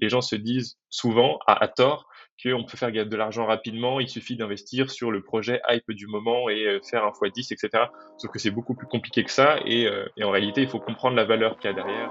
les 0.00 0.08
gens 0.08 0.20
se 0.20 0.36
disent 0.36 0.78
souvent, 0.90 1.38
à, 1.46 1.62
à 1.62 1.68
tort, 1.68 2.08
qu'on 2.42 2.64
peut 2.64 2.76
faire 2.76 2.92
de 2.92 3.16
l'argent 3.16 3.46
rapidement, 3.46 3.98
il 4.00 4.08
suffit 4.08 4.36
d'investir 4.36 4.90
sur 4.90 5.10
le 5.10 5.22
projet 5.22 5.60
hype 5.68 5.90
du 5.90 6.06
moment 6.06 6.48
et 6.48 6.66
euh, 6.66 6.80
faire 6.88 7.04
un 7.04 7.10
x10, 7.10 7.52
etc. 7.52 7.84
Sauf 8.16 8.30
que 8.30 8.38
c'est 8.38 8.50
beaucoup 8.50 8.74
plus 8.74 8.86
compliqué 8.86 9.24
que 9.24 9.30
ça 9.30 9.58
et, 9.64 9.86
euh, 9.86 10.06
et 10.16 10.24
en 10.24 10.30
réalité, 10.30 10.62
il 10.62 10.68
faut 10.68 10.78
comprendre 10.78 11.16
la 11.16 11.24
valeur 11.24 11.58
qu'il 11.58 11.70
y 11.70 11.72
a 11.72 11.76
derrière. 11.76 12.08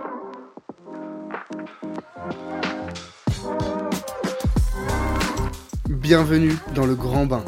Bienvenue 5.90 6.54
dans 6.76 6.86
le 6.86 6.96
Grand 6.96 7.26
Bain, 7.26 7.44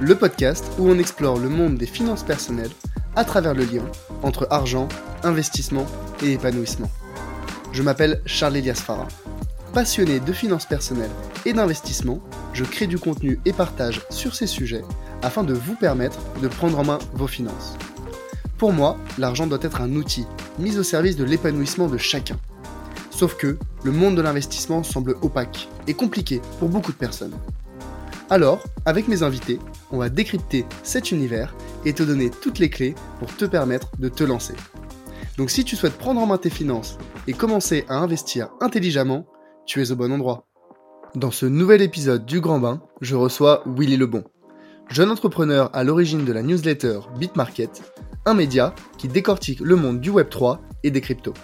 le 0.00 0.16
podcast 0.16 0.64
où 0.78 0.88
on 0.88 0.98
explore 0.98 1.38
le 1.38 1.48
monde 1.48 1.76
des 1.76 1.86
finances 1.86 2.22
personnelles 2.22 2.70
à 3.16 3.24
travers 3.24 3.54
le 3.54 3.64
lien 3.64 3.84
entre 4.22 4.46
argent, 4.50 4.88
investissement 5.24 5.86
et 6.22 6.32
épanouissement. 6.32 6.90
Je 7.72 7.82
m'appelle 7.82 8.22
Charles 8.26 8.56
Elias 8.56 8.82
Farah. 8.86 9.08
Passionné 9.74 10.20
de 10.20 10.32
finances 10.34 10.66
personnelles 10.66 11.10
et 11.46 11.54
d'investissement, 11.54 12.20
je 12.52 12.62
crée 12.62 12.86
du 12.86 12.98
contenu 12.98 13.40
et 13.46 13.54
partage 13.54 14.02
sur 14.10 14.34
ces 14.34 14.46
sujets 14.46 14.84
afin 15.22 15.44
de 15.44 15.54
vous 15.54 15.74
permettre 15.74 16.18
de 16.42 16.48
prendre 16.48 16.78
en 16.78 16.84
main 16.84 16.98
vos 17.14 17.26
finances. 17.26 17.78
Pour 18.58 18.74
moi, 18.74 18.98
l'argent 19.16 19.46
doit 19.46 19.58
être 19.62 19.80
un 19.80 19.94
outil 19.94 20.26
mis 20.58 20.76
au 20.76 20.82
service 20.82 21.16
de 21.16 21.24
l'épanouissement 21.24 21.88
de 21.88 21.96
chacun. 21.96 22.38
Sauf 23.10 23.34
que 23.38 23.58
le 23.82 23.92
monde 23.92 24.14
de 24.14 24.20
l'investissement 24.20 24.82
semble 24.82 25.16
opaque 25.22 25.68
et 25.86 25.94
compliqué 25.94 26.42
pour 26.58 26.68
beaucoup 26.68 26.92
de 26.92 26.98
personnes. 26.98 27.34
Alors, 28.28 28.62
avec 28.84 29.08
mes 29.08 29.22
invités, 29.22 29.58
on 29.90 29.96
va 29.96 30.10
décrypter 30.10 30.66
cet 30.82 31.12
univers 31.12 31.54
et 31.86 31.94
te 31.94 32.02
donner 32.02 32.28
toutes 32.28 32.58
les 32.58 32.68
clés 32.68 32.94
pour 33.20 33.34
te 33.34 33.46
permettre 33.46 33.90
de 33.98 34.10
te 34.10 34.22
lancer. 34.22 34.54
Donc 35.38 35.50
si 35.50 35.64
tu 35.64 35.76
souhaites 35.76 35.96
prendre 35.96 36.20
en 36.20 36.26
main 36.26 36.36
tes 36.36 36.50
finances 36.50 36.98
et 37.26 37.32
commencer 37.32 37.86
à 37.88 37.96
investir 37.96 38.50
intelligemment, 38.60 39.26
tu 39.66 39.82
es 39.82 39.90
au 39.90 39.96
bon 39.96 40.12
endroit. 40.12 40.46
Dans 41.14 41.30
ce 41.30 41.46
nouvel 41.46 41.82
épisode 41.82 42.24
du 42.24 42.40
Grand 42.40 42.58
Bain, 42.58 42.82
je 43.00 43.16
reçois 43.16 43.62
Willy 43.66 43.96
Lebon, 43.96 44.24
jeune 44.88 45.10
entrepreneur 45.10 45.70
à 45.74 45.84
l'origine 45.84 46.24
de 46.24 46.32
la 46.32 46.42
newsletter 46.42 47.00
BitMarket, 47.18 47.82
un 48.24 48.34
média 48.34 48.74
qui 48.98 49.08
décortique 49.08 49.60
le 49.60 49.76
monde 49.76 50.00
du 50.00 50.10
Web3 50.10 50.58
et 50.84 50.90
des 50.90 51.00
cryptos. 51.00 51.34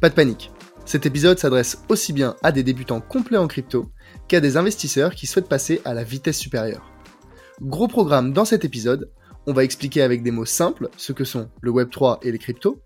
Pas 0.00 0.08
de 0.08 0.14
panique, 0.14 0.52
cet 0.84 1.06
épisode 1.06 1.38
s'adresse 1.38 1.82
aussi 1.88 2.12
bien 2.12 2.36
à 2.42 2.52
des 2.52 2.62
débutants 2.62 3.00
complets 3.00 3.38
en 3.38 3.48
crypto 3.48 3.90
qu'à 4.28 4.40
des 4.40 4.56
investisseurs 4.56 5.14
qui 5.14 5.26
souhaitent 5.26 5.48
passer 5.48 5.80
à 5.84 5.94
la 5.94 6.04
vitesse 6.04 6.38
supérieure. 6.38 6.90
Gros 7.60 7.88
programme 7.88 8.32
dans 8.32 8.44
cet 8.44 8.64
épisode, 8.64 9.10
on 9.46 9.52
va 9.52 9.64
expliquer 9.64 10.02
avec 10.02 10.22
des 10.22 10.30
mots 10.30 10.44
simples 10.44 10.88
ce 10.96 11.12
que 11.12 11.24
sont 11.24 11.48
le 11.60 11.72
Web3 11.72 12.18
et 12.22 12.30
les 12.30 12.38
cryptos, 12.38 12.80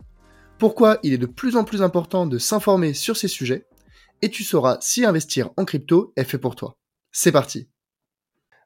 pourquoi 0.58 0.98
il 1.02 1.12
est 1.12 1.18
de 1.18 1.26
plus 1.26 1.56
en 1.56 1.64
plus 1.64 1.82
important 1.82 2.24
de 2.24 2.38
s'informer 2.38 2.94
sur 2.94 3.16
ces 3.16 3.26
sujets, 3.26 3.66
et 4.22 4.30
tu 4.30 4.44
sauras 4.44 4.78
si 4.80 5.04
investir 5.04 5.50
en 5.56 5.64
crypto 5.64 6.12
est 6.16 6.24
fait 6.24 6.38
pour 6.38 6.54
toi. 6.54 6.78
C'est 7.10 7.32
parti 7.32 7.68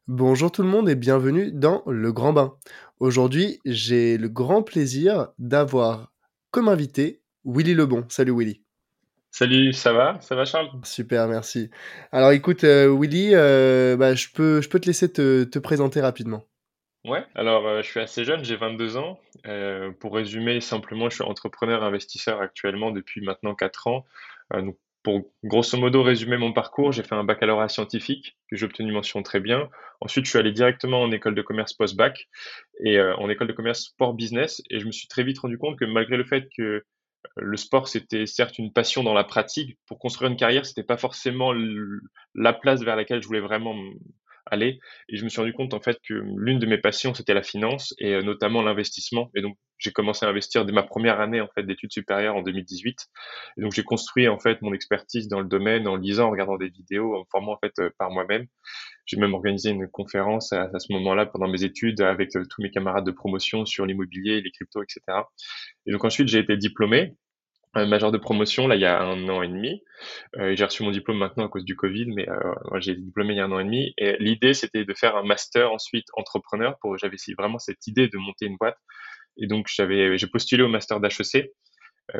Bonjour 0.06 0.52
tout 0.52 0.62
le 0.62 0.68
monde 0.68 0.88
et 0.88 0.94
bienvenue 0.94 1.50
dans 1.50 1.82
Le 1.86 2.12
Grand 2.12 2.32
Bain. 2.32 2.56
Aujourd'hui, 3.00 3.58
j'ai 3.64 4.18
le 4.18 4.28
grand 4.28 4.62
plaisir 4.62 5.28
d'avoir 5.38 6.12
comme 6.52 6.68
invité 6.68 7.22
Willy 7.44 7.74
Lebon. 7.74 8.04
Salut 8.08 8.36
Willy. 8.36 8.62
Salut, 9.32 9.72
ça 9.72 9.92
va? 9.92 10.20
Ça 10.20 10.36
va 10.36 10.44
Charles? 10.44 10.70
Super, 10.84 11.26
merci. 11.26 11.70
Alors 12.12 12.30
écoute 12.30 12.62
euh, 12.62 12.94
Willy, 12.96 13.30
euh, 13.34 13.96
bah, 13.96 14.14
je, 14.14 14.28
peux, 14.32 14.60
je 14.60 14.68
peux 14.68 14.78
te 14.78 14.86
laisser 14.86 15.12
te, 15.12 15.44
te 15.44 15.58
présenter 15.58 16.00
rapidement. 16.00 16.44
Ouais, 17.04 17.24
alors 17.34 17.66
euh, 17.66 17.82
je 17.82 17.88
suis 17.88 18.00
assez 18.00 18.24
jeune, 18.24 18.44
j'ai 18.44 18.56
22 18.56 18.96
ans. 18.96 19.18
pour 20.00 20.14
résumer 20.14 20.60
simplement, 20.60 21.08
je 21.08 21.16
suis 21.16 21.24
entrepreneur 21.24 21.82
investisseur 21.82 22.40
actuellement 22.40 22.90
depuis 22.90 23.22
maintenant 23.22 23.54
4 23.54 23.86
ans. 23.88 24.04
donc 24.54 24.76
pour 25.06 25.30
grosso 25.44 25.78
modo 25.78 26.02
résumer 26.02 26.36
mon 26.36 26.52
parcours, 26.52 26.90
j'ai 26.90 27.04
fait 27.04 27.14
un 27.14 27.22
baccalauréat 27.22 27.68
scientifique 27.68 28.36
que 28.50 28.56
j'ai 28.56 28.66
obtenu 28.66 28.90
mention 28.90 29.22
très 29.22 29.38
bien. 29.38 29.70
Ensuite, 30.00 30.24
je 30.24 30.30
suis 30.30 30.38
allé 30.40 30.50
directement 30.50 31.00
en 31.00 31.12
école 31.12 31.36
de 31.36 31.42
commerce 31.42 31.74
post-bac 31.74 32.26
et 32.84 32.98
euh, 32.98 33.14
en 33.14 33.30
école 33.30 33.46
de 33.46 33.52
commerce 33.52 33.82
sport 33.82 34.14
business. 34.14 34.62
Et 34.68 34.80
je 34.80 34.84
me 34.84 34.90
suis 34.90 35.06
très 35.06 35.22
vite 35.22 35.38
rendu 35.38 35.58
compte 35.58 35.78
que 35.78 35.84
malgré 35.84 36.16
le 36.16 36.24
fait 36.24 36.48
que 36.56 36.62
euh, 36.62 36.82
le 37.36 37.56
sport 37.56 37.86
c'était 37.86 38.26
certes 38.26 38.58
une 38.58 38.72
passion 38.72 39.04
dans 39.04 39.14
la 39.14 39.22
pratique, 39.22 39.78
pour 39.86 40.00
construire 40.00 40.28
une 40.28 40.36
carrière, 40.36 40.66
c'était 40.66 40.82
pas 40.82 40.96
forcément 40.96 41.54
la 42.34 42.52
place 42.52 42.82
vers 42.82 42.96
laquelle 42.96 43.22
je 43.22 43.28
voulais 43.28 43.38
vraiment 43.38 43.76
aller. 44.46 44.78
Et 45.08 45.16
je 45.16 45.24
me 45.24 45.28
suis 45.28 45.40
rendu 45.40 45.52
compte 45.52 45.74
en 45.74 45.80
fait 45.80 45.98
que 46.06 46.14
l'une 46.14 46.58
de 46.58 46.66
mes 46.66 46.78
passions 46.78 47.14
c'était 47.14 47.34
la 47.34 47.42
finance 47.42 47.94
et 47.98 48.14
euh, 48.14 48.22
notamment 48.22 48.62
l'investissement. 48.62 49.30
Et 49.34 49.42
donc 49.42 49.56
j'ai 49.78 49.92
commencé 49.92 50.24
à 50.24 50.28
investir 50.28 50.64
dès 50.64 50.72
ma 50.72 50.82
première 50.82 51.20
année 51.20 51.40
en 51.40 51.48
fait 51.54 51.62
d'études 51.62 51.92
supérieures 51.92 52.36
en 52.36 52.42
2018. 52.42 52.98
Et 53.58 53.60
donc 53.60 53.72
j'ai 53.72 53.82
construit 53.82 54.28
en 54.28 54.38
fait 54.38 54.62
mon 54.62 54.72
expertise 54.72 55.28
dans 55.28 55.40
le 55.40 55.48
domaine 55.48 55.86
en 55.86 55.96
lisant, 55.96 56.28
en 56.28 56.30
regardant 56.30 56.56
des 56.56 56.68
vidéos, 56.68 57.16
en 57.16 57.24
formant 57.30 57.52
en 57.52 57.58
fait 57.58 57.72
euh, 57.80 57.90
par 57.98 58.10
moi-même. 58.10 58.46
J'ai 59.04 59.18
même 59.18 59.34
organisé 59.34 59.70
une 59.70 59.88
conférence 59.88 60.52
à, 60.52 60.68
ce 60.78 60.92
moment-là 60.94 61.26
pendant 61.26 61.48
mes 61.48 61.62
études 61.62 62.00
avec 62.00 62.34
euh, 62.36 62.44
tous 62.50 62.62
mes 62.62 62.70
camarades 62.70 63.06
de 63.06 63.12
promotion 63.12 63.64
sur 63.64 63.86
l'immobilier, 63.86 64.40
les 64.40 64.50
cryptos, 64.50 64.82
etc. 64.82 65.00
Et 65.86 65.92
donc 65.92 66.04
ensuite 66.04 66.28
j'ai 66.28 66.38
été 66.38 66.56
diplômé 66.56 67.14
un 67.76 67.86
major 67.86 68.12
de 68.12 68.18
promotion 68.18 68.66
là 68.66 68.74
il 68.76 68.80
y 68.80 68.86
a 68.86 69.02
un 69.02 69.28
an 69.28 69.42
et 69.42 69.48
demi. 69.48 69.82
Euh, 70.38 70.54
j'ai 70.56 70.64
reçu 70.64 70.82
mon 70.82 70.90
diplôme 70.90 71.18
maintenant 71.18 71.46
à 71.46 71.48
cause 71.48 71.64
du 71.64 71.76
Covid, 71.76 72.06
mais 72.06 72.28
euh, 72.28 72.54
j'ai 72.80 72.92
été 72.92 73.00
diplômé 73.00 73.34
il 73.34 73.36
y 73.36 73.40
a 73.40 73.44
un 73.44 73.52
an 73.52 73.60
et 73.60 73.64
demi. 73.64 73.94
Et 73.98 74.16
l'idée 74.18 74.54
c'était 74.54 74.84
de 74.84 74.94
faire 74.94 75.16
un 75.16 75.22
master 75.22 75.72
ensuite 75.72 76.06
entrepreneur. 76.14 76.78
Pour 76.80 76.96
j'avais 76.98 77.16
vraiment 77.36 77.58
cette 77.58 77.86
idée 77.86 78.08
de 78.08 78.18
monter 78.18 78.46
une 78.46 78.56
boîte. 78.56 78.78
Et 79.38 79.46
donc 79.46 79.66
j'avais 79.68 80.18
j'ai 80.18 80.26
postulé 80.26 80.62
au 80.62 80.68
master 80.68 81.00
d'HEC 81.00 81.36
euh, 81.36 81.48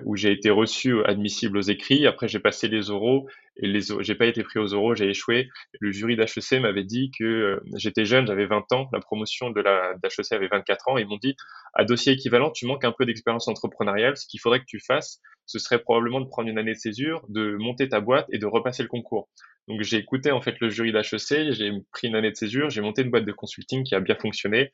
où 0.05 0.17
j'ai 0.17 0.33
été 0.33 0.51
reçu 0.51 1.05
admissible 1.05 1.59
aux 1.59 1.63
écrits. 1.63 2.07
Après, 2.07 2.29
j'ai 2.29 2.41
passé 2.41 2.69
les 2.69 2.91
oraux 2.91 3.29
et 3.57 3.67
les 3.67 3.81
j'ai 4.01 4.15
pas 4.15 4.27
été 4.27 4.43
pris 4.43 4.59
aux 4.59 4.75
oraux, 4.75 4.95
j'ai 4.95 5.09
échoué. 5.09 5.49
Le 5.81 5.93
jury 5.93 6.17
d'HEC 6.17 6.61
m'avait 6.61 6.85
dit 6.85 7.11
que 7.17 7.25
euh, 7.25 7.61
j'étais 7.77 8.05
jeune, 8.05 8.27
j'avais 8.27 8.47
20 8.47 8.73
ans, 8.73 8.89
la 8.93 9.01
promotion 9.01 9.51
de 9.51 9.61
la 9.61 9.95
d'HEC 10.03 10.33
avait 10.33 10.49
24 10.49 10.89
ans. 10.89 10.99
Ils 10.99 11.07
m'ont 11.07 11.19
dit 11.19 11.37
à 11.75 11.85
dossier 11.85 12.13
équivalent, 12.13 12.51
tu 12.51 12.67
manques 12.67 12.85
un 12.85 12.93
peu 12.93 13.07
d'expérience 13.07 13.49
entrepreneuriale. 13.49 14.17
Ce 14.17 14.27
qu'il 14.27 14.41
faudrait 14.41 14.61
que 14.61 14.67
tu 14.67 14.81
fasses, 14.81 15.21
ce 15.47 15.59
serait 15.59 15.79
probablement 15.79 16.21
de 16.21 16.27
prendre 16.27 16.49
une 16.49 16.59
année 16.59 16.75
de 16.75 16.79
césure, 16.79 17.25
de 17.29 17.57
monter 17.57 17.89
ta 17.89 18.01
boîte 18.01 18.27
et 18.33 18.39
de 18.39 18.47
repasser 18.47 18.83
le 18.83 18.89
concours. 18.89 19.29
Donc 19.69 19.83
j'ai 19.83 19.97
écouté 19.97 20.31
en 20.31 20.41
fait 20.41 20.59
le 20.61 20.69
jury 20.69 20.93
d'HEC, 20.93 21.53
j'ai 21.53 21.73
pris 21.93 22.09
une 22.09 22.17
année 22.17 22.31
de 22.31 22.37
césure, 22.37 22.71
j'ai 22.71 22.83
monté 22.83 23.03
une 23.03 23.11
boîte 23.11 23.25
de 23.25 23.33
consulting 23.33 23.85
qui 23.85 23.95
a 23.95 24.01
bien 24.01 24.17
fonctionné 24.17 24.71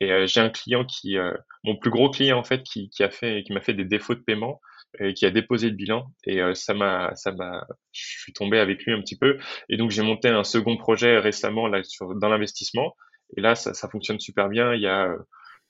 et 0.00 0.10
euh, 0.12 0.26
j'ai 0.26 0.40
un 0.40 0.50
client 0.50 0.84
qui, 0.84 1.18
euh, 1.18 1.32
mon 1.64 1.76
plus 1.76 1.90
gros 1.90 2.10
client 2.10 2.38
en 2.38 2.44
fait, 2.44 2.62
qui, 2.62 2.90
a 3.00 3.10
fait, 3.10 3.42
qui 3.44 3.52
m'a 3.52 3.60
fait 3.60 3.74
des 3.74 3.84
défauts 3.84 4.14
de 4.14 4.20
paiement 4.20 4.60
et 5.00 5.12
qui 5.12 5.26
a 5.26 5.30
déposé 5.30 5.68
le 5.70 5.74
bilan 5.74 6.06
et 6.24 6.40
euh, 6.40 6.54
ça 6.54 6.72
m'a, 6.72 7.14
ça 7.16 7.32
m'a, 7.32 7.66
je 7.92 8.20
suis 8.20 8.32
tombé 8.32 8.58
avec 8.58 8.84
lui 8.84 8.92
un 8.92 9.00
petit 9.00 9.18
peu 9.18 9.38
et 9.68 9.76
donc 9.76 9.90
j'ai 9.90 10.02
monté 10.02 10.28
un 10.28 10.44
second 10.44 10.76
projet 10.76 11.18
récemment 11.18 11.66
là 11.66 11.82
sur 11.82 12.14
dans 12.14 12.28
l'investissement 12.28 12.94
et 13.36 13.40
là 13.40 13.54
ça, 13.56 13.74
ça 13.74 13.88
fonctionne 13.88 14.20
super 14.20 14.48
bien. 14.48 14.72
Il 14.74 14.82
y 14.82 14.86
a 14.86 15.12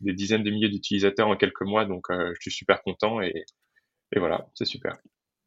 des 0.01 0.13
dizaines 0.13 0.43
de 0.43 0.51
milliers 0.51 0.69
d'utilisateurs 0.69 1.29
en 1.29 1.37
quelques 1.37 1.63
mois 1.63 1.87
donc 1.87 2.07
je 2.11 2.41
suis 2.41 2.51
super 2.51 2.83
content 2.83 3.23
et, 3.23 3.45
et 4.15 4.19
voilà, 4.19 4.47
c'est 4.55 4.67
super. 4.67 4.97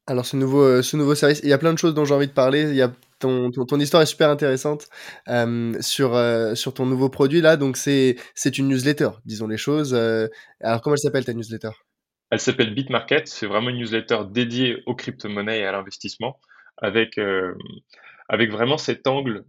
Alors 0.08 0.26
ce 0.26 0.38
nouveau, 0.38 0.82
ce 0.82 0.98
nouveau 0.98 1.14
service, 1.14 1.42
il 1.44 1.50
y 1.50 1.54
a 1.54 1.58
plein 1.58 1.74
de 1.74 1.78
choses 1.78 1.94
dont 1.94 2.06
j'ai 2.06 2.16
envie 2.16 2.28
de 2.28 2.34
parler. 2.34 2.64
Il 2.64 2.76
y 2.76 2.82
a 2.82 2.92
ton, 3.20 3.80
histoire 3.80 4.04
est 4.04 4.08
super 4.08 4.30
intéressante 4.30 4.88
euh, 5.28 5.74
sur, 5.82 6.16
euh, 6.16 6.56
sur 6.56 6.74
ton 6.74 6.86
nouveau 6.86 7.10
produit 7.10 7.42
là. 7.42 7.58
Donc 7.58 7.78
c'est 7.78 8.16
une 8.58 8.68
newsletter, 8.68 9.10
disons 9.26 9.48
les 9.48 9.58
choses. 9.58 9.94
Euh, 9.94 10.28
alors 10.62 10.82
comment 10.82 10.96
elle 10.96 11.00
s'appelle 11.00 11.26
ta 11.26 11.34
newsletter? 11.34 11.72
Elle 12.30 12.40
s'appelle 12.40 12.74
BitMarket. 12.74 13.28
C'est 13.28 13.48
vraiment 13.48 13.70
une 13.70 13.78
newsletter 13.78 14.20
dédiée 14.30 14.84
aux 14.86 14.96
crypto-monnaies 14.96 15.60
et 15.60 15.66
à 15.66 15.72
l'investissement 15.72 16.40
avec 16.80 17.18
vraiment 17.18 18.78
cet 18.78 19.08
angle 19.08 19.46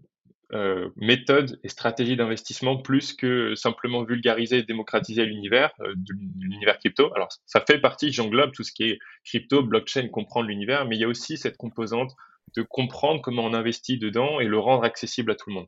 méthode 0.97 1.59
et 1.63 1.69
stratégie 1.69 2.17
d'investissement 2.17 2.79
plus 2.79 3.13
que 3.13 3.55
simplement 3.55 4.03
vulgariser 4.05 4.59
et 4.59 4.63
démocratiser 4.63 5.27
l'univers, 5.27 5.73
l'univers 6.39 6.79
crypto. 6.79 7.13
Alors 7.15 7.29
ça 7.45 7.63
fait 7.67 7.79
partie, 7.79 8.13
j'englobe 8.13 8.53
tout 8.53 8.63
ce 8.63 8.73
qui 8.73 8.85
est 8.85 8.99
crypto, 9.27 9.63
blockchain, 9.63 10.09
comprendre 10.09 10.49
l'univers, 10.49 10.87
mais 10.87 10.97
il 10.97 11.01
y 11.01 11.05
a 11.05 11.09
aussi 11.09 11.37
cette 11.37 11.59
composante 11.59 12.13
de 12.55 12.63
comprendre 12.63 13.21
comment 13.23 13.45
on 13.45 13.55
investit 13.55 13.99
dedans 13.99 14.41
et 14.41 14.47
le 14.47 14.59
rendre 14.59 14.85
accessible 14.85 15.31
à 15.31 15.35
tout 15.35 15.51
le 15.51 15.55
monde. 15.55 15.67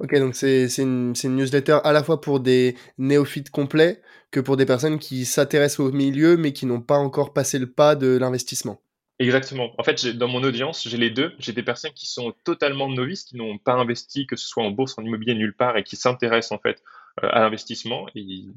Ok, 0.00 0.14
donc 0.18 0.34
c'est 0.34 0.66
une, 0.78 1.14
une, 1.22 1.36
newsletter 1.36 1.78
à 1.82 1.92
la 1.92 2.04
fois 2.04 2.20
pour 2.20 2.40
des 2.40 2.76
néophytes 2.98 3.50
complets 3.50 4.00
que 4.30 4.40
pour 4.40 4.56
des 4.56 4.66
personnes 4.66 4.98
qui 4.98 5.24
s'intéressent 5.24 5.80
au 5.80 5.92
milieu 5.92 6.36
mais 6.36 6.52
qui 6.52 6.66
n'ont 6.66 6.80
pas 6.80 6.98
encore 6.98 7.32
passé 7.32 7.58
le 7.58 7.68
pas 7.70 7.96
de 7.96 8.16
l'investissement. 8.16 8.80
Exactement. 9.20 9.72
En 9.78 9.82
fait, 9.82 10.06
dans 10.16 10.28
mon 10.28 10.44
audience, 10.44 10.86
j'ai 10.86 10.96
les 10.96 11.10
deux. 11.10 11.34
J'ai 11.40 11.52
des 11.52 11.64
personnes 11.64 11.92
qui 11.92 12.06
sont 12.06 12.32
totalement 12.44 12.88
novices, 12.88 13.24
qui 13.24 13.36
n'ont 13.36 13.58
pas 13.58 13.72
investi, 13.72 14.28
que 14.28 14.36
ce 14.36 14.46
soit 14.46 14.62
en 14.62 14.70
bourse, 14.70 14.96
en 14.96 15.02
immobilier, 15.02 15.34
nulle 15.34 15.54
part, 15.54 15.76
et 15.76 15.82
qui 15.82 15.96
s'intéressent 15.96 16.52
en 16.52 16.60
fait 16.60 16.82
euh, 17.24 17.28
à 17.32 17.40
l'investissement. 17.40 18.06
Ils, 18.14 18.52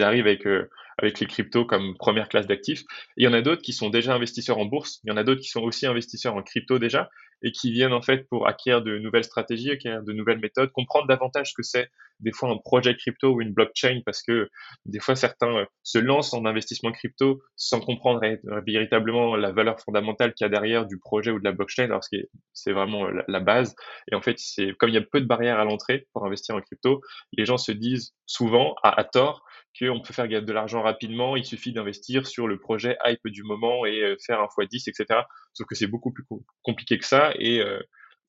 arrivent 0.00 0.26
avec, 0.26 0.46
euh, 0.46 0.68
avec 1.02 1.20
les 1.20 1.26
cryptos 1.26 1.64
comme 1.64 1.96
première 1.96 2.28
classe 2.28 2.46
d'actifs. 2.46 2.84
Il 3.16 3.24
y 3.24 3.28
en 3.28 3.32
a 3.32 3.42
d'autres 3.42 3.62
qui 3.62 3.72
sont 3.72 3.90
déjà 3.90 4.14
investisseurs 4.14 4.58
en 4.58 4.64
bourse. 4.64 5.00
Il 5.04 5.10
y 5.10 5.12
en 5.12 5.16
a 5.16 5.24
d'autres 5.24 5.40
qui 5.40 5.48
sont 5.48 5.62
aussi 5.62 5.86
investisseurs 5.86 6.36
en 6.36 6.42
crypto 6.42 6.78
déjà 6.78 7.10
et 7.42 7.52
qui 7.52 7.72
viennent 7.72 7.92
en 7.92 8.02
fait 8.02 8.28
pour 8.28 8.46
acquérir 8.46 8.82
de 8.82 8.98
nouvelles 8.98 9.24
stratégies, 9.24 9.70
acquérir 9.70 10.02
de 10.02 10.12
nouvelles 10.12 10.38
méthodes, 10.38 10.70
comprendre 10.72 11.06
davantage 11.08 11.50
ce 11.50 11.54
que 11.54 11.62
c'est 11.62 11.88
des 12.20 12.32
fois 12.32 12.50
un 12.50 12.58
projet 12.58 12.94
crypto 12.96 13.34
ou 13.34 13.40
une 13.40 13.52
blockchain 13.52 14.00
parce 14.04 14.22
que 14.22 14.48
des 14.86 15.00
fois 15.00 15.16
certains 15.16 15.56
euh, 15.56 15.64
se 15.82 15.98
lancent 15.98 16.34
en 16.34 16.44
investissement 16.44 16.92
crypto 16.92 17.42
sans 17.56 17.80
comprendre 17.80 18.20
véritablement 18.64 19.36
la 19.36 19.50
valeur 19.50 19.80
fondamentale 19.80 20.32
qu'il 20.34 20.44
y 20.44 20.46
a 20.46 20.50
derrière 20.50 20.86
du 20.86 20.98
projet 20.98 21.30
ou 21.30 21.38
de 21.38 21.44
la 21.44 21.52
blockchain 21.52 21.84
alors 21.84 22.00
que 22.00 22.18
c'est 22.52 22.72
vraiment 22.72 23.06
euh, 23.06 23.22
la 23.28 23.40
base 23.40 23.74
et 24.10 24.14
en 24.14 24.22
fait 24.22 24.38
c'est 24.38 24.72
comme 24.78 24.90
il 24.90 24.94
y 24.94 24.98
a 24.98 25.02
peu 25.02 25.20
de 25.20 25.26
barrières 25.26 25.58
à 25.58 25.64
l'entrée 25.64 26.06
pour 26.12 26.24
investir 26.24 26.54
en 26.54 26.60
crypto 26.60 27.02
les 27.36 27.44
gens 27.44 27.58
se 27.58 27.72
disent 27.72 28.14
souvent 28.26 28.76
à, 28.82 29.00
à 29.00 29.04
tort 29.04 29.44
qu'on 29.78 30.00
peut 30.00 30.12
faire 30.12 30.28
de 30.28 30.52
l'argent 30.52 30.82
rapidement, 30.82 31.36
il 31.36 31.44
suffit 31.44 31.72
d'investir 31.72 32.26
sur 32.26 32.46
le 32.46 32.58
projet 32.58 32.98
hype 33.04 33.26
du 33.26 33.42
moment 33.42 33.86
et 33.86 34.02
euh, 34.02 34.16
faire 34.24 34.40
un 34.40 34.46
x10, 34.46 34.88
etc. 34.88 35.20
Sauf 35.54 35.66
que 35.66 35.74
c'est 35.74 35.86
beaucoup 35.86 36.12
plus 36.12 36.24
compliqué 36.62 36.98
que 36.98 37.06
ça 37.06 37.32
et, 37.38 37.60
euh, 37.60 37.80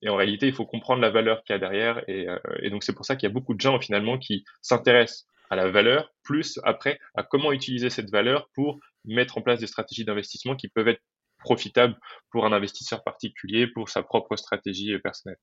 et, 0.01 0.09
en 0.09 0.15
réalité, 0.15 0.47
il 0.47 0.53
faut 0.53 0.65
comprendre 0.65 1.01
la 1.01 1.09
valeur 1.09 1.43
qu'il 1.43 1.53
y 1.53 1.55
a 1.55 1.59
derrière 1.59 2.03
et, 2.09 2.27
euh, 2.27 2.37
et 2.59 2.69
donc 2.69 2.83
c'est 2.83 2.93
pour 2.93 3.05
ça 3.05 3.15
qu'il 3.15 3.27
y 3.27 3.31
a 3.31 3.33
beaucoup 3.33 3.53
de 3.53 3.61
gens 3.61 3.79
finalement 3.79 4.17
qui 4.17 4.43
s'intéressent 4.61 5.25
à 5.49 5.55
la 5.55 5.69
valeur, 5.69 6.11
plus 6.23 6.59
après 6.63 6.99
à 7.15 7.23
comment 7.23 7.51
utiliser 7.51 7.89
cette 7.89 8.09
valeur 8.09 8.49
pour 8.55 8.79
mettre 9.05 9.37
en 9.37 9.41
place 9.41 9.59
des 9.59 9.67
stratégies 9.67 10.05
d'investissement 10.05 10.55
qui 10.55 10.67
peuvent 10.67 10.87
être 10.87 11.01
profitables 11.43 11.95
pour 12.31 12.45
un 12.45 12.53
investisseur 12.53 13.03
particulier, 13.03 13.67
pour 13.67 13.89
sa 13.89 14.01
propre 14.01 14.35
stratégie 14.35 14.97
personnelle. 14.99 15.37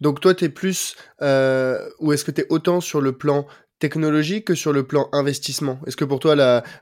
Donc 0.00 0.20
toi, 0.20 0.34
tu 0.34 0.46
es 0.46 0.48
plus, 0.48 0.96
euh, 1.22 1.88
ou 2.00 2.12
est-ce 2.12 2.24
que 2.24 2.30
tu 2.30 2.40
es 2.40 2.46
autant 2.48 2.80
sur 2.80 3.00
le 3.00 3.16
plan 3.16 3.46
technologique 3.78 4.46
que 4.46 4.54
sur 4.54 4.72
le 4.72 4.86
plan 4.86 5.08
investissement? 5.12 5.80
Est-ce 5.86 5.96
que 5.96 6.04
pour 6.04 6.20
toi, 6.20 6.34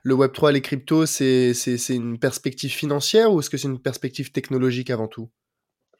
le 0.03 0.15
Web3, 0.15 0.53
les 0.53 0.61
cryptos, 0.61 1.07
c'est 1.07 1.55
une 1.89 2.19
perspective 2.19 2.73
financière 2.73 3.33
ou 3.33 3.41
est-ce 3.41 3.51
que 3.51 3.57
c'est 3.57 3.69
une 3.69 3.81
perspective 3.81 4.33
technologique 4.33 4.91
avant 4.91 5.09
tout? 5.09 5.31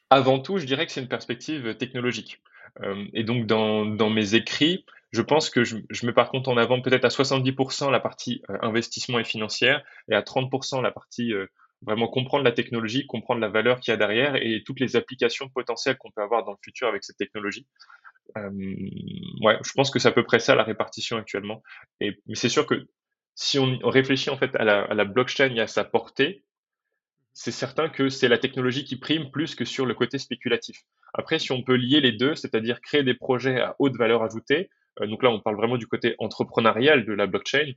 Avant 0.09 0.39
tout, 0.39 0.59
je 0.59 0.65
dirais 0.65 0.85
que 0.85 0.91
c'est 0.91 1.01
une 1.01 1.07
perspective 1.07 1.75
technologique. 1.75 2.41
Euh, 2.81 3.05
et 3.13 3.23
donc, 3.23 3.45
dans, 3.45 4.09
mes 4.09 4.35
écrits, 4.35 4.85
je 5.11 5.21
pense 5.21 5.49
que 5.49 5.63
je, 5.63 5.77
mets 6.03 6.13
par 6.13 6.29
contre 6.29 6.49
en 6.49 6.57
avant 6.57 6.81
peut-être 6.81 7.05
à 7.05 7.09
70% 7.09 7.91
la 7.91 7.99
partie 7.99 8.41
euh, 8.49 8.57
investissement 8.61 9.19
et 9.19 9.23
financière 9.23 9.83
et 10.09 10.15
à 10.15 10.21
30% 10.21 10.81
la 10.81 10.91
partie 10.91 11.33
euh, 11.33 11.47
vraiment 11.85 12.07
comprendre 12.07 12.43
la 12.43 12.51
technologie, 12.51 13.05
comprendre 13.05 13.41
la 13.41 13.49
valeur 13.49 13.79
qu'il 13.79 13.91
y 13.91 13.95
a 13.95 13.97
derrière 13.97 14.35
et 14.35 14.63
toutes 14.65 14.79
les 14.79 14.95
applications 14.95 15.49
potentielles 15.49 15.97
qu'on 15.97 16.11
peut 16.11 16.21
avoir 16.21 16.43
dans 16.43 16.51
le 16.51 16.57
futur 16.61 16.87
avec 16.87 17.03
cette 17.03 17.17
technologie. 17.17 17.67
Euh, 18.37 18.49
ouais, 19.41 19.57
je 19.63 19.71
pense 19.73 19.91
que 19.91 19.99
c'est 19.99 20.07
à 20.07 20.11
peu 20.11 20.23
près 20.23 20.39
ça 20.39 20.55
la 20.55 20.63
répartition 20.63 21.17
actuellement. 21.17 21.61
Et 21.99 22.17
mais 22.27 22.35
c'est 22.35 22.49
sûr 22.49 22.65
que 22.65 22.87
si 23.35 23.59
on, 23.59 23.77
réfléchit 23.83 24.29
en 24.29 24.37
fait 24.37 24.55
à 24.55 24.63
la, 24.63 25.05
blockchain 25.05 25.55
et 25.55 25.59
à 25.59 25.67
sa 25.67 25.83
portée, 25.83 26.43
c'est 27.33 27.51
certain 27.51 27.89
que 27.89 28.09
c'est 28.09 28.27
la 28.27 28.37
technologie 28.37 28.85
qui 28.85 28.95
prime 28.95 29.31
plus 29.31 29.55
que 29.55 29.65
sur 29.65 29.85
le 29.85 29.95
côté 29.95 30.19
spéculatif. 30.19 30.83
Après, 31.13 31.39
si 31.39 31.51
on 31.51 31.63
peut 31.63 31.75
lier 31.75 31.99
les 31.99 32.11
deux, 32.11 32.35
c'est-à-dire 32.35 32.79
créer 32.79 33.03
des 33.03 33.15
projets 33.15 33.59
à 33.59 33.75
haute 33.79 33.97
valeur 33.97 34.23
ajoutée, 34.23 34.69
euh, 35.01 35.07
donc 35.07 35.23
là 35.23 35.29
on 35.29 35.39
parle 35.39 35.55
vraiment 35.55 35.77
du 35.77 35.87
côté 35.87 36.15
entrepreneurial 36.19 37.05
de 37.05 37.13
la 37.13 37.25
blockchain, 37.25 37.73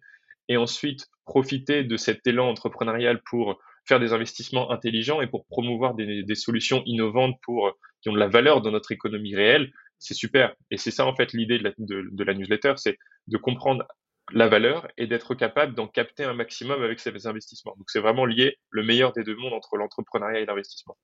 et 0.48 0.56
ensuite 0.56 1.08
profiter 1.24 1.84
de 1.84 1.96
cet 1.96 2.26
élan 2.26 2.48
entrepreneurial 2.48 3.20
pour 3.22 3.58
faire 3.86 4.00
des 4.00 4.12
investissements 4.12 4.70
intelligents 4.70 5.20
et 5.20 5.26
pour 5.26 5.46
promouvoir 5.46 5.94
des, 5.94 6.34
solutions 6.34 6.82
innovantes 6.86 7.36
pour 7.42 7.72
qui 8.02 8.08
ont 8.08 8.12
de 8.12 8.18
la 8.18 8.28
valeur 8.28 8.60
dans 8.60 8.70
notre 8.70 8.92
économie 8.92 9.34
réelle, 9.34 9.70
c'est 9.98 10.14
super. 10.14 10.54
Et 10.70 10.76
c'est 10.76 10.90
ça, 10.90 11.06
en 11.06 11.14
fait, 11.14 11.32
l'idée 11.32 11.58
de 11.58 12.24
la, 12.24 12.34
newsletter, 12.34 12.74
c'est 12.76 12.98
de 13.28 13.36
comprendre 13.38 13.84
la 14.32 14.48
valeur 14.48 14.88
et 14.98 15.06
d'être 15.06 15.34
capable 15.34 15.74
d'en 15.74 15.86
capter 15.86 16.24
un 16.24 16.34
maximum 16.34 16.82
avec 16.82 17.00
ces 17.00 17.26
investissements. 17.26 17.74
Donc, 17.76 17.88
c'est 17.88 18.00
vraiment 18.00 18.26
lié 18.26 18.58
le 18.70 18.82
meilleur 18.82 19.12
des 19.12 19.22
deux 19.22 19.36
mondes 19.36 19.52
entre 19.52 19.76
l'entrepreneuriat 19.76 20.40
et 20.40 20.46
l'investissement. 20.46 20.96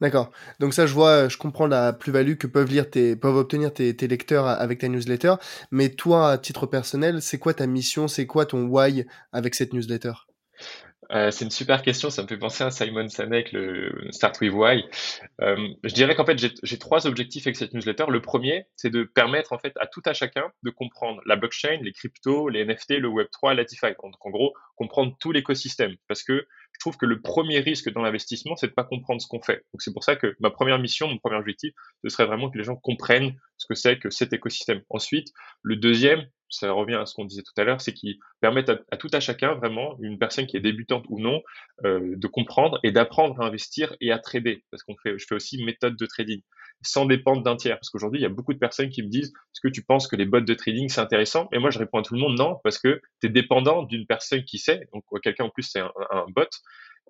D'accord. 0.00 0.32
Donc 0.58 0.74
ça, 0.74 0.86
je 0.86 0.92
vois, 0.92 1.28
je 1.28 1.38
comprends 1.38 1.68
la 1.68 1.92
plus-value 1.92 2.34
que 2.34 2.48
peuvent 2.48 2.68
lire 2.68 2.90
tes, 2.90 3.14
peuvent 3.14 3.36
obtenir 3.36 3.72
tes, 3.72 3.94
lecteurs 4.08 4.46
avec 4.46 4.80
ta 4.80 4.88
newsletter. 4.88 5.34
Mais 5.70 5.88
toi, 5.88 6.32
à 6.32 6.38
titre 6.38 6.66
personnel, 6.66 7.22
c'est 7.22 7.38
quoi 7.38 7.54
ta 7.54 7.66
mission, 7.66 8.08
c'est 8.08 8.26
quoi 8.26 8.44
ton 8.44 8.66
why 8.66 9.06
avec 9.32 9.54
cette 9.54 9.72
newsletter? 9.72 10.12
Euh, 11.12 11.30
c'est 11.30 11.44
une 11.44 11.50
super 11.50 11.82
question, 11.82 12.10
ça 12.10 12.22
me 12.22 12.28
fait 12.28 12.38
penser 12.38 12.64
à 12.64 12.70
Simon 12.70 13.08
Sinek, 13.08 13.52
le 13.52 14.08
Start 14.10 14.40
with 14.40 14.52
Why. 14.52 14.84
Euh, 15.40 15.56
je 15.82 15.94
dirais 15.94 16.14
qu'en 16.14 16.24
fait, 16.24 16.38
j'ai 16.38 16.78
trois 16.78 17.06
objectifs 17.06 17.46
avec 17.46 17.56
cette 17.56 17.74
newsletter. 17.74 18.04
Le 18.08 18.20
premier, 18.20 18.66
c'est 18.76 18.90
de 18.90 19.04
permettre 19.04 19.52
en 19.52 19.58
fait 19.58 19.72
à 19.80 19.86
tout 19.86 20.02
à 20.04 20.12
chacun 20.12 20.50
de 20.62 20.70
comprendre 20.70 21.20
la 21.26 21.36
blockchain, 21.36 21.78
les 21.82 21.92
cryptos, 21.92 22.48
les 22.48 22.64
NFT, 22.64 22.98
le 22.98 23.08
Web3, 23.08 23.54
la 23.54 23.64
DeFi. 23.64 23.94
Donc 24.02 24.14
en 24.20 24.30
gros, 24.30 24.54
comprendre 24.76 25.16
tout 25.20 25.32
l'écosystème. 25.32 25.94
Parce 26.08 26.22
que 26.22 26.46
je 26.72 26.80
trouve 26.80 26.96
que 26.96 27.06
le 27.06 27.20
premier 27.20 27.60
risque 27.60 27.90
dans 27.92 28.02
l'investissement, 28.02 28.56
c'est 28.56 28.68
de 28.68 28.72
pas 28.72 28.84
comprendre 28.84 29.20
ce 29.20 29.28
qu'on 29.28 29.40
fait. 29.40 29.64
Donc 29.72 29.82
c'est 29.82 29.92
pour 29.92 30.04
ça 30.04 30.16
que 30.16 30.34
ma 30.40 30.50
première 30.50 30.78
mission, 30.78 31.08
mon 31.08 31.18
premier 31.18 31.36
objectif, 31.36 31.72
ce 32.02 32.08
serait 32.08 32.26
vraiment 32.26 32.50
que 32.50 32.58
les 32.58 32.64
gens 32.64 32.76
comprennent 32.76 33.36
ce 33.56 33.66
que 33.66 33.74
c'est 33.74 33.98
que 33.98 34.10
cet 34.10 34.32
écosystème. 34.32 34.82
Ensuite, 34.90 35.28
le 35.62 35.76
deuxième, 35.76 36.26
ça 36.48 36.70
revient 36.72 36.94
à 36.94 37.06
ce 37.06 37.14
qu'on 37.14 37.24
disait 37.24 37.42
tout 37.42 37.58
à 37.60 37.64
l'heure, 37.64 37.80
c'est 37.80 37.92
qu'ils 37.92 38.18
permettent 38.40 38.70
à, 38.70 38.96
tout 38.96 39.08
à 39.12 39.20
chacun, 39.20 39.54
vraiment, 39.54 39.96
une 40.00 40.18
personne 40.18 40.46
qui 40.46 40.56
est 40.56 40.60
débutante 40.60 41.04
ou 41.08 41.20
non, 41.20 41.42
euh, 41.84 42.14
de 42.16 42.26
comprendre 42.26 42.78
et 42.82 42.92
d'apprendre 42.92 43.40
à 43.40 43.46
investir 43.46 43.94
et 44.00 44.12
à 44.12 44.18
trader. 44.18 44.64
Parce 44.70 44.82
qu'on 44.82 44.96
fait, 45.02 45.18
je 45.18 45.26
fais 45.26 45.34
aussi 45.34 45.62
méthode 45.64 45.96
de 45.96 46.06
trading, 46.06 46.40
sans 46.82 47.06
dépendre 47.06 47.42
d'un 47.42 47.56
tiers. 47.56 47.76
Parce 47.76 47.90
qu'aujourd'hui, 47.90 48.20
il 48.20 48.22
y 48.22 48.26
a 48.26 48.30
beaucoup 48.30 48.54
de 48.54 48.58
personnes 48.58 48.90
qui 48.90 49.02
me 49.02 49.08
disent, 49.08 49.28
est-ce 49.28 49.60
que 49.60 49.72
tu 49.72 49.82
penses 49.82 50.06
que 50.06 50.16
les 50.16 50.26
bots 50.26 50.40
de 50.40 50.54
trading, 50.54 50.88
c'est 50.88 51.00
intéressant? 51.00 51.48
Et 51.52 51.58
moi, 51.58 51.70
je 51.70 51.78
réponds 51.78 51.98
à 51.98 52.02
tout 52.02 52.14
le 52.14 52.20
monde, 52.20 52.38
non, 52.38 52.58
parce 52.62 52.78
que 52.78 53.00
tu 53.20 53.26
es 53.26 53.30
dépendant 53.30 53.82
d'une 53.82 54.06
personne 54.06 54.44
qui 54.44 54.58
sait, 54.58 54.88
donc 54.92 55.04
quelqu'un 55.22 55.44
en 55.44 55.50
plus, 55.50 55.64
c'est 55.64 55.80
un 55.80 56.26
bot, 56.34 56.48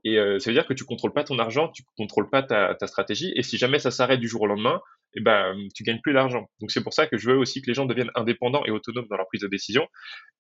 et 0.05 0.19
euh, 0.19 0.39
ça 0.39 0.51
veut 0.51 0.55
dire 0.55 0.67
que 0.67 0.75
tu 0.75 0.85
contrôles 0.85 1.13
pas 1.13 1.25
ton 1.25 1.39
argent, 1.39 1.69
tu 1.69 1.83
contrôles 1.97 2.29
pas 2.29 2.43
ta, 2.43 2.77
stratégie. 2.87 3.33
Et 3.37 3.43
si 3.43 3.57
jamais 3.57 3.79
ça 3.79 3.91
s'arrête 3.91 4.21
du 4.21 4.29
jour 4.29 4.43
au 4.43 4.47
lendemain, 4.47 4.81
eh 5.15 5.21
ben, 5.21 5.57
tu 5.75 5.83
gagnes 5.83 6.01
plus 6.03 6.13
d'argent. 6.13 6.47
Donc 6.61 6.71
c'est 6.71 6.83
pour 6.83 6.93
ça 6.93 7.07
que 7.07 7.17
je 7.17 7.31
veux 7.31 7.39
aussi 7.39 7.63
que 7.63 7.67
les 7.69 7.75
gens 7.75 7.87
deviennent 7.87 8.11
indépendants 8.15 8.65
et 8.67 8.71
autonomes 8.71 9.07
dans 9.09 9.17
leur 9.17 9.27
prise 9.27 9.41
de 9.41 9.49
décision. 9.49 9.87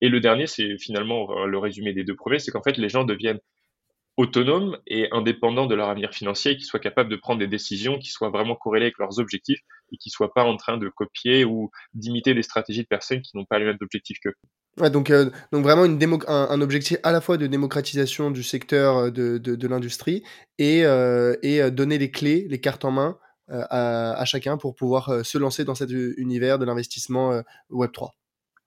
Et 0.03 0.09
le 0.09 0.21
dernier, 0.21 0.47
c'est 0.47 0.79
finalement 0.79 1.31
euh, 1.31 1.47
le 1.47 1.59
résumé 1.59 1.95
des 1.95 2.05
deux 2.05 2.15
premiers, 2.15 2.39
c'est 2.39 2.51
qu'en 2.51 2.63
fait 2.63 2.77
les 2.77 2.91
gens 2.91 3.05
deviennent 3.05 3.41
autonomes 4.17 4.79
et 4.87 5.09
indépendants 5.13 5.67
de 5.67 5.75
leur 5.75 5.89
avenir 5.89 6.13
financier, 6.13 6.57
qu'ils 6.57 6.67
soient 6.67 6.79
capables 6.79 7.11
de 7.11 7.17
prendre 7.17 7.41
des 7.41 7.49
décisions 7.49 7.99
qui 7.99 8.11
soient 8.11 8.31
vraiment 8.31 8.55
corrélées 8.55 8.87
avec 8.87 8.99
leurs 8.99 9.19
objectifs 9.19 9.61
et 9.93 9.97
qui 9.97 10.11
soient 10.11 10.33
pas 10.33 10.45
en 10.45 10.57
train 10.57 10.77
de 10.77 10.89
copier 10.89 11.45
ou 11.45 11.71
d'imiter 11.95 12.35
des 12.35 12.43
stratégies 12.43 12.83
de 12.83 12.89
personnes 12.89 13.23
qui 13.23 13.37
n'ont 13.37 13.45
pas 13.45 13.59
les 13.59 13.65
mêmes 13.65 13.79
objectifs 13.81 14.19
qu'eux. 14.21 14.35
Ouais, 14.79 14.91
donc, 14.91 15.11
euh, 15.11 15.31
donc 15.53 15.63
vraiment 15.63 15.85
une 15.85 16.01
un, 16.27 16.61
objectif 16.61 16.99
à 17.05 17.13
la 17.13 17.21
fois 17.21 17.37
de 17.37 17.47
démocratisation 17.47 18.33
du 18.33 18.43
secteur 18.43 18.97
euh, 18.97 19.11
de, 19.11 19.39
de, 19.39 19.69
l'industrie 19.69 20.25
et, 20.59 20.85
euh, 20.85 21.37
et 21.43 21.71
donner 21.71 21.97
les 21.97 22.11
clés, 22.11 22.47
les 22.49 22.61
cartes 22.61 22.85
en 22.85 22.91
main 22.91 23.19
à, 23.49 24.13
à, 24.13 24.25
chacun 24.25 24.57
pour 24.57 24.75
pouvoir 24.75 25.25
se 25.25 25.39
lancer 25.39 25.65
dans 25.65 25.75
cet 25.75 25.91
univers 25.91 26.59
de 26.59 26.65
l'investissement 26.65 27.43
Web3. 27.71 28.11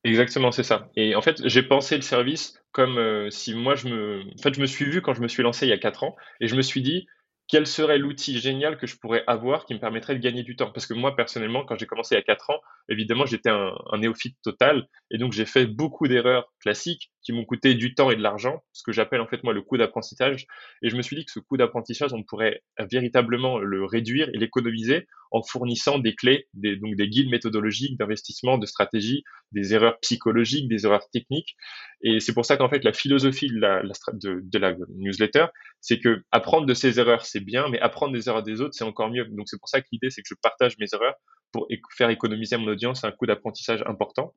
Exactement, 0.04 0.51
c'est 0.51 0.63
ça. 0.63 0.89
Et 0.95 1.15
en 1.15 1.21
fait, 1.21 1.42
j'ai 1.45 1.63
pensé 1.63 1.95
le 1.95 2.04
service 2.04 2.54
comme 2.71 3.27
si 3.31 3.56
moi 3.56 3.75
je 3.75 3.88
me, 3.88 4.21
en 4.21 4.42
fait, 4.42 4.54
je 4.54 4.62
me 4.62 4.68
suis 4.68 4.86
vu 4.86 5.01
quand 5.01 5.15
je 5.15 5.21
me 5.21 5.27
suis 5.27 5.42
lancé 5.42 5.65
il 5.65 5.69
y 5.69 5.74
a 5.74 5.80
quatre 5.80 6.04
ans 6.04 6.15
et 6.39 6.48
je 6.48 6.56
me 6.56 6.62
suis 6.62 6.83
dit, 6.83 7.07
quel 7.48 7.66
serait 7.66 7.98
l'outil 7.98 8.40
génial 8.40 8.78
que 8.78 8.88
je 8.88 8.98
pourrais 8.98 9.24
avoir 9.28 9.66
qui 9.66 9.74
me 9.74 9.80
permettrait 9.80 10.16
de 10.16 10.20
gagner 10.20 10.44
du 10.44 10.56
temps? 10.56 10.72
Parce 10.72 10.86
que 10.86 10.94
moi, 10.94 11.16
personnellement, 11.16 11.66
quand 11.66 11.78
j'ai 11.78 11.86
commencé 11.86 12.16
il 12.16 12.18
y 12.18 12.21
a 12.21 12.24
4 12.24 12.50
ans, 12.50 12.60
évidemment, 12.90 13.26
j'étais 13.26 13.50
un, 13.50 13.74
néophyte 13.98 14.38
total. 14.44 14.88
Et 15.12 15.18
donc, 15.18 15.31
j'ai 15.31 15.45
fait 15.45 15.66
beaucoup 15.66 16.07
d'erreurs 16.07 16.52
classiques 16.60 17.12
qui 17.28 17.34
m'ont 17.34 17.44
coûté 17.44 17.74
du 17.74 17.94
temps 17.94 18.10
et 18.10 18.16
de 18.16 18.22
l'argent, 18.22 18.64
ce 18.72 18.84
que 18.84 18.94
j'appelle 18.94 19.19
en 19.19 19.28
fait 19.28 19.44
moi 19.44 19.52
le 19.52 19.62
coût 19.62 19.76
d'apprentissage. 19.76 20.48
Et 20.81 20.90
je 20.90 20.96
me 20.96 21.02
suis 21.02 21.18
dit 21.18 21.26
que 21.26 21.31
ce 21.34 21.42
coût 21.42 21.57
d'apprentissage, 21.57 22.14
on 22.14 22.24
pourrait 22.24 22.64
véritablement 22.90 23.60
le 23.60 23.84
réduire 23.84 24.30
et 24.34 24.38
l'économiser 24.38 25.07
en 25.31 25.44
fournissant 25.44 26.00
des 26.00 26.16
clés, 26.16 26.48
des, 26.54 26.78
donc 26.78 26.96
des 26.96 27.10
guides 27.10 27.30
méthodologiques 27.30 27.98
d'investissement, 27.98 28.57
de 28.57 28.66
stratégie, 28.66 29.26
des 29.52 29.74
erreurs 29.74 30.00
psychologiques, 30.00 30.69
des 30.69 30.86
erreurs 30.86 31.10
techniques. 31.12 31.57
Et 32.02 32.22
c'est 32.22 32.34
pour 32.34 32.46
ça 32.46 32.56
qu'en 32.56 32.69
fait, 32.69 32.86
la 32.86 32.94
philosophie 32.94 33.50
de 33.50 33.60
la, 33.60 33.81
de, 33.84 34.40
de 34.42 34.57
la 34.57 34.78
newsletter, 34.96 35.48
c'est 35.81 36.00
que 36.00 36.24
apprendre 36.31 36.66
de 36.66 36.74
ses 36.74 36.98
erreurs, 36.98 37.26
c'est 37.26 37.42
bien, 37.42 37.68
mais 37.68 37.81
apprendre 37.81 38.14
des 38.14 38.30
erreurs 38.30 38.44
des 38.44 38.62
autres, 38.62 38.74
c'est 38.74 38.86
encore 38.86 39.12
mieux. 39.12 39.26
Donc 39.26 39.50
c'est 39.50 39.60
pour 39.60 39.68
ça 39.68 39.81
que 39.81 39.88
l'idée, 39.92 40.12
c'est 40.12 40.22
que 40.22 40.30
je 40.30 40.36
partage 40.42 40.78
mes 40.80 40.88
erreurs 40.94 41.16
pour 41.52 41.68
faire 41.98 42.10
économiser 42.10 42.56
à 42.56 42.57
mon 42.57 42.68
audience 42.68 43.04
un 43.04 43.12
coût 43.12 43.26
d'apprentissage 43.26 43.84
important. 43.86 44.34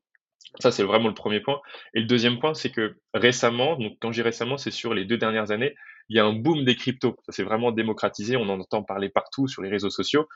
Ça, 0.58 0.72
c'est 0.72 0.82
vraiment 0.82 1.08
le 1.08 1.14
premier 1.14 1.40
point. 1.40 1.60
Et 1.94 2.00
le 2.00 2.06
deuxième 2.06 2.40
point, 2.40 2.54
c'est 2.54 2.70
que 2.70 2.96
récemment, 3.14 3.76
donc 3.76 3.96
quand 4.00 4.10
j'ai 4.12 4.22
récemment, 4.22 4.58
c'est 4.58 4.72
sur 4.72 4.94
les 4.94 5.04
deux 5.04 5.16
dernières 5.16 5.52
années, 5.52 5.74
il 6.08 6.16
y 6.16 6.18
a 6.18 6.24
un 6.24 6.32
boom 6.32 6.64
des 6.64 6.74
cryptos. 6.74 7.16
Ça 7.24 7.32
s'est 7.32 7.44
vraiment 7.44 7.70
démocratisé. 7.70 8.36
On 8.36 8.48
en 8.48 8.58
entend 8.58 8.82
parler 8.82 9.08
partout 9.08 9.46
sur 9.46 9.62
les 9.62 9.68
réseaux 9.68 9.90
sociaux. 9.90 10.28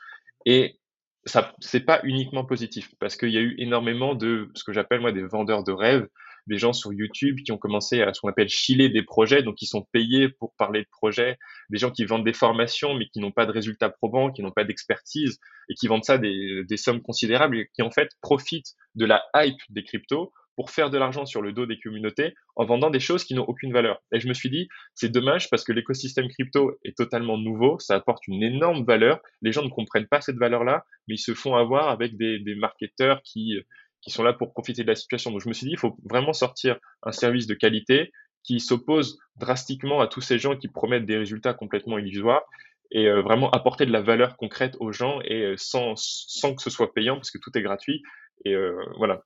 Et 0.45 0.79
ça, 1.25 1.53
c'est 1.59 1.81
pas 1.81 1.99
uniquement 2.03 2.45
positif 2.45 2.91
parce 2.99 3.17
qu'il 3.17 3.31
y 3.31 3.37
a 3.37 3.41
eu 3.41 3.55
énormément 3.57 4.15
de 4.15 4.49
ce 4.53 4.63
que 4.63 4.71
j'appelle 4.71 5.01
moi 5.01 5.11
des 5.11 5.23
vendeurs 5.23 5.63
de 5.63 5.71
rêves 5.71 6.07
des 6.47 6.57
gens 6.57 6.73
sur 6.73 6.93
YouTube 6.93 7.39
qui 7.43 7.51
ont 7.51 7.57
commencé 7.57 8.01
à 8.01 8.13
ce 8.13 8.21
qu'on 8.21 8.29
appelle 8.29 8.49
chiller 8.49 8.89
des 8.89 9.03
projets, 9.03 9.43
donc 9.43 9.55
qui 9.55 9.65
sont 9.65 9.83
payés 9.91 10.29
pour 10.29 10.53
parler 10.57 10.81
de 10.81 10.89
projets, 10.89 11.37
des 11.69 11.77
gens 11.77 11.91
qui 11.91 12.05
vendent 12.05 12.25
des 12.25 12.33
formations 12.33 12.93
mais 12.93 13.07
qui 13.07 13.19
n'ont 13.19 13.31
pas 13.31 13.45
de 13.45 13.51
résultats 13.51 13.89
probants, 13.89 14.31
qui 14.31 14.41
n'ont 14.41 14.51
pas 14.51 14.63
d'expertise 14.63 15.39
et 15.69 15.73
qui 15.73 15.87
vendent 15.87 16.03
ça 16.03 16.17
des, 16.17 16.63
des 16.67 16.77
sommes 16.77 17.01
considérables 17.01 17.57
et 17.57 17.69
qui 17.73 17.81
en 17.81 17.91
fait 17.91 18.09
profitent 18.21 18.73
de 18.95 19.05
la 19.05 19.23
hype 19.35 19.59
des 19.69 19.83
cryptos 19.83 20.31
pour 20.55 20.71
faire 20.71 20.89
de 20.89 20.97
l'argent 20.97 21.25
sur 21.25 21.41
le 21.41 21.51
dos 21.51 21.65
des 21.65 21.79
communautés 21.79 22.33
en 22.55 22.65
vendant 22.65 22.89
des 22.89 22.99
choses 22.99 23.25
qui 23.25 23.33
n'ont 23.33 23.43
aucune 23.43 23.73
valeur. 23.73 24.01
Et 24.13 24.19
je 24.19 24.27
me 24.27 24.33
suis 24.33 24.49
dit, 24.49 24.69
c'est 24.93 25.09
dommage 25.09 25.49
parce 25.49 25.63
que 25.63 25.73
l'écosystème 25.73 26.29
crypto 26.29 26.77
est 26.83 26.95
totalement 26.95 27.37
nouveau, 27.37 27.77
ça 27.79 27.95
apporte 27.95 28.25
une 28.27 28.41
énorme 28.41 28.85
valeur. 28.85 29.19
Les 29.41 29.51
gens 29.51 29.63
ne 29.63 29.69
comprennent 29.69 30.07
pas 30.07 30.21
cette 30.21 30.37
valeur-là, 30.37 30.85
mais 31.07 31.15
ils 31.15 31.19
se 31.19 31.33
font 31.33 31.55
avoir 31.55 31.89
avec 31.89 32.15
des, 32.15 32.39
des 32.39 32.55
marketeurs 32.55 33.21
qui, 33.23 33.59
qui 34.05 34.11
sont 34.11 34.23
là 34.23 34.33
pour 34.33 34.53
profiter 34.53 34.83
de 34.83 34.87
la 34.87 34.95
situation. 34.95 35.31
Donc 35.31 35.41
je 35.41 35.49
me 35.49 35.53
suis 35.53 35.65
dit, 35.65 35.73
il 35.73 35.79
faut 35.79 35.97
vraiment 36.09 36.31
sortir 36.31 36.77
un 37.03 37.11
service 37.11 37.47
de 37.47 37.55
qualité 37.55 38.11
qui 38.43 38.59
s'oppose 38.59 39.17
drastiquement 39.35 39.99
à 39.99 40.07
tous 40.07 40.21
ces 40.21 40.37
gens 40.37 40.55
qui 40.55 40.67
promettent 40.67 41.07
des 41.07 41.17
résultats 41.17 41.55
complètement 41.55 41.97
illusoires 41.97 42.43
et 42.91 43.07
euh, 43.07 43.21
vraiment 43.21 43.49
apporter 43.49 43.87
de 43.87 43.91
la 43.91 44.01
valeur 44.01 44.37
concrète 44.37 44.77
aux 44.79 44.91
gens 44.91 45.19
et 45.25 45.41
euh, 45.41 45.55
sans, 45.57 45.93
sans 45.95 46.53
que 46.53 46.61
ce 46.61 46.69
soit 46.69 46.93
payant 46.93 47.15
parce 47.15 47.31
que 47.31 47.39
tout 47.39 47.49
est 47.57 47.63
gratuit. 47.63 48.03
Et 48.45 48.53
euh, 48.53 48.75
voilà. 48.97 49.23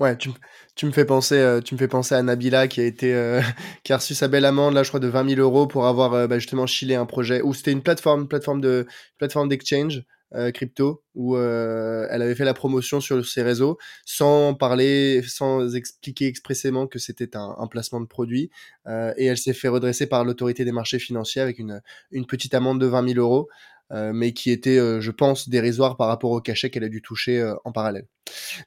Ouais, 0.00 0.18
tu, 0.18 0.30
tu, 0.74 0.86
me 0.86 0.90
fais 0.90 1.04
penser, 1.04 1.60
tu 1.64 1.74
me 1.74 1.78
fais 1.78 1.86
penser 1.86 2.16
à 2.16 2.22
Nabila 2.22 2.66
qui 2.66 2.80
a 2.80 2.84
été, 2.84 3.40
qui 3.84 3.92
a 3.92 3.96
reçu 3.98 4.14
sa 4.14 4.26
belle 4.26 4.44
amende 4.44 4.74
là, 4.74 4.82
je 4.82 4.88
crois 4.88 4.98
de 4.98 5.06
20 5.06 5.36
000 5.36 5.40
euros 5.40 5.68
pour 5.68 5.86
avoir 5.86 6.26
bah, 6.26 6.38
justement 6.40 6.66
chillé 6.66 6.96
un 6.96 7.06
projet 7.06 7.40
où 7.40 7.54
c'était 7.54 7.70
une 7.70 7.82
plateforme, 7.82 8.26
plateforme 8.26 8.60
de, 8.60 8.86
plateforme 9.16 9.48
d'exchange 9.48 10.02
euh, 10.34 10.50
crypto 10.50 11.04
où 11.14 11.36
euh, 11.36 12.08
elle 12.10 12.20
avait 12.20 12.34
fait 12.34 12.44
la 12.44 12.52
promotion 12.52 13.00
sur 13.00 13.24
ses 13.24 13.42
réseaux 13.42 13.78
sans 14.04 14.54
parler, 14.54 15.22
sans 15.22 15.76
expliquer 15.76 16.26
expressément 16.26 16.88
que 16.88 16.98
c'était 16.98 17.36
un, 17.36 17.54
un, 17.56 17.68
placement 17.68 18.00
de 18.00 18.06
produit. 18.06 18.50
Euh, 18.88 19.14
et 19.16 19.26
elle 19.26 19.38
s'est 19.38 19.52
fait 19.52 19.68
redresser 19.68 20.08
par 20.08 20.24
l'autorité 20.24 20.64
des 20.64 20.72
marchés 20.72 20.98
financiers 20.98 21.42
avec 21.42 21.60
une, 21.60 21.80
une 22.10 22.26
petite 22.26 22.54
amende 22.54 22.80
de 22.80 22.86
20 22.86 23.14
000 23.14 23.20
euros. 23.20 23.48
mais 23.90 24.32
qui 24.32 24.50
était, 24.50 24.78
je 25.00 25.10
pense, 25.12 25.48
dérisoire 25.48 25.96
par 25.96 26.08
rapport 26.08 26.32
au 26.32 26.40
cachet 26.40 26.70
qu'elle 26.70 26.82
a 26.82 26.88
dû 26.88 27.02
toucher 27.02 27.54
en 27.64 27.70
parallèle. 27.70 28.06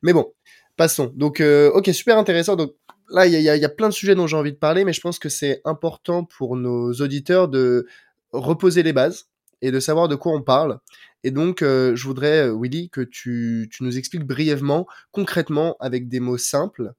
Mais 0.02 0.14
bon, 0.14 0.32
passons. 0.78 1.12
Donc, 1.14 1.42
ok, 1.42 1.90
super 1.94 2.18
intéressant. 2.18 2.56
Donc, 2.56 2.74
là, 3.10 3.28
il 3.28 3.34
y, 3.34 3.44
y, 3.44 3.66
a 3.66 3.70
plein 3.70 3.90
de 3.90 3.94
sujets 3.94 4.16
dont 4.16 4.28
j'ai 4.28 4.38
envie 4.38 4.54
de 4.54 4.58
parler, 4.58 4.86
mais 4.86 4.94
je 4.94 5.02
pense 5.02 5.20
que 5.20 5.28
c'est 5.28 5.60
important 5.66 6.24
pour 6.24 6.56
nos 6.56 6.94
auditeurs 6.94 7.50
de 7.50 7.86
reposer 8.32 8.82
les 8.82 8.94
bases 8.94 9.29
et 9.62 9.72
de 9.72 9.80
savoir 9.80 10.08
de 10.08 10.16
quoi 10.16 10.34
on 10.34 10.42
parle. 10.42 10.80
Et 11.24 11.32
donc, 11.32 11.62
euh, 11.62 11.96
je 11.96 12.04
voudrais, 12.06 12.48
euh, 12.48 12.58
Willy, 12.58 12.90
que 12.90 13.02
tu, 13.02 13.70
nous 13.82 13.98
expliques 13.98 14.26
brièvement, 14.26 14.88
concrètement, 15.12 15.76
avec 15.80 16.08
des 16.08 16.20
mots 16.20 16.38
simples, 16.38 16.94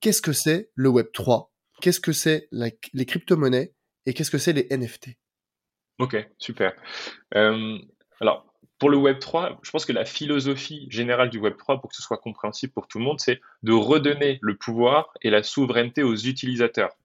qu'est-ce 0.00 0.22
que 0.22 0.32
c'est 0.32 0.70
le 0.74 0.88
Web 0.88 1.08
3, 1.12 1.52
qu'est-ce 1.80 2.00
que 2.00 2.12
c'est 2.12 2.48
les 2.52 3.06
crypto-monnaies 3.06 3.72
et 4.06 4.14
qu'est-ce 4.14 4.30
que 4.30 4.38
c'est 4.38 4.52
les 4.52 4.66
NFT. 4.70 5.10
Ok, 5.98 6.16
super. 6.38 6.72
Euh, 7.34 7.78
alors, 8.20 8.46
pour 8.78 8.88
le 8.88 8.96
Web 8.96 9.18
3, 9.18 9.60
je 9.62 9.70
pense 9.70 9.84
que 9.84 9.92
la 9.92 10.06
philosophie 10.06 10.86
générale 10.90 11.28
du 11.28 11.38
Web 11.38 11.56
3, 11.58 11.80
pour 11.80 11.90
que 11.90 11.96
ce 11.96 12.02
soit 12.02 12.16
compréhensible 12.16 12.72
pour 12.72 12.88
tout 12.88 12.98
le 12.98 13.04
monde, 13.04 13.20
c'est 13.20 13.40
de 13.62 13.72
redonner 13.72 14.38
le 14.40 14.56
pouvoir 14.56 15.12
et 15.20 15.28
la 15.28 15.42
souveraineté 15.42 16.02
aux 16.02 16.16
utilisateurs. 16.16 16.96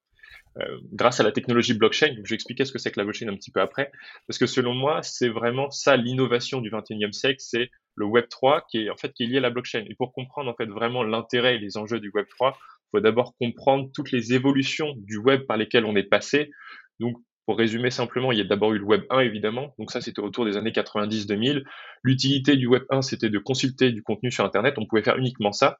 Euh, 0.61 0.79
grâce 0.93 1.19
à 1.19 1.23
la 1.23 1.33
technologie 1.33 1.73
blockchain. 1.73 2.15
je 2.23 2.29
vais 2.29 2.35
expliquer 2.35 2.63
ce 2.63 2.71
que 2.71 2.79
c'est 2.79 2.89
que 2.89 2.97
la 2.97 3.03
blockchain 3.03 3.27
un 3.27 3.35
petit 3.35 3.51
peu 3.51 3.59
après, 3.59 3.91
parce 4.25 4.37
que 4.37 4.45
selon 4.45 4.73
moi, 4.73 5.01
c'est 5.03 5.27
vraiment 5.27 5.69
ça 5.69 5.97
l'innovation 5.97 6.61
du 6.61 6.69
21e 6.69 7.11
siècle, 7.11 7.39
c'est 7.39 7.69
le 7.95 8.05
Web 8.05 8.27
3 8.29 8.65
qui 8.69 8.85
est 8.85 8.89
en 8.89 8.95
fait 8.95 9.11
qui 9.11 9.23
est 9.23 9.27
lié 9.27 9.37
à 9.37 9.41
la 9.41 9.49
blockchain. 9.49 9.83
Et 9.89 9.95
pour 9.95 10.13
comprendre 10.13 10.49
en 10.49 10.55
fait 10.55 10.67
vraiment 10.67 11.03
l'intérêt 11.03 11.55
et 11.55 11.59
les 11.59 11.75
enjeux 11.77 11.99
du 11.99 12.09
Web 12.13 12.27
3, 12.29 12.57
il 12.57 12.97
faut 12.97 12.99
d'abord 13.01 13.35
comprendre 13.37 13.89
toutes 13.93 14.11
les 14.11 14.33
évolutions 14.33 14.93
du 14.97 15.17
web 15.17 15.45
par 15.45 15.57
lesquelles 15.57 15.85
on 15.85 15.95
est 15.95 16.03
passé. 16.03 16.51
Donc 17.01 17.17
pour 17.45 17.57
résumer 17.57 17.91
simplement, 17.91 18.31
il 18.31 18.37
y 18.37 18.41
a 18.41 18.45
d'abord 18.45 18.73
eu 18.73 18.79
le 18.79 18.85
Web 18.85 19.03
1 19.09 19.19
évidemment, 19.19 19.75
donc 19.77 19.91
ça 19.91 20.01
c'était 20.01 20.21
autour 20.21 20.45
des 20.45 20.57
années 20.57 20.71
90-2000. 20.71 21.63
L'utilité 22.03 22.55
du 22.55 22.67
Web 22.67 22.83
1 22.89 23.01
c'était 23.01 23.29
de 23.29 23.39
consulter 23.39 23.91
du 23.91 24.01
contenu 24.03 24.31
sur 24.31 24.45
Internet, 24.45 24.75
on 24.77 24.85
pouvait 24.85 25.03
faire 25.03 25.17
uniquement 25.17 25.51
ça. 25.51 25.77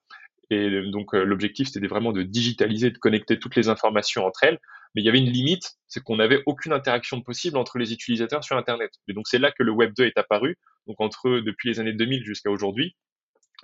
Et 0.49 0.81
donc 0.91 1.13
euh, 1.13 1.23
l'objectif, 1.23 1.69
c'était 1.69 1.87
vraiment 1.87 2.11
de 2.11 2.23
digitaliser, 2.23 2.91
de 2.91 2.97
connecter 2.97 3.39
toutes 3.39 3.55
les 3.55 3.69
informations 3.69 4.25
entre 4.25 4.43
elles. 4.43 4.59
Mais 4.93 5.01
il 5.01 5.05
y 5.05 5.09
avait 5.09 5.19
une 5.19 5.31
limite, 5.31 5.73
c'est 5.87 6.01
qu'on 6.01 6.17
n'avait 6.17 6.41
aucune 6.45 6.71
interaction 6.71 7.21
possible 7.21 7.57
entre 7.57 7.77
les 7.77 7.91
utilisateurs 7.91 8.43
sur 8.43 8.57
Internet. 8.57 8.91
Et 9.07 9.13
donc 9.13 9.27
c'est 9.27 9.39
là 9.39 9.51
que 9.51 9.63
le 9.63 9.71
Web 9.71 9.93
2 9.97 10.05
est 10.05 10.17
apparu, 10.17 10.57
donc 10.87 11.01
entre 11.01 11.39
depuis 11.39 11.69
les 11.69 11.79
années 11.79 11.93
2000 11.93 12.23
jusqu'à 12.23 12.49
aujourd'hui. 12.49 12.95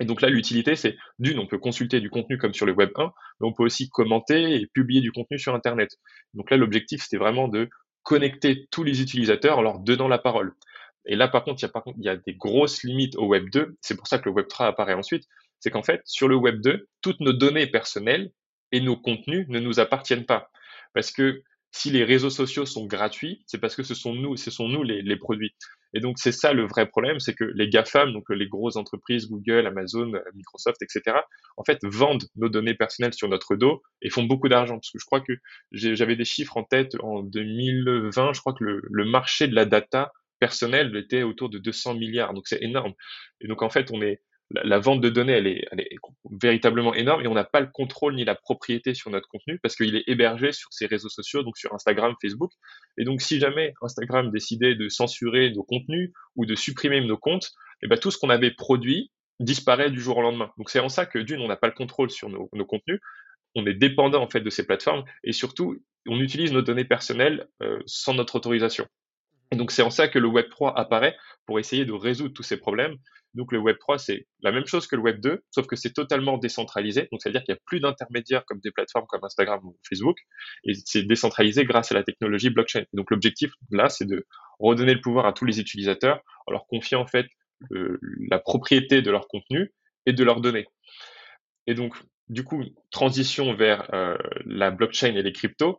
Et 0.00 0.04
donc 0.04 0.20
là, 0.20 0.28
l'utilité, 0.28 0.74
c'est 0.74 0.96
d'une, 1.18 1.38
on 1.38 1.46
peut 1.46 1.58
consulter 1.58 2.00
du 2.00 2.10
contenu 2.10 2.38
comme 2.38 2.54
sur 2.54 2.66
le 2.66 2.72
Web 2.72 2.90
1, 2.96 3.12
mais 3.40 3.46
on 3.46 3.52
peut 3.52 3.62
aussi 3.62 3.88
commenter 3.88 4.54
et 4.56 4.66
publier 4.66 5.00
du 5.00 5.12
contenu 5.12 5.38
sur 5.38 5.54
Internet. 5.54 5.96
Donc 6.34 6.50
là, 6.50 6.56
l'objectif, 6.56 7.02
c'était 7.02 7.18
vraiment 7.18 7.46
de 7.46 7.68
connecter 8.02 8.66
tous 8.70 8.84
les 8.84 9.00
utilisateurs 9.00 9.58
en 9.58 9.62
leur 9.62 9.78
donnant 9.78 10.08
la 10.08 10.18
parole. 10.18 10.54
Et 11.04 11.16
là, 11.16 11.28
par 11.28 11.44
contre, 11.44 11.62
il 11.98 12.04
y 12.04 12.08
a 12.08 12.16
des 12.16 12.34
grosses 12.34 12.84
limites 12.84 13.16
au 13.16 13.26
Web 13.26 13.50
2. 13.50 13.76
C'est 13.80 13.96
pour 13.96 14.06
ça 14.06 14.18
que 14.18 14.26
le 14.26 14.34
Web 14.34 14.46
3 14.48 14.66
apparaît 14.66 14.94
ensuite 14.94 15.24
c'est 15.62 15.70
qu'en 15.70 15.82
fait, 15.82 16.02
sur 16.04 16.26
le 16.26 16.34
Web 16.34 16.60
2, 16.60 16.88
toutes 17.02 17.20
nos 17.20 17.32
données 17.32 17.68
personnelles 17.68 18.32
et 18.72 18.80
nos 18.80 18.96
contenus 18.96 19.46
ne 19.48 19.60
nous 19.60 19.78
appartiennent 19.78 20.26
pas. 20.26 20.50
Parce 20.92 21.12
que 21.12 21.42
si 21.70 21.90
les 21.90 22.02
réseaux 22.02 22.30
sociaux 22.30 22.66
sont 22.66 22.84
gratuits, 22.86 23.44
c'est 23.46 23.58
parce 23.58 23.76
que 23.76 23.84
ce 23.84 23.94
sont 23.94 24.12
nous, 24.12 24.36
ce 24.36 24.50
sont 24.50 24.68
nous 24.68 24.82
les, 24.82 25.16
produits. 25.16 25.54
Et 25.94 26.00
donc 26.00 26.18
c'est 26.18 26.32
ça 26.32 26.52
le 26.52 26.66
vrai 26.66 26.86
problème, 26.86 27.20
c'est 27.20 27.34
que 27.34 27.44
les 27.44 27.68
GAFAM, 27.68 28.12
donc 28.12 28.24
les 28.28 28.48
grosses 28.48 28.76
entreprises, 28.76 29.28
Google, 29.28 29.66
Amazon, 29.66 30.12
Microsoft, 30.34 30.82
etc., 30.82 31.16
en 31.56 31.64
fait 31.64 31.78
vendent 31.84 32.24
nos 32.34 32.48
données 32.48 32.74
personnelles 32.74 33.14
sur 33.14 33.28
notre 33.28 33.54
dos 33.54 33.82
et 34.02 34.10
font 34.10 34.24
beaucoup 34.24 34.48
d'argent. 34.48 34.74
Parce 34.74 34.90
que 34.90 34.98
je 34.98 35.06
crois 35.06 35.20
que 35.20 35.32
j'avais 35.70 36.16
des 36.16 36.24
chiffres 36.24 36.56
en 36.56 36.64
tête 36.64 36.96
en 37.00 37.22
2020, 37.22 38.32
je 38.32 38.40
crois 38.40 38.52
que 38.52 38.64
le, 38.64 38.82
le 38.90 39.04
marché 39.04 39.46
de 39.46 39.54
la 39.54 39.64
data 39.64 40.12
personnelle 40.40 40.94
était 40.96 41.22
autour 41.22 41.50
de 41.50 41.58
200 41.58 41.94
milliards, 41.94 42.34
donc 42.34 42.48
c'est 42.48 42.62
énorme. 42.62 42.94
Et 43.40 43.46
donc 43.46 43.62
en 43.62 43.70
fait 43.70 43.90
on 43.92 44.02
est 44.02 44.20
la, 44.64 44.78
vente 44.78 45.00
de 45.00 45.08
données, 45.08 45.32
elle 45.32 45.46
est, 45.46 45.66
véritablement 46.30 46.94
énorme 46.94 47.22
et 47.22 47.26
on 47.26 47.34
n'a 47.34 47.44
pas 47.44 47.60
le 47.60 47.68
contrôle 47.72 48.14
ni 48.14 48.24
la 48.24 48.34
propriété 48.34 48.94
sur 48.94 49.10
notre 49.10 49.28
contenu 49.28 49.58
parce 49.62 49.76
qu'il 49.76 49.96
est 49.96 50.04
hébergé 50.06 50.52
sur 50.52 50.72
ces 50.72 50.86
réseaux 50.86 51.08
sociaux, 51.08 51.42
donc 51.42 51.56
sur 51.56 51.74
Instagram, 51.74 52.14
Facebook. 52.20 52.50
Et 52.98 53.04
donc, 53.04 53.20
si 53.20 53.38
jamais 53.38 53.74
Instagram 53.82 54.30
décidait 54.30 54.74
de 54.74 54.88
censurer 54.88 55.50
nos 55.50 55.62
contenus 55.62 56.12
ou 56.36 56.46
de 56.46 56.54
supprimer 56.54 57.00
nos 57.00 57.18
comptes, 57.18 57.50
eh 57.82 57.88
ben, 57.88 57.98
tout 57.98 58.10
ce 58.10 58.18
qu'on 58.18 58.30
avait 58.30 58.52
produit 58.52 59.10
disparaît 59.40 59.90
du 59.90 60.00
jour 60.00 60.18
au 60.18 60.22
lendemain. 60.22 60.50
Donc, 60.58 60.70
c'est 60.70 60.80
en 60.80 60.88
ça 60.88 61.06
que 61.06 61.18
d'une, 61.18 61.40
on 61.40 61.48
n'a 61.48 61.56
pas 61.56 61.66
le 61.66 61.74
contrôle 61.74 62.10
sur 62.10 62.28
nos, 62.28 62.48
nos, 62.52 62.64
contenus. 62.64 63.00
On 63.54 63.66
est 63.66 63.74
dépendant 63.74 64.22
en 64.22 64.28
fait 64.28 64.40
de 64.40 64.50
ces 64.50 64.66
plateformes 64.66 65.04
et 65.24 65.32
surtout, 65.32 65.76
on 66.06 66.20
utilise 66.20 66.52
nos 66.52 66.62
données 66.62 66.84
personnelles 66.84 67.48
euh, 67.62 67.78
sans 67.86 68.14
notre 68.14 68.36
autorisation. 68.36 68.86
Et 69.52 69.56
donc, 69.56 69.70
c'est 69.70 69.82
en 69.82 69.90
ça 69.90 70.08
que 70.08 70.18
le 70.18 70.26
Web 70.26 70.48
3 70.48 70.76
apparaît 70.78 71.16
pour 71.46 71.60
essayer 71.60 71.84
de 71.84 71.92
résoudre 71.92 72.32
tous 72.32 72.42
ces 72.42 72.56
problèmes. 72.56 72.96
Donc 73.34 73.52
le 73.52 73.58
Web 73.58 73.76
3, 73.78 73.98
c'est 73.98 74.26
la 74.40 74.52
même 74.52 74.66
chose 74.66 74.86
que 74.86 74.96
le 74.96 75.02
Web 75.02 75.20
2, 75.20 75.42
sauf 75.50 75.66
que 75.66 75.76
c'est 75.76 75.92
totalement 75.92 76.38
décentralisé. 76.38 77.08
Donc, 77.12 77.22
c'est-à-dire 77.22 77.42
qu'il 77.44 77.54
n'y 77.54 77.58
a 77.58 77.62
plus 77.66 77.80
d'intermédiaires 77.80 78.44
comme 78.46 78.60
des 78.60 78.70
plateformes 78.70 79.06
comme 79.08 79.24
Instagram 79.24 79.60
ou 79.64 79.78
Facebook, 79.88 80.18
et 80.64 80.72
c'est 80.84 81.02
décentralisé 81.02 81.64
grâce 81.64 81.92
à 81.92 81.94
la 81.94 82.02
technologie 82.02 82.50
blockchain. 82.50 82.84
donc, 82.92 83.10
l'objectif 83.10 83.52
là, 83.70 83.88
c'est 83.88 84.06
de 84.06 84.26
redonner 84.58 84.94
le 84.94 85.00
pouvoir 85.00 85.26
à 85.26 85.32
tous 85.32 85.44
les 85.44 85.60
utilisateurs 85.60 86.20
en 86.46 86.52
leur 86.52 86.66
confiant 86.66 87.00
en 87.00 87.06
fait 87.06 87.26
la 87.70 88.38
propriété 88.38 89.02
de 89.02 89.10
leur 89.10 89.28
contenu 89.28 89.72
et 90.06 90.12
de 90.12 90.24
leurs 90.24 90.40
données. 90.40 90.66
Et 91.66 91.74
donc, 91.74 91.94
du 92.28 92.44
coup, 92.44 92.64
transition 92.90 93.54
vers 93.54 93.92
euh, 93.94 94.16
la 94.46 94.70
blockchain 94.70 95.14
et 95.14 95.22
les 95.22 95.32
cryptos. 95.32 95.78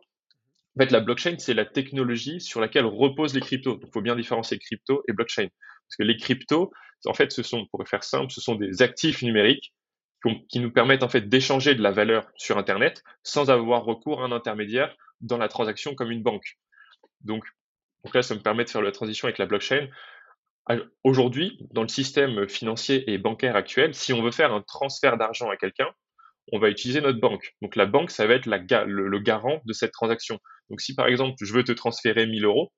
En 0.76 0.82
fait, 0.82 0.90
la 0.90 1.00
blockchain, 1.00 1.36
c'est 1.38 1.54
la 1.54 1.64
technologie 1.64 2.40
sur 2.40 2.60
laquelle 2.60 2.84
reposent 2.84 3.34
les 3.34 3.40
cryptos. 3.40 3.76
Donc, 3.76 3.84
il 3.86 3.92
faut 3.92 4.02
bien 4.02 4.16
différencier 4.16 4.58
crypto 4.58 5.02
et 5.08 5.12
blockchain. 5.12 5.46
Parce 5.46 5.96
que 5.98 6.02
les 6.02 6.16
cryptos, 6.16 6.72
en 7.04 7.14
fait, 7.14 7.30
ce 7.32 7.42
sont, 7.42 7.66
pour 7.66 7.86
faire 7.86 8.02
simple, 8.02 8.32
ce 8.32 8.40
sont 8.40 8.56
des 8.56 8.82
actifs 8.82 9.22
numériques 9.22 9.72
qui 10.48 10.58
nous 10.58 10.72
permettent 10.72 11.02
en 11.02 11.08
fait 11.08 11.28
d'échanger 11.28 11.74
de 11.74 11.82
la 11.82 11.90
valeur 11.90 12.26
sur 12.36 12.56
Internet 12.56 13.02
sans 13.22 13.50
avoir 13.50 13.84
recours 13.84 14.22
à 14.22 14.24
un 14.24 14.32
intermédiaire 14.32 14.96
dans 15.20 15.36
la 15.36 15.48
transaction 15.48 15.94
comme 15.94 16.10
une 16.10 16.22
banque. 16.22 16.56
Donc, 17.20 17.44
donc 18.04 18.14
là, 18.14 18.22
ça 18.22 18.34
me 18.34 18.40
permet 18.40 18.64
de 18.64 18.70
faire 18.70 18.82
la 18.82 18.92
transition 18.92 19.26
avec 19.26 19.38
la 19.38 19.46
blockchain. 19.46 19.88
Aujourd'hui, 21.02 21.58
dans 21.72 21.82
le 21.82 21.88
système 21.88 22.48
financier 22.48 23.10
et 23.10 23.18
bancaire 23.18 23.54
actuel, 23.54 23.94
si 23.94 24.12
on 24.12 24.22
veut 24.22 24.30
faire 24.30 24.52
un 24.52 24.62
transfert 24.62 25.18
d'argent 25.18 25.50
à 25.50 25.56
quelqu'un, 25.56 25.90
on 26.52 26.58
va 26.58 26.68
utiliser 26.70 27.00
notre 27.00 27.20
banque. 27.20 27.54
Donc 27.62 27.76
la 27.76 27.86
banque, 27.86 28.10
ça 28.10 28.26
va 28.26 28.34
être 28.34 28.46
la, 28.46 28.58
le, 28.84 29.08
le, 29.08 29.18
garant 29.18 29.60
de 29.64 29.72
cette 29.72 29.92
transaction. 29.92 30.38
Donc 30.70 30.80
si 30.80 30.94
par 30.94 31.06
exemple, 31.06 31.34
je 31.40 31.52
veux 31.52 31.64
te 31.64 31.72
transférer 31.72 32.26
1000 32.26 32.44
euros, 32.44 32.72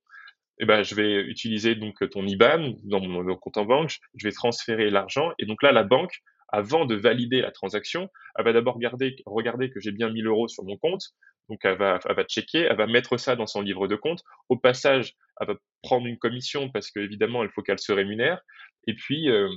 eh 0.59 0.65
ben, 0.65 0.83
je 0.83 0.95
vais 0.95 1.21
utiliser 1.23 1.75
donc 1.75 1.97
ton 2.11 2.27
IBAN 2.27 2.75
dans 2.85 3.01
mon, 3.01 3.37
compte 3.37 3.59
en 3.59 3.65
banque, 3.65 3.99
je 4.15 4.27
vais 4.27 4.33
transférer 4.33 4.91
l'argent 4.91 5.33
et 5.39 5.47
donc 5.47 5.63
là 5.63 5.73
la 5.73 5.83
banque 5.83 6.23
avant 6.49 6.87
de 6.87 6.95
valider 6.95 7.41
la 7.41 7.51
transaction, 7.51 8.09
elle 8.39 8.45
va 8.45 8.53
d'abord 8.53 8.77
regarder, 8.77 9.17
regarder 9.27 9.69
que 9.69 9.81
j'ai 9.81 9.91
bien 9.91 10.09
1000 10.09 10.27
euros 10.27 10.49
sur 10.49 10.65
mon 10.65 10.77
compte, 10.77 11.03
donc 11.49 11.61
elle 11.65 11.77
va, 11.77 11.99
elle 12.09 12.17
va 12.17 12.25
checker, 12.25 12.61
elle 12.61 12.77
va 12.77 12.87
mettre 12.87 13.17
ça 13.19 13.37
dans 13.37 13.47
son 13.47 13.61
livre 13.61 13.89
de 13.89 13.97
compte. 13.97 14.23
Au 14.49 14.57
passage, 14.57 15.15
elle 15.41 15.49
va 15.49 15.55
prendre 15.83 16.07
une 16.07 16.19
commission 16.19 16.71
parce 16.71 16.91
qu'évidemment, 16.91 17.43
il 17.43 17.51
faut 17.51 17.63
qu'elle 17.63 17.79
se 17.79 17.93
rémunère. 17.93 18.41
Et 18.87 18.95
puis, 18.95 19.29
euh, 19.29 19.49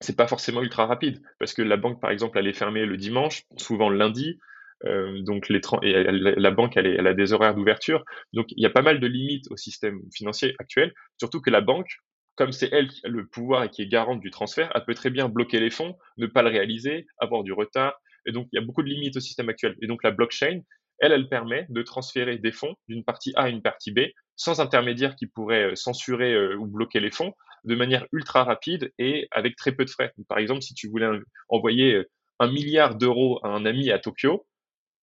c'est 0.00 0.16
pas 0.16 0.28
forcément 0.28 0.62
ultra 0.62 0.86
rapide 0.86 1.20
parce 1.38 1.54
que 1.54 1.62
la 1.62 1.76
banque, 1.76 2.00
par 2.00 2.10
exemple, 2.10 2.38
elle 2.38 2.46
est 2.46 2.52
fermée 2.52 2.86
le 2.86 2.96
dimanche, 2.96 3.44
souvent 3.56 3.88
le 3.88 3.98
lundi. 3.98 4.38
Euh, 4.84 5.22
donc 5.22 5.48
les 5.48 5.60
et 5.82 6.04
la 6.04 6.50
banque 6.52 6.76
elle, 6.76 6.86
elle 6.86 7.08
a 7.08 7.14
des 7.14 7.32
horaires 7.32 7.54
d'ouverture. 7.54 8.04
Donc 8.32 8.46
il 8.50 8.62
y 8.62 8.66
a 8.66 8.70
pas 8.70 8.82
mal 8.82 9.00
de 9.00 9.06
limites 9.08 9.50
au 9.50 9.56
système 9.56 10.00
financier 10.14 10.54
actuel, 10.60 10.94
surtout 11.18 11.40
que 11.40 11.50
la 11.50 11.60
banque, 11.60 11.88
comme 12.36 12.52
c'est 12.52 12.72
elle 12.72 12.86
qui 12.86 13.04
a 13.04 13.08
le 13.08 13.26
pouvoir 13.26 13.64
et 13.64 13.70
qui 13.70 13.82
est 13.82 13.88
garante 13.88 14.20
du 14.20 14.30
transfert, 14.30 14.70
elle 14.74 14.84
peut 14.84 14.94
très 14.94 15.10
bien 15.10 15.28
bloquer 15.28 15.58
les 15.58 15.70
fonds, 15.70 15.96
ne 16.16 16.26
pas 16.26 16.42
le 16.42 16.50
réaliser, 16.50 17.06
avoir 17.18 17.42
du 17.42 17.52
retard. 17.52 17.94
Et 18.26 18.32
donc, 18.32 18.46
il 18.52 18.56
y 18.56 18.62
a 18.62 18.64
beaucoup 18.64 18.82
de 18.82 18.88
limites 18.88 19.16
au 19.16 19.20
système 19.20 19.48
actuel. 19.48 19.74
Et 19.82 19.88
donc, 19.88 20.04
la 20.04 20.12
blockchain, 20.12 20.60
elle, 21.00 21.12
elle 21.12 21.28
permet 21.28 21.66
de 21.70 21.82
transférer 21.82 22.38
des 22.38 22.52
fonds 22.52 22.74
d'une 22.88 23.02
partie 23.02 23.32
A 23.34 23.44
à 23.44 23.48
une 23.48 23.62
partie 23.62 23.90
B 23.90 24.00
sans 24.36 24.60
intermédiaire 24.60 25.16
qui 25.16 25.26
pourrait 25.26 25.74
censurer 25.74 26.54
ou 26.54 26.66
bloquer 26.66 27.00
les 27.00 27.10
fonds 27.10 27.32
de 27.64 27.74
manière 27.74 28.06
ultra 28.12 28.44
rapide 28.44 28.92
et 28.98 29.28
avec 29.30 29.56
très 29.56 29.72
peu 29.72 29.84
de 29.84 29.90
frais. 29.90 30.12
Par 30.28 30.38
exemple, 30.38 30.62
si 30.62 30.74
tu 30.74 30.88
voulais 30.88 31.08
envoyer 31.48 32.04
un 32.38 32.50
milliard 32.50 32.94
d'euros 32.94 33.40
à 33.42 33.48
un 33.48 33.64
ami 33.64 33.90
à 33.90 33.98
Tokyo, 33.98 34.46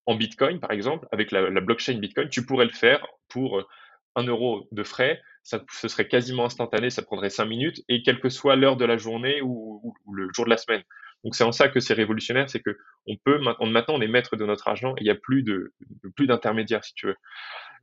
en 0.06 0.16
Bitcoin, 0.16 0.60
par 0.60 0.72
exemple, 0.72 1.08
avec 1.12 1.32
la, 1.32 1.50
blockchain 1.62 1.98
Bitcoin, 1.98 2.30
tu 2.30 2.46
pourrais 2.46 2.66
le 2.66 2.72
faire 2.72 3.06
pour 3.28 3.60
euh, 3.60 3.68
un 4.16 4.24
euro 4.24 4.68
de 4.72 4.84
frais. 4.84 5.22
Ça, 5.44 5.64
ce 5.72 5.88
serait 5.88 6.08
quasiment 6.08 6.46
instantané, 6.46 6.90
ça 6.90 7.02
prendrait 7.02 7.30
cinq 7.30 7.46
minutes, 7.46 7.84
et 7.90 8.04
quelle 8.04 8.20
que 8.20 8.30
soit 8.30 8.56
l'heure 8.56 8.78
de 8.78 8.86
la 8.86 8.98
journée 8.98 9.42
ou, 9.42 9.96
le 10.12 10.30
jour 10.34 10.46
de 10.46 10.50
la 10.50 10.58
semaine. 10.58 10.84
Donc 11.24 11.36
c'est 11.36 11.44
en 11.44 11.52
ça 11.52 11.70
que 11.70 11.80
c'est 11.80 11.94
révolutionnaire, 11.94 12.50
c'est 12.50 12.60
que 12.60 12.78
on 13.08 13.16
peut 13.18 13.40
maintenant 13.40 13.96
on 13.96 14.02
est 14.02 14.08
maître 14.08 14.36
de 14.36 14.46
notre 14.46 14.68
argent 14.68 14.94
il 15.00 15.04
n'y 15.06 15.10
a 15.10 15.16
plus 15.16 15.42
de, 15.42 15.74
plus 16.16 16.28
d'intermédiaires 16.28 16.84
si 16.84 16.94
tu 16.94 17.08
veux. 17.08 17.16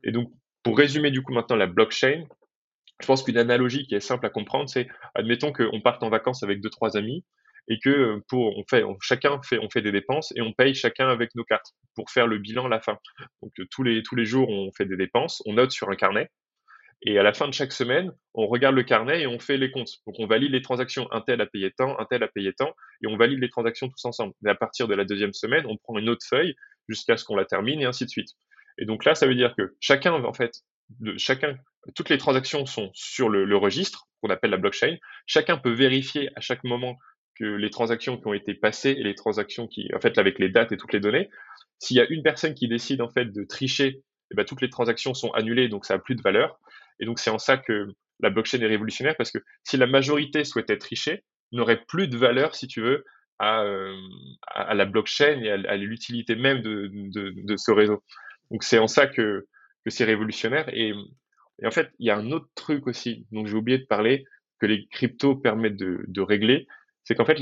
Et 0.05 0.13
donc 0.13 0.33
pour 0.63 0.79
résumer 0.79 1.11
du 1.11 1.23
coup 1.23 1.33
maintenant 1.33 1.57
la 1.57 1.67
blockchain, 1.67 2.25
je 3.03 3.07
pense 3.07 3.23
qu'une 3.23 3.39
analogie 3.39 3.87
qui 3.87 3.95
est 3.95 4.01
simple 4.01 4.27
à 4.27 4.31
comprendre, 4.31 4.69
c'est 4.69 4.89
admettons 5.15 5.53
qu'on 5.53 5.81
parte 5.81 6.03
en 6.03 6.09
vacances 6.09 6.43
avec 6.43 6.61
deux 6.61 6.71
trois 6.71 6.97
amis 6.97 7.25
et 7.69 7.79
que 7.79 7.91
euh, 7.91 8.25
pour 8.29 8.57
on 8.59 8.97
chacun 9.01 9.41
fait 9.43 9.83
des 9.83 9.93
dépenses 9.93 10.33
et 10.37 10.41
on 10.41 10.53
paye 10.53 10.75
chacun 10.75 11.09
avec 11.09 11.35
nos 11.35 11.45
cartes 11.45 11.73
pour 11.95 12.11
faire 12.11 12.27
le 12.27 12.39
bilan 12.39 12.67
à 12.67 12.69
la 12.69 12.81
fin. 12.81 12.99
Donc 13.43 13.53
euh, 13.59 13.65
tous 13.71 13.83
les 13.83 14.03
tous 14.03 14.17
les 14.17 14.25
jours 14.25 14.49
on 14.49 14.71
fait 14.73 14.87
des 14.87 14.97
dépenses, 14.97 15.43
on 15.47 15.55
note 15.55 15.73
sur 15.73 15.91
un 15.91 15.97
carnet 15.97 16.31
et 17.05 17.19
à 17.19 17.23
la 17.25 17.33
fin 17.33 17.49
de 17.49 17.55
chaque 17.55 17.73
semaine, 17.73 18.13
on 18.35 18.47
regarde 18.47 18.77
le 18.77 18.85
carnet 18.85 19.23
et 19.23 19.27
on 19.27 19.41
fait 19.41 19.57
les 19.57 19.73
comptes. 19.73 19.99
Donc 20.07 20.17
on 20.21 20.27
valide 20.27 20.53
les 20.53 20.63
transactions, 20.63 21.09
un 21.11 21.21
tel 21.21 21.41
a 21.41 21.47
payé 21.47 21.73
tant, 21.73 21.99
un 21.99 22.05
tel 22.05 22.23
a 22.23 22.29
payé 22.29 22.53
tant, 22.53 22.73
et 23.03 23.09
on 23.09 23.17
valide 23.17 23.41
les 23.41 23.49
transactions 23.49 23.89
tous 23.89 24.05
ensemble. 24.05 24.35
Et 24.47 24.49
à 24.49 24.55
partir 24.55 24.87
de 24.87 24.95
la 24.95 25.05
deuxième 25.05 25.33
semaine, 25.33 25.65
on 25.67 25.77
prend 25.77 25.99
une 25.99 26.09
autre 26.09 26.25
feuille 26.29 26.55
jusqu'à 26.89 27.17
ce 27.17 27.25
qu'on 27.25 27.35
la 27.35 27.45
termine 27.45 27.81
et 27.81 27.87
ainsi 27.87 28.05
de 28.05 28.11
suite. 28.11 28.29
Et 28.79 28.85
donc 28.85 29.05
là, 29.05 29.17
ça 29.17 29.27
veut 29.27 29.35
dire 29.35 29.55
que 29.57 29.75
chacun, 29.81 30.13
en 30.13 30.33
fait, 30.33 30.53
de 31.01 31.17
chacun, 31.19 31.57
toutes 31.95 32.09
les 32.09 32.19
transactions 32.19 32.67
sont 32.67 32.91
sur 32.95 33.29
le, 33.29 33.57
registre 33.57 34.07
qu'on 34.21 34.31
appelle 34.31 34.51
la 34.51 34.57
blockchain. 34.57 34.97
Chacun 35.27 35.59
peut 35.59 35.73
vérifier 35.73 36.31
à 36.37 36.41
chaque 36.41 36.65
moment 36.65 36.97
que 37.35 37.45
les 37.45 37.71
transactions 37.71 38.17
qui 38.17 38.27
ont 38.27 38.35
été 38.35 38.55
passées 38.55 38.91
et 38.91 39.03
les 39.03 39.15
transactions 39.15 39.67
qui, 39.67 39.89
en 39.95 40.01
fait, 40.01 40.19
avec 40.19 40.39
les 40.39 40.49
dates 40.49 40.73
et 40.73 40.77
toutes 40.77 40.93
les 40.93 41.01
données, 41.01 41.31
s'il 41.79 41.97
y 41.97 42.01
a 42.01 42.07
une 42.09 42.23
personne 42.23 42.55
qui 42.55 42.69
décide 42.69 43.01
en 43.01 43.09
fait 43.09 43.27
de 43.27 43.45
tricher, 43.45 44.03
eh 44.31 44.35
ben, 44.35 44.45
toutes 44.45 44.61
les 44.61 44.71
transactions 44.71 45.15
sont 45.15 45.31
annulées, 45.33 45.69
donc 45.69 45.85
ça 45.85 45.95
a 45.95 45.99
plus 45.99 46.15
de 46.15 46.23
valeur. 46.23 46.61
Et 47.01 47.07
donc 47.07 47.19
c'est 47.19 47.31
en 47.31 47.39
ça 47.39 47.57
que 47.57 47.89
la 48.21 48.31
blockchain 48.31 48.61
est 48.61 48.67
révolutionnaire 48.67 49.17
parce 49.17 49.33
que 49.33 49.39
si 49.65 49.77
la 49.77 49.87
majorité 49.87 50.45
souhaitait 50.45 50.79
tricher, 50.79 51.25
n'aurait 51.51 51.83
plus 51.89 52.09
de 52.09 52.17
valeur, 52.17 52.55
si 52.55 52.69
tu 52.69 52.81
veux, 52.81 53.05
à, 53.39 53.63
euh, 53.63 53.97
la 54.73 54.85
blockchain 54.85 55.41
et 55.43 55.51
à, 55.51 55.77
l'utilité 55.77 56.37
même 56.37 56.63
de, 56.63 56.89
de, 56.93 57.57
ce 57.57 57.73
réseau. 57.73 58.03
Donc 58.51 58.63
c'est 58.63 58.79
en 58.79 58.87
ça 58.87 59.07
que, 59.07 59.47
que 59.85 59.91
c'est 59.91 60.05
révolutionnaire. 60.05 60.69
Et, 60.75 60.93
en 61.65 61.71
fait, 61.71 61.91
il 61.99 62.07
y 62.07 62.11
a 62.11 62.17
un 62.17 62.33
autre 62.33 62.49
truc 62.55 62.87
aussi 62.87 63.27
dont 63.31 63.47
j'ai 63.47 63.55
oublié 63.55 63.79
de 63.79 63.87
parler 63.87 64.25
que 64.59 64.67
les 64.67 64.87
cryptos 64.89 65.37
permettent 65.37 65.77
de, 65.77 66.05
de 66.07 66.21
régler, 66.21 66.67
c'est 67.05 67.15
qu'en 67.15 67.25
fait, 67.25 67.39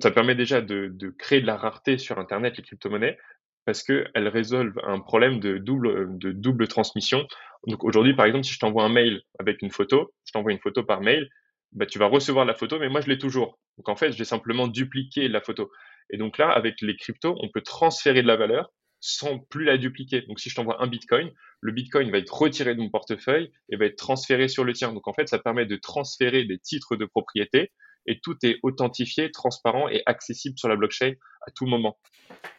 ça 0.00 0.10
permet 0.10 0.34
déjà 0.34 0.60
de, 0.60 1.14
créer 1.18 1.40
de 1.40 1.46
la 1.46 1.56
rareté 1.56 1.98
sur 1.98 2.18
Internet, 2.18 2.56
les 2.56 2.62
crypto-monnaies, 2.62 3.18
parce 3.64 3.82
qu'elles 3.82 4.28
résolvent 4.28 4.80
un 4.84 5.00
problème 5.00 5.40
de 5.40 5.58
double, 5.58 6.18
de 6.18 6.32
double 6.32 6.68
transmission. 6.68 7.26
Donc 7.66 7.84
aujourd'hui, 7.84 8.14
par 8.14 8.26
exemple, 8.26 8.44
si 8.44 8.54
je 8.54 8.58
t'envoie 8.58 8.84
un 8.84 8.88
mail 8.88 9.22
avec 9.38 9.60
une 9.62 9.70
photo, 9.70 10.14
je 10.24 10.32
t'envoie 10.32 10.52
une 10.52 10.60
photo 10.60 10.82
par 10.84 11.00
mail, 11.00 11.28
bah, 11.72 11.84
tu 11.84 11.98
vas 11.98 12.06
recevoir 12.06 12.46
la 12.46 12.54
photo, 12.54 12.78
mais 12.78 12.88
moi, 12.88 13.00
je 13.00 13.08
l'ai 13.08 13.18
toujours. 13.18 13.58
Donc 13.76 13.88
en 13.88 13.96
fait, 13.96 14.12
j'ai 14.12 14.24
simplement 14.24 14.68
dupliqué 14.68 15.28
la 15.28 15.40
photo. 15.40 15.70
Et 16.10 16.16
donc 16.16 16.38
là, 16.38 16.50
avec 16.50 16.80
les 16.80 16.96
cryptos, 16.96 17.36
on 17.40 17.48
peut 17.50 17.60
transférer 17.60 18.22
de 18.22 18.26
la 18.26 18.36
valeur 18.36 18.72
sans 19.00 19.38
plus 19.38 19.64
la 19.64 19.76
dupliquer. 19.76 20.22
Donc 20.22 20.40
si 20.40 20.48
je 20.48 20.54
t'envoie 20.54 20.82
un 20.82 20.86
bitcoin, 20.86 21.30
le 21.60 21.72
bitcoin 21.72 22.10
va 22.10 22.18
être 22.18 22.34
retiré 22.34 22.74
de 22.74 22.80
mon 22.80 22.90
portefeuille 22.90 23.50
et 23.68 23.76
va 23.76 23.86
être 23.86 23.96
transféré 23.96 24.48
sur 24.48 24.64
le 24.64 24.72
tien. 24.72 24.92
Donc 24.92 25.08
en 25.08 25.12
fait, 25.12 25.28
ça 25.28 25.38
permet 25.38 25.66
de 25.66 25.76
transférer 25.76 26.44
des 26.44 26.58
titres 26.58 26.96
de 26.96 27.04
propriété 27.04 27.72
et 28.06 28.20
tout 28.20 28.36
est 28.42 28.58
authentifié, 28.62 29.30
transparent 29.30 29.88
et 29.88 30.02
accessible 30.06 30.58
sur 30.58 30.68
la 30.68 30.76
blockchain 30.76 31.12
à 31.46 31.50
tout 31.50 31.66
moment. 31.66 31.98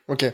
Ok. 0.07 0.25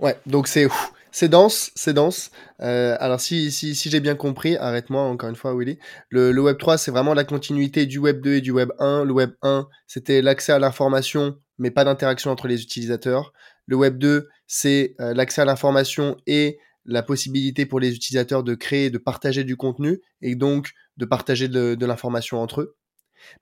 Ouais, 0.00 0.16
donc 0.26 0.48
c'est 0.48 0.68
c'est 1.10 1.28
dense, 1.28 1.70
c'est 1.74 1.94
dense. 1.94 2.30
Euh, 2.60 2.96
alors 3.00 3.20
si, 3.20 3.50
si, 3.50 3.74
si 3.74 3.90
j'ai 3.90 4.00
bien 4.00 4.14
compris, 4.14 4.56
arrête-moi 4.56 5.02
encore 5.02 5.28
une 5.30 5.36
fois 5.36 5.54
Willy, 5.56 5.78
le, 6.10 6.32
le 6.32 6.40
Web 6.42 6.58
3 6.58 6.78
c'est 6.78 6.90
vraiment 6.90 7.14
la 7.14 7.24
continuité 7.24 7.86
du 7.86 7.98
Web 7.98 8.20
2 8.20 8.34
et 8.34 8.40
du 8.40 8.50
Web 8.50 8.70
1. 8.78 9.04
Le 9.04 9.12
Web 9.12 9.30
1 9.42 9.68
c'était 9.86 10.22
l'accès 10.22 10.52
à 10.52 10.58
l'information 10.58 11.38
mais 11.58 11.70
pas 11.70 11.84
d'interaction 11.84 12.30
entre 12.30 12.46
les 12.46 12.62
utilisateurs. 12.62 13.32
Le 13.66 13.76
Web 13.76 13.98
2 13.98 14.28
c'est 14.46 14.94
euh, 15.00 15.14
l'accès 15.14 15.42
à 15.42 15.44
l'information 15.44 16.16
et 16.26 16.58
la 16.88 17.02
possibilité 17.02 17.66
pour 17.66 17.78
les 17.78 17.94
utilisateurs 17.94 18.42
de 18.42 18.54
créer, 18.54 18.90
de 18.90 18.98
partager 18.98 19.44
du 19.44 19.56
contenu 19.56 20.00
et 20.22 20.34
donc 20.34 20.72
de 20.96 21.04
partager 21.04 21.46
de, 21.48 21.86
l'information 21.86 22.42
entre 22.42 22.62
eux 22.62 22.76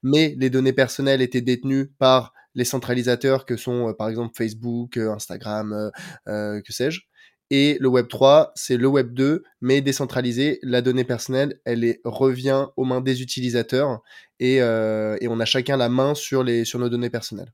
mais 0.03 0.35
les 0.39 0.51
données 0.51 0.73
personnelles 0.73 1.21
étaient 1.21 1.43
détenues 1.43 1.89
par 1.99 2.33
les 2.55 2.65
centralisateurs 2.65 3.45
que 3.45 3.57
sont 3.57 3.91
euh, 3.91 3.93
par 3.93 4.09
exemple 4.09 4.35
Facebook, 4.35 4.97
euh, 4.97 5.13
Instagram, 5.13 5.91
euh, 6.29 6.61
que 6.63 6.73
sais-je. 6.73 7.03
Et 7.51 7.77
le 7.79 7.89
Web 7.89 8.09
3, 8.09 8.53
c'est 8.57 8.77
le 8.77 8.89
Web 8.89 9.13
2, 9.13 9.45
mais 9.61 9.81
décentralisé. 9.81 10.59
La 10.63 10.83
donnée 10.83 11.05
personnelle, 11.05 11.61
elle 11.65 11.99
revient 12.05 12.67
aux 12.77 12.85
mains 12.85 13.01
des 13.01 13.23
utilisateurs 13.23 14.01
et, 14.41 14.61
on 14.63 15.41
a 15.41 15.45
chacun 15.45 15.77
la 15.77 15.89
main 15.89 16.15
sur 16.15 16.43
nos 16.43 16.89
données 16.89 17.11
personnelles. 17.11 17.53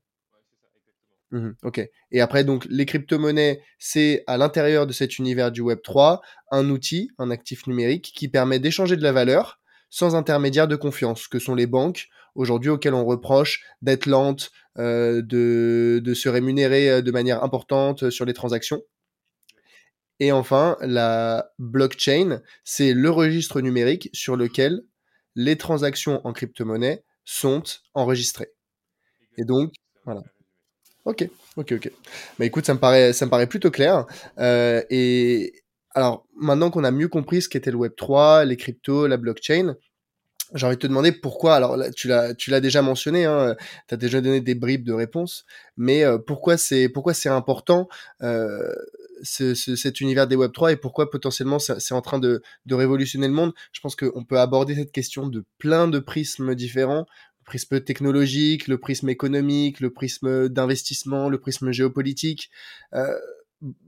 Mmh 1.33 1.53
ok. 1.63 1.89
Et 2.11 2.21
après, 2.21 2.43
donc, 2.43 2.67
les 2.69 2.85
crypto-monnaies, 2.85 3.63
c'est 3.79 4.23
à 4.27 4.37
l'intérieur 4.37 4.85
de 4.85 4.93
cet 4.93 5.17
univers 5.17 5.51
du 5.51 5.61
Web 5.61 5.79
3, 5.83 6.21
un 6.51 6.69
outil, 6.69 7.09
un 7.17 7.31
actif 7.31 7.65
numérique 7.65 8.13
qui 8.15 8.27
permet 8.27 8.59
d'échanger 8.59 8.95
de 8.95 9.01
la 9.01 9.11
valeur 9.11 9.59
sans 9.89 10.15
intermédiaire 10.15 10.67
de 10.67 10.75
confiance, 10.75 11.27
que 11.27 11.39
sont 11.39 11.55
les 11.55 11.65
banques, 11.65 12.07
aujourd'hui 12.35 12.69
auxquelles 12.69 12.93
on 12.93 13.05
reproche 13.05 13.63
d'être 13.81 14.05
lentes, 14.05 14.51
euh, 14.77 15.23
de, 15.23 16.01
de, 16.03 16.13
se 16.13 16.29
rémunérer 16.29 16.89
euh, 16.89 17.01
de 17.01 17.11
manière 17.11 17.43
importante 17.43 18.11
sur 18.11 18.25
les 18.25 18.33
transactions. 18.33 18.81
Et 20.19 20.31
enfin, 20.31 20.77
la 20.81 21.51
blockchain, 21.57 22.41
c'est 22.63 22.93
le 22.93 23.09
registre 23.09 23.59
numérique 23.59 24.09
sur 24.13 24.35
lequel 24.35 24.83
les 25.35 25.57
transactions 25.57 26.21
en 26.25 26.33
crypto-monnaie 26.33 27.03
sont 27.23 27.63
enregistrées. 27.95 28.51
Et 29.37 29.45
donc, 29.45 29.73
voilà. 30.05 30.21
Ok, 31.05 31.27
ok, 31.57 31.73
ok. 31.73 31.91
Bah 32.39 32.45
écoute, 32.45 32.65
ça 32.65 32.73
me 32.73 32.79
paraît, 32.79 33.11
ça 33.13 33.25
me 33.25 33.31
paraît 33.31 33.47
plutôt 33.47 33.71
clair. 33.71 34.05
Euh, 34.39 34.81
et, 34.89 35.53
alors, 35.95 36.25
maintenant 36.35 36.71
qu'on 36.71 36.83
a 36.83 36.91
mieux 36.91 37.09
compris 37.09 37.41
ce 37.41 37.49
qu'était 37.49 37.71
le 37.71 37.77
Web 37.77 37.93
3, 37.97 38.45
les 38.45 38.55
cryptos, 38.57 39.07
la 39.07 39.17
blockchain, 39.17 39.75
j'ai 40.53 40.65
envie 40.65 40.75
de 40.75 40.81
te 40.81 40.87
demander 40.87 41.11
pourquoi. 41.11 41.55
Alors, 41.55 41.77
là, 41.77 41.91
tu 41.91 42.07
l'as, 42.07 42.33
tu 42.33 42.51
l'as 42.51 42.61
déjà 42.61 42.81
mentionné, 42.81 43.25
hein, 43.25 43.55
tu 43.87 43.95
as 43.95 43.97
déjà 43.97 44.21
donné 44.21 44.39
des 44.39 44.55
bribes 44.55 44.85
de 44.85 44.93
réponses, 44.93 45.45
mais 45.77 46.03
euh, 46.03 46.17
pourquoi 46.17 46.57
c'est, 46.57 46.87
pourquoi 46.89 47.13
c'est 47.13 47.29
important 47.29 47.89
euh, 48.21 48.73
ce, 49.23 49.55
cet 49.55 49.99
univers 50.01 50.27
des 50.27 50.35
Web 50.35 50.51
3 50.53 50.71
et 50.73 50.77
pourquoi 50.77 51.09
potentiellement 51.09 51.59
c'est 51.59 51.93
en 51.93 52.01
train 52.01 52.19
de, 52.19 52.41
de 52.65 52.75
révolutionner 52.75 53.27
le 53.27 53.33
monde? 53.33 53.53
Je 53.71 53.81
pense 53.81 53.95
qu'on 53.95 54.23
peut 54.23 54.39
aborder 54.39 54.75
cette 54.75 54.91
question 54.91 55.27
de 55.27 55.43
plein 55.57 55.87
de 55.87 55.99
prismes 55.99 56.55
différents 56.55 57.05
prisme 57.43 57.81
technologique, 57.81 58.67
le 58.67 58.77
prisme 58.77 59.09
économique, 59.09 59.79
le 59.79 59.91
prisme 59.91 60.49
d'investissement, 60.49 61.29
le 61.29 61.39
prisme 61.39 61.71
géopolitique. 61.71 62.49
Euh, 62.93 63.17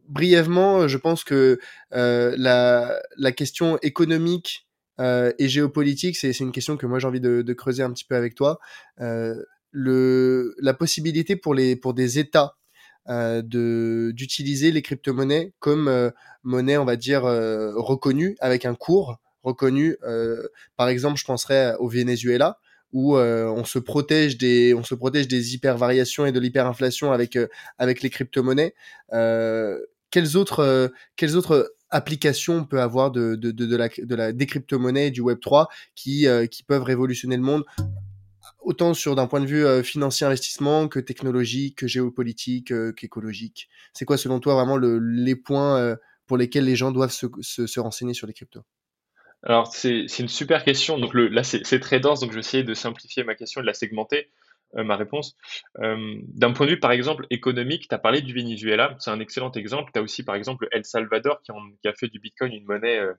brièvement, 0.07 0.87
je 0.87 0.97
pense 0.97 1.23
que 1.23 1.59
euh, 1.93 2.35
la, 2.37 3.01
la, 3.17 3.31
question 3.31 3.77
économique 3.81 4.67
euh, 4.99 5.31
et 5.39 5.49
géopolitique, 5.49 6.15
c'est 6.15 6.31
une 6.39 6.51
question 6.51 6.77
que 6.77 6.85
moi 6.85 6.99
j'ai 6.99 7.07
envie 7.07 7.19
de, 7.19 7.41
de, 7.41 7.53
creuser 7.53 7.83
un 7.83 7.91
petit 7.91 8.05
peu 8.05 8.15
avec 8.15 8.35
toi. 8.35 8.59
Euh, 9.01 9.35
le, 9.71 10.55
la 10.59 10.73
possibilité 10.73 11.35
pour, 11.35 11.53
les, 11.53 11.75
pour 11.75 11.93
des 11.93 12.17
États 12.19 12.55
euh, 13.09 13.41
d'utiliser 14.13 14.71
les 14.71 14.81
crypto-monnaies 14.81 15.53
comme 15.59 15.87
euh, 15.87 16.09
monnaie, 16.43 16.77
on 16.77 16.85
va 16.85 16.95
dire, 16.95 17.23
reconnue, 17.23 18.37
avec 18.39 18.65
un 18.65 18.75
cours 18.75 19.17
reconnu. 19.43 19.95
par 20.75 20.87
exemple, 20.87 21.19
je 21.19 21.25
penserais 21.25 21.75
au 21.77 21.87
Venezuela, 21.87 22.57
où 22.95 23.17
euh, 23.17 23.47
on 23.47 23.65
se 23.65 23.77
protège 23.77 24.37
des 24.37 24.73
on 24.73 24.83
se 24.83 24.95
protège 24.95 25.27
des 25.27 25.53
hyper 25.53 25.77
variations 25.77 26.25
et 26.25 26.31
de 26.31 26.39
l'hyperinflation 26.39 27.11
avec 27.11 27.35
euh, 27.35 27.47
avec 27.77 28.01
les 28.01 28.09
crypto-monnaies. 28.09 28.73
Euh, 29.11 29.77
quelles 30.11 30.37
autres 30.37 30.93
quelles 31.17 31.35
autres 31.35 31.75
applications 31.89 32.59
on 32.59 32.63
peut 32.63 32.79
avoir 32.79 33.11
de, 33.11 33.37
la, 33.75 33.89
de 33.89 34.31
des 34.31 34.45
crypto-monnaies 34.45 35.07
et 35.07 35.11
du 35.11 35.19
Web 35.19 35.39
3 35.41 35.67
qui, 35.93 36.25
peuvent 36.67 36.83
révolutionner 36.83 37.35
le 37.35 37.43
monde 37.43 37.65
autant 38.61 38.93
sur 38.93 39.15
d'un 39.15 39.27
point 39.27 39.41
de 39.41 39.45
vue 39.45 39.83
financier 39.83 40.25
investissement 40.25 40.87
que 40.87 40.99
technologique, 40.99 41.79
que 41.79 41.87
géopolitique, 41.87 42.73
qu'écologique? 42.95 43.67
C'est 43.93 44.05
quoi 44.05 44.17
selon 44.17 44.39
toi 44.39 44.55
vraiment 44.55 44.77
le, 44.77 44.99
les 44.99 45.35
points 45.35 45.97
pour 46.27 46.37
lesquels 46.37 46.63
les 46.63 46.77
gens 46.77 46.91
doivent 46.91 47.11
se, 47.11 47.27
se, 47.41 47.67
se 47.67 47.79
renseigner 47.81 48.13
sur 48.13 48.25
les 48.25 48.33
cryptos? 48.33 48.63
Alors, 49.45 49.67
c'est 49.67 50.07
une 50.19 50.27
super 50.27 50.63
question. 50.63 50.97
Donc, 50.97 51.13
le, 51.13 51.27
là, 51.27 51.43
c'est 51.43 51.79
très 51.79 51.99
dense, 51.99 52.19
donc 52.19 52.31
je 52.31 52.35
vais 52.35 52.39
essayer 52.39 52.63
de 52.63 52.73
simplifier 52.73 53.23
ma 53.23 53.35
question 53.35 53.61
et 53.61 53.63
de 53.63 53.67
la 53.67 53.75
segmenter, 53.75 54.29
euh, 54.75 54.83
ma 54.83 54.95
réponse. 54.95 55.37
Euh, 55.79 56.15
d'un 56.27 56.51
point 56.51 56.65
de 56.65 56.71
vue, 56.71 56.79
par 56.79 56.91
exemple, 56.91 57.27
économique, 57.29 57.87
tu 57.87 57.93
as 57.93 57.99
parlé 57.99 58.21
du 58.21 58.33
Venezuela, 58.33 58.95
c'est 58.99 59.11
un 59.11 59.19
excellent 59.19 59.51
exemple. 59.51 59.91
Tu 59.93 59.99
as 59.99 60.01
aussi, 60.01 60.23
par 60.23 60.35
exemple, 60.35 60.67
El 60.71 60.83
Salvador 60.83 61.41
qui, 61.43 61.51
a 61.87 61.93
fait 61.93 62.07
du 62.07 62.19
Bitcoin 62.19 62.53
une 62.53 62.65
monnaie, 62.65 62.97
euh, 62.99 63.13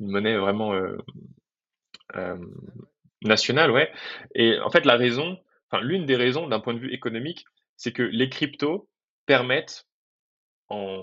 une 0.00 0.10
monnaie 0.10 0.36
vraiment 0.36 0.74
nationale, 3.22 3.70
ouais. 3.70 3.90
Et 4.34 4.58
en 4.60 4.70
fait, 4.70 4.84
la 4.84 4.96
raison, 4.96 5.38
enfin, 5.70 5.82
l'une 5.82 6.04
des 6.04 6.16
raisons 6.16 6.48
d'un 6.48 6.60
point 6.60 6.74
de 6.74 6.80
vue 6.80 6.92
économique, 6.92 7.46
c'est 7.76 7.92
que 7.92 8.02
les 8.02 8.28
cryptos 8.28 8.88
permettent 9.26 9.86
en, 10.68 11.00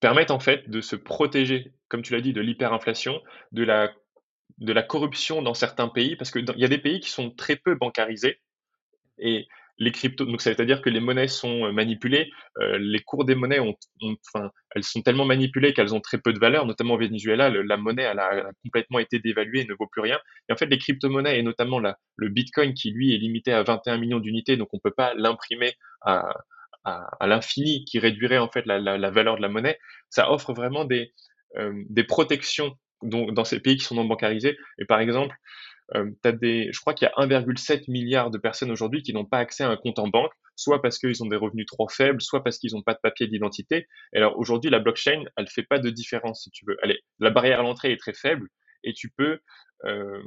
permettent 0.00 0.30
en 0.30 0.40
fait 0.40 0.68
de 0.68 0.80
se 0.80 0.96
protéger, 0.96 1.72
comme 1.88 2.02
tu 2.02 2.12
l'as 2.12 2.20
dit, 2.20 2.32
de 2.32 2.40
l'hyperinflation, 2.40 3.20
de 3.52 3.64
la, 3.64 4.82
corruption 4.82 5.42
dans 5.42 5.54
certains 5.54 5.88
pays, 5.88 6.16
parce 6.16 6.30
qu'il 6.30 6.44
y 6.56 6.64
a 6.64 6.68
des 6.68 6.78
pays 6.78 7.00
qui 7.00 7.10
sont 7.10 7.30
très 7.30 7.56
peu 7.56 7.74
bancarisés 7.74 8.40
et 9.18 9.46
les 9.80 9.92
cryptos, 9.92 10.24
donc 10.24 10.40
ça 10.40 10.52
veut 10.52 10.66
dire 10.66 10.82
que 10.82 10.90
les 10.90 10.98
monnaies 10.98 11.28
sont 11.28 11.66
euh, 11.66 11.72
manipulées, 11.72 12.30
euh, 12.58 12.78
les 12.80 12.98
cours 12.98 13.24
des 13.24 13.36
monnaies 13.36 13.60
elles 14.74 14.82
sont 14.82 15.02
tellement 15.02 15.24
manipulées 15.24 15.72
qu'elles 15.72 15.94
ont 15.94 16.00
très 16.00 16.18
peu 16.18 16.32
de 16.32 16.38
valeur, 16.40 16.66
notamment 16.66 16.94
au 16.94 16.98
Venezuela, 16.98 17.48
la 17.48 17.76
monnaie 17.76 18.02
elle 18.02 18.18
a, 18.18 18.50
complètement 18.64 18.98
été 18.98 19.20
dévaluée 19.20 19.64
ne 19.66 19.74
vaut 19.74 19.86
plus 19.86 20.00
rien. 20.00 20.18
Et 20.48 20.52
en 20.52 20.56
fait, 20.56 20.66
les 20.66 20.78
crypto-monnaies 20.78 21.38
et 21.38 21.42
notamment 21.42 21.80
le 21.80 22.28
Bitcoin 22.28 22.74
qui 22.74 22.90
lui 22.90 23.14
est 23.14 23.18
limité 23.18 23.52
à 23.52 23.62
21 23.62 23.98
millions 23.98 24.18
d'unités, 24.18 24.56
donc 24.56 24.68
on 24.72 24.80
peut 24.80 24.90
pas 24.90 25.14
l'imprimer 25.14 25.74
à, 26.00 26.28
à, 26.88 27.26
l'infini, 27.26 27.84
qui 27.84 27.98
réduirait 27.98 28.38
en 28.38 28.48
fait 28.48 28.64
la, 28.66 29.10
valeur 29.10 29.36
de 29.36 29.42
la 29.42 29.48
monnaie, 29.48 29.78
ça 30.10 30.30
offre 30.30 30.52
vraiment 30.52 30.84
des, 30.84 31.12
euh, 31.56 31.84
protections 32.06 32.76
dans 33.02 33.44
ces 33.44 33.60
pays 33.60 33.76
qui 33.76 33.84
sont 33.84 33.94
non 33.94 34.04
bancarisés. 34.04 34.56
Et 34.78 34.84
par 34.84 35.00
exemple, 35.00 35.36
euh, 35.94 36.10
t'as 36.22 36.32
des, 36.32 36.68
je 36.72 36.80
crois 36.80 36.94
qu'il 36.94 37.08
y 37.08 37.10
a 37.10 37.26
1,7 37.26 37.90
milliard 37.90 38.30
de 38.30 38.38
personnes 38.38 38.70
aujourd'hui 38.70 39.02
qui 39.02 39.12
n'ont 39.14 39.24
pas 39.24 39.38
accès 39.38 39.64
à 39.64 39.68
un 39.68 39.76
compte 39.76 39.98
en 39.98 40.08
banque, 40.08 40.32
soit 40.54 40.82
parce 40.82 40.98
qu'ils 40.98 41.22
ont 41.22 41.28
des 41.28 41.36
revenus 41.36 41.66
trop 41.66 41.88
faibles, 41.88 42.20
soit 42.20 42.44
parce 42.44 42.58
qu'ils 42.58 42.74
n'ont 42.74 42.82
pas 42.82 42.94
de 42.94 43.00
papier 43.02 43.26
d'identité. 43.26 43.86
Alors 44.12 44.38
aujourd'hui, 44.38 44.70
la 44.70 44.80
blockchain, 44.80 45.24
elle 45.36 45.48
fait 45.48 45.62
pas 45.62 45.78
de 45.78 45.88
différence 45.90 46.42
si 46.42 46.50
tu 46.50 46.64
veux. 46.66 46.76
Elle 46.82 46.90
est, 46.92 47.00
la 47.20 47.30
barrière 47.30 47.60
à 47.60 47.62
l'entrée 47.62 47.92
est 47.92 47.96
très 47.96 48.12
faible 48.12 48.48
et 48.84 48.92
tu 48.92 49.10
peux 49.10 49.40
euh, 49.84 50.22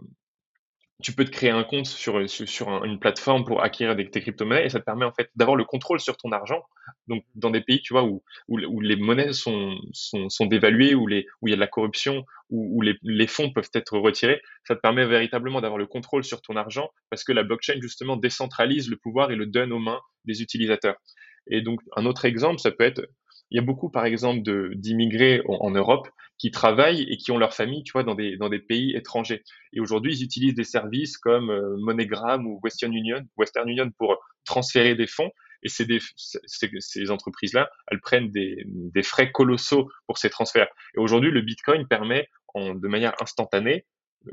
tu 1.02 1.14
peux 1.14 1.26
te 1.26 1.32
créer 1.32 1.50
un 1.50 1.64
compte 1.64 1.86
sur, 1.86 2.30
sur, 2.30 2.48
sur 2.48 2.70
un- 2.70 2.84
une 2.84 3.00
plateforme 3.00 3.44
pour 3.46 3.64
acquérir 3.64 3.96
des, 3.96 4.10
tes 4.10 4.22
crypto-monnaies 4.22 4.66
et 4.66 4.70
ça 4.70 4.80
te 4.80 4.86
permet 4.86 5.06
en 5.06 5.12
fait 5.12 5.30
d'avoir 5.36 5.56
le 5.56 5.66
contrôle 5.66 6.00
sur 6.00 6.18
ton 6.18 6.32
argent. 6.32 6.64
Donc 7.08 7.24
dans 7.36 7.50
des 7.50 7.62
pays, 7.62 7.82
tu 7.82 7.94
vois, 7.94 8.04
où, 8.04 8.24
où, 8.48 8.80
les 8.82 8.96
monnaies 8.96 9.34
sont, 9.34 9.76
sont, 9.94 10.46
dévaluées, 10.46 10.96
où, 10.96 11.08
les, 11.08 11.26
où 11.42 11.48
il 11.48 11.52
y 11.52 11.54
a 11.54 11.56
de 11.58 11.62
la 11.62 11.68
corruption, 11.68 12.26
où, 12.50 12.82
les, 12.82 12.96
les 13.04 13.28
fonds 13.28 13.52
peuvent 13.52 13.70
être 13.74 13.98
retirés, 13.98 14.42
ça 14.68 14.76
te 14.76 14.82
permet 14.82 15.06
véritablement 15.06 15.62
d'avoir 15.62 15.78
le 15.78 15.88
contrôle 15.88 16.24
sur 16.24 16.42
ton 16.42 16.56
argent 16.56 16.90
parce 17.10 17.24
que 17.24 17.32
la 17.32 17.44
blockchain 17.44 17.80
justement 17.82 18.18
décentralise 18.18 18.90
le 18.90 18.98
pouvoir 18.98 19.32
et 19.32 19.36
le 19.36 19.46
donne 19.46 19.72
aux 19.72 19.80
mains 19.80 20.02
des 20.26 20.42
utilisateurs. 20.42 20.98
Et 21.48 21.62
donc 21.62 21.82
un 21.96 22.06
autre 22.06 22.26
exemple, 22.26 22.60
ça 22.60 22.72
peut 22.72 22.84
être, 22.84 23.02
il 23.52 23.56
y 23.56 23.60
a 23.60 23.64
beaucoup 23.64 23.90
par 23.90 24.06
exemple 24.06 24.42
d'immigrés 24.76 25.42
en, 25.48 25.56
en 25.62 25.72
Europe 25.72 26.10
qui 26.42 26.50
travaillent 26.50 27.04
et 27.04 27.18
qui 27.18 27.30
ont 27.30 27.38
leur 27.38 27.54
famille, 27.54 27.84
tu 27.84 27.92
vois, 27.92 28.04
dans 28.04 28.16
des, 28.16 28.36
dans 28.36 28.50
des 28.50 28.58
pays 28.58 28.96
étrangers. 28.96 29.44
Et 29.74 29.80
aujourd'hui, 29.80 30.16
ils 30.16 30.24
utilisent 30.24 30.56
des 30.56 30.64
services 30.64 31.20
comme 31.20 31.52
euh, 31.52 31.78
MoneyGram 31.78 32.48
ou 32.48 32.60
Western 32.64 32.92
Union, 32.92 33.22
Western 33.38 33.70
Union 33.70 33.92
pour 34.00 34.18
transférer 34.44 34.96
des 34.96 35.06
fonds. 35.06 35.30
Et 35.62 35.70
c'est 35.70 35.86
des, 35.86 36.00
ces 36.16 37.12
entreprises-là, 37.12 37.70
elles 37.92 38.02
prennent 38.02 38.32
des, 38.32 38.64
des 38.66 39.04
frais 39.04 39.32
colossaux 39.32 39.88
pour 40.08 40.18
ces 40.18 40.32
transferts. 40.32 40.70
Et 40.96 41.00
aujourd'hui, 41.00 41.30
le 41.30 41.42
Bitcoin 41.42 41.88
permet 41.88 42.28
en, 42.56 42.74
de 42.74 42.88
manière 42.88 43.14
instantanée, 43.22 43.86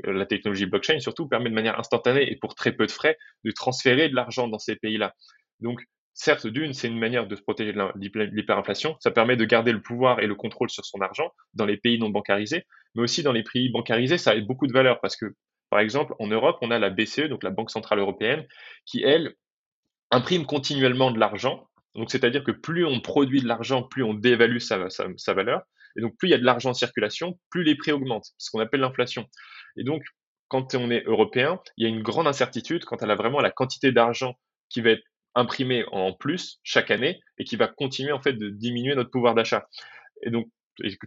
euh, 0.07 0.11
la 0.11 0.25
technologie 0.25 0.65
blockchain 0.65 0.99
surtout 0.99 1.27
permet 1.27 1.51
de 1.51 1.53
manière 1.53 1.77
instantanée 1.77 2.31
et 2.31 2.37
pour 2.37 2.55
très 2.55 2.71
peu 2.71 2.87
de 2.87 2.91
frais 2.91 3.19
de 3.43 3.51
transférer 3.51 4.09
de 4.09 4.15
l'argent 4.15 4.47
dans 4.47 4.57
ces 4.57 4.77
pays-là. 4.77 5.13
Donc, 5.59 5.83
certes, 6.13 6.47
d'une, 6.47 6.73
c'est 6.73 6.87
une 6.87 6.99
manière 6.99 7.27
de 7.27 7.35
se 7.35 7.41
protéger 7.41 7.73
de 7.73 7.77
la- 7.77 7.93
de 7.95 8.35
l'hyperinflation. 8.35 8.97
Ça 8.99 9.11
permet 9.11 9.37
de 9.37 9.45
garder 9.45 9.71
le 9.71 9.81
pouvoir 9.81 10.19
et 10.19 10.27
le 10.27 10.35
contrôle 10.35 10.69
sur 10.69 10.85
son 10.85 10.99
argent 11.01 11.31
dans 11.53 11.65
les 11.65 11.77
pays 11.77 11.99
non 11.99 12.09
bancarisés, 12.09 12.65
mais 12.95 13.03
aussi 13.03 13.23
dans 13.23 13.31
les 13.31 13.43
pays 13.43 13.69
bancarisés, 13.69 14.17
ça 14.17 14.31
a 14.31 14.39
beaucoup 14.39 14.67
de 14.67 14.73
valeur 14.73 14.99
parce 15.01 15.15
que, 15.15 15.25
par 15.69 15.79
exemple, 15.79 16.13
en 16.19 16.27
Europe, 16.27 16.57
on 16.61 16.71
a 16.71 16.79
la 16.79 16.89
BCE, 16.89 17.29
donc 17.29 17.43
la 17.43 17.51
Banque 17.51 17.71
Centrale 17.71 17.99
Européenne, 17.99 18.45
qui, 18.85 19.03
elle, 19.03 19.35
imprime 20.11 20.45
continuellement 20.45 21.11
de 21.11 21.19
l'argent. 21.19 21.67
Donc, 21.95 22.11
c'est-à-dire 22.11 22.43
que 22.43 22.51
plus 22.51 22.85
on 22.85 22.99
produit 22.99 23.41
de 23.41 23.47
l'argent, 23.47 23.83
plus 23.83 24.03
on 24.03 24.13
dévalue 24.13 24.59
sa 24.59 24.87
valeur. 25.33 25.61
Et 25.95 26.01
donc, 26.01 26.17
plus 26.17 26.27
il 26.29 26.31
y 26.31 26.35
a 26.35 26.37
de 26.37 26.45
l'argent 26.45 26.69
en 26.71 26.73
circulation, 26.73 27.39
plus 27.49 27.63
les 27.63 27.75
prix 27.75 27.91
augmentent, 27.91 28.27
ce 28.37 28.51
qu'on 28.51 28.59
appelle 28.59 28.79
l'inflation. 28.81 29.25
Et 29.77 29.83
donc, 29.83 30.03
quand 30.47 30.73
on 30.75 30.89
est 30.91 31.03
européen, 31.05 31.59
il 31.77 31.83
y 31.83 31.85
a 31.85 31.89
une 31.89 32.01
grande 32.01 32.27
incertitude 32.27 32.85
quant 32.85 32.95
à 32.97 33.05
la, 33.05 33.15
vraiment 33.15 33.39
la 33.39 33.51
quantité 33.51 33.91
d'argent 33.91 34.35
qui 34.69 34.81
va 34.81 34.91
être 34.91 35.03
imprimé 35.39 35.85
en 35.91 36.13
plus 36.13 36.59
chaque 36.63 36.91
année 36.91 37.19
et 37.37 37.43
qui 37.43 37.55
va 37.55 37.67
continuer 37.67 38.11
en 38.11 38.21
fait 38.21 38.33
de 38.33 38.49
diminuer 38.49 38.95
notre 38.95 39.11
pouvoir 39.11 39.35
d'achat. 39.35 39.67
Et 40.23 40.29
donc, 40.29 40.47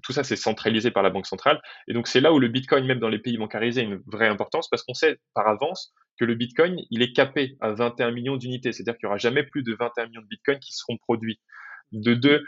tout 0.03 0.13
ça, 0.13 0.25
c'est 0.25 0.37
centralisé 0.37 0.91
par 0.91 1.03
la 1.03 1.11
Banque 1.11 1.27
centrale. 1.27 1.61
Et 1.89 1.95
donc, 1.95 2.07
c'est 2.07 2.21
là 2.21 2.33
où 2.33 2.39
le 2.39 2.49
Bitcoin, 2.49 2.87
même 2.87 2.99
dans 2.99 3.09
les 3.09 3.19
pays 3.19 3.39
bancarisés, 3.39 3.81
a 3.81 3.85
une 3.85 4.03
vraie 4.07 4.29
importance 4.29 4.69
parce 4.69 4.83
qu'on 4.83 4.95
sait 4.95 5.19
par 5.35 5.49
avance 5.49 5.95
que 6.19 6.25
le 6.25 6.35
Bitcoin, 6.35 6.77
il 6.91 7.03
est 7.03 7.13
capé 7.13 7.57
à 7.61 7.73
21 7.73 8.11
millions 8.11 8.37
d'unités. 8.37 8.73
C'est-à-dire 8.73 8.99
qu'il 8.99 9.07
n'y 9.07 9.11
aura 9.11 9.19
jamais 9.19 9.45
plus 9.45 9.63
de 9.63 9.75
21 9.79 10.07
millions 10.07 10.21
de 10.21 10.27
Bitcoin 10.27 10.59
qui 10.59 10.73
seront 10.73 10.99
produits. 10.99 11.41
De 11.93 12.15
deux, 12.15 12.45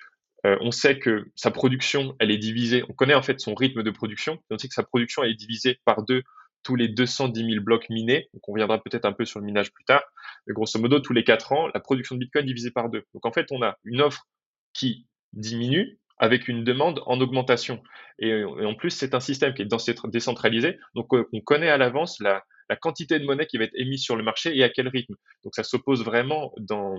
euh, 0.46 0.56
on 0.60 0.70
sait 0.70 0.98
que 0.98 1.26
sa 1.34 1.50
production, 1.50 2.14
elle 2.18 2.30
est 2.30 2.38
divisée. 2.38 2.84
On 2.88 2.92
connaît 2.92 3.14
en 3.14 3.22
fait 3.22 3.40
son 3.40 3.54
rythme 3.54 3.82
de 3.82 3.90
production. 3.90 4.38
On 4.50 4.58
sait 4.58 4.68
que 4.68 4.74
sa 4.74 4.82
production, 4.82 5.22
elle 5.22 5.30
est 5.30 5.34
divisée 5.34 5.80
par 5.84 6.02
deux 6.02 6.22
tous 6.64 6.74
les 6.74 6.88
210 6.88 7.53
000 7.53 7.64
blocs 7.64 7.88
minés. 7.90 8.29
Donc, 8.33 8.48
on 8.48 8.53
reviendra 8.53 8.83
peut-être 8.83 9.05
un 9.05 9.12
peu 9.12 9.24
sur 9.24 9.38
le 9.38 9.46
minage 9.46 9.72
plus 9.72 9.85
tard. 9.85 10.03
Mais 10.46 10.55
grosso 10.55 10.81
modo, 10.81 10.98
tous 10.98 11.12
les 11.12 11.22
quatre 11.22 11.53
ans, 11.53 11.68
la 11.72 11.81
production 11.81 12.16
de 12.16 12.20
Bitcoin 12.20 12.46
divisée 12.46 12.72
par 12.72 12.88
deux. 12.88 13.05
Donc, 13.14 13.24
en 13.27 13.33
fait, 13.33 13.46
on 13.53 13.62
a 13.62 13.77
une 13.85 14.00
offre 14.00 14.27
qui 14.72 15.07
diminue 15.33 15.98
avec 16.18 16.48
une 16.48 16.64
demande 16.64 17.03
en 17.07 17.20
augmentation. 17.20 17.83
Et, 18.18 18.44
en 18.44 18.74
plus, 18.74 18.90
c'est 18.90 19.14
un 19.14 19.20
système 19.20 19.53
qui 19.55 19.62
est 19.62 19.68
décentralisé. 20.07 20.79
Donc, 20.94 21.12
euh, 21.12 21.29
on 21.33 21.40
connaît 21.40 21.70
à 21.70 21.77
l'avance 21.77 22.20
la, 22.20 22.44
quantité 22.81 23.18
de 23.18 23.24
monnaie 23.24 23.46
qui 23.46 23.59
va 23.59 23.64
être 23.64 23.74
émise 23.74 24.03
sur 24.03 24.16
le 24.16 24.24
marché 24.24 24.57
et 24.57 24.64
à 24.64 24.68
quel 24.68 24.88
rythme. 24.88 25.14
Donc, 25.44 25.55
ça 25.55 25.62
s'oppose 25.62 26.05
vraiment 26.05 26.53
dans, 26.59 26.96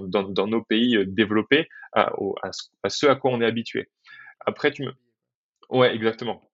nos 0.48 0.62
pays 0.64 0.96
euh, 0.96 1.06
développés 1.06 1.68
à, 1.94 2.12
ce 2.88 3.08
à 3.08 3.16
quoi 3.16 3.32
on 3.32 3.42
est 3.42 3.46
habitué. 3.46 3.90
Après, 4.46 4.72
tu 4.72 4.84
me... 4.84 4.94
Ouais, 5.70 5.94
exactement. 5.96 6.48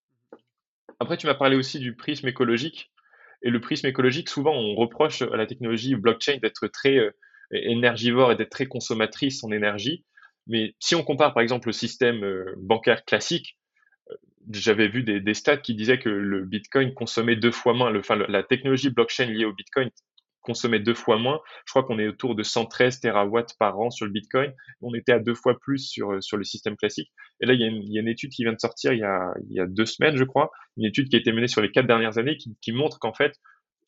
Après, 1.00 1.18
tu 1.18 1.26
m'as 1.26 1.34
parlé 1.34 1.56
aussi 1.56 1.80
du 1.80 1.96
prisme 1.96 2.28
écologique. 2.28 2.91
Et 3.44 3.50
le 3.50 3.60
prisme 3.60 3.88
écologique, 3.88 4.30
souvent, 4.30 4.54
on 4.54 4.76
reproche 4.76 5.22
à 5.22 5.38
la 5.38 5.48
technologie 5.48 5.96
blockchain 5.96 6.38
d'être 6.42 6.68
très 6.68 6.98
euh, 6.98 7.12
énergivore 7.52 8.32
et 8.32 8.36
d'être 8.36 8.52
très 8.52 8.68
consommatrice 8.68 9.44
en 9.44 9.52
énergie. 9.52 10.06
Mais 10.48 10.76
si 10.80 10.96
on 10.96 11.04
compare, 11.04 11.34
par 11.34 11.42
exemple, 11.42 11.70
au 11.70 11.72
système 11.72 12.24
euh, 12.24 12.54
bancaire 12.58 13.06
classique, 13.06 13.58
euh, 14.10 14.16
j'avais 14.52 14.88
vu 14.88 15.04
des, 15.04 15.34
stats 15.34 15.58
qui 15.58 15.76
disaient 15.76 16.00
que 16.00 16.10
le 16.10 16.46
Bitcoin 16.46 16.94
consommait 16.94 17.36
deux 17.36 17.52
fois 17.52 17.74
moins, 17.74 17.90
le, 17.90 18.00
enfin, 18.00 18.16
la 18.16 18.44
technologie 18.44 18.90
blockchain 18.90 19.26
liée 19.26 19.46
au 19.46 19.54
Bitcoin 19.54 19.90
consommait 20.42 20.80
deux 20.80 20.94
fois 20.94 21.18
moins. 21.18 21.40
Je 21.66 21.72
crois 21.72 21.84
qu'on 21.84 22.00
est 22.00 22.08
autour 22.08 22.36
de 22.36 22.44
113 22.44 23.00
terawatts 23.00 23.56
par 23.58 23.80
an 23.80 23.90
sur 23.90 24.06
le 24.06 24.12
Bitcoin. 24.12 24.54
On 24.82 24.94
était 24.94 25.14
à 25.14 25.20
deux 25.20 25.36
fois 25.36 25.58
plus 25.60 25.80
sur, 25.80 26.22
sur 26.22 26.38
le 26.38 26.44
système 26.44 26.76
classique. 26.76 27.12
Et 27.40 27.46
là, 27.46 27.54
il 27.54 27.62
y, 27.62 27.64
a 27.98 28.02
une, 28.02 28.08
étude 28.08 28.32
qui 28.32 28.44
vient 28.44 28.54
de 28.54 28.60
sortir 28.60 28.94
il 28.94 29.00
y, 29.00 29.04
a, 29.04 29.34
il 29.50 29.56
y 29.56 29.60
a 29.60 29.66
deux 29.66 29.86
semaines, 29.86 30.18
je 30.18 30.24
crois, 30.24 30.52
une 30.78 30.86
étude 30.86 31.10
qui 31.10 31.16
a 31.16 31.20
été 31.20 31.32
menée 31.32 31.48
sur 31.48 31.62
les 31.62 31.72
quatre 31.72 31.88
dernières 31.88 32.18
années 32.18 32.38
qui, 32.38 32.72
montre 32.72 33.00
qu'en 33.00 33.14
fait, 33.14 33.34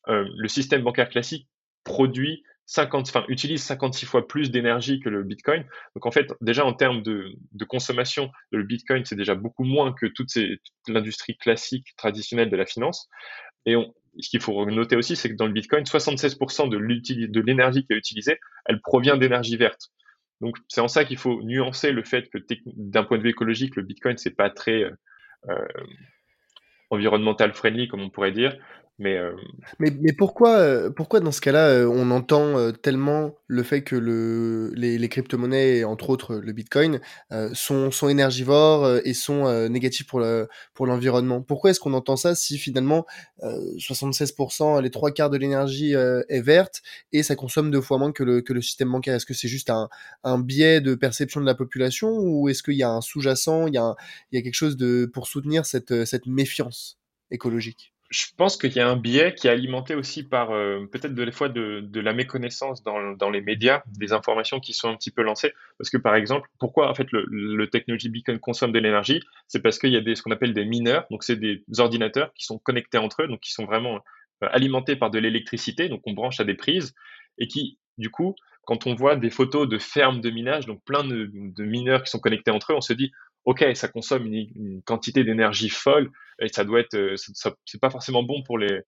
euh, 0.08 0.26
le 0.36 0.48
système 0.48 0.82
bancaire 0.82 1.08
classique 1.08 1.48
produit 1.84 2.42
50, 2.66 3.08
enfin, 3.08 3.24
utilise 3.28 3.62
56 3.62 4.06
fois 4.06 4.26
plus 4.26 4.50
d'énergie 4.50 5.00
que 5.00 5.08
le 5.08 5.22
Bitcoin. 5.22 5.64
Donc 5.94 6.06
en 6.06 6.10
fait, 6.10 6.32
déjà 6.40 6.64
en 6.64 6.72
termes 6.72 7.02
de, 7.02 7.34
de 7.52 7.64
consommation, 7.64 8.30
le 8.50 8.62
Bitcoin 8.62 9.04
c'est 9.04 9.16
déjà 9.16 9.34
beaucoup 9.34 9.64
moins 9.64 9.92
que 9.92 10.06
toute 10.06 10.30
l'industrie 10.88 11.36
classique 11.36 11.88
traditionnelle 11.96 12.50
de 12.50 12.56
la 12.56 12.64
finance. 12.64 13.08
Et 13.66 13.76
on, 13.76 13.94
ce 14.20 14.28
qu'il 14.28 14.40
faut 14.40 14.64
noter 14.66 14.96
aussi, 14.96 15.16
c'est 15.16 15.28
que 15.28 15.34
dans 15.34 15.46
le 15.46 15.52
Bitcoin, 15.52 15.84
76% 15.84 16.68
de, 16.68 17.40
l'énergie 17.40 17.84
qui 17.84 17.92
est 17.92 17.96
utilisée, 17.96 18.38
elle 18.66 18.80
provient 18.80 19.16
d'énergie 19.16 19.56
verte. 19.56 19.90
Donc 20.40 20.56
c'est 20.68 20.80
en 20.80 20.88
ça 20.88 21.04
qu'il 21.04 21.18
faut 21.18 21.42
nuancer 21.42 21.92
le 21.92 22.02
fait 22.02 22.28
que 22.28 22.38
d'un 22.76 23.04
point 23.04 23.18
de 23.18 23.22
vue 23.22 23.30
écologique, 23.30 23.76
le 23.76 23.82
Bitcoin 23.82 24.16
c'est 24.18 24.34
pas 24.34 24.50
très 24.50 24.90
euh, 25.48 25.66
environnemental 26.90 27.52
friendly 27.54 27.88
comme 27.88 28.00
on 28.00 28.10
pourrait 28.10 28.32
dire. 28.32 28.56
Mais, 29.00 29.18
euh... 29.18 29.32
mais, 29.80 29.90
mais, 30.00 30.12
pourquoi, 30.12 30.56
euh, 30.58 30.88
pourquoi 30.88 31.18
dans 31.18 31.32
ce 31.32 31.40
cas-là, 31.40 31.68
euh, 31.68 31.88
on 31.88 32.12
entend 32.12 32.56
euh, 32.56 32.70
tellement 32.70 33.34
le 33.48 33.64
fait 33.64 33.82
que 33.82 33.96
le, 33.96 34.70
les, 34.76 34.98
les 34.98 35.08
crypto-monnaies, 35.08 35.78
et 35.78 35.84
entre 35.84 36.10
autres 36.10 36.36
le 36.36 36.52
Bitcoin, 36.52 37.00
euh, 37.32 37.50
sont, 37.54 37.90
sont 37.90 38.08
énergivores 38.08 39.00
et 39.04 39.12
sont 39.12 39.46
euh, 39.46 39.68
négatifs 39.68 40.06
pour 40.06 40.20
le, 40.20 40.48
pour 40.74 40.86
l'environnement? 40.86 41.42
Pourquoi 41.42 41.70
est-ce 41.70 41.80
qu'on 41.80 41.92
entend 41.92 42.14
ça 42.14 42.36
si 42.36 42.56
finalement 42.56 43.04
76%, 43.42 44.80
les 44.80 44.90
trois 44.90 45.10
quarts 45.10 45.30
de 45.30 45.38
l'énergie 45.38 45.92
est 45.92 46.40
verte 46.40 46.82
et 47.12 47.22
ça 47.24 47.34
consomme 47.34 47.70
deux 47.72 47.80
fois 47.80 47.98
moins 47.98 48.12
que 48.12 48.22
le, 48.22 48.42
que 48.42 48.52
le 48.52 48.62
système 48.62 48.92
bancaire? 48.92 49.16
Est-ce 49.16 49.26
que 49.26 49.34
c'est 49.34 49.48
juste 49.48 49.70
un, 49.70 49.88
un 50.22 50.38
biais 50.38 50.80
de 50.80 50.94
perception 50.94 51.40
de 51.40 51.46
la 51.46 51.54
population 51.54 52.10
ou 52.10 52.48
est-ce 52.48 52.62
qu'il 52.62 52.74
y 52.74 52.82
a 52.84 52.90
un 52.90 53.00
sous-jacent, 53.00 53.66
il 53.66 53.74
y 53.74 53.78
a, 53.78 53.94
il 54.30 54.36
y 54.36 54.38
a 54.38 54.42
quelque 54.42 54.54
chose 54.54 54.76
de, 54.76 55.10
pour 55.12 55.26
soutenir 55.26 55.66
cette, 55.66 56.04
cette 56.04 56.26
méfiance 56.26 56.98
écologique? 57.30 57.93
Je 58.14 58.26
pense 58.36 58.56
qu'il 58.56 58.72
y 58.72 58.78
a 58.78 58.88
un 58.88 58.94
biais 58.94 59.34
qui 59.34 59.48
est 59.48 59.50
alimenté 59.50 59.96
aussi 59.96 60.22
par 60.22 60.52
euh, 60.52 60.86
peut-être 60.92 61.16
des 61.16 61.32
fois 61.32 61.48
de, 61.48 62.00
la 62.00 62.12
méconnaissance 62.12 62.84
dans, 62.84 63.30
les 63.30 63.40
médias, 63.40 63.82
des 63.88 64.12
informations 64.12 64.60
qui 64.60 64.72
sont 64.72 64.88
un 64.88 64.94
petit 64.94 65.10
peu 65.10 65.22
lancées. 65.22 65.52
Parce 65.78 65.90
que 65.90 65.96
par 65.96 66.14
exemple, 66.14 66.48
pourquoi 66.60 66.88
en 66.88 66.94
fait 66.94 67.08
le, 67.10 67.66
technologie 67.66 68.08
Bitcoin 68.08 68.38
consomme 68.38 68.70
de 68.70 68.78
l'énergie? 68.78 69.20
C'est 69.48 69.60
parce 69.60 69.80
qu'il 69.80 69.90
y 69.90 69.96
a 69.96 70.00
des, 70.00 70.14
ce 70.14 70.22
qu'on 70.22 70.30
appelle 70.30 70.54
des 70.54 70.64
mineurs, 70.64 71.06
donc 71.10 71.24
c'est 71.24 71.34
des 71.34 71.64
ordinateurs 71.78 72.32
qui 72.34 72.44
sont 72.44 72.58
connectés 72.58 72.98
entre 72.98 73.22
eux, 73.22 73.26
donc 73.26 73.40
qui 73.40 73.50
sont 73.50 73.64
vraiment 73.64 73.96
euh, 74.44 74.48
alimentés 74.52 74.94
par 74.94 75.10
de 75.10 75.18
l'électricité, 75.18 75.88
donc 75.88 76.02
on 76.06 76.12
branche 76.12 76.38
à 76.38 76.44
des 76.44 76.54
prises, 76.54 76.94
et 77.38 77.48
qui 77.48 77.80
du 77.98 78.10
coup, 78.10 78.36
quand 78.64 78.86
on 78.86 78.94
voit 78.94 79.16
des 79.16 79.30
photos 79.30 79.68
de 79.68 79.78
fermes 79.78 80.20
de 80.20 80.30
minage, 80.30 80.66
donc 80.66 80.84
plein 80.84 81.02
de, 81.02 81.30
de 81.32 81.64
mineurs 81.64 82.04
qui 82.04 82.10
sont 82.10 82.20
connectés 82.20 82.52
entre 82.52 82.72
eux, 82.72 82.76
on 82.76 82.80
se 82.80 82.92
dit 82.92 83.10
ok, 83.44 83.64
ça 83.74 83.88
consomme 83.88 84.26
une, 84.26 84.82
quantité 84.82 85.24
d'énergie 85.24 85.68
folle 85.68 86.10
et 86.40 86.48
ça 86.48 86.64
doit 86.64 86.80
être, 86.80 86.94
euh, 86.94 87.14
c'est 87.64 87.80
pas 87.80 87.90
forcément 87.90 88.22
bon 88.22 88.42
pour 88.42 88.58
les, 88.58 88.80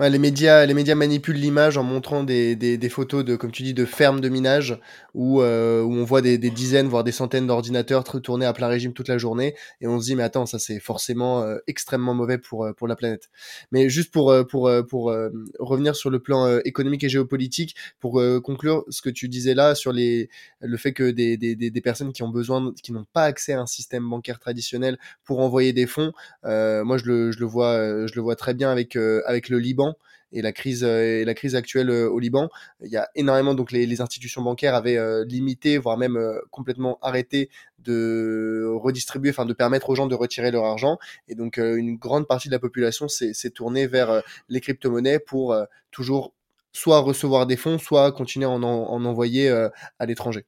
Les 0.00 0.18
médias, 0.18 0.66
les 0.66 0.74
médias 0.74 0.96
manipulent 0.96 1.36
l'image 1.36 1.76
en 1.76 1.84
montrant 1.84 2.24
des, 2.24 2.56
des, 2.56 2.88
photos 2.88 3.24
de, 3.24 3.36
comme 3.36 3.52
tu 3.52 3.62
dis, 3.62 3.74
de 3.74 3.84
fermes 3.84 4.20
de 4.20 4.28
minage 4.28 4.80
où, 5.14 5.40
euh, 5.40 5.82
où 5.82 5.92
on 5.92 6.04
voit 6.04 6.20
des, 6.20 6.36
dizaines, 6.38 6.88
voire 6.88 7.04
des 7.04 7.12
centaines 7.12 7.46
d'ordinateurs 7.46 8.04
tourner 8.04 8.46
à 8.46 8.52
plein 8.52 8.66
régime 8.66 8.92
toute 8.92 9.08
la 9.08 9.18
journée 9.18 9.54
et 9.80 9.86
on 9.86 10.00
se 10.00 10.06
dit 10.06 10.16
mais 10.16 10.22
attends 10.22 10.46
ça 10.46 10.58
c'est 10.58 10.80
forcément 10.80 11.42
euh, 11.42 11.58
extrêmement 11.66 12.14
mauvais 12.14 12.38
pour 12.38 12.64
euh, 12.64 12.72
pour 12.72 12.88
la 12.88 12.96
planète. 12.96 13.28
Mais 13.70 13.88
juste 13.88 14.12
pour 14.12 14.34
pour 14.48 14.70
pour 14.88 15.14
revenir 15.58 15.96
sur 15.96 16.10
le 16.10 16.18
plan 16.18 16.58
économique 16.64 17.04
et 17.04 17.08
géopolitique, 17.08 17.76
pour 18.00 18.22
conclure 18.42 18.84
ce 18.88 19.02
que 19.02 19.10
tu 19.10 19.28
disais 19.28 19.54
là 19.54 19.74
sur 19.74 19.92
les 19.92 20.28
le 20.60 20.76
fait 20.76 20.92
que 20.92 21.10
des, 21.10 21.36
des, 21.36 21.54
des 21.54 21.80
personnes 21.80 22.12
qui 22.12 22.22
ont 22.22 22.28
besoin, 22.28 22.72
qui 22.82 22.92
n'ont 22.92 23.06
pas 23.12 23.24
accès 23.24 23.52
à 23.52 23.60
un 23.60 23.66
système 23.66 24.08
bancaire 24.08 24.38
traditionnel 24.40 24.98
pour 25.24 25.40
envoyer 25.40 25.72
des 25.72 25.86
fonds, 25.86 26.12
moi 26.42 26.98
je 26.98 27.04
le 27.06 27.32
je 27.32 27.38
le 27.38 27.46
vois 27.46 28.06
je 28.06 28.14
le 28.14 28.20
vois 28.20 28.36
très 28.36 28.54
bien 28.54 28.70
avec 28.70 28.96
avec 28.96 29.48
le 29.48 29.58
Liban 29.64 29.96
et 30.34 30.42
la 30.42 30.52
crise 30.52 30.84
euh, 30.84 31.20
et 31.20 31.24
la 31.24 31.32
crise 31.34 31.54
actuelle 31.54 31.88
euh, 31.88 32.10
au 32.10 32.18
Liban. 32.18 32.48
Il 32.82 32.90
y 32.90 32.96
a 32.96 33.08
énormément 33.14 33.54
donc 33.54 33.72
les, 33.72 34.00
institutions 34.00 34.42
bancaires 34.42 34.74
avaient 34.74 34.98
euh, 34.98 35.24
limité, 35.24 35.78
voire 35.78 35.96
même 35.96 36.18
complètement 36.50 36.98
arrêté 37.00 37.48
de 37.78 38.70
redistribuer, 38.74 39.30
enfin 39.30 39.46
de 39.46 39.52
permettre 39.52 39.88
aux 39.90 39.94
gens 39.94 40.06
de 40.06 40.14
retirer 40.14 40.50
leur 40.50 40.64
argent. 40.64 40.98
Et 41.28 41.34
donc 41.34 41.58
une 41.58 41.96
grande 41.96 42.26
partie 42.26 42.48
de 42.48 42.52
la 42.52 42.58
population 42.58 43.08
s'est 43.08 43.50
tournée 43.50 43.86
vers 43.86 44.22
les 44.48 44.60
crypto-monnaies 44.60 45.20
pour 45.20 45.56
toujours 45.90 46.34
soit 46.72 46.98
recevoir 47.00 47.46
des 47.46 47.56
fonds, 47.56 47.78
soit 47.78 48.10
continuer 48.12 48.46
à 48.46 48.50
en 48.50 49.04
envoyer 49.04 49.48
à 49.50 50.06
l'étranger. 50.06 50.46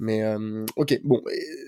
Mais 0.00 0.22
euh, 0.22 0.64
ok, 0.76 0.98
bon, 1.04 1.22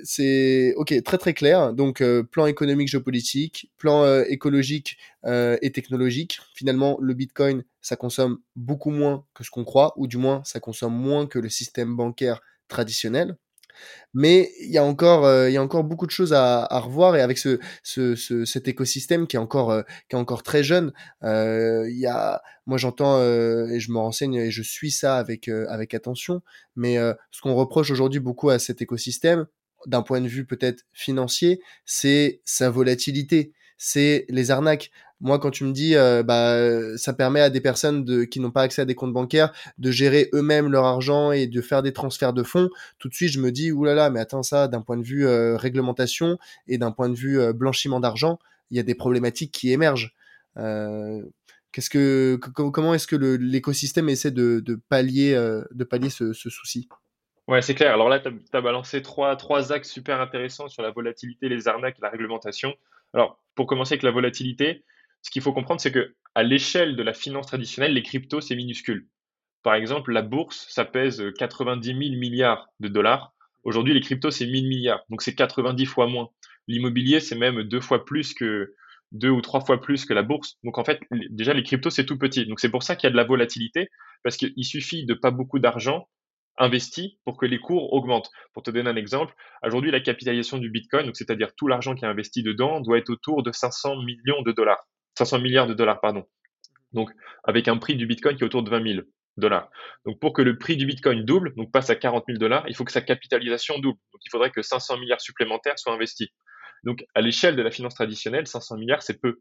c'est 0.04 0.72
ok, 0.76 1.02
très 1.04 1.18
très 1.18 1.34
clair. 1.34 1.74
Donc 1.74 2.00
euh, 2.00 2.22
plan 2.22 2.46
économique, 2.46 2.88
géopolitique, 2.88 3.70
plan 3.76 4.04
euh, 4.04 4.24
écologique 4.26 4.96
et 5.24 5.70
technologique. 5.70 6.40
Finalement, 6.54 6.98
le 7.00 7.14
Bitcoin, 7.14 7.62
ça 7.80 7.94
consomme 7.94 8.38
beaucoup 8.56 8.90
moins 8.90 9.24
que 9.34 9.44
ce 9.44 9.50
qu'on 9.50 9.64
croit, 9.64 9.92
ou 9.96 10.08
du 10.08 10.16
moins, 10.16 10.42
ça 10.44 10.58
consomme 10.58 10.94
moins 10.96 11.26
que 11.26 11.38
le 11.38 11.48
système 11.48 11.94
bancaire 11.94 12.40
traditionnel. 12.66 13.36
Mais 14.14 14.52
il 14.60 14.70
y 14.70 14.78
a 14.78 14.84
encore, 14.84 15.24
euh, 15.24 15.48
il 15.48 15.54
y 15.54 15.58
encore 15.58 15.84
beaucoup 15.84 16.06
de 16.06 16.10
choses 16.10 16.32
à, 16.32 16.66
revoir 16.70 17.16
et 17.16 17.20
avec 17.20 17.38
ce, 17.38 17.58
ce, 17.82 18.14
ce, 18.14 18.44
cet 18.44 18.68
écosystème 18.68 19.26
qui 19.26 19.36
est 19.36 19.38
encore, 19.38 19.70
euh, 19.70 19.82
qui 20.08 20.16
est 20.16 20.18
encore 20.18 20.42
très 20.42 20.62
jeune, 20.62 20.92
euh, 21.22 21.88
il 21.88 21.98
y 21.98 22.06
a, 22.06 22.42
moi 22.66 22.78
j'entends 22.78 23.20
et 23.22 23.80
je 23.80 23.90
me 23.90 23.98
renseigne 23.98 24.34
et 24.34 24.50
je 24.50 24.62
suis 24.62 24.90
ça 24.90 25.16
avec, 25.16 25.48
avec 25.48 25.94
attention. 25.94 26.42
Mais 26.76 26.96
ce 27.30 27.40
qu'on 27.40 27.54
reproche 27.54 27.90
aujourd'hui 27.90 28.20
beaucoup 28.20 28.50
à 28.50 28.58
cet 28.58 28.82
écosystème, 28.82 29.46
d'un 29.86 30.02
point 30.02 30.20
de 30.20 30.28
vue 30.28 30.46
peut-être 30.46 30.84
financier, 30.92 31.60
c'est 31.84 32.40
sa 32.44 32.70
volatilité, 32.70 33.52
c'est 33.78 34.26
les 34.28 34.50
arnaques. 34.50 34.90
Moi, 35.22 35.38
quand 35.38 35.52
tu 35.52 35.62
me 35.62 35.72
dis, 35.72 35.94
euh, 35.94 36.24
bah, 36.24 36.98
ça 36.98 37.12
permet 37.12 37.40
à 37.40 37.48
des 37.48 37.60
personnes 37.60 38.26
qui 38.26 38.40
n'ont 38.40 38.50
pas 38.50 38.62
accès 38.62 38.82
à 38.82 38.84
des 38.84 38.96
comptes 38.96 39.12
bancaires 39.12 39.52
de 39.78 39.92
gérer 39.92 40.28
eux-mêmes 40.34 40.70
leur 40.70 40.84
argent 40.84 41.30
et 41.30 41.46
de 41.46 41.60
faire 41.60 41.82
des 41.82 41.92
transferts 41.92 42.32
de 42.32 42.42
fonds, 42.42 42.68
tout 42.98 43.08
de 43.08 43.14
suite, 43.14 43.30
je 43.30 43.38
me 43.38 43.52
dis, 43.52 43.70
oulala, 43.70 44.10
mais 44.10 44.18
attends 44.18 44.42
ça, 44.42 44.66
d'un 44.66 44.82
point 44.82 44.96
de 44.96 45.04
vue 45.04 45.24
euh, 45.24 45.56
réglementation 45.56 46.38
et 46.66 46.76
d'un 46.76 46.90
point 46.90 47.08
de 47.08 47.14
vue 47.14 47.40
euh, 47.40 47.52
blanchiment 47.52 48.00
d'argent, 48.00 48.40
il 48.72 48.76
y 48.76 48.80
a 48.80 48.82
des 48.82 48.96
problématiques 48.96 49.52
qui 49.52 49.70
émergent. 49.70 50.12
Euh, 50.56 51.22
qu'est-ce 51.70 51.88
que, 51.88 52.40
comment 52.54 52.92
est-ce 52.92 53.06
que 53.06 53.14
l'écosystème 53.14 54.08
essaie 54.08 54.32
de, 54.32 54.80
pallier, 54.88 55.34
de 55.70 55.84
pallier 55.84 56.10
ce, 56.10 56.32
souci? 56.32 56.88
Ouais, 57.46 57.62
c'est 57.62 57.76
clair. 57.76 57.92
Alors 57.92 58.08
là, 58.08 58.18
tu 58.18 58.28
as, 58.28 58.58
as, 58.58 58.60
balancé 58.60 59.02
trois, 59.02 59.36
trois 59.36 59.72
axes 59.72 59.90
super 59.90 60.20
intéressants 60.20 60.66
sur 60.66 60.82
la 60.82 60.90
volatilité, 60.90 61.48
les 61.48 61.68
arnaques 61.68 61.96
et 61.98 62.02
la 62.02 62.08
réglementation. 62.08 62.74
Alors, 63.14 63.38
pour 63.54 63.66
commencer 63.66 63.94
avec 63.94 64.02
la 64.02 64.10
volatilité, 64.10 64.84
ce 65.22 65.30
qu'il 65.30 65.42
faut 65.42 65.52
comprendre, 65.52 65.80
c'est 65.80 65.92
que 65.92 66.14
à 66.34 66.42
l'échelle 66.42 66.96
de 66.96 67.02
la 67.02 67.14
finance 67.14 67.46
traditionnelle, 67.46 67.94
les 67.94 68.02
cryptos, 68.02 68.40
c'est 68.40 68.56
minuscule. 68.56 69.08
Par 69.62 69.74
exemple, 69.74 70.12
la 70.12 70.22
bourse, 70.22 70.66
ça 70.68 70.84
pèse 70.84 71.22
90 71.38 71.86
000 71.86 71.98
milliards 72.18 72.68
de 72.80 72.88
dollars. 72.88 73.32
Aujourd'hui, 73.62 73.94
les 73.94 74.00
cryptos, 74.00 74.32
c'est 74.32 74.46
1000 74.46 74.66
milliards. 74.66 75.04
Donc, 75.08 75.22
c'est 75.22 75.34
90 75.34 75.86
fois 75.86 76.08
moins. 76.08 76.30
L'immobilier, 76.66 77.20
c'est 77.20 77.36
même 77.36 77.62
deux 77.62 77.80
fois 77.80 78.04
plus 78.04 78.34
que, 78.34 78.74
deux 79.12 79.30
ou 79.30 79.40
trois 79.40 79.60
fois 79.60 79.80
plus 79.80 80.04
que 80.04 80.14
la 80.14 80.22
bourse. 80.22 80.58
Donc, 80.64 80.78
en 80.78 80.84
fait, 80.84 81.00
déjà, 81.30 81.54
les 81.54 81.62
cryptos, 81.62 81.90
c'est 81.90 82.06
tout 82.06 82.18
petit. 82.18 82.46
Donc, 82.46 82.58
c'est 82.58 82.70
pour 82.70 82.82
ça 82.82 82.96
qu'il 82.96 83.06
y 83.06 83.08
a 83.08 83.12
de 83.12 83.16
la 83.16 83.24
volatilité, 83.24 83.88
parce 84.24 84.36
qu'il 84.36 84.64
suffit 84.64 85.04
de 85.06 85.14
pas 85.14 85.30
beaucoup 85.30 85.60
d'argent 85.60 86.08
investi 86.58 87.18
pour 87.24 87.36
que 87.38 87.46
les 87.46 87.58
cours 87.58 87.92
augmentent. 87.92 88.30
Pour 88.52 88.62
te 88.62 88.70
donner 88.70 88.90
un 88.90 88.96
exemple, 88.96 89.34
aujourd'hui, 89.64 89.90
la 89.90 90.00
capitalisation 90.00 90.58
du 90.58 90.70
Bitcoin, 90.70 91.12
c'est-à-dire 91.14 91.54
tout 91.56 91.68
l'argent 91.68 91.94
qui 91.94 92.04
est 92.04 92.08
investi 92.08 92.42
dedans, 92.42 92.80
doit 92.80 92.98
être 92.98 93.10
autour 93.10 93.42
de 93.42 93.52
500 93.52 94.02
millions 94.02 94.42
de 94.42 94.52
dollars. 94.52 94.84
500 95.18 95.40
milliards 95.40 95.66
de 95.66 95.74
dollars, 95.74 96.00
pardon. 96.00 96.24
Donc, 96.92 97.10
avec 97.44 97.68
un 97.68 97.78
prix 97.78 97.96
du 97.96 98.06
Bitcoin 98.06 98.36
qui 98.36 98.42
est 98.42 98.46
autour 98.46 98.62
de 98.62 98.70
20 98.70 98.82
000 98.94 99.04
dollars. 99.36 99.70
Donc, 100.06 100.20
pour 100.20 100.32
que 100.32 100.42
le 100.42 100.58
prix 100.58 100.76
du 100.76 100.86
Bitcoin 100.86 101.24
double, 101.24 101.54
donc 101.56 101.72
passe 101.72 101.90
à 101.90 101.96
40 101.96 102.24
000 102.26 102.38
dollars, 102.38 102.64
il 102.68 102.76
faut 102.76 102.84
que 102.84 102.92
sa 102.92 103.00
capitalisation 103.00 103.78
double. 103.78 103.98
Donc, 104.12 104.20
il 104.24 104.30
faudrait 104.30 104.50
que 104.50 104.62
500 104.62 104.98
milliards 104.98 105.20
supplémentaires 105.20 105.78
soient 105.78 105.94
investis. 105.94 106.28
Donc, 106.84 107.04
à 107.14 107.20
l'échelle 107.20 107.56
de 107.56 107.62
la 107.62 107.70
finance 107.70 107.94
traditionnelle, 107.94 108.46
500 108.46 108.76
milliards, 108.76 109.02
c'est 109.02 109.20
peu. 109.20 109.40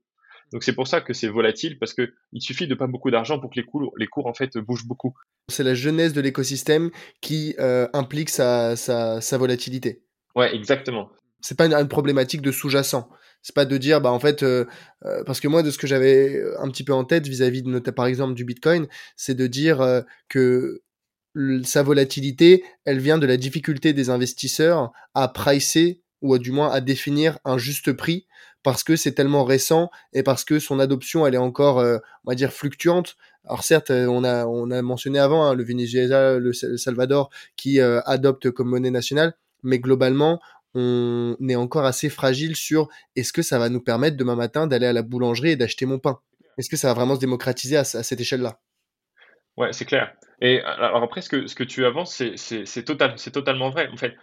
Donc, 0.54 0.64
c'est 0.64 0.74
pour 0.74 0.88
ça 0.88 1.02
que 1.02 1.14
c'est 1.14 1.28
volatile, 1.28 1.80
parce 1.80 1.94
que 1.94 2.14
il 2.34 2.42
suffit 2.42 2.68
de 2.68 2.76
pas 2.76 2.88
beaucoup 2.88 3.10
d'argent 3.10 3.40
pour 3.40 3.52
que 3.52 3.56
les 3.56 3.66
cours, 3.66 3.94
les 3.98 4.08
cours, 4.08 4.28
en 4.28 4.34
fait, 4.34 4.58
bougent 4.58 4.86
beaucoup. 4.86 5.14
C'est 5.48 5.64
la 5.64 5.74
jeunesse 5.74 6.14
de 6.14 6.22
l'écosystème 6.22 6.92
qui 7.22 7.56
euh, 7.60 7.88
implique 7.94 8.30
sa, 8.30 8.76
sa, 8.76 9.22
sa 9.22 9.38
volatilité. 9.38 10.04
Ouais, 10.36 10.54
exactement. 10.56 11.10
C'est 11.42 11.58
pas 11.58 11.66
une, 11.66 11.74
une 11.74 11.88
problématique 11.88 12.42
de 12.42 12.52
sous-jacent. 12.52 13.10
C'est 13.42 13.56
pas 13.56 13.66
de 13.66 13.78
dire, 13.78 14.02
bah 14.02 14.12
en 14.12 14.20
fait, 14.20 14.44
euh, 14.44 14.66
euh, 15.06 15.24
parce 15.24 15.40
que 15.40 15.48
moi, 15.48 15.64
de 15.64 15.72
ce 15.72 15.78
que 15.78 15.88
j'avais 15.88 16.42
un 16.60 16.70
petit 16.70 16.84
peu 16.84 16.94
en 16.94 17.04
tête 17.04 17.28
vis-à-vis 17.28 17.64
de, 17.64 17.80
par 17.92 18.06
exemple, 18.06 18.34
du 18.34 18.46
Bitcoin, 18.46 18.88
c'est 19.16 19.36
de 19.36 19.48
dire 19.48 19.82
euh, 19.82 20.02
que 20.30 20.82
sa 21.64 21.84
volatilité, 21.84 22.64
elle 22.86 23.00
vient 23.00 23.18
de 23.18 23.26
la 23.26 23.38
difficulté 23.38 23.94
des 23.94 24.10
investisseurs 24.10 24.92
à 25.14 25.28
pricer 25.28 26.02
ou 26.22 26.34
à, 26.34 26.40
du 26.40 26.52
moins 26.52 26.70
à 26.70 26.82
définir 26.82 27.40
un 27.46 27.58
juste 27.58 27.94
prix 27.94 28.28
parce 28.64 28.84
que 28.84 28.96
c'est 28.96 29.14
tellement 29.14 29.44
récent 29.44 29.90
et 30.14 30.24
parce 30.24 30.44
que 30.44 30.60
son 30.60 30.80
adoption 30.80 31.26
elle 31.26 31.36
est 31.36 31.40
encore 31.40 31.80
euh, 31.80 31.98
on 32.26 32.32
va 32.32 32.36
dire 32.36 32.52
fluctuante. 32.52 33.16
Alors 33.46 33.64
certes 33.64 33.90
on 33.92 34.24
a 34.24 34.46
on 34.46 34.70
a 34.70 34.82
mentionné 34.82 35.20
avant 35.20 35.46
hein, 35.46 35.56
le 35.56 35.64
Venezuela 35.64 36.38
le, 36.38 36.54
Salvador 36.54 37.30
qui 37.56 37.80
euh, 37.80 38.02
adopte 38.06 38.52
comme 38.52 38.70
monnaie 38.70 38.92
nationale 38.92 39.34
mais 39.64 39.80
globalement 39.80 40.40
on 40.74 41.36
est 41.48 41.56
encore 41.56 41.86
assez 41.86 42.10
fragile 42.10 42.56
sur 42.56 42.88
est-ce 43.16 43.34
que 43.34 43.42
ça 43.42 43.60
va 43.60 43.70
nous 43.70 43.82
permettre 43.82 44.18
demain 44.18 44.36
matin 44.36 44.68
d'aller 44.68 44.88
à 44.88 44.94
la 44.94 45.02
boulangerie 45.02 45.52
et 45.52 45.56
d'acheter 45.56 45.86
mon 45.86 46.00
pain? 46.00 46.20
Est-ce 46.58 46.70
que 46.70 46.78
ça 46.78 46.88
va 46.88 46.94
vraiment 46.94 47.16
se 47.16 47.20
démocratiser 47.20 47.78
à, 47.78 47.82
à 47.82 47.84
cette 47.84 48.20
échelle-là? 48.20 48.60
Ouais, 49.58 49.74
c'est 49.74 49.86
clair. 49.86 50.14
Et 50.42 50.62
alors 50.62 51.04
après, 51.04 51.22
ce 51.22 51.30
que, 51.30 51.46
ce 51.48 51.56
que 51.56 51.64
tu 51.64 51.86
avances, 51.86 52.24
c'est 52.36 52.84
total, 52.84 53.16
totalement 53.16 53.70
vrai. 53.70 53.90
En 53.90 53.98
fait, 53.98 54.16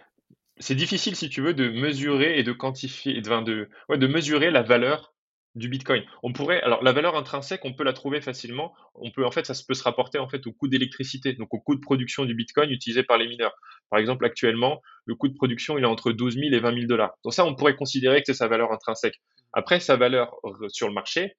c'est 0.57 0.75
difficile, 0.75 1.15
si 1.15 1.29
tu 1.29 1.41
veux, 1.41 1.53
de 1.53 1.69
mesurer 1.69 2.37
et 2.37 2.43
de 2.43 2.51
quantifier, 2.51 3.21
de, 3.21 3.43
de, 3.43 3.69
ouais, 3.87 3.97
de 3.97 4.07
mesurer 4.07 4.51
la 4.51 4.61
valeur 4.61 5.13
du 5.55 5.67
Bitcoin. 5.67 6.03
On 6.23 6.31
pourrait, 6.31 6.61
alors 6.61 6.83
la 6.83 6.91
valeur 6.91 7.15
intrinsèque, 7.15 7.61
on 7.63 7.73
peut 7.73 7.83
la 7.83 7.93
trouver 7.93 8.21
facilement. 8.21 8.73
On 8.95 9.11
peut, 9.11 9.25
en 9.25 9.31
fait, 9.31 9.45
ça 9.45 9.53
peut 9.67 9.73
se 9.73 9.83
rapporter 9.83 10.19
en 10.19 10.29
fait 10.29 10.45
au 10.47 10.51
coût 10.51 10.67
d'électricité, 10.67 11.33
donc 11.33 11.53
au 11.53 11.59
coût 11.59 11.75
de 11.75 11.81
production 11.81 12.25
du 12.25 12.35
Bitcoin 12.35 12.69
utilisé 12.69 13.03
par 13.03 13.17
les 13.17 13.27
mineurs. 13.27 13.55
Par 13.89 13.99
exemple, 13.99 14.25
actuellement, 14.25 14.81
le 15.05 15.15
coût 15.15 15.27
de 15.27 15.33
production, 15.33 15.77
il 15.77 15.83
est 15.83 15.87
entre 15.87 16.11
12 16.11 16.35
000 16.35 16.53
et 16.53 16.59
20 16.59 16.73
000 16.73 16.85
dollars. 16.85 17.13
Donc 17.23 17.33
ça, 17.33 17.45
on 17.45 17.55
pourrait 17.55 17.75
considérer 17.75 18.19
que 18.19 18.27
c'est 18.27 18.37
sa 18.37 18.47
valeur 18.47 18.71
intrinsèque. 18.71 19.19
Après, 19.53 19.79
sa 19.79 19.95
valeur 19.95 20.35
sur 20.69 20.87
le 20.87 20.93
marché, 20.93 21.35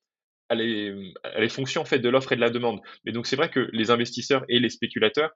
elle 0.48 0.60
est, 0.60 0.92
elle 1.22 1.44
est 1.44 1.48
fonction 1.48 1.82
en 1.82 1.84
fait 1.84 2.00
de 2.00 2.08
l'offre 2.08 2.32
et 2.32 2.36
de 2.36 2.40
la 2.40 2.50
demande. 2.50 2.80
Mais 3.04 3.12
donc 3.12 3.26
c'est 3.26 3.36
vrai 3.36 3.50
que 3.50 3.70
les 3.72 3.92
investisseurs 3.92 4.44
et 4.48 4.58
les 4.58 4.68
spéculateurs 4.68 5.30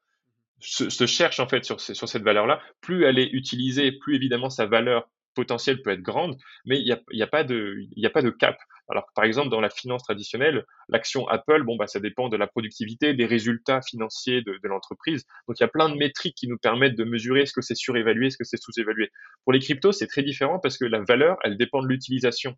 se, 0.58 0.90
se 0.90 1.06
cherchent 1.06 1.40
en 1.40 1.48
fait 1.48 1.64
sur, 1.64 1.80
sur 1.80 2.08
cette 2.08 2.24
valeur-là. 2.24 2.60
Plus 2.80 3.04
elle 3.04 3.20
est 3.20 3.30
utilisée, 3.32 3.92
plus 3.92 4.16
évidemment 4.16 4.50
sa 4.50 4.66
valeur 4.66 5.08
potentiel 5.34 5.82
peut 5.82 5.90
être 5.90 6.02
grande, 6.02 6.36
mais 6.64 6.78
il 6.78 6.84
n'y 6.84 7.22
a, 7.22 7.26
pas 7.26 7.44
de, 7.44 8.30
cap. 8.30 8.56
Alors, 8.88 9.06
par 9.14 9.24
exemple, 9.24 9.48
dans 9.50 9.60
la 9.60 9.70
finance 9.70 10.02
traditionnelle, 10.04 10.64
l'action 10.88 11.26
Apple, 11.28 11.62
bon, 11.62 11.76
bah, 11.76 11.86
ça 11.86 12.00
dépend 12.00 12.28
de 12.28 12.36
la 12.36 12.46
productivité, 12.46 13.14
des 13.14 13.26
résultats 13.26 13.82
financiers 13.82 14.42
de, 14.42 14.58
l'entreprise. 14.64 15.24
Donc, 15.48 15.58
il 15.58 15.62
y 15.62 15.64
a 15.64 15.68
plein 15.68 15.88
de 15.88 15.96
métriques 15.96 16.36
qui 16.36 16.48
nous 16.48 16.58
permettent 16.58 16.96
de 16.96 17.04
mesurer 17.04 17.42
est-ce 17.42 17.52
que 17.52 17.62
c'est 17.62 17.74
surévalué, 17.74 18.28
est-ce 18.28 18.38
que 18.38 18.44
c'est 18.44 18.60
sous-évalué. 18.60 19.10
Pour 19.44 19.52
les 19.52 19.60
cryptos, 19.60 19.92
c'est 19.92 20.06
très 20.06 20.22
différent 20.22 20.58
parce 20.58 20.78
que 20.78 20.84
la 20.84 21.00
valeur, 21.00 21.38
elle 21.44 21.56
dépend 21.56 21.82
de 21.82 21.88
l'utilisation. 21.88 22.56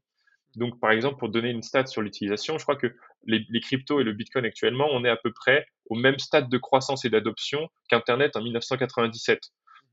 Donc, 0.57 0.81
par 0.81 0.91
exemple, 0.91 1.19
pour 1.19 1.29
donner 1.29 1.51
une 1.51 1.63
stat 1.63 1.87
sur 1.87 2.01
l'utilisation, 2.01 2.57
je 2.57 2.63
crois 2.63 2.77
que 2.77 2.95
les, 3.27 3.45
les, 3.51 3.61
cryptos 3.61 4.01
et 4.01 4.05
le 4.05 4.13
Bitcoin 4.13 4.45
actuellement, 4.47 4.87
on 4.91 5.05
est 5.05 5.11
à 5.11 5.17
peu 5.17 5.31
près 5.33 5.67
au 5.91 5.97
même 5.97 6.19
stade 6.19 6.49
de 6.49 6.59
croissance 6.59 7.05
et 7.05 7.11
d'adoption 7.11 7.69
qu'Internet 7.89 8.37
en 8.37 8.43
1997. 8.43 9.41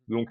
Donc, 0.07 0.29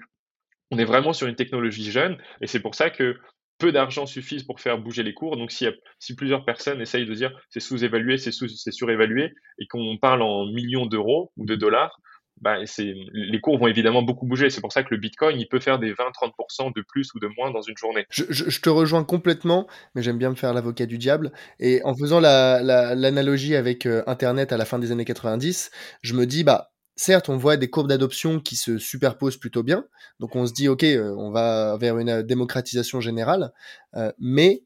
on 0.73 0.77
est 0.77 0.85
vraiment 0.85 1.13
sur 1.13 1.27
une 1.27 1.35
technologie 1.35 1.91
jeune 1.91 2.17
et 2.41 2.47
c'est 2.47 2.59
pour 2.59 2.75
ça 2.75 2.89
que 2.89 3.15
peu 3.59 3.71
d'argent 3.71 4.05
suffise 4.05 4.43
pour 4.43 4.59
faire 4.59 4.77
bouger 4.77 5.03
les 5.03 5.13
cours. 5.13 5.37
Donc, 5.37 5.51
si, 5.51 5.65
si 5.99 6.15
plusieurs 6.15 6.43
personnes 6.43 6.81
essayent 6.81 7.05
de 7.05 7.13
dire 7.13 7.31
c'est 7.49 7.59
sous-évalué, 7.59 8.17
c'est 8.17 8.31
sous, 8.31 8.47
surévalué 8.47 9.31
et 9.59 9.67
qu'on 9.67 9.97
parle 10.01 10.21
en 10.21 10.45
millions 10.45 10.85
d'euros 10.85 11.31
ou 11.37 11.45
de 11.45 11.55
dollars, 11.55 11.97
bah, 12.41 12.57
les 12.57 13.39
cours 13.39 13.57
vont 13.57 13.67
évidemment 13.67 14.01
beaucoup 14.01 14.25
bouger. 14.25 14.49
C'est 14.49 14.59
pour 14.59 14.73
ça 14.73 14.83
que 14.83 14.89
le 14.91 14.97
Bitcoin, 14.97 15.39
il 15.39 15.47
peut 15.47 15.59
faire 15.59 15.79
des 15.79 15.93
20-30% 15.93 16.73
de 16.75 16.81
plus 16.81 17.13
ou 17.13 17.19
de 17.19 17.29
moins 17.37 17.51
dans 17.51 17.61
une 17.61 17.77
journée. 17.77 18.05
Je, 18.09 18.59
te 18.59 18.69
rejoins 18.69 19.03
complètement, 19.03 19.67
mais 19.95 20.01
j'aime 20.01 20.17
bien 20.17 20.31
me 20.31 20.35
faire 20.35 20.53
l'avocat 20.53 20.85
du 20.85 20.97
diable. 20.97 21.31
Et 21.59 21.81
en 21.85 21.95
faisant 21.95 22.19
l'analogie 22.19 23.51
la, 23.51 23.59
avec 23.59 23.85
euh, 23.85 24.03
Internet 24.07 24.51
à 24.51 24.57
la 24.57 24.65
fin 24.65 24.79
des 24.79 24.91
années 24.91 25.05
90, 25.05 25.71
je 26.01 26.13
me 26.15 26.25
dis, 26.25 26.43
bah, 26.43 26.72
certes, 26.95 27.29
on 27.29 27.37
voit 27.37 27.57
des 27.57 27.69
courbes 27.69 27.87
d'adoption 27.87 28.39
qui 28.39 28.55
se 28.55 28.77
superposent 28.77 29.37
plutôt 29.37 29.63
bien. 29.63 29.85
Donc 30.19 30.35
on 30.35 30.45
se 30.45 30.53
dit, 30.53 30.67
OK, 30.67 30.83
euh, 30.83 31.13
on 31.17 31.31
va 31.31 31.77
vers 31.77 31.97
une 31.97 32.09
euh, 32.09 32.23
démocratisation 32.23 33.01
générale. 33.01 33.51
Euh, 33.95 34.11
mais 34.19 34.63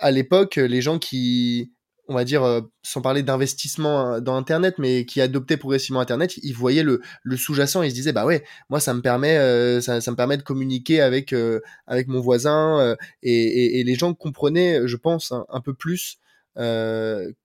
à 0.00 0.10
l'époque, 0.10 0.56
les 0.56 0.82
gens 0.82 0.98
qui, 0.98 1.72
on 2.08 2.14
va 2.14 2.24
dire, 2.24 2.62
sans 2.82 3.00
parler 3.00 3.22
d'investissement 3.22 4.20
dans 4.20 4.34
Internet, 4.34 4.74
mais 4.78 5.06
qui 5.06 5.20
adoptaient 5.20 5.56
progressivement 5.56 6.00
Internet, 6.00 6.36
ils 6.42 6.52
voyaient 6.52 6.82
le, 6.82 7.00
sous-jacent, 7.36 7.82
ils 7.82 7.90
se 7.90 7.94
disaient, 7.94 8.12
bah 8.12 8.26
ouais, 8.26 8.44
moi 8.70 8.80
ça 8.80 8.92
me 8.92 9.00
permet, 9.00 9.80
ça, 9.80 9.98
me 9.98 10.16
permet 10.16 10.36
de 10.36 10.42
communiquer 10.42 11.00
avec 11.00 11.32
avec 11.86 12.08
mon 12.08 12.20
voisin, 12.20 12.96
et, 13.22 13.84
les 13.84 13.94
gens 13.94 14.14
comprenaient, 14.14 14.88
je 14.88 14.96
pense, 14.96 15.32
un, 15.32 15.60
peu 15.60 15.74
plus 15.74 16.18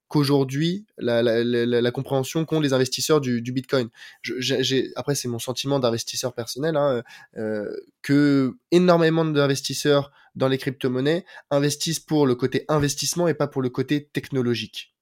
qu'aujourd'hui 0.07 0.85
la, 0.97 1.21
la, 1.21 1.43
la, 1.43 1.91
compréhension 1.91 2.45
qu'ont 2.45 2.59
les 2.59 2.73
investisseurs 2.73 3.21
du, 3.21 3.41
du 3.41 3.51
Bitcoin. 3.51 3.89
j'ai, 4.21 4.91
après, 4.95 5.15
c'est 5.15 5.27
mon 5.27 5.39
sentiment 5.39 5.79
d'investisseur 5.79 6.33
personnel, 6.33 6.75
hein, 6.75 7.03
euh, 7.37 7.69
que 8.01 8.55
énormément 8.71 9.25
d'investisseurs 9.25 10.11
dans 10.35 10.47
les 10.47 10.57
crypto-monnaies 10.57 11.25
investissent 11.49 11.99
pour 11.99 12.27
le 12.27 12.35
côté 12.35 12.65
investissement 12.67 13.27
et 13.27 13.33
pas 13.33 13.47
pour 13.47 13.61
le 13.61 13.69
côté 13.69 14.07
technologique. 14.07 14.95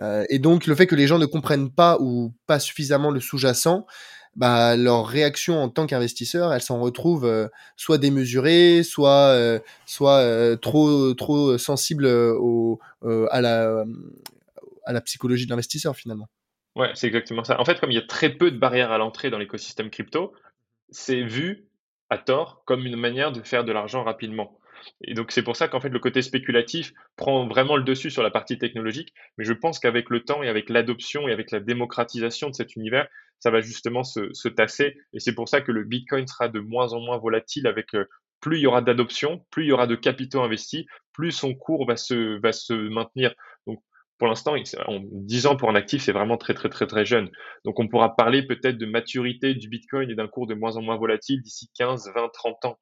Euh, 0.00 0.24
et 0.28 0.38
donc, 0.38 0.66
le 0.66 0.74
fait 0.74 0.86
que 0.86 0.94
les 0.94 1.06
gens 1.06 1.18
ne 1.18 1.26
comprennent 1.26 1.70
pas 1.70 1.96
ou 2.00 2.34
pas 2.46 2.58
suffisamment 2.58 3.10
le 3.10 3.20
sous-jacent, 3.20 3.86
bah, 4.36 4.76
leur 4.76 5.06
réaction 5.06 5.62
en 5.62 5.68
tant 5.70 5.86
qu'investisseur, 5.86 6.52
elle 6.52 6.60
s'en 6.60 6.78
retrouve 6.78 7.24
euh, 7.24 7.48
soit 7.76 7.98
démesurée, 7.98 8.82
soit, 8.82 9.32
euh, 9.32 9.58
soit 9.86 10.18
euh, 10.18 10.56
trop, 10.56 11.14
trop 11.14 11.56
sensible 11.58 12.06
au, 12.06 12.78
à, 13.02 13.40
la, 13.40 13.84
à 14.84 14.92
la 14.92 15.00
psychologie 15.00 15.46
de 15.46 15.50
l'investisseur 15.50 15.96
finalement. 15.96 16.28
Ouais, 16.76 16.90
c'est 16.94 17.06
exactement 17.06 17.42
ça. 17.42 17.58
En 17.58 17.64
fait, 17.64 17.80
comme 17.80 17.90
il 17.90 17.94
y 17.94 17.98
a 17.98 18.06
très 18.06 18.28
peu 18.28 18.50
de 18.50 18.58
barrières 18.58 18.92
à 18.92 18.98
l'entrée 18.98 19.30
dans 19.30 19.38
l'écosystème 19.38 19.88
crypto, 19.88 20.34
c'est 20.90 21.22
vu 21.22 21.66
à 22.10 22.18
tort 22.18 22.62
comme 22.66 22.84
une 22.84 22.96
manière 22.96 23.32
de 23.32 23.40
faire 23.40 23.64
de 23.64 23.72
l'argent 23.72 24.04
rapidement. 24.04 24.58
Et 25.02 25.14
donc 25.14 25.32
c'est 25.32 25.42
pour 25.42 25.56
ça 25.56 25.68
qu'en 25.68 25.80
fait 25.80 25.88
le 25.88 25.98
côté 25.98 26.22
spéculatif 26.22 26.92
prend 27.16 27.46
vraiment 27.46 27.76
le 27.76 27.82
dessus 27.82 28.10
sur 28.10 28.22
la 28.22 28.30
partie 28.30 28.58
technologique. 28.58 29.12
Mais 29.38 29.44
je 29.44 29.52
pense 29.52 29.78
qu'avec 29.78 30.10
le 30.10 30.24
temps 30.24 30.42
et 30.42 30.48
avec 30.48 30.70
l'adoption 30.70 31.28
et 31.28 31.32
avec 31.32 31.50
la 31.50 31.60
démocratisation 31.60 32.50
de 32.50 32.54
cet 32.54 32.76
univers, 32.76 33.08
ça 33.38 33.50
va 33.50 33.60
justement 33.60 34.02
se, 34.04 34.48
tasser. 34.48 34.96
Et 35.12 35.20
c'est 35.20 35.34
pour 35.34 35.48
ça 35.48 35.60
que 35.60 35.72
le 35.72 35.84
Bitcoin 35.84 36.26
sera 36.26 36.48
de 36.48 36.60
moins 36.60 36.92
en 36.92 37.00
moins 37.00 37.18
volatile 37.18 37.66
avec 37.66 37.94
euh, 37.94 38.06
plus 38.40 38.58
il 38.58 38.62
y 38.62 38.66
aura 38.66 38.82
d'adoption, 38.82 39.44
plus 39.50 39.64
il 39.64 39.68
y 39.68 39.72
aura 39.72 39.86
de 39.86 39.96
capitaux 39.96 40.42
investis, 40.42 40.84
plus 41.12 41.32
son 41.32 41.54
cours 41.54 41.86
va 41.86 41.96
se, 41.96 42.38
va 42.40 42.52
se 42.52 42.72
maintenir. 42.72 43.34
Donc, 43.66 43.80
pour 44.18 44.28
l'instant, 44.28 44.54
en 44.86 45.00
10 45.02 45.46
ans 45.46 45.56
pour 45.56 45.68
un 45.68 45.74
actif, 45.74 46.02
c'est 46.02 46.12
vraiment 46.12 46.38
très, 46.38 46.54
très, 46.54 46.68
très, 46.68 46.86
très 46.86 47.04
jeune. 47.04 47.30
Donc, 47.64 47.78
on 47.80 47.88
pourra 47.88 48.16
parler 48.16 48.46
peut-être 48.46 48.78
de 48.78 48.86
maturité 48.86 49.54
du 49.54 49.68
Bitcoin 49.68 50.10
et 50.10 50.14
d'un 50.14 50.28
cours 50.28 50.46
de 50.46 50.54
moins 50.54 50.76
en 50.76 50.82
moins 50.82 50.96
volatile 50.96 51.42
d'ici 51.42 51.68
15, 51.76 52.12
20, 52.14 52.28
30 52.32 52.64
ans. 52.64 52.78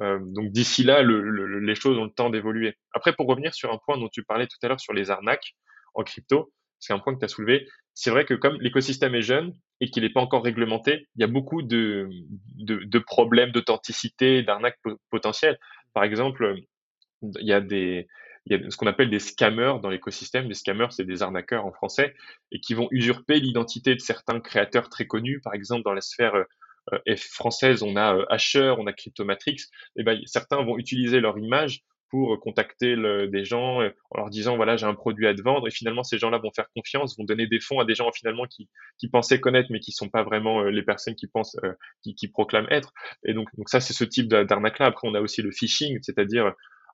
Euh, 0.00 0.18
donc, 0.20 0.50
d'ici 0.52 0.84
là, 0.84 1.02
les 1.02 1.74
choses 1.74 1.98
ont 1.98 2.04
le 2.04 2.10
temps 2.10 2.30
d'évoluer. 2.30 2.74
Après, 2.92 3.14
pour 3.14 3.26
revenir 3.26 3.54
sur 3.54 3.72
un 3.72 3.78
point 3.78 3.98
dont 3.98 4.08
tu 4.08 4.22
parlais 4.22 4.46
tout 4.46 4.58
à 4.62 4.68
l'heure 4.68 4.80
sur 4.80 4.92
les 4.92 5.10
arnaques 5.10 5.54
en 5.94 6.02
crypto, 6.02 6.52
c'est 6.78 6.92
un 6.92 6.98
point 6.98 7.14
que 7.14 7.20
tu 7.20 7.24
as 7.24 7.28
soulevé. 7.28 7.66
C'est 7.94 8.10
vrai 8.10 8.26
que 8.26 8.34
comme 8.34 8.58
l'écosystème 8.60 9.14
est 9.14 9.22
jeune 9.22 9.54
et 9.80 9.88
qu'il 9.88 10.02
n'est 10.02 10.12
pas 10.12 10.20
encore 10.20 10.44
réglementé, 10.44 11.06
il 11.16 11.22
y 11.22 11.24
a 11.24 11.28
beaucoup 11.28 11.62
de, 11.62 12.08
de, 12.56 12.84
de 12.84 12.98
problèmes 12.98 13.52
d'authenticité, 13.52 14.42
d'arnaques 14.42 14.78
potentielles. 15.10 15.58
Par 15.94 16.04
exemple, 16.04 16.56
il 17.22 17.46
y 17.46 17.54
a 17.54 17.62
des, 17.62 18.06
il 18.44 18.52
y 18.52 18.66
a 18.66 18.70
ce 18.70 18.76
qu'on 18.76 18.86
appelle 18.86 19.08
des 19.08 19.18
scammers 19.18 19.80
dans 19.82 19.88
l'écosystème. 19.88 20.48
Les 20.48 20.54
scammers, 20.54 20.88
c'est 20.90 21.06
des 21.06 21.22
arnaqueurs 21.22 21.64
en 21.64 21.72
français 21.72 22.14
et 22.52 22.60
qui 22.60 22.74
vont 22.74 22.88
usurper 22.90 23.40
l'identité 23.40 23.94
de 23.94 24.00
certains 24.00 24.40
créateurs 24.40 24.90
très 24.90 25.06
connus. 25.06 25.40
Par 25.40 25.54
exemple, 25.54 25.82
dans 25.82 25.94
la 25.94 26.02
sphère 26.02 26.44
euh, 26.92 27.16
française, 27.16 27.82
on 27.82 27.96
a 27.96 28.16
euh, 28.16 28.26
Asher, 28.28 28.74
on 28.78 28.86
a 28.86 28.92
Cryptomatrix. 28.92 29.56
Et 29.96 30.02
ben, 30.02 30.20
certains 30.26 30.62
vont 30.62 30.78
utiliser 30.78 31.20
leur 31.20 31.38
image 31.38 31.82
pour 32.10 32.38
contacter 32.40 32.94
le, 32.94 33.28
des 33.28 33.44
gens 33.44 33.82
euh, 33.82 33.90
en 34.10 34.18
leur 34.18 34.30
disant 34.30 34.56
voilà 34.56 34.76
j'ai 34.76 34.86
un 34.86 34.94
produit 34.94 35.26
à 35.26 35.34
te 35.34 35.42
vendre. 35.42 35.66
Et 35.66 35.70
finalement 35.70 36.02
ces 36.02 36.18
gens-là 36.18 36.38
vont 36.38 36.50
faire 36.54 36.68
confiance 36.74 37.16
vont 37.18 37.24
donner 37.24 37.46
des 37.46 37.60
fonds 37.60 37.80
à 37.80 37.84
des 37.84 37.94
gens 37.94 38.10
finalement 38.12 38.46
qui, 38.46 38.68
qui 38.98 39.08
pensaient 39.08 39.40
connaître 39.40 39.68
mais 39.70 39.80
qui 39.80 39.92
sont 39.92 40.08
pas 40.08 40.22
vraiment 40.22 40.62
euh, 40.62 40.70
les 40.70 40.82
personnes 40.82 41.14
qui 41.14 41.26
pensent 41.26 41.56
euh, 41.64 41.72
qui, 42.02 42.14
qui, 42.14 42.28
proclament 42.28 42.68
être. 42.70 42.92
Et 43.24 43.34
donc 43.34 43.48
donc 43.56 43.68
ça 43.68 43.80
c'est 43.80 43.94
ce 43.94 44.04
type 44.04 44.28
d'arnaque 44.28 44.78
là 44.78 44.86
après 44.86 45.08
on 45.08 45.14
a 45.14 45.20
aussi 45.20 45.42
le 45.42 45.50
phishing 45.50 45.98
c'est-à-dire 46.02 46.52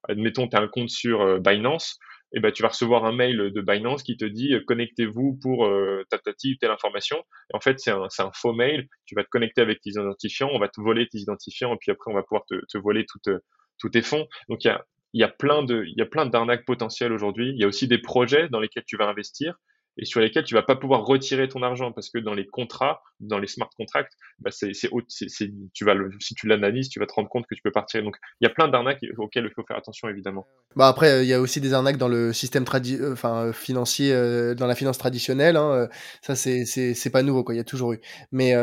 admettons 0.09 0.49
tu 0.49 0.57
as 0.57 0.61
un 0.61 0.69
compte 0.69 0.91
sur 0.91 1.41
Binance 1.41 1.99
et 2.35 2.41
ben 2.41 2.51
tu 2.53 2.63
vas 2.63 2.69
recevoir 2.69 3.05
un 3.05 3.13
mail 3.13 3.53
de 3.53 3.61
Binance 3.61 4.03
qui 4.03 4.17
te 4.17 4.25
dit 4.25 4.55
connectez-vous 4.67 5.39
pour 5.41 5.67
euh, 5.67 6.05
tatati 6.11 6.57
telle 6.59 6.71
information. 6.71 7.23
En 7.53 7.61
fait 7.61 7.79
c'est 7.79 7.91
un, 7.91 8.07
un 8.19 8.31
faux 8.33 8.53
mail. 8.53 8.89
Tu 9.07 9.15
vas 9.15 9.25
te 9.25 9.29
connecter 9.29 9.61
avec 9.61 9.81
tes 9.81 9.91
identifiants. 9.91 10.51
On 10.53 10.59
va 10.59 10.69
te 10.69 10.81
voler 10.81 11.07
tes 11.09 11.19
identifiants. 11.19 11.75
Et 11.75 11.79
puis 11.81 11.91
après 11.91 12.11
on 12.11 12.15
va 12.15 12.23
pouvoir 12.23 12.45
te, 12.47 12.79
voler 12.79 13.05
toutes 13.07 13.35
tous 13.79 13.91
tes 13.91 14.03
fonds. 14.03 14.27
Donc 14.49 14.65
il 14.65 14.69
y 14.69 14.71
a, 14.71 14.85
y 15.15 15.23
a 15.23 15.29
plein 15.29 15.63
de, 15.63 15.85
il 15.87 15.95
y 15.97 16.03
a 16.03 16.07
plein 16.07 16.27
d'arnaques 16.27 16.65
potentielles 16.65 17.13
aujourd'hui. 17.13 17.51
Il 17.51 17.61
y 17.61 17.65
a 17.65 17.67
aussi 17.67 17.89
des 17.89 17.99
projets 17.99 18.49
dans 18.49 18.61
lesquels 18.61 18.85
tu 18.87 18.97
vas 18.97 19.09
investir 19.09 19.59
et 19.99 20.05
sur 20.05 20.21
lesquels 20.21 20.45
tu 20.45 20.55
vas 20.55 20.63
pas 20.63 20.77
pouvoir 20.77 21.05
retirer 21.05 21.49
ton 21.49 21.63
argent 21.63 21.93
parce 21.93 22.09
que 22.09 22.19
dans 22.19 22.35
les 22.35 22.47
contrats, 22.47 23.03
dans 23.21 23.39
les 23.39 23.47
smart 23.47 23.69
contracts, 23.77 24.13
bah 24.39 24.51
c'est, 24.51 24.73
c'est, 24.73 24.91
c'est, 25.09 25.53
tu 25.75 25.85
vas 25.85 25.95
le, 25.95 26.11
si 26.19 26.35
tu 26.35 26.47
l'analyses, 26.47 26.89
tu 26.89 26.99
vas 26.99 27.07
te 27.07 27.13
rendre 27.13 27.29
compte 27.29 27.47
que 27.47 27.55
tu 27.55 27.63
peux 27.63 27.71
partir. 27.71 28.03
Donc 28.03 28.17
il 28.41 28.45
y 28.45 28.47
a 28.47 28.51
plein 28.51 28.69
d'arnaques 28.69 29.05
auxquelles 29.19 29.45
il 29.45 29.53
faut 29.55 29.65
faire 29.67 29.77
attention 29.77 30.09
évidemment. 30.09 30.47
Bah 30.77 30.89
après 30.89 31.25
il 31.25 31.29
y 31.29 31.35
a 31.35 31.41
aussi 31.41 31.61
des 31.61 31.75
arnaques 31.75 31.99
dans 31.99 32.09
le 32.09 32.33
système 32.33 32.65
tradi 32.65 32.97
euh, 32.97 33.13
enfin 33.13 33.53
financier, 33.53 34.13
euh, 34.13 34.55
dans 34.55 34.67
la 34.67 34.75
finance 34.75 34.99
traditionnelle. 34.99 35.57
Hein, 35.57 35.73
euh, 35.73 35.87
ça 36.23 36.35
c'est, 36.35 36.65
c'est, 36.65 36.95
c'est 36.95 37.11
pas 37.11 37.23
nouveau 37.23 37.45
quoi, 37.45 37.55
il 37.55 37.59
y 37.59 37.61
a 37.61 37.65
toujours 37.65 37.93
eu. 37.93 38.01
Mais 38.33 38.57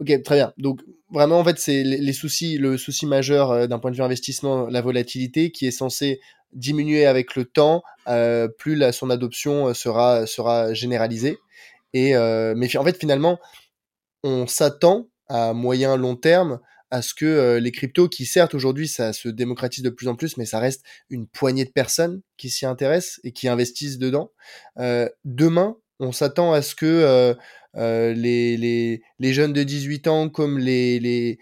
ok 0.00 0.22
très 0.24 0.36
bien. 0.36 0.52
Donc 0.58 0.80
vraiment 1.10 1.38
en 1.38 1.44
fait 1.44 1.58
c'est 1.58 1.84
les, 1.84 2.12
soucis, 2.12 2.58
le 2.58 2.76
souci 2.76 3.06
majeur 3.06 3.68
d'un 3.68 3.78
point 3.78 3.90
de 3.90 3.96
vue 3.96 4.02
investissement, 4.02 4.66
la 4.66 4.80
volatilité 4.80 5.50
qui 5.50 5.66
est 5.66 5.70
censé 5.70 6.20
diminuer 6.52 7.06
avec 7.06 7.34
le 7.34 7.44
temps, 7.44 7.82
euh, 8.08 8.48
plus 8.48 8.74
la, 8.74 8.92
son 8.92 9.10
adoption 9.10 9.68
euh, 9.68 9.74
sera, 9.74 10.26
sera 10.26 10.74
généralisée. 10.74 11.38
Et, 11.92 12.16
euh, 12.16 12.54
mais 12.56 12.74
en 12.76 12.84
fait, 12.84 12.98
finalement, 12.98 13.38
on 14.22 14.46
s'attend 14.46 15.08
à 15.28 15.52
moyen 15.52 15.96
long 15.96 16.16
terme 16.16 16.60
à 16.90 17.02
ce 17.02 17.12
que 17.12 17.58
les 17.58 17.70
cryptos, 17.70 18.08
qui 18.08 18.24
certes 18.24 18.54
aujourd'hui 18.54 18.88
ça 18.88 19.12
se 19.12 19.28
démocratise 19.28 19.84
de 19.84 19.90
plus 19.90 20.08
en 20.08 20.16
plus, 20.16 20.38
mais 20.38 20.46
ça 20.46 20.58
reste 20.58 20.86
une 21.10 21.26
poignée 21.26 21.66
de 21.66 21.70
personnes 21.70 22.22
qui 22.38 22.48
s'y 22.48 22.64
intéressent 22.64 23.20
et 23.24 23.32
qui 23.32 23.46
investissent 23.46 23.98
dedans. 23.98 24.32
demain, 25.26 25.76
on 26.00 26.12
s'attend 26.12 26.52
à 26.52 26.62
ce 26.62 26.74
que 26.74 27.36
euh, 27.76 28.12
les, 28.14 29.32
jeunes 29.32 29.52
de 29.52 29.62
18 29.62 30.08
ans 30.08 30.28
comme 30.28 30.58
les, 30.58 31.38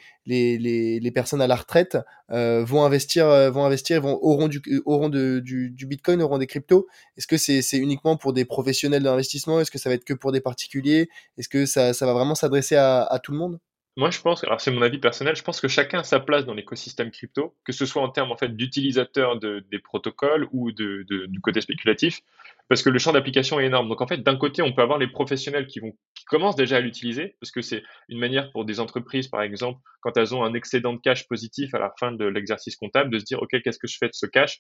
personnes 1.15 1.41
à 1.41 1.47
la 1.47 1.57
retraite 1.57 1.97
euh, 2.31 2.65
vont 2.65 2.85
investir, 2.85 3.27
euh, 3.27 3.51
vont 3.51 3.65
investir, 3.65 4.05
auront, 4.05 4.49
du, 4.49 4.61
auront 4.85 5.09
de, 5.09 5.41
du, 5.41 5.87
Bitcoin, 5.87 6.21
auront 6.21 6.39
des 6.39 6.47
cryptos. 6.47 6.87
Est-ce 7.17 7.27
que 7.27 7.37
c'est 7.37 7.79
uniquement 7.79 8.17
pour 8.17 8.33
des 8.33 8.45
professionnels 8.45 9.03
d'investissement? 9.03 9.61
Est-ce 9.61 9.71
que 9.71 9.79
ça 9.79 9.89
va 9.89 9.95
être 9.95 10.05
que 10.05 10.15
pour 10.15 10.33
des 10.33 10.41
particuliers? 10.41 11.09
Est-ce 11.39 11.49
que 11.49 11.65
ça, 11.67 11.93
va 11.93 12.13
vraiment 12.13 12.35
s'adresser 12.35 12.77
à 12.77 13.21
tout 13.23 13.33
le 13.33 13.39
monde? 13.39 13.59
Moi, 13.97 14.11
je 14.11 14.21
pense, 14.21 14.45
alors 14.45 14.61
c'est 14.61 14.71
mon 14.71 14.83
avis 14.83 14.99
personnel, 14.99 15.37
je 15.37 15.43
pense 15.43 15.61
que 15.61 15.69
chacun 15.69 16.01
a 16.01 16.05
sa 16.05 16.21
place 16.21 16.45
dans 16.45 16.53
l'écosystème 16.53 17.11
crypto, 17.11 17.55
que 17.65 17.73
ce 17.73 17.87
soit 17.87 18.03
en 18.03 18.11
termes 18.11 18.31
en 18.31 18.37
fait 18.37 18.55
d'utilisateurs 18.55 19.39
de, 19.39 19.65
des 19.71 19.79
protocoles 19.79 20.49
ou 20.53 20.71
de, 20.71 21.07
du 21.09 21.41
côté 21.41 21.63
spéculatif 21.63 22.21
parce 22.69 22.83
que 22.83 22.91
le 22.91 22.99
champ 22.99 23.13
d'application 23.13 23.61
est 23.61 23.67
énorme. 23.67 23.89
Donc 23.89 24.01
en 24.01 24.07
fait, 24.07 24.23
d'un 24.23 24.37
côté, 24.37 24.63
on 24.63 24.73
peut 24.73 24.83
avoir 24.83 24.99
les 24.99 25.07
professionnels 25.07 25.67
qui 25.67 25.81
vont 25.81 25.93
qui 26.15 26.25
commencent 26.25 26.57
déjà 26.57 26.77
à 26.77 26.81
l'utiliser 26.81 27.37
parce 27.41 27.51
que 27.51 27.61
c'est 27.61 27.83
une 28.09 28.19
manière 28.19 28.51
pour 28.51 28.65
des 28.65 28.81
entreprises, 28.81 29.29
par 29.29 29.43
exemple, 29.43 29.81
quand 30.01 30.17
elles 30.17 30.35
ont 30.35 30.45
un 30.45 30.55
excédent 30.55 30.95
de 30.95 30.99
cash 30.99 31.29
positif 31.29 31.75
à 31.75 31.79
la 31.79 31.93
fin 31.99 32.13
de 32.13 32.25
l'exercice 32.25 32.77
comptable, 32.77 33.11
de 33.11 33.19
se 33.19 33.25
dire 33.25 33.41
ok, 33.41 33.63
qu'est-ce 33.63 33.79
que 33.79 33.87
je 33.87 33.97
fais 33.99 34.09
de 34.09 34.15
ce 34.15 34.27
cash? 34.27 34.59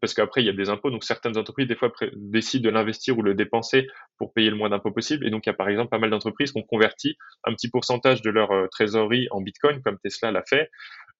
Parce 0.00 0.14
qu'après, 0.14 0.42
il 0.42 0.46
y 0.46 0.50
a 0.50 0.52
des 0.52 0.68
impôts. 0.68 0.90
Donc 0.90 1.04
certaines 1.04 1.38
entreprises 1.38 1.68
des 1.68 1.76
fois 1.76 1.92
décident 2.16 2.64
de 2.64 2.70
l'investir 2.70 3.16
ou 3.16 3.22
le 3.22 3.34
dépenser 3.34 3.86
pour 4.18 4.32
payer 4.32 4.50
le 4.50 4.56
moins 4.56 4.68
d'impôts 4.68 4.90
possible. 4.90 5.26
Et 5.26 5.30
donc 5.30 5.46
il 5.46 5.48
y 5.48 5.52
a 5.52 5.56
par 5.56 5.68
exemple 5.68 5.90
pas 5.90 5.98
mal 5.98 6.10
d'entreprises 6.10 6.52
qui 6.52 6.58
ont 6.58 6.64
converti 6.64 7.16
un 7.44 7.52
petit 7.52 7.70
pourcentage 7.70 8.20
de 8.20 8.30
leur 8.30 8.50
euh, 8.50 8.66
trésorerie 8.76 9.28
en 9.30 9.40
Bitcoin, 9.40 9.82
comme 9.82 9.98
Tesla 9.98 10.30
l'a 10.30 10.42
fait. 10.42 10.70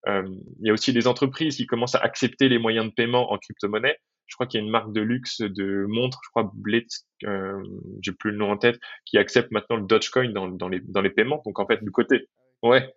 il 0.06 0.66
y 0.66 0.70
a 0.70 0.72
aussi 0.72 0.92
des 0.92 1.06
entreprises 1.06 1.56
qui 1.56 1.66
commencent 1.66 1.94
à 1.94 2.00
accepter 2.00 2.48
les 2.48 2.58
moyens 2.58 2.86
de 2.86 2.92
paiement 2.92 3.32
en 3.32 3.38
crypto-monnaie. 3.38 3.96
Je 4.26 4.34
crois 4.34 4.46
qu'il 4.46 4.60
y 4.60 4.62
a 4.62 4.66
une 4.66 4.72
marque 4.72 4.92
de 4.92 5.00
luxe 5.00 5.40
de 5.40 5.86
montres, 5.88 6.20
je 6.24 6.30
crois 6.30 6.50
Blitz, 6.54 7.06
euh, 7.24 7.62
j'ai 8.02 8.12
plus 8.12 8.32
le 8.32 8.38
nom 8.38 8.50
en 8.50 8.56
tête, 8.56 8.78
qui 9.04 9.18
accepte 9.18 9.52
maintenant 9.52 9.76
le 9.76 9.86
Dogecoin 9.86 10.32
dans, 10.32 10.48
dans, 10.48 10.68
les, 10.68 10.80
dans 10.80 11.00
les 11.00 11.10
paiements. 11.10 11.42
Donc 11.44 11.58
en 11.60 11.66
fait, 11.66 11.82
du 11.82 11.90
côté, 11.92 12.28
ouais, 12.62 12.92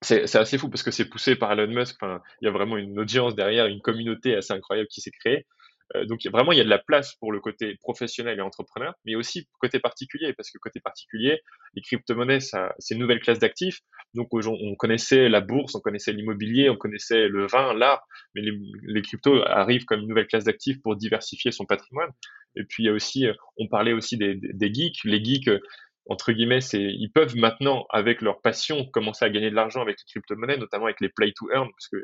c'est 0.00 0.36
assez 0.36 0.58
fou 0.58 0.68
parce 0.68 0.82
que 0.82 0.90
c'est 0.90 1.08
poussé 1.08 1.36
par 1.36 1.52
Elon 1.52 1.72
Musk. 1.72 1.96
Enfin, 2.00 2.20
il 2.40 2.46
y 2.46 2.48
a 2.48 2.52
vraiment 2.52 2.76
une 2.76 2.98
audience 2.98 3.34
derrière, 3.34 3.66
une 3.66 3.80
communauté 3.80 4.34
assez 4.34 4.52
incroyable 4.52 4.88
qui 4.88 5.00
s'est 5.00 5.10
créée. 5.10 5.46
Euh, 5.94 6.04
donc 6.06 6.20
vraiment, 6.26 6.52
il 6.52 6.58
y 6.58 6.60
a 6.60 6.64
de 6.64 6.68
la 6.68 6.78
place 6.78 7.14
pour 7.16 7.32
le 7.32 7.40
côté 7.40 7.76
professionnel 7.80 8.38
et 8.38 8.42
entrepreneur, 8.42 8.94
mais 9.04 9.14
aussi 9.14 9.46
côté 9.60 9.78
particulier, 9.78 10.32
parce 10.32 10.50
que 10.50 10.58
côté 10.58 10.80
particulier, 10.80 11.40
les 11.74 11.82
crypto-monnaies, 11.82 12.40
c'est 12.40 12.94
une 12.94 13.00
nouvelle 13.00 13.20
classe 13.20 13.38
d'actifs. 13.38 13.80
Donc 14.14 14.28
on 14.32 14.74
connaissait 14.76 15.28
la 15.28 15.40
bourse, 15.40 15.74
on 15.74 15.80
connaissait 15.80 16.12
l'immobilier, 16.12 16.70
on 16.70 16.76
connaissait 16.76 17.28
le 17.28 17.46
vin, 17.46 17.74
l'art, 17.74 18.06
mais 18.34 18.42
les, 18.42 18.52
les, 18.82 19.02
cryptos 19.02 19.42
arrivent 19.46 19.84
comme 19.84 20.00
une 20.00 20.08
nouvelle 20.08 20.26
classe 20.26 20.44
d'actifs 20.44 20.80
pour 20.82 20.96
diversifier 20.96 21.52
son 21.52 21.66
patrimoine. 21.66 22.10
Et 22.56 22.64
puis 22.64 22.84
il 22.84 22.86
y 22.86 22.88
a 22.88 22.92
aussi, 22.92 23.26
euh, 23.26 23.34
on 23.56 23.68
parlait 23.68 23.92
aussi 23.92 24.16
des, 24.16 24.36
des 24.36 24.72
geeks. 24.72 25.04
Les 25.04 25.22
geeks, 25.22 25.48
euh, 25.48 25.60
entre 26.06 26.32
guillemets, 26.32 26.60
c'est, 26.60 26.82
ils 26.82 27.10
peuvent 27.10 27.36
maintenant, 27.36 27.86
avec 27.90 28.20
leur 28.20 28.40
passion, 28.40 28.84
commencer 28.86 29.24
à 29.24 29.30
gagner 29.30 29.50
de 29.50 29.54
l'argent 29.54 29.80
avec 29.80 29.96
les 29.98 30.04
crypto-monnaies, 30.12 30.58
notamment 30.58 30.84
avec 30.84 31.00
les 31.00 31.08
play 31.08 31.32
to 31.34 31.50
earn, 31.50 31.68
parce 31.70 31.88
que 31.88 31.96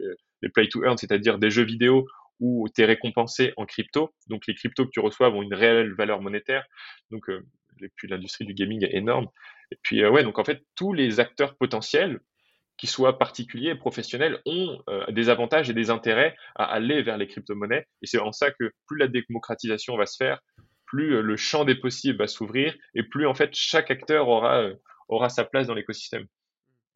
les 0.43 0.49
play 0.49 0.69
to 0.69 0.83
earn, 0.85 0.97
c'est-à-dire 0.97 1.39
des 1.39 1.51
jeux 1.51 1.65
vidéo 1.65 2.07
où 2.41 2.67
tu 2.75 2.83
es 2.83 2.85
récompensé 2.85 3.53
en 3.57 3.67
crypto. 3.67 4.13
Donc 4.29 4.47
les 4.47 4.55
cryptos 4.55 4.87
que 4.87 4.91
tu 4.91 5.01
reçois 5.01 5.31
ont 5.31 5.43
une 5.43 5.55
réelle 5.55 5.93
valeur 5.95 6.21
monétaire. 6.21 6.65
Donc 7.11 7.29
euh, 7.29 7.47
et 7.83 7.89
puis 7.95 8.09
l'industrie 8.09 8.45
du 8.45 8.55
gaming 8.55 8.85
est 8.85 8.95
énorme. 8.95 9.29
Et 9.71 9.79
puis 9.83 10.03
euh, 10.03 10.11
ouais, 10.11 10.25
donc 10.25 10.39
en 10.39 10.45
fait 10.45 10.63
tous 10.75 10.93
les 10.93 11.21
acteurs 11.21 11.57
potentiels, 11.57 12.21
qu'ils 12.77 12.89
soient 12.89 13.19
particuliers 13.19 13.75
professionnels, 13.75 14.41
ont 14.47 14.83
euh, 14.89 15.07
des 15.13 15.29
avantages 15.29 15.69
et 15.69 15.75
des 15.75 15.91
intérêts 15.91 16.35
à 16.57 16.65
aller 16.65 17.03
vers 17.03 17.19
les 17.19 17.27
crypto-monnaies. 17.27 17.87
Et 18.03 18.07
c'est 18.07 18.19
en 18.19 18.33
ça 18.33 18.51
que 18.51 18.73
plus 18.87 18.99
la 18.99 19.07
démocratisation 19.07 19.97
va 19.97 20.07
se 20.07 20.17
faire, 20.17 20.41
plus 20.87 21.23
le 21.23 21.37
champ 21.37 21.65
des 21.65 21.77
possibles 21.77 22.19
va 22.19 22.27
s'ouvrir 22.27 22.75
et 22.95 23.03
plus 23.03 23.27
en 23.27 23.35
fait 23.35 23.51
chaque 23.55 23.91
acteur 23.91 24.29
aura 24.29 24.71
aura 25.09 25.29
sa 25.29 25.45
place 25.45 25.67
dans 25.67 25.75
l'écosystème. 25.75 26.27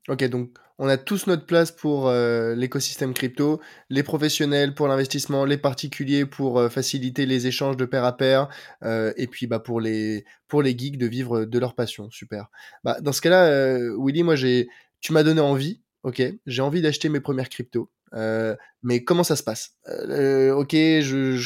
Ok, 0.08 0.22
donc 0.24 0.50
on 0.78 0.86
a 0.86 0.98
tous 0.98 1.26
notre 1.28 1.46
place 1.46 1.72
pour 1.72 2.08
euh, 2.08 2.54
l'écosystème 2.54 3.14
crypto, 3.14 3.60
les 3.88 4.02
professionnels 4.02 4.74
pour 4.74 4.86
l'investissement, 4.86 5.46
les 5.46 5.56
particuliers 5.56 6.26
pour 6.26 6.58
euh, 6.58 6.68
faciliter 6.68 7.24
les 7.24 7.46
échanges 7.46 7.78
de 7.78 7.86
pair 7.86 8.04
à 8.04 8.14
pair, 8.14 8.48
euh, 8.82 9.14
et 9.16 9.26
puis 9.26 9.46
bah, 9.46 9.60
pour, 9.60 9.80
les, 9.80 10.26
pour 10.46 10.62
les 10.62 10.76
geeks 10.76 10.98
de 10.98 11.06
vivre 11.06 11.46
de 11.46 11.58
leur 11.58 11.74
passion. 11.74 12.10
Super. 12.10 12.48
Bah, 12.82 13.00
dans 13.00 13.12
ce 13.12 13.22
cas-là, 13.22 13.78
Willy, 13.98 14.24
moi, 14.24 14.36
j'ai, 14.36 14.68
tu 15.00 15.14
m'as 15.14 15.22
donné 15.22 15.40
envie, 15.40 15.80
ok, 16.02 16.22
j'ai 16.44 16.62
envie 16.62 16.82
d'acheter 16.82 17.08
mes 17.08 17.20
premières 17.20 17.48
cryptos. 17.48 17.90
Euh, 18.14 18.54
mais 18.82 19.02
comment 19.02 19.24
ça 19.24 19.34
se 19.34 19.42
passe? 19.42 19.72
Euh, 19.88 20.52
Ok, 20.52 20.76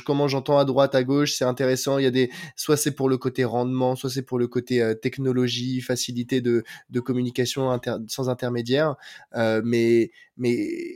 comment 0.04 0.28
j'entends 0.28 0.58
à 0.58 0.64
droite, 0.64 0.94
à 0.94 1.02
gauche, 1.02 1.32
c'est 1.32 1.44
intéressant. 1.44 1.98
Il 1.98 2.04
y 2.04 2.06
a 2.06 2.10
des, 2.10 2.30
soit 2.56 2.76
c'est 2.76 2.94
pour 2.94 3.08
le 3.08 3.16
côté 3.16 3.44
rendement, 3.44 3.96
soit 3.96 4.10
c'est 4.10 4.22
pour 4.22 4.38
le 4.38 4.48
côté 4.48 4.82
euh, 4.82 4.94
technologie, 4.94 5.80
facilité 5.80 6.40
de, 6.40 6.64
de 6.90 7.00
communication 7.00 7.80
sans 8.06 8.28
intermédiaire. 8.28 8.96
Mais 9.34 10.10
mais 10.36 10.52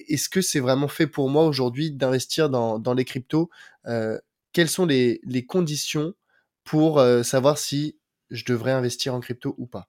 est-ce 0.08 0.28
que 0.28 0.40
c'est 0.40 0.60
vraiment 0.60 0.88
fait 0.88 1.06
pour 1.06 1.28
moi 1.28 1.44
aujourd'hui 1.44 1.90
d'investir 1.90 2.50
dans, 2.50 2.78
dans 2.78 2.94
les 2.94 3.04
cryptos? 3.04 3.50
Quelles 4.52 4.68
sont 4.68 4.86
les, 4.86 5.20
les 5.24 5.46
conditions 5.46 6.14
pour 6.64 7.02
savoir 7.24 7.56
si 7.56 7.96
je 8.30 8.44
devrais 8.44 8.72
investir 8.72 9.14
en 9.14 9.20
crypto 9.20 9.54
ou 9.58 9.66
pas? 9.66 9.88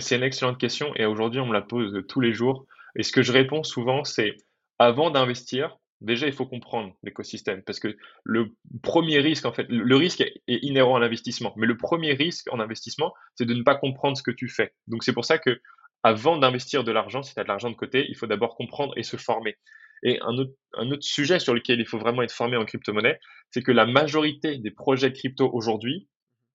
C'est 0.00 0.16
une 0.16 0.22
excellente 0.22 0.58
question 0.58 0.94
et 0.96 1.06
aujourd'hui 1.06 1.40
on 1.40 1.46
me 1.46 1.54
la 1.54 1.62
pose 1.62 2.04
tous 2.08 2.20
les 2.20 2.34
jours. 2.34 2.66
Et 2.94 3.02
ce 3.02 3.10
que 3.10 3.22
je 3.22 3.32
réponds 3.32 3.62
souvent, 3.62 4.04
c'est 4.04 4.36
avant 4.84 5.10
d'investir, 5.10 5.76
déjà, 6.00 6.26
il 6.26 6.32
faut 6.32 6.46
comprendre 6.46 6.94
l'écosystème 7.02 7.62
parce 7.62 7.80
que 7.80 7.96
le 8.24 8.54
premier 8.82 9.18
risque, 9.20 9.46
en 9.46 9.52
fait, 9.52 9.66
le 9.68 9.96
risque 9.96 10.20
est 10.20 10.34
inhérent 10.48 10.96
à 10.96 11.00
l'investissement, 11.00 11.52
mais 11.56 11.66
le 11.66 11.76
premier 11.76 12.12
risque 12.12 12.52
en 12.52 12.60
investissement, 12.60 13.12
c'est 13.34 13.46
de 13.46 13.54
ne 13.54 13.62
pas 13.62 13.76
comprendre 13.76 14.16
ce 14.16 14.22
que 14.22 14.30
tu 14.30 14.48
fais. 14.48 14.72
Donc, 14.88 15.04
c'est 15.04 15.12
pour 15.12 15.24
ça 15.24 15.38
que 15.38 15.60
avant 16.02 16.36
d'investir 16.36 16.84
de 16.84 16.92
l'argent, 16.92 17.22
si 17.22 17.34
tu 17.34 17.40
as 17.40 17.44
de 17.44 17.48
l'argent 17.48 17.70
de 17.70 17.76
côté, 17.76 18.06
il 18.08 18.16
faut 18.16 18.26
d'abord 18.26 18.56
comprendre 18.56 18.92
et 18.96 19.02
se 19.02 19.16
former. 19.16 19.56
Et 20.02 20.18
un 20.22 20.36
autre, 20.36 21.02
sujet 21.02 21.38
sur 21.38 21.54
lequel 21.54 21.78
il 21.78 21.86
faut 21.86 21.98
vraiment 21.98 22.22
être 22.22 22.32
formé 22.32 22.56
en 22.56 22.64
crypto-monnaie, 22.64 23.20
c'est 23.50 23.62
que 23.62 23.70
la 23.70 23.86
majorité 23.86 24.58
des 24.58 24.70
projets 24.72 25.12
crypto 25.12 25.48
aujourd'hui 25.52 26.08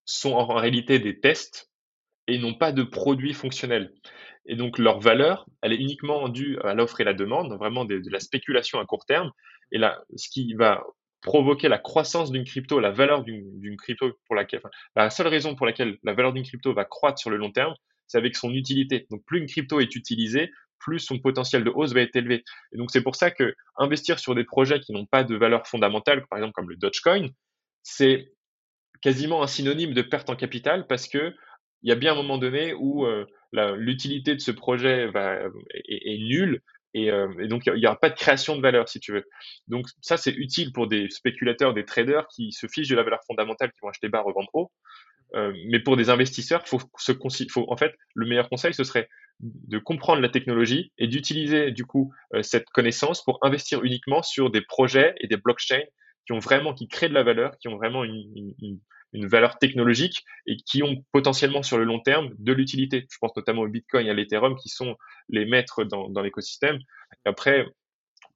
sont 0.04 0.32
en 0.32 0.54
réalité 0.54 0.98
des 0.98 1.18
tests 1.18 1.70
et 2.26 2.38
n'ont 2.38 2.54
pas 2.54 2.72
de 2.72 2.82
produits 2.82 3.32
fonctionnels. 3.32 3.92
Et 4.48 4.56
donc 4.56 4.78
leur 4.78 4.98
valeur, 4.98 5.46
elle 5.62 5.72
est 5.72 5.76
uniquement 5.76 6.28
due 6.28 6.58
à 6.64 6.74
l'offre 6.74 7.00
et 7.00 7.04
la 7.04 7.12
demande, 7.12 7.52
vraiment 7.58 7.84
de, 7.84 8.00
la 8.10 8.18
spéculation 8.18 8.80
à 8.80 8.86
court 8.86 9.04
terme. 9.04 9.30
Et 9.72 9.78
là, 9.78 10.02
ce 10.16 10.28
qui 10.30 10.54
va 10.54 10.82
provoquer 11.20 11.68
la 11.68 11.78
croissance 11.78 12.32
d'une 12.32 12.44
crypto, 12.44 12.80
la 12.80 12.90
valeur 12.90 13.24
d'une 13.24 13.76
crypto 13.76 14.12
pour 14.26 14.34
laquelle, 14.34 14.62
la 14.96 15.10
seule 15.10 15.26
raison 15.26 15.54
pour 15.54 15.66
laquelle 15.66 15.98
la 16.02 16.14
valeur 16.14 16.32
d'une 16.32 16.44
crypto 16.44 16.72
va 16.72 16.86
croître 16.86 17.18
sur 17.18 17.28
le 17.28 17.36
long 17.36 17.52
terme, 17.52 17.74
c'est 18.06 18.16
avec 18.16 18.36
son 18.36 18.52
utilité. 18.54 19.06
Donc 19.10 19.22
plus 19.26 19.38
une 19.38 19.46
crypto 19.46 19.80
est 19.80 19.94
utilisée, 19.94 20.50
plus 20.78 21.00
son 21.00 21.18
potentiel 21.18 21.62
de 21.62 21.70
hausse 21.70 21.92
va 21.92 22.00
être 22.00 22.16
élevé. 22.16 22.42
Et 22.72 22.78
donc 22.78 22.90
c'est 22.90 23.02
pour 23.02 23.16
ça 23.16 23.30
que 23.30 23.54
investir 23.76 24.18
sur 24.18 24.34
des 24.34 24.44
projets 24.44 24.80
qui 24.80 24.92
n'ont 24.92 25.06
pas 25.06 25.24
de 25.24 25.36
valeur 25.36 25.66
fondamentale, 25.66 26.26
par 26.28 26.38
exemple 26.38 26.54
comme 26.54 26.70
le 26.70 26.76
Dogecoin, 26.76 27.28
c'est 27.82 28.32
quasiment 29.02 29.42
un 29.42 29.46
synonyme 29.46 29.92
de 29.92 30.02
perte 30.02 30.30
en 30.30 30.36
capital 30.36 30.86
parce 30.86 31.06
que 31.06 31.34
il 31.82 31.88
y 31.88 31.92
a 31.92 31.96
bien 31.96 32.12
un 32.12 32.16
moment 32.16 32.38
donné 32.38 32.74
où 32.74 33.06
euh, 33.06 33.24
l'utilité 33.52 34.34
de 34.34 34.40
ce 34.40 34.50
projet 34.50 35.06
va, 35.06 35.38
est, 35.88 36.18
nulle 36.18 36.60
et, 36.94 37.10
euh, 37.10 37.28
et, 37.40 37.48
donc 37.48 37.66
il 37.66 37.74
n'y 37.74 37.86
aura 37.86 37.98
pas 37.98 38.10
de 38.10 38.16
création 38.16 38.56
de 38.56 38.62
valeur 38.62 38.88
si 38.88 39.00
tu 39.00 39.12
veux. 39.12 39.24
Donc 39.68 39.86
ça 40.00 40.16
c'est 40.16 40.32
utile 40.32 40.72
pour 40.72 40.88
des 40.88 41.08
spéculateurs, 41.10 41.74
des 41.74 41.84
traders 41.84 42.26
qui 42.28 42.52
se 42.52 42.66
fichent 42.66 42.88
de 42.88 42.96
la 42.96 43.02
valeur 43.02 43.20
fondamentale, 43.26 43.70
qui 43.72 43.78
vont 43.82 43.88
acheter 43.88 44.08
bas, 44.08 44.20
revendre 44.20 44.48
haut. 44.54 44.72
Euh, 45.34 45.52
mais 45.68 45.78
pour 45.78 45.96
des 45.96 46.08
investisseurs, 46.08 46.66
faut 46.66 46.78
faut 46.78 47.66
en 47.68 47.76
fait 47.76 47.94
le 48.14 48.26
meilleur 48.26 48.48
conseil 48.48 48.72
ce 48.72 48.84
serait 48.84 49.08
de 49.40 49.78
comprendre 49.78 50.22
la 50.22 50.30
technologie 50.30 50.90
et 50.98 51.06
d'utiliser 51.06 51.70
du 51.70 51.84
coup 51.84 52.12
cette 52.42 52.64
connaissance 52.70 53.22
pour 53.22 53.38
investir 53.42 53.84
uniquement 53.84 54.22
sur 54.22 54.50
des 54.50 54.62
projets 54.62 55.14
et 55.20 55.28
des 55.28 55.36
blockchains 55.36 55.84
qui 56.26 56.32
ont 56.32 56.40
vraiment 56.40 56.74
qui 56.74 56.88
créent 56.88 57.08
de 57.08 57.14
la 57.14 57.22
valeur, 57.22 57.56
qui 57.58 57.68
ont 57.68 57.76
vraiment 57.76 58.02
une 58.04 58.80
valeur 59.14 59.58
technologique 59.58 60.24
et 60.46 60.56
qui 60.56 60.82
ont 60.82 61.04
potentiellement 61.12 61.62
sur 61.62 61.78
le 61.78 61.84
long 61.84 62.00
terme 62.00 62.30
de 62.38 62.52
l'utilité. 62.52 63.06
Je 63.10 63.18
pense 63.20 63.34
notamment 63.36 63.62
au 63.62 63.68
Bitcoin 63.68 64.06
et 64.06 64.10
à 64.10 64.14
l'Ethereum 64.14 64.56
qui 64.56 64.68
sont 64.68 64.96
les 65.28 65.46
maîtres 65.46 65.84
dans, 65.84 66.08
dans 66.08 66.22
l'écosystème. 66.22 66.78
Après, 67.24 67.66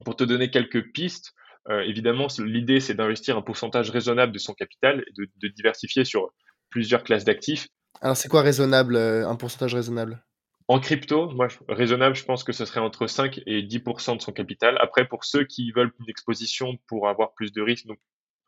pour 0.03 0.15
te 0.15 0.23
donner 0.23 0.49
quelques 0.49 0.91
pistes, 0.91 1.33
euh, 1.69 1.81
évidemment, 1.81 2.27
l'idée 2.39 2.79
c'est 2.79 2.95
d'investir 2.95 3.37
un 3.37 3.41
pourcentage 3.41 3.89
raisonnable 3.89 4.31
de 4.31 4.39
son 4.39 4.53
capital 4.53 5.03
et 5.07 5.11
de, 5.13 5.29
de 5.37 5.47
diversifier 5.47 6.05
sur 6.05 6.33
plusieurs 6.69 7.03
classes 7.03 7.23
d'actifs. 7.23 7.67
Alors 8.01 8.17
c'est 8.17 8.29
quoi 8.29 8.41
raisonnable, 8.41 8.95
euh, 8.95 9.27
un 9.27 9.35
pourcentage 9.35 9.75
raisonnable? 9.75 10.23
En 10.69 10.79
crypto, 10.79 11.29
moi, 11.29 11.49
raisonnable, 11.67 12.15
je 12.15 12.23
pense 12.23 12.43
que 12.43 12.53
ce 12.53 12.65
serait 12.65 12.79
entre 12.79 13.05
5 13.05 13.41
et 13.45 13.63
10% 13.63 14.17
de 14.17 14.21
son 14.21 14.31
capital. 14.31 14.77
Après, 14.79 15.05
pour 15.05 15.25
ceux 15.25 15.43
qui 15.43 15.71
veulent 15.71 15.91
une 15.99 16.09
exposition 16.09 16.77
pour 16.87 17.09
avoir 17.09 17.33
plus 17.33 17.51
de 17.51 17.61
risques, 17.61 17.85
donc 17.85 17.99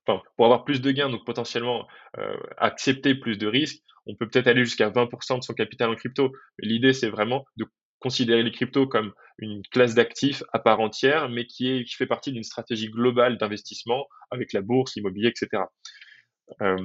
pour 0.05 0.45
avoir 0.45 0.63
plus 0.63 0.81
de 0.81 0.91
gains, 0.91 1.09
donc 1.09 1.25
potentiellement 1.25 1.87
euh, 2.17 2.37
accepter 2.57 3.15
plus 3.15 3.37
de 3.37 3.47
risques, 3.47 3.81
on 4.05 4.15
peut 4.15 4.27
peut-être 4.27 4.47
aller 4.47 4.63
jusqu'à 4.63 4.89
20% 4.89 5.39
de 5.39 5.43
son 5.43 5.53
capital 5.53 5.89
en 5.89 5.95
crypto. 5.95 6.31
Mais 6.59 6.67
l'idée, 6.67 6.93
c'est 6.93 7.09
vraiment 7.09 7.45
de 7.57 7.65
considérer 7.99 8.43
les 8.43 8.51
cryptos 8.51 8.87
comme 8.87 9.13
une 9.39 9.61
classe 9.71 9.95
d'actifs 9.95 10.43
à 10.53 10.59
part 10.59 10.79
entière, 10.79 11.29
mais 11.29 11.45
qui, 11.45 11.69
est, 11.69 11.83
qui 11.85 11.95
fait 11.95 12.05
partie 12.05 12.31
d'une 12.31 12.43
stratégie 12.43 12.89
globale 12.89 13.37
d'investissement 13.37 14.05
avec 14.31 14.53
la 14.53 14.61
bourse, 14.61 14.95
l'immobilier, 14.95 15.29
etc. 15.29 15.63
Euh, 16.61 16.77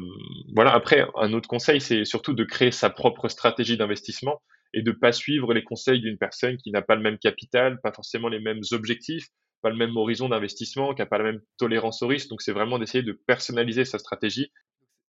voilà. 0.54 0.72
Après, 0.72 1.06
un 1.16 1.32
autre 1.32 1.48
conseil, 1.48 1.80
c'est 1.80 2.04
surtout 2.04 2.32
de 2.32 2.44
créer 2.44 2.70
sa 2.70 2.90
propre 2.90 3.28
stratégie 3.28 3.76
d'investissement 3.76 4.40
et 4.72 4.82
de 4.82 4.92
pas 4.92 5.12
suivre 5.12 5.52
les 5.52 5.64
conseils 5.64 6.00
d'une 6.00 6.16
personne 6.16 6.56
qui 6.56 6.70
n'a 6.70 6.82
pas 6.82 6.94
le 6.94 7.02
même 7.02 7.18
capital, 7.18 7.80
pas 7.82 7.92
forcément 7.92 8.28
les 8.28 8.40
mêmes 8.40 8.62
objectifs, 8.72 9.26
pas 9.62 9.70
le 9.70 9.76
même 9.76 9.96
horizon 9.96 10.28
d'investissement, 10.28 10.94
qui 10.94 11.02
n'a 11.02 11.06
pas 11.06 11.18
la 11.18 11.24
même 11.24 11.40
tolérance 11.56 12.02
au 12.02 12.06
risque. 12.06 12.28
Donc, 12.28 12.42
c'est 12.42 12.52
vraiment 12.52 12.78
d'essayer 12.78 13.02
de 13.02 13.12
personnaliser 13.12 13.84
sa 13.84 13.98
stratégie. 13.98 14.50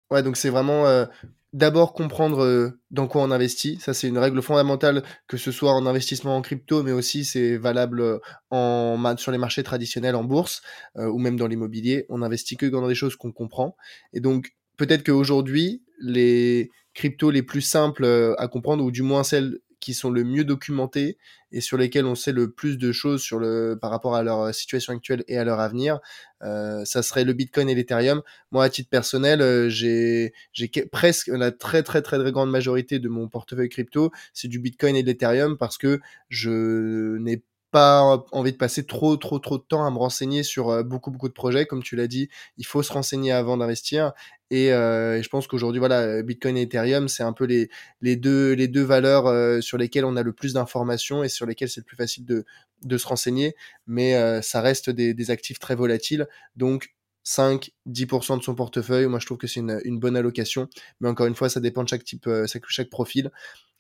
Ouais, 0.10 0.24
donc 0.24 0.38
c'est 0.38 0.50
vraiment 0.50 0.88
euh, 0.88 1.06
d'abord 1.52 1.94
comprendre 1.94 2.42
euh, 2.42 2.80
dans 2.92 3.08
quoi 3.08 3.24
on 3.24 3.32
investit. 3.32 3.78
Ça, 3.82 3.94
c'est 3.94 4.08
une 4.08 4.18
règle 4.18 4.42
fondamentale, 4.42 5.04
que 5.28 5.36
ce 5.36 5.52
soit 5.52 5.74
en 5.74 5.86
investissement 5.86 6.38
en 6.38 6.42
crypto, 6.42 6.82
mais 6.82 6.94
aussi 6.94 7.26
c'est 7.26 7.58
valable 7.58 8.00
euh, 8.00 8.20
en, 8.50 9.18
sur 9.18 9.34
les 9.34 9.38
marchés 9.38 9.64
traditionnels, 9.64 10.16
en 10.16 10.24
bourse 10.24 10.62
ou 10.96 11.20
même 11.20 11.38
dans 11.38 11.48
l'immobilier. 11.48 12.06
On 12.10 12.22
investit 12.22 12.56
que 12.56 12.66
dans 12.66 12.88
des 12.88 12.96
choses 12.96 13.16
qu'on 13.18 13.34
comprend. 13.34 13.76
Et 14.14 14.22
donc, 14.22 14.56
peut-être 14.78 15.04
qu'aujourd'hui, 15.04 15.84
les 16.00 16.72
cryptos 16.94 17.30
les 17.30 17.44
plus 17.44 17.62
simples 17.62 18.36
à 18.38 18.48
comprendre, 18.48 18.84
ou 18.84 18.92
du 18.92 19.02
moins 19.02 19.24
celles 19.24 19.60
qui 19.80 19.94
sont 19.94 20.10
le 20.10 20.24
mieux 20.24 20.44
documentés 20.44 21.18
et 21.52 21.62
sur 21.62 21.78
lesquels 21.78 22.06
on 22.06 22.16
sait 22.16 22.32
le 22.32 22.52
plus 22.52 22.78
de 22.78 22.92
choses 22.92 23.22
sur 23.22 23.40
le, 23.40 23.78
par 23.80 23.92
rapport 23.92 24.16
à 24.16 24.24
leur 24.24 24.54
situation 24.54 24.94
actuelle 24.94 25.24
et 25.28 25.38
à 25.38 25.44
leur 25.44 25.60
avenir, 25.60 26.00
euh, 26.44 26.84
ça 26.86 27.04
serait 27.04 27.24
le 27.24 27.34
Bitcoin 27.34 27.70
et 27.70 27.76
l'Ethereum. 27.76 28.22
Moi, 28.52 28.64
à 28.64 28.70
titre 28.70 28.90
personnel, 28.90 29.42
euh, 29.42 29.70
j'ai, 29.70 30.34
j'ai 30.54 30.70
presque 30.92 31.28
la 31.28 31.52
très, 31.52 31.84
très, 31.84 32.02
très, 32.02 32.18
très 32.18 32.32
grande 32.32 32.52
majorité 32.52 33.00
de 33.00 33.10
mon 33.10 33.28
portefeuille 33.28 33.70
crypto, 33.70 34.12
c'est 34.34 34.48
du 34.48 34.60
Bitcoin 34.60 34.96
et 34.96 35.04
de 35.04 35.08
l'Ethereum 35.08 35.58
parce 35.58 35.78
que 35.78 36.00
je 36.30 37.18
n'ai 37.18 37.38
pas 37.38 37.57
envie 37.78 38.52
de 38.52 38.58
passer 38.58 38.86
trop, 38.86 39.18
trop, 39.18 39.40
trop 39.40 39.58
de 39.58 39.64
temps 39.64 39.86
à 39.86 39.92
me 39.92 39.98
renseigner 39.98 40.44
sur 40.44 40.70
euh, 40.70 40.84
beaucoup, 40.84 41.12
beaucoup 41.12 41.28
de 41.28 41.34
projets. 41.34 41.66
Comme 41.66 41.84
tu 41.84 41.96
l'as 41.96 42.08
dit, 42.08 42.30
il 42.58 42.66
faut 42.66 42.84
se 42.84 42.92
renseigner 42.92 43.32
avant 43.32 43.58
d'investir. 43.58 44.14
Et, 44.52 44.72
euh, 44.72 45.22
je 45.22 45.30
pense 45.30 45.48
qu'aujourd'hui, 45.48 45.80
voilà, 45.80 46.22
Bitcoin 46.24 46.58
et 46.58 46.64
Ethereum, 46.64 47.08
c'est 47.08 47.24
un 47.24 47.34
peu 47.34 47.46
les, 47.46 47.70
les, 48.02 48.16
deux, 48.16 48.54
les 48.54 48.68
deux 48.68 48.84
valeurs 48.84 49.28
euh, 49.28 49.62
sur 49.62 49.78
lesquelles 49.78 50.06
on 50.06 50.16
a 50.16 50.24
le 50.24 50.34
plus 50.34 50.54
d'informations 50.54 51.24
et 51.24 51.30
sur 51.30 51.46
lesquelles 51.46 51.70
c'est 51.70 51.82
le 51.82 51.86
plus 51.86 51.98
facile 51.98 52.26
de, 52.26 52.46
de 52.84 52.98
se 52.98 53.08
renseigner. 53.08 53.56
Mais 53.88 54.42
ça 54.42 54.62
reste 54.62 54.90
des, 54.90 55.32
actifs 55.32 55.60
très 55.60 55.76
volatiles. 55.76 56.28
Donc, 56.56 56.94
5, 57.24 57.72
10% 57.90 58.38
de 58.38 58.44
son 58.44 58.56
portefeuille. 58.56 59.08
Moi, 59.08 59.20
je 59.20 59.26
trouve 59.26 59.38
que 59.38 59.48
c'est 59.48 59.60
une, 59.60 59.82
une, 59.84 60.00
bonne 60.00 60.16
allocation. 60.16 60.70
Mais 61.02 61.10
encore 61.10 61.28
une 61.28 61.36
fois, 61.36 61.50
ça 61.50 61.60
dépend 61.60 61.84
de 61.84 61.90
chaque 61.90 62.06
type, 62.06 62.30
chaque, 62.48 62.64
chaque 62.68 62.90
profil. 62.90 63.32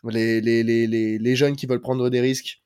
Les, 0.04 0.42
les, 0.42 0.64
les, 0.64 0.88
les, 1.18 1.36
jeunes 1.36 1.56
qui 1.56 1.66
veulent 1.66 1.82
prendre 1.82 2.10
des 2.10 2.22
risques, 2.22 2.62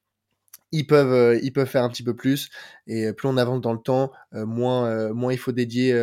ils 0.71 0.87
peuvent, 0.87 1.13
euh, 1.13 1.39
ils 1.41 1.51
peuvent 1.51 1.67
faire 1.67 1.83
un 1.83 1.89
petit 1.89 2.03
peu 2.03 2.15
plus. 2.15 2.49
Et 2.87 3.11
plus 3.13 3.27
on 3.27 3.37
avance 3.37 3.61
dans 3.61 3.73
le 3.73 3.79
temps, 3.79 4.11
euh, 4.33 4.45
moins, 4.45 4.87
euh, 4.87 5.13
moins 5.13 5.33
il 5.33 5.37
faut 5.37 5.51
dédier, 5.51 5.93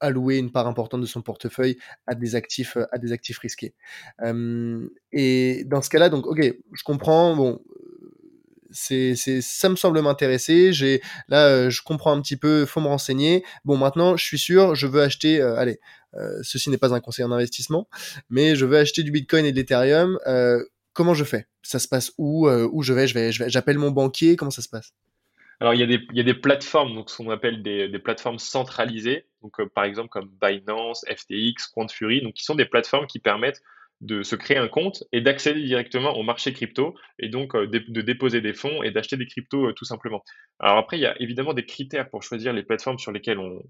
allouer 0.00 0.38
une 0.38 0.52
part 0.52 0.66
importante 0.66 1.00
de 1.00 1.06
son 1.06 1.22
portefeuille 1.22 1.78
à 2.06 2.14
des 2.14 2.34
actifs, 2.34 2.76
à 2.92 2.98
des 2.98 3.12
actifs 3.12 3.38
risqués. 3.38 3.74
et 5.12 5.64
dans 5.66 5.82
ce 5.82 5.90
cas-là, 5.90 6.08
donc, 6.08 6.26
ok, 6.26 6.40
je 6.40 6.82
comprends. 6.84 7.34
Bon, 7.36 7.62
c'est, 8.70 9.14
c'est, 9.16 9.40
ça 9.40 9.68
me 9.68 9.76
semble 9.76 10.00
m'intéresser. 10.02 10.72
J'ai, 10.72 11.00
là, 11.28 11.70
je 11.70 11.82
comprends 11.82 12.12
un 12.12 12.20
petit 12.20 12.36
peu. 12.36 12.66
Faut 12.66 12.80
me 12.80 12.88
renseigner. 12.88 13.44
Bon, 13.64 13.76
maintenant, 13.76 14.16
je 14.16 14.24
suis 14.24 14.38
sûr, 14.38 14.74
je 14.74 14.86
veux 14.86 15.02
acheter. 15.02 15.40
allez, 15.40 15.80
ceci 16.42 16.70
n'est 16.70 16.78
pas 16.78 16.94
un 16.94 17.00
conseil 17.00 17.24
en 17.24 17.32
investissement, 17.32 17.88
mais 18.30 18.54
je 18.54 18.66
veux 18.66 18.78
acheter 18.78 19.02
du 19.02 19.10
Bitcoin 19.10 19.46
et 19.46 19.52
de 19.52 19.56
l'Ethereum 19.56 20.18
comment 20.96 21.14
je 21.14 21.24
fais? 21.24 21.46
Ça 21.62 21.78
se 21.78 21.86
passe 21.86 22.12
où 22.18 22.48
euh, 22.48 22.68
Où 22.72 22.82
je 22.82 22.92
vais? 22.92 23.06
Je 23.06 23.14
vais, 23.14 23.30
j'appelle 23.30 23.78
mon 23.78 23.90
banquier. 23.90 24.34
Comment 24.34 24.50
ça 24.50 24.62
se 24.62 24.68
passe? 24.68 24.92
Alors, 25.60 25.72
il 25.72 25.80
y, 25.80 26.20
a 26.20 26.22
des, 26.22 26.34
plateformes, 26.34 26.94
donc 26.94 27.08
ce 27.08 27.16
qu'on 27.16 27.30
appelle 27.30 27.62
des, 27.62 27.98
plateformes 27.98 28.38
centralisées, 28.38 29.24
euh, 29.58 29.66
par 29.74 29.84
exemple 29.84 30.10
comme 30.10 30.30
Binance, 30.42 31.04
FTX, 31.08 31.68
QuantFury, 31.72 32.20
donc 32.20 32.34
qui 32.34 32.44
sont 32.44 32.54
des 32.54 32.66
plateformes 32.66 33.06
qui 33.06 33.20
permettent 33.20 33.62
de 34.02 34.22
se 34.22 34.36
créer 34.36 34.58
un 34.58 34.68
compte 34.68 35.04
et 35.12 35.22
d'accéder 35.22 35.62
directement 35.62 36.14
au 36.14 36.22
marché 36.22 36.52
crypto 36.52 36.94
et 37.18 37.30
donc 37.30 37.54
euh, 37.54 37.66
de, 37.66 38.00
déposer 38.02 38.42
des 38.42 38.52
fonds 38.52 38.82
et 38.82 38.90
d'acheter 38.90 39.16
des 39.16 39.24
cryptos 39.24 39.72
tout 39.72 39.86
simplement. 39.86 40.22
Alors 40.58 40.76
après, 40.76 40.98
il 40.98 41.00
y 41.00 41.06
a 41.06 41.18
évidemment 41.22 41.54
des 41.54 41.64
critères 41.64 42.10
pour 42.10 42.22
choisir 42.22 42.52
les 42.52 42.62
plateformes 42.62 42.98
sur 42.98 43.12
lesquelles 43.12 43.38
on, 43.38 43.62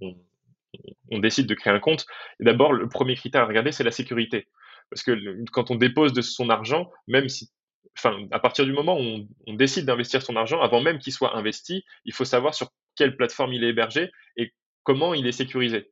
décide 1.20 1.46
de 1.46 1.54
créer 1.54 1.72
un 1.72 1.78
compte. 1.78 2.04
D'abord, 2.40 2.72
le 2.72 2.88
premier 2.88 3.14
critère 3.14 3.42
à 3.42 3.46
regarder, 3.46 3.70
c'est 3.70 3.84
la 3.84 3.92
sécurité. 3.92 4.48
Parce 4.90 5.02
que 5.02 5.44
quand 5.52 5.70
on 5.70 5.74
dépose 5.74 6.12
de 6.12 6.22
son 6.22 6.48
argent, 6.48 6.90
même 7.08 7.28
si, 7.28 7.50
enfin, 7.98 8.26
à 8.30 8.38
partir 8.38 8.64
du 8.64 8.72
moment 8.72 8.98
où 8.98 9.26
on, 9.46 9.54
décide 9.54 9.86
d'investir 9.86 10.22
son 10.22 10.36
argent, 10.36 10.60
avant 10.60 10.80
même 10.80 10.98
qu'il 10.98 11.12
soit 11.12 11.36
investi, 11.36 11.84
il 12.04 12.12
faut 12.12 12.24
savoir 12.24 12.54
sur 12.54 12.70
quelle 12.94 13.16
plateforme 13.16 13.52
il 13.52 13.64
est 13.64 13.68
hébergé 13.68 14.10
et 14.36 14.52
comment 14.84 15.14
il 15.14 15.26
est 15.26 15.32
sécurisé. 15.32 15.90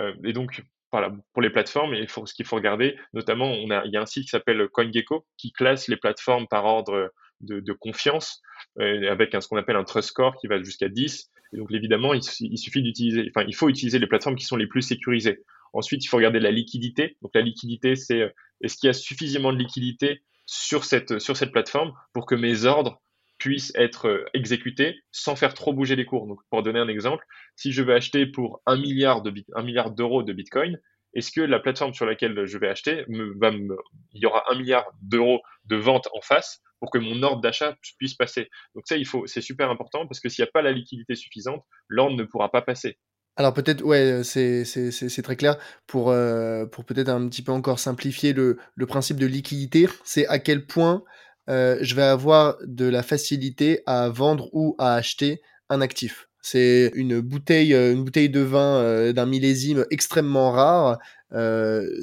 Euh, 0.00 0.14
et 0.24 0.32
donc, 0.32 0.62
voilà, 0.90 1.12
pour 1.32 1.42
les 1.42 1.50
plateformes, 1.50 1.94
faut, 2.08 2.26
ce 2.26 2.34
qu'il 2.34 2.46
faut 2.46 2.56
regarder, 2.56 2.96
notamment, 3.12 3.50
on 3.50 3.70
a, 3.70 3.84
il 3.84 3.92
y 3.92 3.96
a 3.96 4.00
un 4.00 4.06
site 4.06 4.24
qui 4.24 4.30
s'appelle 4.30 4.68
CoinGecko 4.68 5.26
qui 5.36 5.52
classe 5.52 5.88
les 5.88 5.96
plateformes 5.96 6.46
par 6.48 6.64
ordre 6.64 7.12
de, 7.40 7.72
confiance, 7.72 8.40
euh, 8.80 9.10
avec 9.10 9.36
ce 9.40 9.48
qu'on 9.48 9.56
appelle 9.56 9.76
un 9.76 9.84
trust 9.84 10.08
score 10.08 10.36
qui 10.36 10.46
va 10.46 10.62
jusqu'à 10.62 10.88
10. 10.88 11.30
Et 11.52 11.56
donc, 11.56 11.70
évidemment, 11.72 12.14
il, 12.14 12.22
il 12.40 12.58
suffit 12.58 12.82
d'utiliser, 12.82 13.30
enfin, 13.34 13.44
il 13.46 13.54
faut 13.54 13.68
utiliser 13.68 13.98
les 13.98 14.06
plateformes 14.06 14.36
qui 14.36 14.44
sont 14.44 14.56
les 14.56 14.66
plus 14.66 14.82
sécurisées. 14.82 15.42
Ensuite, 15.74 16.04
il 16.04 16.08
faut 16.08 16.16
regarder 16.16 16.40
la 16.40 16.52
liquidité. 16.52 17.16
Donc 17.20 17.32
la 17.34 17.40
liquidité, 17.40 17.96
c'est 17.96 18.20
euh, 18.20 18.30
est-ce 18.62 18.76
qu'il 18.76 18.86
y 18.86 18.90
a 18.90 18.94
suffisamment 18.94 19.52
de 19.52 19.58
liquidité 19.58 20.22
sur 20.46 20.84
cette, 20.84 21.18
plateforme 21.52 21.92
pour 22.12 22.26
que 22.26 22.34
mes 22.34 22.64
ordres 22.64 23.02
puissent 23.38 23.72
être 23.74 24.08
euh, 24.08 24.24
exécutés 24.34 24.96
sans 25.10 25.36
faire 25.36 25.52
trop 25.52 25.72
bouger 25.72 25.96
les 25.96 26.06
cours? 26.06 26.26
Donc 26.26 26.38
pour 26.48 26.62
donner 26.62 26.78
un 26.78 26.88
exemple, 26.88 27.24
si 27.56 27.72
je 27.72 27.82
veux 27.82 27.94
acheter 27.94 28.26
pour 28.26 28.62
un 28.66 28.76
milliard 28.76 29.22
de 29.22 29.32
milliard 29.62 29.90
d'euros 29.90 30.22
de 30.22 30.32
Bitcoin, 30.32 30.78
est-ce 31.14 31.30
que 31.30 31.40
la 31.40 31.60
plateforme 31.60 31.94
sur 31.94 32.06
laquelle 32.06 32.46
je 32.46 32.58
vais 32.58 32.68
acheter 32.68 33.04
il 33.08 33.92
y 34.14 34.26
aura 34.26 34.42
un 34.50 34.56
milliard 34.56 34.84
d'euros 35.02 35.42
de 35.64 35.76
vente 35.76 36.08
en 36.12 36.20
face 36.20 36.60
pour 36.80 36.90
que 36.90 36.98
mon 36.98 37.22
ordre 37.22 37.40
d'achat 37.40 37.76
puisse 37.98 38.14
passer? 38.14 38.48
Donc 38.74 38.84
ça, 38.86 38.96
c'est 39.26 39.40
super 39.40 39.70
important 39.70 40.06
parce 40.06 40.20
que 40.20 40.28
s'il 40.28 40.42
n'y 40.42 40.48
a 40.48 40.52
pas 40.52 40.62
la 40.62 40.72
liquidité 40.72 41.14
suffisante, 41.14 41.64
l'ordre 41.88 42.16
ne 42.16 42.24
pourra 42.24 42.50
pas 42.50 42.62
passer. 42.62 42.98
Alors 43.36 43.52
peut-être, 43.52 43.82
ouais, 43.82 44.22
c'est, 44.22 45.22
très 45.22 45.36
clair. 45.36 45.56
Pour, 45.86 46.10
euh, 46.10 46.66
pour 46.66 46.84
peut-être 46.84 47.08
un 47.08 47.28
petit 47.28 47.42
peu 47.42 47.50
encore 47.50 47.80
simplifier 47.80 48.32
le, 48.32 48.58
le 48.76 48.86
principe 48.86 49.18
de 49.18 49.26
liquidité, 49.26 49.88
c'est 50.04 50.26
à 50.28 50.38
quel 50.38 50.66
point 50.66 51.02
euh, 51.50 51.76
je 51.80 51.94
vais 51.96 52.02
avoir 52.02 52.56
de 52.64 52.86
la 52.86 53.02
facilité 53.02 53.82
à 53.86 54.08
vendre 54.08 54.48
ou 54.52 54.76
à 54.78 54.94
acheter 54.94 55.42
un 55.68 55.80
actif. 55.80 56.28
C'est 56.42 56.92
une 56.94 57.20
bouteille, 57.20 57.74
une 57.74 58.04
bouteille 58.04 58.28
de 58.28 58.40
vin 58.40 59.12
d'un 59.12 59.26
millésime 59.26 59.86
extrêmement 59.90 60.52
rare. 60.52 60.98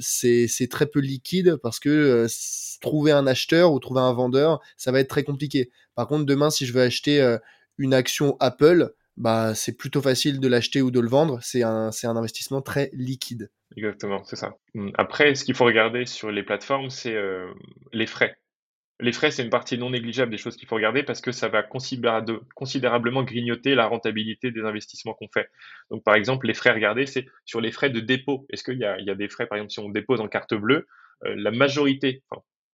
c'est 0.02 0.68
très 0.70 0.88
peu 0.88 1.00
liquide 1.00 1.58
parce 1.62 1.80
que 1.80 2.26
trouver 2.82 3.12
un 3.12 3.28
acheteur 3.28 3.72
ou 3.72 3.80
trouver 3.80 4.02
un 4.02 4.14
vendeur, 4.14 4.60
ça 4.78 4.92
va 4.92 5.00
être 5.00 5.10
très 5.10 5.24
compliqué. 5.24 5.70
Par 5.94 6.08
contre, 6.08 6.26
demain, 6.26 6.50
si 6.50 6.66
je 6.66 6.74
veux 6.74 6.82
acheter 6.82 7.38
une 7.78 7.94
action 7.94 8.36
Apple, 8.40 8.96
bah, 9.18 9.54
c'est 9.56 9.78
plutôt 9.78 10.02
facile 10.02 10.40
de 10.40 10.48
l'acheter 10.48 10.82
ou 10.82 10.92
de 10.92 11.00
le 11.00 11.08
vendre. 11.08 11.40
C'est 11.42 11.64
un, 11.64 11.92
c'est 11.92 12.08
un 12.08 12.16
investissement 12.16 12.62
très 12.62 12.90
liquide. 12.94 13.50
Exactement, 13.78 14.24
c'est 14.24 14.36
ça. 14.36 14.56
Hum, 14.76 14.92
après, 14.96 15.36
ce 15.36 15.44
qu'il 15.44 15.56
faut 15.56 15.66
regarder 15.66 16.06
sur 16.06 16.32
les 16.32 16.44
plateformes, 16.44 16.90
c'est 16.90 17.16
euh, 17.16 17.52
les 17.94 18.08
frais. 18.08 18.38
Les 19.00 19.14
frais, 19.14 19.32
c'est 19.32 19.44
une 19.44 19.50
partie 19.50 19.80
non 19.80 19.90
négligeable 19.90 20.30
des 20.32 20.38
choses 20.38 20.56
qu'il 20.56 20.68
faut 20.68 20.76
regarder 20.76 21.02
parce 21.02 21.22
que 21.22 21.32
ça 21.32 21.48
va 21.48 21.64
considérablement 21.64 23.24
grignoter 23.24 23.74
la 23.74 23.88
rentabilité 23.88 24.52
des 24.52 24.62
investissements 24.62 25.16
qu'on 25.16 25.28
fait. 25.34 25.50
Donc, 25.90 26.04
par 26.04 26.14
exemple, 26.14 26.46
les 26.46 26.54
frais 26.54 26.70
à 26.70 26.74
regarder, 26.74 27.08
c'est 27.08 27.26
sur 27.46 27.62
les 27.62 27.72
frais 27.72 27.90
de 27.90 28.00
dépôt. 28.00 28.46
Est-ce 28.52 28.64
qu'il 28.64 28.78
y 28.78 28.86
a, 28.86 29.00
il 29.00 29.06
y 29.08 29.10
a 29.10 29.16
des 29.16 29.28
frais, 29.28 29.48
par 29.48 29.58
exemple, 29.58 29.72
si 29.72 29.80
on 29.80 29.90
dépose 29.90 30.22
en 30.22 30.28
carte 30.28 30.54
bleue, 30.54 30.86
euh, 31.26 31.34
la 31.36 31.50
majorité, 31.50 32.24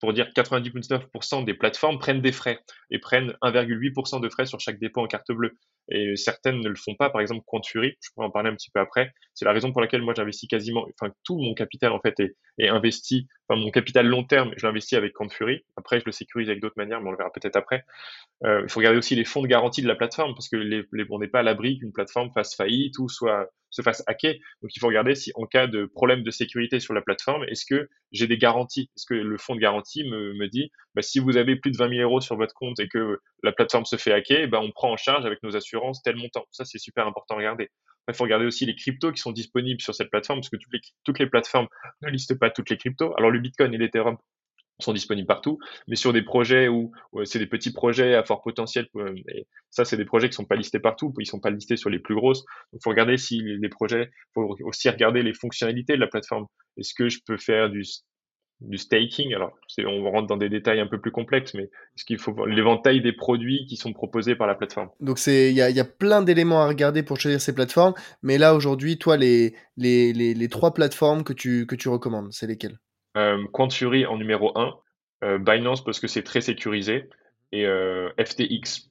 pour 0.00 0.12
dire 0.12 0.28
99% 0.34 1.44
des 1.44 1.54
plateformes 1.54 1.98
prennent 1.98 2.20
des 2.20 2.32
frais 2.32 2.60
et 2.90 2.98
prennent 2.98 3.34
1,8% 3.42 4.20
de 4.20 4.28
frais 4.28 4.46
sur 4.46 4.60
chaque 4.60 4.78
dépôt 4.78 5.00
en 5.00 5.06
carte 5.06 5.30
bleue. 5.32 5.58
Et 5.90 6.16
certaines 6.16 6.60
ne 6.60 6.68
le 6.68 6.76
font 6.76 6.94
pas, 6.94 7.10
par 7.10 7.20
exemple 7.20 7.42
Quantfury, 7.46 7.96
je 8.02 8.10
pourrais 8.14 8.26
en 8.26 8.30
parler 8.30 8.50
un 8.50 8.54
petit 8.54 8.70
peu 8.70 8.80
après. 8.80 9.12
C'est 9.34 9.44
la 9.44 9.52
raison 9.52 9.72
pour 9.72 9.80
laquelle 9.80 10.02
moi 10.02 10.14
j'investis 10.16 10.48
quasiment, 10.48 10.86
enfin 11.00 11.12
tout 11.24 11.38
mon 11.38 11.54
capital 11.54 11.92
en 11.92 12.00
fait 12.00 12.14
est 12.58 12.68
investi, 12.68 13.26
mon 13.56 13.70
capital 13.70 14.06
long 14.06 14.24
terme, 14.24 14.52
je 14.56 14.66
l'investis 14.66 14.96
avec 14.96 15.12
Quantfury. 15.12 15.64
Après 15.76 16.00
je 16.00 16.04
le 16.06 16.12
sécurise 16.12 16.48
avec 16.48 16.60
d'autres 16.60 16.76
manières, 16.76 17.00
mais 17.00 17.08
on 17.08 17.12
le 17.12 17.16
verra 17.16 17.32
peut-être 17.32 17.56
après. 17.56 17.84
Euh, 18.44 18.62
il 18.62 18.70
faut 18.70 18.80
regarder 18.80 18.98
aussi 18.98 19.14
les 19.14 19.24
fonds 19.24 19.42
de 19.42 19.46
garantie 19.46 19.82
de 19.82 19.88
la 19.88 19.94
plateforme 19.94 20.34
parce 20.34 20.48
que 20.48 20.56
les, 20.56 20.84
les 20.92 21.06
on 21.10 21.18
n'est 21.18 21.28
pas 21.28 21.40
à 21.40 21.42
l'abri 21.42 21.78
qu'une 21.78 21.92
plateforme 21.92 22.30
fasse 22.32 22.54
faillite 22.54 22.98
ou 22.98 23.08
soit 23.08 23.48
se 23.70 23.82
fasse 23.82 24.02
hacker. 24.06 24.34
Donc 24.62 24.74
il 24.74 24.80
faut 24.80 24.86
regarder 24.86 25.14
si 25.14 25.32
en 25.34 25.46
cas 25.46 25.66
de 25.66 25.84
problème 25.86 26.22
de 26.22 26.30
sécurité 26.30 26.80
sur 26.80 26.94
la 26.94 27.02
plateforme, 27.02 27.44
est-ce 27.44 27.66
que 27.66 27.88
j'ai 28.12 28.26
des 28.26 28.38
garanties? 28.38 28.90
Est-ce 28.96 29.06
que 29.06 29.14
le 29.14 29.38
fonds 29.38 29.54
de 29.54 29.60
garantie 29.60 30.04
me, 30.04 30.34
me 30.34 30.48
dit, 30.48 30.70
bah, 30.94 31.02
si 31.02 31.18
vous 31.18 31.36
avez 31.36 31.56
plus 31.56 31.70
de 31.70 31.76
20 31.76 31.90
000 31.90 32.02
euros 32.02 32.20
sur 32.20 32.36
votre 32.36 32.54
compte 32.54 32.80
et 32.80 32.88
que 32.88 33.20
la 33.42 33.52
plateforme 33.52 33.84
se 33.84 33.96
fait 33.96 34.12
hacker, 34.12 34.48
bah, 34.48 34.60
on 34.62 34.70
prend 34.70 34.92
en 34.92 34.96
charge 34.96 35.26
avec 35.26 35.42
nos 35.42 35.56
assurances 35.56 36.02
tel 36.02 36.16
montant. 36.16 36.46
Ça, 36.50 36.64
c'est 36.64 36.78
super 36.78 37.06
important 37.06 37.34
à 37.34 37.38
regarder. 37.38 37.70
Il 38.08 38.14
faut 38.14 38.24
regarder 38.24 38.46
aussi 38.46 38.66
les 38.66 38.74
cryptos 38.74 39.12
qui 39.12 39.20
sont 39.20 39.32
disponibles 39.32 39.80
sur 39.80 39.94
cette 39.94 40.10
plateforme 40.10 40.40
parce 40.40 40.48
que 40.48 40.56
toutes 40.56 40.72
les, 40.72 40.80
toutes 41.04 41.18
les 41.18 41.26
plateformes 41.26 41.68
ne 42.02 42.08
listent 42.08 42.38
pas 42.38 42.50
toutes 42.50 42.70
les 42.70 42.76
cryptos. 42.76 43.14
Alors 43.16 43.30
le 43.30 43.38
Bitcoin 43.38 43.72
et 43.74 43.78
l'Ethereum 43.78 44.16
sont 44.80 44.92
disponibles 44.92 45.26
partout, 45.26 45.58
mais 45.88 45.96
sur 45.96 46.12
des 46.12 46.22
projets 46.22 46.68
où, 46.68 46.92
c'est 47.24 47.38
des 47.38 47.46
petits 47.46 47.72
projets 47.72 48.14
à 48.14 48.24
fort 48.24 48.42
potentiel, 48.42 48.88
euh, 48.96 49.14
ça 49.70 49.84
c'est 49.84 49.96
des 49.96 50.04
projets 50.04 50.28
qui 50.28 50.36
sont 50.36 50.44
pas 50.44 50.54
listés 50.54 50.78
partout, 50.78 51.12
ils 51.18 51.26
sont 51.26 51.40
pas 51.40 51.50
listés 51.50 51.76
sur 51.76 51.90
les 51.90 51.98
plus 51.98 52.14
grosses. 52.14 52.44
Donc 52.72 52.82
faut 52.82 52.90
regarder 52.90 53.16
si 53.16 53.40
les 53.42 53.68
projets, 53.68 54.10
faut 54.34 54.56
aussi 54.60 54.88
regarder 54.88 55.22
les 55.22 55.34
fonctionnalités 55.34 55.94
de 55.94 56.00
la 56.00 56.06
plateforme. 56.06 56.46
Est-ce 56.76 56.94
que 56.94 57.08
je 57.08 57.18
peux 57.26 57.36
faire 57.36 57.70
du 57.70 57.82
du 58.60 58.78
staking. 58.78 59.34
Alors, 59.34 59.56
on 59.86 60.10
rentre 60.10 60.26
dans 60.26 60.36
des 60.36 60.48
détails 60.48 60.80
un 60.80 60.86
peu 60.86 61.00
plus 61.00 61.10
complexes, 61.10 61.54
mais 61.54 61.70
ce 61.96 62.04
qu'il 62.04 62.18
faut 62.18 62.46
l'éventail 62.46 63.00
des 63.00 63.12
produits 63.12 63.66
qui 63.66 63.76
sont 63.76 63.92
proposés 63.92 64.34
par 64.34 64.46
la 64.46 64.54
plateforme. 64.54 64.90
Donc, 65.00 65.18
il 65.26 65.52
y 65.52 65.62
a, 65.62 65.70
y 65.70 65.80
a, 65.80 65.84
plein 65.84 66.22
d'éléments 66.22 66.62
à 66.62 66.66
regarder 66.66 67.02
pour 67.02 67.20
choisir 67.20 67.40
ces 67.40 67.54
plateformes. 67.54 67.94
Mais 68.22 68.38
là, 68.38 68.54
aujourd'hui, 68.54 68.98
toi, 68.98 69.16
les, 69.16 69.54
les, 69.76 70.12
les, 70.12 70.34
les, 70.34 70.48
trois 70.48 70.74
plateformes 70.74 71.22
que 71.24 71.32
tu, 71.32 71.66
que 71.66 71.76
tu 71.76 71.88
recommandes, 71.88 72.32
c'est 72.32 72.46
lesquelles? 72.46 72.78
Euh, 73.16 73.44
Quantfury 73.52 74.06
en 74.06 74.16
numéro 74.16 74.56
1, 74.58 74.74
euh, 75.24 75.38
Binance 75.38 75.84
parce 75.84 76.00
que 76.00 76.08
c'est 76.08 76.22
très 76.22 76.40
sécurisé, 76.40 77.08
et 77.52 77.66
euh, 77.66 78.10
FTX. 78.18 78.90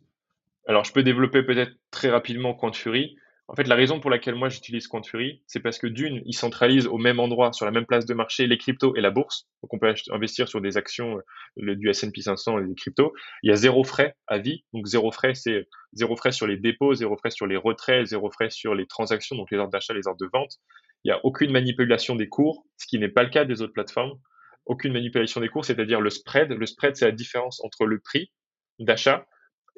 Alors, 0.68 0.84
je 0.84 0.94
peux 0.94 1.04
développer 1.04 1.44
peut-être 1.44 1.72
très 1.92 2.10
rapidement 2.10 2.54
Quantfury. 2.54 3.16
En 3.50 3.56
fait, 3.56 3.64
la 3.64 3.76
raison 3.76 4.02
pour 4.02 4.10
laquelle 4.10 4.36
moi 4.36 4.50
j'utilise 4.50 4.88
Quantfury, 4.88 5.42
c'est 5.48 5.62
parce 5.62 5.80
que 5.80 5.88
d'une, 5.88 6.22
il 6.26 6.34
centralise 6.34 6.86
au 6.86 6.98
même 6.98 7.22
endroit, 7.22 7.54
sur 7.54 7.66
la 7.66 7.72
même 7.72 7.86
place 7.86 8.06
de 8.06 8.14
marché, 8.14 8.46
les 8.46 8.58
cryptos 8.58 8.94
et 8.98 9.02
la 9.02 9.10
bourse. 9.10 9.48
Donc, 9.64 9.74
on 9.74 9.80
peut 9.80 9.94
investir 10.12 10.50
sur 10.50 10.60
des 10.60 10.76
actions 10.76 11.18
le, 11.56 11.78
du 11.78 11.90
S&P 11.90 12.22
500 12.22 12.60
et 12.60 12.68
des 12.68 12.76
cryptos. 12.76 13.14
Il 13.44 13.50
y 13.50 13.54
a 13.54 13.56
zéro 13.56 13.86
frais 13.86 14.18
à 14.28 14.38
vie. 14.38 14.66
Donc, 14.74 14.86
zéro 14.86 15.14
frais, 15.14 15.34
c'est 15.34 15.70
zéro 15.94 16.18
frais 16.18 16.34
sur 16.34 16.46
les 16.46 16.58
dépôts, 16.58 16.94
zéro 16.94 17.16
frais 17.16 17.32
sur 17.32 17.48
les 17.48 17.56
retraits, 17.56 18.06
zéro 18.08 18.30
frais 18.30 18.50
sur 18.50 18.76
les 18.76 18.86
transactions, 18.86 19.38
donc 19.38 19.50
les 19.50 19.58
ordres 19.58 19.72
d'achat, 19.72 19.94
les 19.94 20.08
ordres 20.08 20.20
de 20.20 20.30
vente. 20.34 20.58
Il 21.06 21.08
n'y 21.08 21.14
a 21.14 21.22
aucune 21.24 21.52
manipulation 21.52 22.18
des 22.18 22.28
cours, 22.28 22.66
ce 22.76 22.86
qui 22.86 23.00
n'est 23.00 23.08
pas 23.08 23.24
le 23.24 23.30
cas 23.30 23.46
des 23.46 23.62
autres 23.62 23.74
plateformes. 23.74 24.20
Aucune 24.66 24.92
manipulation 24.92 25.40
des 25.40 25.48
cours, 25.48 25.64
c'est-à-dire 25.64 26.02
le 26.02 26.10
spread. 26.10 26.52
Le 26.52 26.66
spread, 26.66 26.98
c'est 26.98 27.06
la 27.06 27.14
différence 27.14 27.64
entre 27.64 27.86
le 27.86 28.00
prix 28.00 28.30
d'achat 28.78 29.26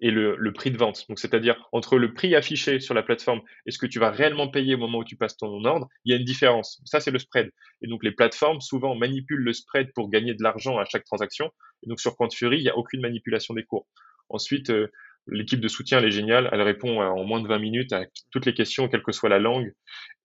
et 0.01 0.11
le, 0.11 0.53
prix 0.53 0.71
de 0.71 0.77
vente. 0.77 1.05
Donc, 1.09 1.19
c'est-à-dire 1.19 1.67
entre 1.71 1.97
le 1.97 2.13
prix 2.13 2.35
affiché 2.35 2.79
sur 2.79 2.93
la 2.93 3.03
plateforme 3.03 3.41
et 3.65 3.71
ce 3.71 3.77
que 3.77 3.85
tu 3.85 3.99
vas 3.99 4.09
réellement 4.09 4.47
payer 4.47 4.75
au 4.75 4.77
moment 4.77 4.99
où 4.99 5.03
tu 5.03 5.15
passes 5.15 5.37
ton 5.37 5.63
ordre, 5.65 5.87
il 6.05 6.11
y 6.11 6.13
a 6.13 6.17
une 6.17 6.25
différence. 6.25 6.81
Ça, 6.85 6.99
c'est 6.99 7.11
le 7.11 7.19
spread. 7.19 7.51
Et 7.81 7.87
donc, 7.87 8.03
les 8.03 8.11
plateformes 8.11 8.61
souvent 8.61 8.95
manipulent 8.95 9.43
le 9.43 9.53
spread 9.53 9.91
pour 9.93 10.09
gagner 10.09 10.33
de 10.33 10.43
l'argent 10.43 10.77
à 10.77 10.85
chaque 10.85 11.05
transaction. 11.05 11.51
Et 11.83 11.89
donc, 11.89 11.99
sur 11.99 12.15
Fury, 12.33 12.57
il 12.57 12.63
n'y 12.63 12.69
a 12.69 12.77
aucune 12.77 13.01
manipulation 13.01 13.53
des 13.53 13.63
cours. 13.63 13.87
Ensuite, 14.29 14.69
euh, 14.69 14.87
l'équipe 15.27 15.59
de 15.59 15.67
soutien, 15.67 15.99
elle 15.99 16.05
est 16.05 16.11
géniale. 16.11 16.49
Elle 16.51 16.61
répond 16.61 17.01
en 17.01 17.23
moins 17.23 17.41
de 17.41 17.47
20 17.47 17.59
minutes 17.59 17.93
à 17.93 18.05
toutes 18.31 18.45
les 18.45 18.53
questions, 18.53 18.87
quelle 18.87 19.03
que 19.03 19.11
soit 19.11 19.29
la 19.29 19.39
langue. 19.39 19.73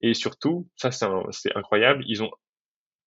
Et 0.01 0.15
surtout, 0.15 0.69
ça, 0.77 0.91
c'est 0.91 1.57
incroyable. 1.57 2.05
Ils 2.07 2.23
ont 2.23 2.31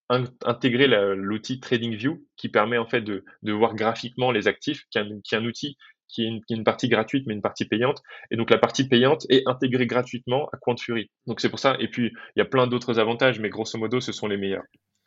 intégré 0.10 0.88
l'outil 1.16 1.60
TradingView 1.60 2.26
qui 2.38 2.48
permet 2.48 2.78
en 2.78 2.88
fait 2.88 3.02
de 3.02 3.24
voir 3.44 3.76
graphiquement 3.76 4.32
les 4.32 4.48
actifs, 4.48 4.86
qui 4.90 4.98
est 4.98 5.36
un, 5.36 5.46
outil 5.46 5.78
qui 6.08 6.24
est, 6.24 6.42
une, 6.50 6.64
partie 6.64 6.90
gratuite 6.90 7.26
mais 7.28 7.34
une 7.34 7.42
partie 7.42 7.66
payante. 7.66 8.02
Et 8.32 8.38
donc 8.38 8.50
la 8.50 8.58
partie 8.58 8.88
payante 8.88 9.26
est 9.30 9.44
intégrée 9.48 9.88
gratuitement 9.88 10.50
à 10.54 10.76
Fury. 10.78 11.10
Donc 11.26 11.42
c'est 11.42 11.50
pour 11.50 11.60
ça. 11.60 11.76
Et 11.80 11.88
puis 11.88 12.12
il 12.36 12.40
y 12.40 12.42
a 12.42 12.46
plein 12.46 12.68
d'autres 12.68 13.00
avantages, 13.00 13.40
mais 13.40 13.50
grosso 13.50 13.78
modo, 13.78 14.00
ce 14.00 14.12
sont 14.12 14.28
les 14.28 14.38
meilleurs. 14.38 14.64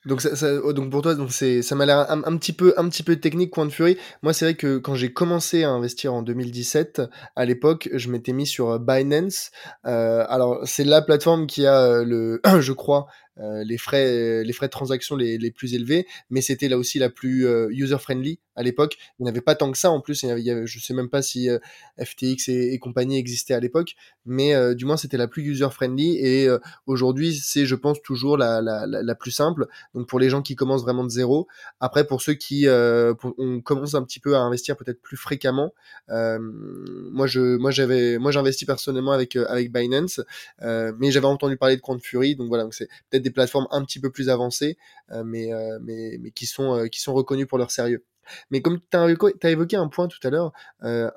Donc, 0.06 0.22
ça, 0.22 0.34
ça, 0.34 0.54
oh, 0.64 0.72
donc 0.72 0.90
pour 0.90 1.02
toi, 1.02 1.14
ça 1.28 1.74
m'a 1.74 1.84
l'air 1.84 2.10
un, 2.10 2.36
petit 2.38 2.54
peu, 2.54 2.72
un 2.78 2.88
petit 2.88 3.02
peu 3.02 3.16
technique, 3.16 3.50
Quant 3.50 3.68
Fury. 3.68 3.98
Moi, 4.22 4.32
c'est 4.32 4.46
vrai 4.46 4.54
que 4.54 4.78
quand 4.78 4.94
j'ai 4.94 5.12
commencé 5.12 5.62
à 5.62 5.70
investir 5.70 6.14
en 6.14 6.22
2017, 6.22 7.02
à 7.36 7.44
l'époque, 7.44 7.90
je 7.92 8.08
m'étais 8.08 8.32
mis 8.32 8.46
sur 8.46 8.78
Binance. 8.78 9.50
Euh, 9.86 10.24
alors, 10.28 10.60
c'est 10.64 10.84
la 10.84 11.02
plateforme 11.02 11.46
qui 11.46 11.66
a 11.66 11.82
euh, 11.82 12.04
le, 12.04 12.40
je 12.60 12.72
crois, 12.72 13.08
euh, 13.10 13.29
les 13.36 13.78
frais 13.78 14.44
les 14.44 14.52
frais 14.52 14.66
de 14.66 14.70
transaction 14.70 15.16
les, 15.16 15.38
les 15.38 15.50
plus 15.50 15.74
élevés 15.74 16.06
mais 16.28 16.40
c'était 16.40 16.68
là 16.68 16.76
aussi 16.76 16.98
la 16.98 17.10
plus 17.10 17.46
euh, 17.46 17.68
user 17.70 17.98
friendly 17.98 18.38
à 18.56 18.62
l'époque. 18.62 18.98
Il 19.18 19.22
n'y 19.22 19.28
avait 19.28 19.40
pas 19.40 19.54
tant 19.54 19.70
que 19.70 19.78
ça 19.78 19.90
en 19.90 20.00
plus 20.00 20.22
il 20.22 20.38
y 20.38 20.66
je 20.66 20.80
sais 20.80 20.92
même 20.92 21.08
pas 21.08 21.22
si 21.22 21.48
euh, 21.48 21.58
FTX 21.98 22.48
et, 22.48 22.78
compagnie 22.78 23.18
existaient 23.18 23.54
à 23.54 23.60
l'époque 23.60 23.94
mais 24.26 24.74
du 24.74 24.84
moins 24.84 24.96
c'était 24.96 25.16
la 25.16 25.28
plus 25.28 25.42
user 25.42 25.68
friendly 25.70 26.16
et 26.18 26.48
aujourd'hui 26.86 27.34
c'est 27.34 27.66
je 27.66 27.74
pense 27.74 28.00
toujours 28.02 28.36
la, 28.36 28.60
la, 28.60 28.86
la, 28.86 29.14
plus 29.14 29.30
simple. 29.30 29.66
Donc 29.94 30.08
pour 30.08 30.20
les 30.20 30.30
gens 30.30 30.42
qui 30.42 30.56
commencent 30.56 30.82
vraiment 30.82 31.04
de 31.04 31.08
zéro 31.08 31.48
après 31.80 32.06
pour 32.06 32.22
ceux 32.22 32.34
qui 32.34 32.66
on 32.68 33.60
commence 33.60 33.94
un 33.94 34.02
petit 34.02 34.20
peu 34.20 34.36
à 34.36 34.40
investir 34.40 34.76
peut-être 34.76 35.00
plus 35.00 35.16
fréquemment 35.16 35.72
moi 36.08 37.26
je 37.26 37.56
moi 37.56 37.70
j'avais 37.70 38.18
moi 38.18 38.30
j'investis 38.30 38.66
personnellement 38.66 39.12
avec 39.12 39.36
avec 39.36 39.72
Binance 39.72 40.20
mais 40.60 41.10
j'avais 41.10 41.26
entendu 41.26 41.56
parler 41.56 41.76
de 41.76 41.82
Fury 42.02 42.36
donc 42.36 42.48
voilà 42.48 42.64
donc 42.64 42.74
c'est 42.74 42.88
peut-être 43.10 43.19
des 43.20 43.30
plateformes 43.30 43.66
un 43.70 43.84
petit 43.84 44.00
peu 44.00 44.10
plus 44.10 44.28
avancées, 44.28 44.76
euh, 45.10 45.22
mais, 45.24 45.52
euh, 45.52 45.78
mais, 45.82 46.18
mais 46.20 46.30
qui, 46.30 46.46
sont, 46.46 46.74
euh, 46.74 46.86
qui 46.88 47.00
sont 47.00 47.14
reconnues 47.14 47.46
pour 47.46 47.58
leur 47.58 47.70
sérieux. 47.70 48.04
Mais 48.50 48.60
comme 48.62 48.80
tu 48.90 48.96
as, 48.96 49.50
évoqué 49.50 49.76
un 49.76 49.88
point 49.88 50.08
tout 50.08 50.20
à 50.26 50.30
l'heure 50.30 50.52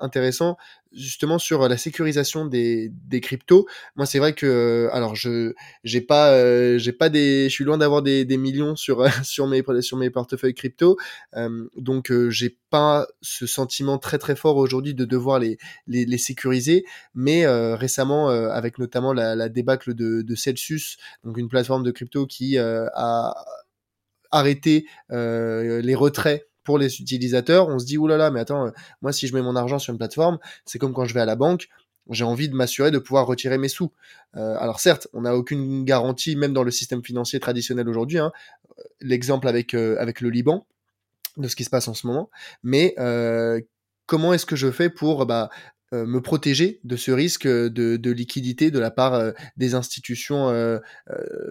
intéressant, 0.00 0.56
justement 0.94 1.38
sur 1.38 1.68
la 1.68 1.76
sécurisation 1.76 2.46
des, 2.46 2.92
cryptos. 3.20 3.66
Moi, 3.96 4.06
c'est 4.06 4.18
vrai 4.18 4.34
que, 4.34 4.88
alors, 4.92 5.14
je 5.14 5.52
j'ai 5.82 6.00
pas, 6.00 6.30
pas 6.98 7.08
des, 7.08 7.48
je 7.48 7.52
suis 7.52 7.64
loin 7.64 7.78
d'avoir 7.78 8.02
des, 8.02 8.24
millions 8.36 8.76
sur 8.76 9.04
sur 9.24 9.46
mes 9.46 9.62
sur 9.80 9.96
mes 9.96 10.10
portefeuilles 10.10 10.54
crypto, 10.54 10.96
donc 11.76 12.12
j'ai 12.28 12.58
pas 12.70 13.06
ce 13.20 13.46
sentiment 13.46 13.98
très 13.98 14.18
très 14.18 14.36
fort 14.36 14.56
aujourd'hui 14.56 14.94
de 14.94 15.04
devoir 15.04 15.38
les 15.38 15.58
les, 15.86 16.18
sécuriser. 16.18 16.84
Mais 17.14 17.46
récemment, 17.46 18.28
avec 18.28 18.78
notamment 18.78 19.12
la, 19.12 19.48
débâcle 19.48 19.94
de, 19.94 20.22
de 20.22 20.34
Celsius, 20.34 20.96
donc 21.24 21.38
une 21.38 21.48
plateforme 21.48 21.82
de 21.82 21.90
crypto 21.90 22.26
qui 22.26 22.58
a 22.58 23.34
arrêté 24.30 24.86
les 25.10 25.94
retraits 25.94 26.46
pour 26.64 26.78
les 26.78 27.00
utilisateurs, 27.00 27.68
on 27.68 27.78
se 27.78 27.84
dit 27.84 27.98
oulala, 27.98 28.30
mais 28.30 28.40
attends, 28.40 28.66
euh, 28.66 28.70
moi 29.02 29.12
si 29.12 29.28
je 29.28 29.34
mets 29.34 29.42
mon 29.42 29.54
argent 29.54 29.78
sur 29.78 29.92
une 29.92 29.98
plateforme, 29.98 30.38
c'est 30.64 30.78
comme 30.78 30.92
quand 30.92 31.04
je 31.04 31.14
vais 31.14 31.20
à 31.20 31.26
la 31.26 31.36
banque, 31.36 31.68
j'ai 32.10 32.24
envie 32.24 32.48
de 32.48 32.54
m'assurer 32.54 32.90
de 32.90 32.98
pouvoir 32.98 33.26
retirer 33.26 33.56
mes 33.56 33.68
sous. 33.68 33.92
Euh, 34.36 34.56
alors 34.58 34.80
certes, 34.80 35.08
on 35.12 35.22
n'a 35.22 35.36
aucune 35.36 35.84
garantie, 35.84 36.36
même 36.36 36.52
dans 36.52 36.64
le 36.64 36.70
système 36.70 37.02
financier 37.02 37.40
traditionnel 37.40 37.88
aujourd'hui. 37.88 38.18
Hein, 38.18 38.32
euh, 38.78 38.82
L'exemple 39.00 39.48
avec 39.48 39.74
avec 39.74 40.20
le 40.20 40.30
Liban, 40.30 40.66
de 41.36 41.48
ce 41.48 41.56
qui 41.56 41.64
se 41.64 41.70
passe 41.70 41.88
en 41.88 41.94
ce 41.94 42.06
moment. 42.06 42.30
Mais 42.62 42.94
comment 44.06 44.34
est-ce 44.34 44.46
que 44.46 44.56
je 44.56 44.70
fais 44.70 44.90
pour 44.90 45.24
bah, 45.24 45.48
me 45.92 46.18
protéger 46.20 46.80
de 46.84 46.96
ce 46.96 47.10
risque 47.10 47.46
de, 47.46 47.96
de 47.96 48.10
liquidité 48.10 48.70
de 48.70 48.78
la 48.78 48.90
part 48.90 49.32
des 49.56 49.74
institutions 49.74 50.80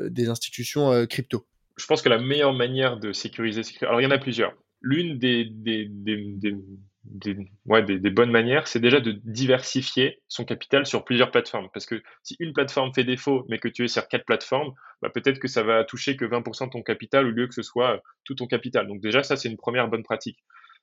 des 0.09 0.30
institutions 0.30 1.05
crypto? 1.07 1.47
Je 1.78 1.86
pense 1.88 2.03
que 2.03 2.09
la 2.09 2.20
meilleure 2.20 2.53
manière 2.53 2.99
de 2.99 3.11
sécuriser, 3.11 3.61
alors 3.82 3.99
il 3.99 4.03
y 4.03 4.07
en 4.07 4.11
a 4.11 4.20
plusieurs 4.20 4.53
l'une 4.84 5.18
des, 5.18 5.46
des, 5.46 5.88
des, 5.90 6.36
des, 6.36 7.36
des, 7.82 8.10
bonnes 8.10 8.32
manières, 8.32 8.68
c'est 8.68 8.80
déjà 8.80 9.00
de 9.00 9.14
diversifier 9.24 10.22
son 10.28 10.46
capital 10.46 10.86
sur 10.86 11.06
plusieurs 11.06 11.32
plateformes. 11.32 11.70
Parce 11.74 11.86
que 11.86 12.04
si 12.22 12.36
une 12.40 12.54
plateforme 12.54 12.94
fait 12.94 13.06
défaut, 13.06 13.46
mais 13.50 13.60
que 13.60 13.70
tu 13.70 13.86
es 13.86 13.88
sur 13.88 14.08
quatre 14.08 14.26
plateformes, 14.26 14.74
bah 15.02 15.10
peut-être 15.10 15.40
que 15.40 15.48
ça 15.48 15.64
va 15.64 15.84
toucher 15.86 16.16
que 16.18 16.26
20% 16.26 16.66
de 16.66 16.70
ton 16.72 16.84
capital 16.84 17.26
au 17.26 17.32
lieu 17.32 17.48
que 17.48 17.54
ce 17.54 17.64
soit 17.64 18.02
tout 18.26 18.36
ton 18.36 18.46
capital. 18.46 18.88
Donc 18.88 19.02
déjà, 19.02 19.24
ça, 19.24 19.38
c'est 19.38 19.50
une 19.50 19.58
première 19.58 19.88
bonne 19.88 20.04
pratique. 20.04 20.38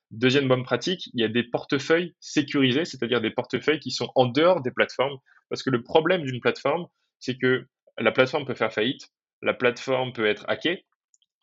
Deuxième 0.09 0.47
bonne 0.47 0.63
pratique, 0.63 1.09
il 1.13 1.21
y 1.21 1.23
a 1.23 1.29
des 1.29 1.43
portefeuilles 1.43 2.15
sécurisés, 2.19 2.85
c'est-à-dire 2.85 3.21
des 3.21 3.31
portefeuilles 3.31 3.79
qui 3.79 3.91
sont 3.91 4.11
en 4.15 4.25
dehors 4.25 4.61
des 4.61 4.71
plateformes. 4.71 5.17
Parce 5.49 5.63
que 5.63 5.69
le 5.69 5.83
problème 5.83 6.23
d'une 6.23 6.41
plateforme, 6.41 6.87
c'est 7.19 7.37
que 7.37 7.65
la 7.97 8.11
plateforme 8.11 8.45
peut 8.45 8.55
faire 8.55 8.73
faillite, 8.73 9.09
la 9.41 9.53
plateforme 9.53 10.11
peut 10.11 10.25
être 10.25 10.43
hackée, 10.47 10.85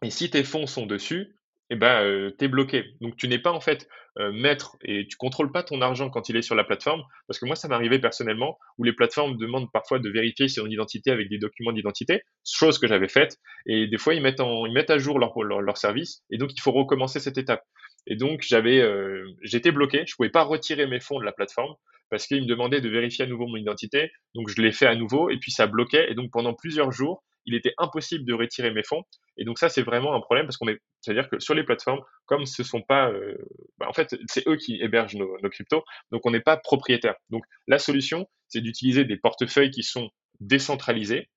et 0.03 0.11
si 0.11 0.31
tes 0.31 0.45
fonds 0.45 0.67
sont 0.67 0.87
dessus, 0.87 1.35
eh 1.71 1.77
ben, 1.77 2.03
euh, 2.03 2.31
tu 2.39 2.45
es 2.45 2.49
bloqué. 2.49 2.85
Donc, 3.01 3.17
tu 3.17 3.29
n'es 3.29 3.39
pas 3.39 3.53
en 3.53 3.61
fait 3.61 3.89
euh, 4.19 4.33
maître 4.33 4.77
et 4.83 5.07
tu 5.07 5.17
contrôles 5.17 5.53
pas 5.53 5.63
ton 5.63 5.81
argent 5.81 6.11
quand 6.11 6.29
il 6.29 6.37
est 6.37 6.43
sur 6.43 6.55
la 6.55 6.65
plateforme. 6.65 7.03
Parce 7.27 7.39
que 7.39 7.47
moi, 7.47 7.57
ça 7.57 7.69
arrivé 7.71 7.99
personnellement 7.99 8.59
où 8.79 8.85
les 8.85 8.93
plateformes 8.93 9.37
demandent 9.37 9.71
parfois 9.71 9.99
de 9.99 10.09
vérifier 10.09 10.49
son 10.49 10.67
identité 10.67 11.11
avec 11.11 11.29
des 11.29 11.39
documents 11.39 11.73
d'identité, 11.73 12.23
chose 12.45 12.79
que 12.79 12.87
j'avais 12.87 13.09
faite. 13.09 13.37
Et 13.67 13.87
des 13.87 13.99
fois, 13.99 14.15
ils 14.15 14.23
mettent, 14.23 14.41
en, 14.41 14.67
ils 14.67 14.73
mettent 14.73 14.91
à 14.91 14.99
jour 14.99 15.19
leur, 15.19 15.39
leur, 15.43 15.61
leur, 15.61 15.77
service 15.77 16.23
et 16.31 16.39
donc 16.39 16.53
il 16.55 16.61
faut 16.61 16.73
recommencer 16.73 17.21
cette 17.21 17.39
étape. 17.39 17.63
Et 18.07 18.17
donc, 18.17 18.43
j'avais, 18.43 18.81
euh, 18.81 19.27
j'étais 19.43 19.71
bloqué. 19.71 20.05
Je 20.07 20.17
pouvais 20.17 20.31
pas 20.31 20.43
retirer 20.43 20.87
mes 20.87 21.01
fonds 21.01 21.21
de 21.21 21.25
la 21.25 21.33
plateforme 21.33 21.75
parce 22.11 22.27
qu'ils 22.27 22.43
me 22.43 22.47
demandaient 22.47 22.81
de 22.81 22.89
vérifier 22.89 23.27
à 23.27 23.29
nouveau 23.29 23.47
mon 23.47 23.57
identité. 23.57 24.11
Donc, 24.35 24.49
je 24.49 24.61
l'ai 24.63 24.73
fait 24.73 24.87
à 24.87 24.95
nouveau 24.95 25.29
et 25.29 25.37
puis 25.37 25.53
ça 25.53 25.67
bloquait. 25.67 26.11
Et 26.11 26.15
donc, 26.15 26.31
pendant 26.33 26.55
plusieurs 26.55 26.91
jours, 26.91 27.23
il 27.49 27.55
était 27.55 27.73
impossible 27.79 28.25
de 28.27 28.35
retirer 28.35 28.71
mes 28.71 28.83
fonds. 28.83 29.03
Et 29.39 29.45
donc 29.45 29.59
ça, 29.59 29.69
c'est 29.71 29.83
vraiment 29.83 30.15
un 30.15 30.21
problème 30.21 30.47
parce 30.47 30.59
qu'on 30.59 30.69
est, 30.69 30.81
c'est-à-dire 31.01 31.29
que 31.31 31.39
sur 31.41 31.55
les 31.55 31.65
plateformes, 31.65 32.01
comme 32.27 32.45
ce 32.45 32.63
sont 32.63 32.83
pas, 32.83 33.11
euh, 33.11 33.37
bah 33.79 33.87
en 33.89 33.93
fait, 33.95 34.15
c'est 34.29 34.47
eux 34.47 34.57
qui 34.57 34.81
hébergent 34.83 35.17
nos, 35.17 35.37
cryptos, 35.51 35.83
donc 36.13 36.27
on 36.27 36.31
n'est 36.31 36.41
pas 36.41 36.59
propriétaire. 36.59 37.15
Donc 37.31 37.45
la 37.67 37.79
solution, 37.79 38.29
c'est 38.49 38.61
d'utiliser 38.61 39.05
des 39.05 39.17
portefeuilles 39.17 39.71
qui 39.71 39.83
sont 39.83 40.11
décentralisés, 40.41 41.31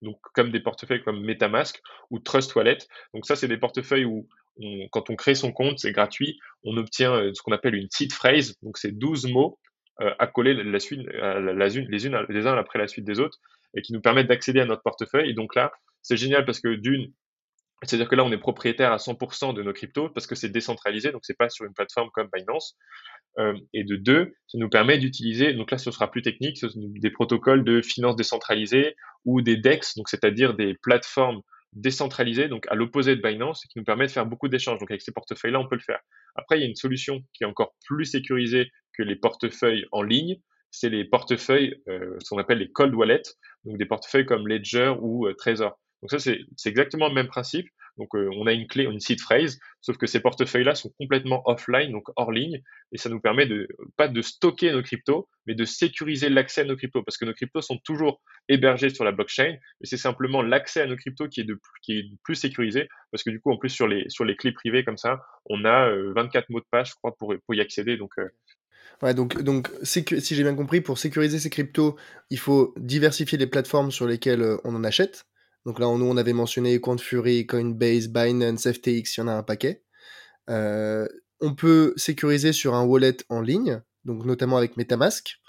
donc 0.00 0.18
comme 0.32 0.50
des 0.50 0.60
portefeuilles 0.60 1.02
comme 1.02 1.22
MetaMask 1.22 1.80
ou 2.10 2.18
Trust 2.18 2.54
Wallet. 2.54 2.78
Donc 3.12 3.26
ça, 3.26 3.36
c'est 3.36 3.48
des 3.48 3.58
portefeuilles 3.58 4.06
où 4.06 4.26
quand 4.90 5.10
on 5.10 5.16
crée 5.16 5.34
son 5.34 5.52
compte, 5.52 5.78
c'est 5.78 5.92
gratuit, 5.92 6.38
on 6.64 6.76
obtient 6.78 7.14
euh, 7.14 7.30
ce 7.34 7.42
qu'on 7.42 7.52
appelle 7.52 7.74
une 7.74 7.88
seed 7.92 8.12
phrase, 8.12 8.56
donc 8.62 8.78
c'est 8.78 8.90
12 8.90 9.26
mots 9.26 9.58
euh, 10.00 10.14
accolés 10.18 10.54
la 10.54 10.80
suite, 10.80 11.00
les 11.06 11.76
unes 11.76 11.88
les 12.28 12.46
uns 12.46 12.56
après 12.56 12.78
la 12.78 12.88
suite 12.88 13.04
des 13.04 13.20
autres 13.20 13.38
et 13.74 13.82
qui 13.82 13.92
nous 13.92 14.00
permettent 14.00 14.28
d'accéder 14.28 14.60
à 14.60 14.64
notre 14.64 14.82
portefeuille. 14.82 15.30
Et 15.30 15.34
donc 15.34 15.54
là, 15.54 15.72
c'est 16.02 16.16
génial 16.16 16.44
parce 16.44 16.60
que 16.60 16.74
d'une, 16.74 17.12
c'est-à-dire 17.82 18.08
que 18.08 18.16
là, 18.16 18.24
on 18.24 18.32
est 18.32 18.38
propriétaire 18.38 18.92
à 18.92 18.96
100% 18.96 19.54
de 19.54 19.62
nos 19.62 19.72
cryptos 19.72 20.08
parce 20.10 20.26
que 20.26 20.34
c'est 20.34 20.48
décentralisé, 20.48 21.12
donc 21.12 21.20
c'est 21.24 21.36
pas 21.36 21.48
sur 21.48 21.64
une 21.64 21.74
plateforme 21.74 22.10
comme 22.12 22.28
Binance. 22.32 22.76
Euh, 23.38 23.54
et 23.72 23.84
de 23.84 23.96
deux, 23.96 24.34
ça 24.48 24.58
nous 24.58 24.68
permet 24.68 24.98
d'utiliser, 24.98 25.52
donc 25.52 25.70
là, 25.70 25.78
ce 25.78 25.90
sera 25.90 26.10
plus 26.10 26.22
technique, 26.22 26.58
des 26.74 27.10
protocoles 27.10 27.62
de 27.62 27.80
finance 27.80 28.16
décentralisée 28.16 28.96
ou 29.24 29.42
des 29.42 29.56
DEX, 29.56 29.94
c'est-à-dire 30.06 30.54
des 30.54 30.74
plateformes 30.82 31.40
décentralisées, 31.72 32.48
donc 32.48 32.66
à 32.68 32.74
l'opposé 32.74 33.14
de 33.14 33.22
Binance, 33.22 33.62
qui 33.66 33.78
nous 33.78 33.84
permet 33.84 34.06
de 34.06 34.10
faire 34.10 34.26
beaucoup 34.26 34.48
d'échanges. 34.48 34.80
Donc 34.80 34.90
avec 34.90 35.02
ces 35.02 35.12
portefeuilles-là, 35.12 35.60
on 35.60 35.68
peut 35.68 35.76
le 35.76 35.82
faire. 35.82 36.00
Après, 36.34 36.58
il 36.58 36.62
y 36.62 36.64
a 36.64 36.68
une 36.68 36.74
solution 36.74 37.20
qui 37.34 37.44
est 37.44 37.46
encore 37.46 37.74
plus 37.86 38.06
sécurisée 38.06 38.70
que 38.96 39.02
les 39.02 39.16
portefeuilles 39.16 39.86
en 39.92 40.02
ligne, 40.02 40.36
c'est 40.70 40.90
les 40.90 41.04
portefeuilles, 41.04 41.80
euh, 41.88 42.16
ce 42.20 42.30
qu'on 42.30 42.38
appelle 42.38 42.58
les 42.58 42.70
cold 42.70 42.94
wallets, 42.94 43.22
donc 43.64 43.78
des 43.78 43.86
portefeuilles 43.86 44.26
comme 44.26 44.46
Ledger 44.46 44.94
ou 45.00 45.26
euh, 45.26 45.34
Trezor. 45.34 45.78
Donc 46.02 46.10
ça, 46.10 46.18
c'est 46.18 46.38
exactement 46.66 47.08
le 47.08 47.14
même 47.14 47.26
principe. 47.26 47.68
Donc 47.96 48.14
euh, 48.14 48.30
on 48.36 48.46
a 48.46 48.52
une 48.52 48.68
clé, 48.68 48.84
une 48.84 49.00
seed 49.00 49.20
phrase, 49.20 49.58
sauf 49.80 49.96
que 49.96 50.06
ces 50.06 50.20
portefeuilles-là 50.20 50.76
sont 50.76 50.90
complètement 50.98 51.42
offline, 51.46 51.90
donc 51.90 52.04
hors 52.14 52.30
ligne, 52.30 52.62
et 52.92 52.96
ça 52.96 53.08
nous 53.08 53.20
permet 53.20 53.46
de 53.46 53.66
pas 53.96 54.06
de 54.06 54.22
stocker 54.22 54.70
nos 54.70 54.82
cryptos, 54.82 55.28
mais 55.46 55.54
de 55.54 55.64
sécuriser 55.64 56.28
l'accès 56.28 56.60
à 56.60 56.64
nos 56.64 56.76
cryptos, 56.76 57.02
parce 57.02 57.18
que 57.18 57.24
nos 57.24 57.34
cryptos 57.34 57.62
sont 57.62 57.78
toujours 57.78 58.22
hébergés 58.48 58.90
sur 58.90 59.04
la 59.04 59.10
blockchain, 59.10 59.56
et 59.80 59.86
c'est 59.86 59.96
simplement 59.96 60.42
l'accès 60.42 60.80
à 60.80 60.86
nos 60.86 60.96
cryptos 60.96 61.28
qui 61.28 61.40
est 61.40 61.44
de 61.44 61.58
plus 62.22 62.36
sécurisé, 62.36 62.88
parce 63.10 63.24
que 63.24 63.30
du 63.30 63.40
coup 63.40 63.50
en 63.50 63.58
plus 63.58 63.70
sur 63.70 63.88
les 63.88 64.08
sur 64.08 64.24
les 64.24 64.36
clés 64.36 64.52
privées 64.52 64.84
comme 64.84 64.96
ça, 64.96 65.20
on 65.46 65.64
a 65.64 65.90
24 66.14 66.50
mots 66.50 66.60
de 66.60 66.66
passe, 66.70 66.90
je 66.90 66.94
crois, 66.94 67.16
pour 67.16 67.34
pour 67.44 67.54
y 67.56 67.60
accéder, 67.60 67.96
donc 67.96 68.12
Donc, 69.14 69.40
donc 69.42 69.70
si 69.82 70.04
j'ai 70.08 70.42
bien 70.42 70.54
compris, 70.54 70.80
pour 70.80 70.98
sécuriser 70.98 71.38
ces 71.38 71.50
cryptos, 71.50 71.96
il 72.30 72.38
faut 72.38 72.74
diversifier 72.76 73.38
les 73.38 73.46
plateformes 73.46 73.90
sur 73.90 74.06
lesquelles 74.06 74.42
euh, 74.42 74.56
on 74.64 74.74
en 74.74 74.84
achète. 74.84 75.26
Donc 75.66 75.78
là, 75.78 75.86
nous, 75.86 76.04
on 76.04 76.16
avait 76.16 76.32
mentionné 76.32 76.80
Fury, 76.98 77.46
Coinbase, 77.46 78.08
Binance, 78.08 78.70
FTX, 78.70 79.16
il 79.16 79.18
y 79.18 79.20
en 79.20 79.28
a 79.28 79.32
un 79.32 79.42
paquet. 79.42 79.82
Euh, 80.50 81.06
on 81.40 81.54
peut 81.54 81.92
sécuriser 81.96 82.52
sur 82.52 82.74
un 82.74 82.84
wallet 82.84 83.16
en 83.28 83.40
ligne. 83.40 83.80
donc 84.04 84.24
notamment 84.24 84.56
avec 84.56 84.76
MetaMask, 84.76 85.40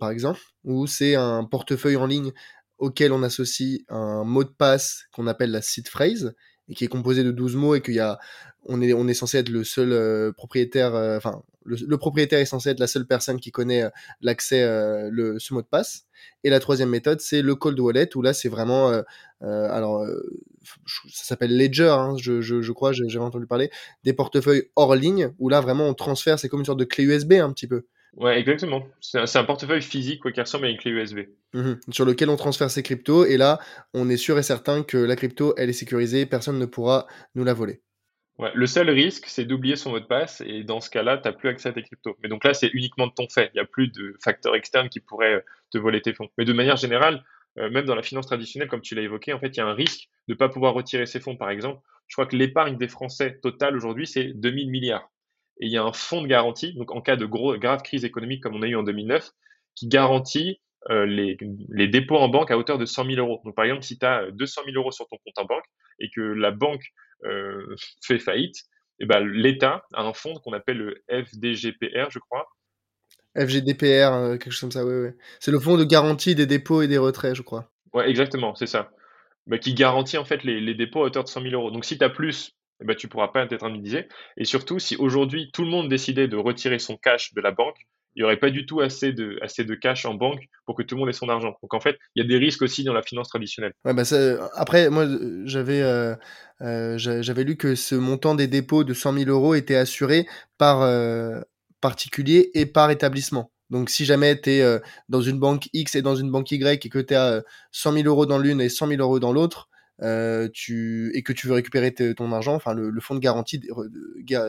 par 0.00 0.10
exemple, 0.10 0.40
où 0.64 0.86
c'est 0.86 1.14
un 1.14 1.44
portefeuille 1.44 1.96
en 1.96 2.06
ligne 2.06 2.32
auquel 2.78 3.12
on 3.12 3.22
associe 3.22 3.80
un 3.88 4.24
mot 4.24 4.44
de 4.44 4.48
passe 4.48 5.04
qu'on 5.12 5.26
appelle 5.26 5.50
la 5.50 5.62
seed 5.62 5.88
phrase 5.88 6.34
et 6.68 6.74
qui 6.74 6.84
est 6.84 6.88
composé 6.88 7.24
de 7.24 7.32
12 7.32 7.56
mots 7.56 7.74
et 7.74 7.82
qu'il 7.82 7.94
y 7.94 8.00
a 8.00 8.18
on 8.64 8.80
est 8.80 8.92
on 8.92 9.08
est 9.08 9.14
censé 9.14 9.38
être 9.38 9.48
le 9.48 9.64
seul 9.64 9.92
euh, 9.92 10.32
propriétaire 10.32 10.94
euh, 10.94 11.16
enfin 11.16 11.42
le, 11.68 11.98
propriétaire 11.98 12.38
est 12.38 12.46
censé 12.46 12.70
être 12.70 12.80
la 12.80 12.86
seule 12.86 13.06
personne 13.06 13.38
qui 13.40 13.50
connaît 13.50 13.84
euh, 13.84 13.90
l'accès 14.20 14.66
le 15.10 15.38
ce 15.38 15.54
mot 15.54 15.62
de 15.62 15.66
passe 15.66 16.06
et 16.44 16.50
la 16.50 16.60
troisième 16.60 16.88
méthode 16.88 17.20
c'est 17.20 17.42
le 17.42 17.54
cold 17.54 17.78
wallet 17.78 18.16
où 18.16 18.22
là 18.22 18.32
c'est 18.32 18.48
vraiment 18.48 18.90
alors 19.40 20.06
ça 20.80 21.24
s'appelle 21.24 21.56
ledger 21.56 21.88
hein, 21.88 22.16
je, 22.20 22.40
je, 22.40 22.62
je, 22.62 22.72
crois 22.72 22.92
j'ai 22.92 23.18
entendu 23.18 23.46
parler 23.46 23.70
des 24.04 24.12
portefeuilles 24.12 24.70
hors 24.76 24.94
ligne 24.94 25.32
où 25.38 25.48
là 25.48 25.60
vraiment 25.60 25.86
on 25.86 25.94
transfère 25.94 26.38
c'est 26.38 26.48
comme 26.48 26.60
une 26.60 26.66
sorte 26.66 26.80
de 26.80 26.84
clé 26.84 27.04
USB 27.04 27.34
un 27.34 27.52
petit 27.52 27.66
peu 27.66 27.86
Ouais, 28.16 28.38
exactement. 28.38 28.86
C'est 29.00 29.36
un, 29.36 29.44
portefeuille 29.44 29.82
physique 29.82 30.22
qui 30.32 30.40
ressemble 30.40 30.66
à 30.66 30.70
une 30.70 30.78
clé 30.78 30.90
USB. 30.90 31.18
Mhm. 31.54 31.78
Sur 31.90 32.04
lequel 32.04 32.30
on 32.30 32.36
transfère 32.36 32.70
ses 32.70 32.82
cryptos. 32.82 33.24
Et 33.26 33.36
là, 33.36 33.60
on 33.94 34.08
est 34.08 34.16
sûr 34.16 34.38
et 34.38 34.42
certain 34.42 34.82
que 34.82 34.96
la 34.96 35.14
crypto, 35.14 35.54
elle 35.56 35.70
est 35.70 35.74
sécurisée. 35.74 36.26
Personne 36.26 36.58
ne 36.58 36.66
pourra 36.66 37.06
nous 37.34 37.44
la 37.44 37.54
voler. 37.54 37.80
Le 38.54 38.66
seul 38.66 38.88
risque, 38.88 39.24
c'est 39.26 39.44
d'oublier 39.44 39.74
son 39.74 39.90
mot 39.90 40.00
de 40.00 40.04
passe. 40.04 40.42
Et 40.46 40.62
dans 40.62 40.80
ce 40.80 40.90
cas-là, 40.90 41.18
tu 41.18 41.28
n'as 41.28 41.34
plus 41.34 41.48
accès 41.48 41.68
à 41.68 41.72
tes 41.72 41.82
cryptos. 41.82 42.16
Mais 42.22 42.28
donc 42.28 42.44
là, 42.44 42.54
c'est 42.54 42.68
uniquement 42.72 43.08
de 43.08 43.12
ton 43.12 43.28
fait. 43.28 43.50
Il 43.52 43.56
n'y 43.56 43.60
a 43.60 43.64
plus 43.64 43.88
de 43.88 44.16
facteurs 44.22 44.54
externes 44.54 44.88
qui 44.88 45.00
pourraient 45.00 45.34
euh, 45.34 45.44
te 45.72 45.78
voler 45.78 46.00
tes 46.00 46.14
fonds. 46.14 46.28
Mais 46.38 46.44
de 46.44 46.52
manière 46.52 46.76
générale, 46.76 47.24
euh, 47.58 47.68
même 47.70 47.84
dans 47.84 47.96
la 47.96 48.02
finance 48.02 48.26
traditionnelle, 48.26 48.68
comme 48.68 48.80
tu 48.80 48.94
l'as 48.94 49.02
évoqué, 49.02 49.32
en 49.32 49.40
fait, 49.40 49.48
il 49.48 49.56
y 49.56 49.60
a 49.60 49.66
un 49.66 49.74
risque 49.74 50.08
de 50.28 50.34
ne 50.34 50.38
pas 50.38 50.48
pouvoir 50.48 50.74
retirer 50.74 51.06
ses 51.06 51.18
fonds. 51.18 51.36
Par 51.36 51.50
exemple, 51.50 51.80
je 52.06 52.14
crois 52.14 52.26
que 52.26 52.36
l'épargne 52.36 52.76
des 52.76 52.88
Français 52.88 53.40
totale 53.42 53.76
aujourd'hui, 53.76 54.06
c'est 54.06 54.32
2000 54.34 54.70
milliards 54.70 55.10
et 55.60 55.66
il 55.66 55.72
y 55.72 55.76
a 55.76 55.82
un 55.82 55.92
fonds 55.92 56.22
de 56.22 56.26
garantie, 56.26 56.74
donc 56.74 56.90
en 56.92 57.00
cas 57.00 57.16
de 57.16 57.26
grave 57.26 57.82
crise 57.82 58.04
économique 58.04 58.42
comme 58.42 58.54
on 58.54 58.62
a 58.62 58.66
eu 58.66 58.76
en 58.76 58.82
2009, 58.82 59.30
qui 59.74 59.88
garantit 59.88 60.60
euh, 60.90 61.06
les, 61.06 61.36
les, 61.68 61.88
dépôts 61.88 62.16
en 62.16 62.28
banque 62.28 62.50
à 62.50 62.58
hauteur 62.58 62.78
de 62.78 62.84
100 62.84 63.06
000 63.06 63.16
euros. 63.18 63.40
Donc 63.44 63.54
par 63.54 63.64
exemple, 63.64 63.82
si 63.82 63.98
tu 63.98 64.06
as 64.06 64.30
200 64.30 64.62
000 64.66 64.76
euros 64.76 64.92
sur 64.92 65.08
ton 65.08 65.16
compte 65.16 65.38
en 65.38 65.44
banque 65.44 65.64
et 65.98 66.10
que 66.14 66.20
la 66.20 66.52
banque 66.52 66.84
fait 68.02 68.18
faillite, 68.18 68.56
et 69.00 69.04
eh 69.04 69.06
ben, 69.06 69.20
l'État 69.20 69.84
a 69.94 70.02
un 70.02 70.12
fonds 70.12 70.34
qu'on 70.40 70.52
appelle 70.52 70.78
le 70.78 71.04
FDGPR, 71.08 72.10
je 72.10 72.18
crois. 72.18 72.48
FGDPR, 73.36 74.12
euh, 74.12 74.36
quelque 74.38 74.50
chose 74.50 74.60
comme 74.60 74.72
ça, 74.72 74.84
oui, 74.84 74.94
oui. 74.94 75.10
C'est 75.38 75.52
le 75.52 75.60
fonds 75.60 75.76
de 75.76 75.84
garantie 75.84 76.34
des 76.34 76.46
dépôts 76.46 76.82
et 76.82 76.88
des 76.88 76.98
retraits, 76.98 77.36
je 77.36 77.42
crois. 77.42 77.70
Ouais, 77.92 78.10
exactement, 78.10 78.56
c'est 78.56 78.66
ça. 78.66 78.90
Bah, 79.46 79.58
qui 79.58 79.74
garantit 79.74 80.18
en 80.18 80.24
fait 80.24 80.42
les, 80.42 80.60
les, 80.60 80.74
dépôts 80.74 81.02
à 81.02 81.06
hauteur 81.06 81.22
de 81.22 81.28
100 81.28 81.42
000 81.42 81.54
euros. 81.54 81.70
Donc 81.70 81.84
si 81.84 81.96
tu 81.96 82.04
as 82.04 82.10
plus 82.10 82.58
eh 82.80 82.84
ben, 82.84 82.94
tu 82.94 83.06
ne 83.06 83.10
pourras 83.10 83.28
pas 83.28 83.44
être 83.44 83.64
indemnisé. 83.64 84.08
Et 84.36 84.44
surtout, 84.44 84.78
si 84.78 84.96
aujourd'hui 84.96 85.50
tout 85.52 85.64
le 85.64 85.70
monde 85.70 85.88
décidait 85.88 86.28
de 86.28 86.36
retirer 86.36 86.78
son 86.78 86.96
cash 86.96 87.34
de 87.34 87.40
la 87.40 87.50
banque, 87.50 87.86
il 88.14 88.20
n'y 88.20 88.24
aurait 88.24 88.38
pas 88.38 88.50
du 88.50 88.66
tout 88.66 88.80
assez 88.80 89.12
de, 89.12 89.38
assez 89.42 89.64
de 89.64 89.74
cash 89.74 90.04
en 90.04 90.14
banque 90.14 90.48
pour 90.66 90.74
que 90.74 90.82
tout 90.82 90.94
le 90.94 91.00
monde 91.00 91.08
ait 91.08 91.12
son 91.12 91.28
argent. 91.28 91.56
Donc 91.62 91.74
en 91.74 91.80
fait, 91.80 91.96
il 92.14 92.22
y 92.22 92.24
a 92.24 92.28
des 92.28 92.36
risques 92.36 92.62
aussi 92.62 92.84
dans 92.84 92.92
la 92.92 93.02
finance 93.02 93.28
traditionnelle. 93.28 93.72
Bah 93.84 93.92
après, 94.54 94.90
moi, 94.90 95.06
j'avais 95.44 95.82
euh, 95.82 96.14
euh, 96.62 96.98
j'avais 96.98 97.44
lu 97.44 97.56
que 97.56 97.74
ce 97.74 97.94
montant 97.94 98.34
des 98.34 98.46
dépôts 98.46 98.84
de 98.84 98.94
100 98.94 99.12
000 99.14 99.30
euros 99.30 99.54
était 99.54 99.76
assuré 99.76 100.26
par 100.58 100.82
euh, 100.82 101.40
particulier 101.80 102.50
et 102.54 102.66
par 102.66 102.90
établissement. 102.90 103.50
Donc 103.70 103.90
si 103.90 104.04
jamais 104.04 104.40
tu 104.40 104.50
es 104.50 104.80
dans 105.08 105.20
une 105.20 105.38
banque 105.38 105.68
X 105.74 105.94
et 105.94 106.02
dans 106.02 106.16
une 106.16 106.30
banque 106.30 106.50
Y 106.50 106.86
et 106.86 106.88
que 106.88 106.98
tu 106.98 107.14
as 107.14 107.42
100 107.72 107.92
000 107.92 108.06
euros 108.06 108.24
dans 108.24 108.38
l'une 108.38 108.60
et 108.62 108.70
100 108.70 108.88
000 108.88 109.02
euros 109.02 109.20
dans 109.20 109.32
l'autre, 109.32 109.68
euh, 110.02 110.48
et 111.12 111.22
que 111.22 111.32
tu 111.32 111.48
veux 111.48 111.54
récupérer 111.54 111.92
ton 111.92 112.32
argent, 112.32 112.54
enfin 112.54 112.72
le, 112.72 113.00
fonds 113.00 113.14
de 113.14 113.20
garantie 113.20 113.60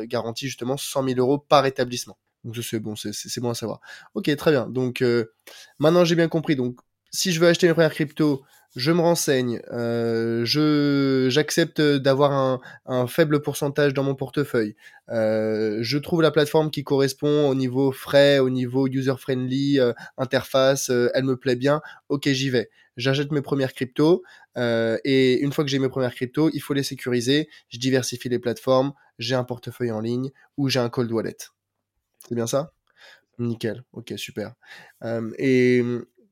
garantit 0.06 0.48
justement 0.48 0.78
100 0.78 1.04
000 1.08 1.20
euros 1.20 1.40
par 1.40 1.66
établissement. 1.66 2.18
Donc 2.44 2.58
c'est 2.58 2.80
bon, 2.80 2.96
c'est 2.96 3.42
bon 3.42 3.50
à 3.50 3.56
savoir. 3.56 3.82
Ok, 4.14 4.34
très 4.36 4.52
bien. 4.52 4.68
Donc 4.68 5.02
euh, 5.02 5.26
maintenant 5.80 6.06
j'ai 6.06 6.16
bien 6.16 6.28
compris. 6.28 6.56
Donc 6.56 6.80
si 7.12 7.32
je 7.32 7.40
veux 7.40 7.48
acheter 7.48 7.68
une 7.68 7.74
première 7.74 7.94
crypto, 7.94 8.44
je 8.76 8.92
me 8.92 9.02
renseigne, 9.02 9.62
euh, 9.72 10.46
je 10.46 11.28
j'accepte 11.30 11.82
d'avoir 11.82 12.60
un, 12.86 13.08
faible 13.08 13.42
pourcentage 13.42 13.94
dans 13.94 14.04
mon 14.04 14.16
portefeuille. 14.16 14.76
Euh, 15.10 15.80
je 15.82 15.98
trouve 15.98 16.22
la 16.22 16.32
plateforme 16.32 16.70
qui 16.70 16.84
correspond 16.84 17.50
au 17.50 17.56
niveau 17.56 17.92
frais, 17.92 18.38
au 18.40 18.50
niveau 18.50 18.88
user 18.88 19.16
friendly, 19.18 19.80
interface, 20.18 20.90
elle 20.90 21.24
me 21.24 21.36
plaît 21.36 21.56
bien. 21.56 21.82
Ok, 22.10 22.30
j'y 22.30 22.50
vais. 22.50 22.70
J'achète 22.96 23.32
mes 23.32 23.42
premières 23.42 23.74
cryptos 23.74 24.24
et 24.56 25.40
une 25.42 25.52
fois 25.52 25.64
que 25.64 25.70
j'ai 25.70 25.80
mes 25.80 25.90
premières 25.90 26.14
cryptos, 26.14 26.50
il 26.54 26.60
faut 26.62 26.74
les 26.74 26.84
sécuriser. 26.84 27.50
Je 27.70 27.80
diversifie 27.80 28.30
les 28.30 28.40
plateformes. 28.40 28.94
J'ai 29.18 29.36
un 29.36 29.44
portefeuille 29.44 29.92
en 29.92 30.00
ligne 30.00 30.30
ou 30.58 30.70
j'ai 30.70 30.80
un 30.80 30.90
cold 30.90 31.12
wallet. 31.12 31.38
C'est 32.28 32.36
bien 32.36 32.48
ça? 32.48 32.74
Nickel. 33.38 33.84
Ok, 33.94 34.14
super. 34.18 34.54
et 35.38 35.84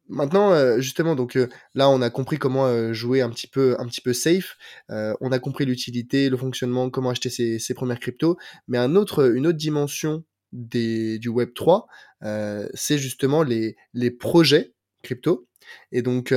Maintenant, 0.10 0.80
justement, 0.80 1.16
donc 1.16 1.38
là, 1.76 1.90
on 1.90 2.02
a 2.02 2.10
compris 2.10 2.38
comment 2.38 2.94
jouer 2.94 3.22
un 3.22 3.30
petit 3.30 3.48
peu, 3.48 3.76
un 3.80 3.86
petit 3.88 4.02
peu 4.02 4.14
safe. 4.14 4.58
on 4.90 5.32
a 5.32 5.40
compris 5.40 5.66
l'utilité, 5.66 6.30
le 6.30 6.38
fonctionnement, 6.38 6.90
comment 6.90 7.10
acheter 7.10 7.30
ses, 7.30 7.74
premières 7.74 8.00
cryptos. 8.00 8.38
Mais 8.68 8.78
un 8.78 8.96
autre, 8.96 9.34
une 9.36 9.48
autre 9.48 9.58
dimension 9.58 10.24
du 10.54 11.28
Web 11.28 11.54
3, 11.54 11.88
c'est 12.74 12.98
justement 12.98 13.44
les, 13.44 13.76
les 13.94 14.12
projets 14.12 14.74
crypto. 15.04 15.47
Et 15.92 16.02
donc, 16.02 16.34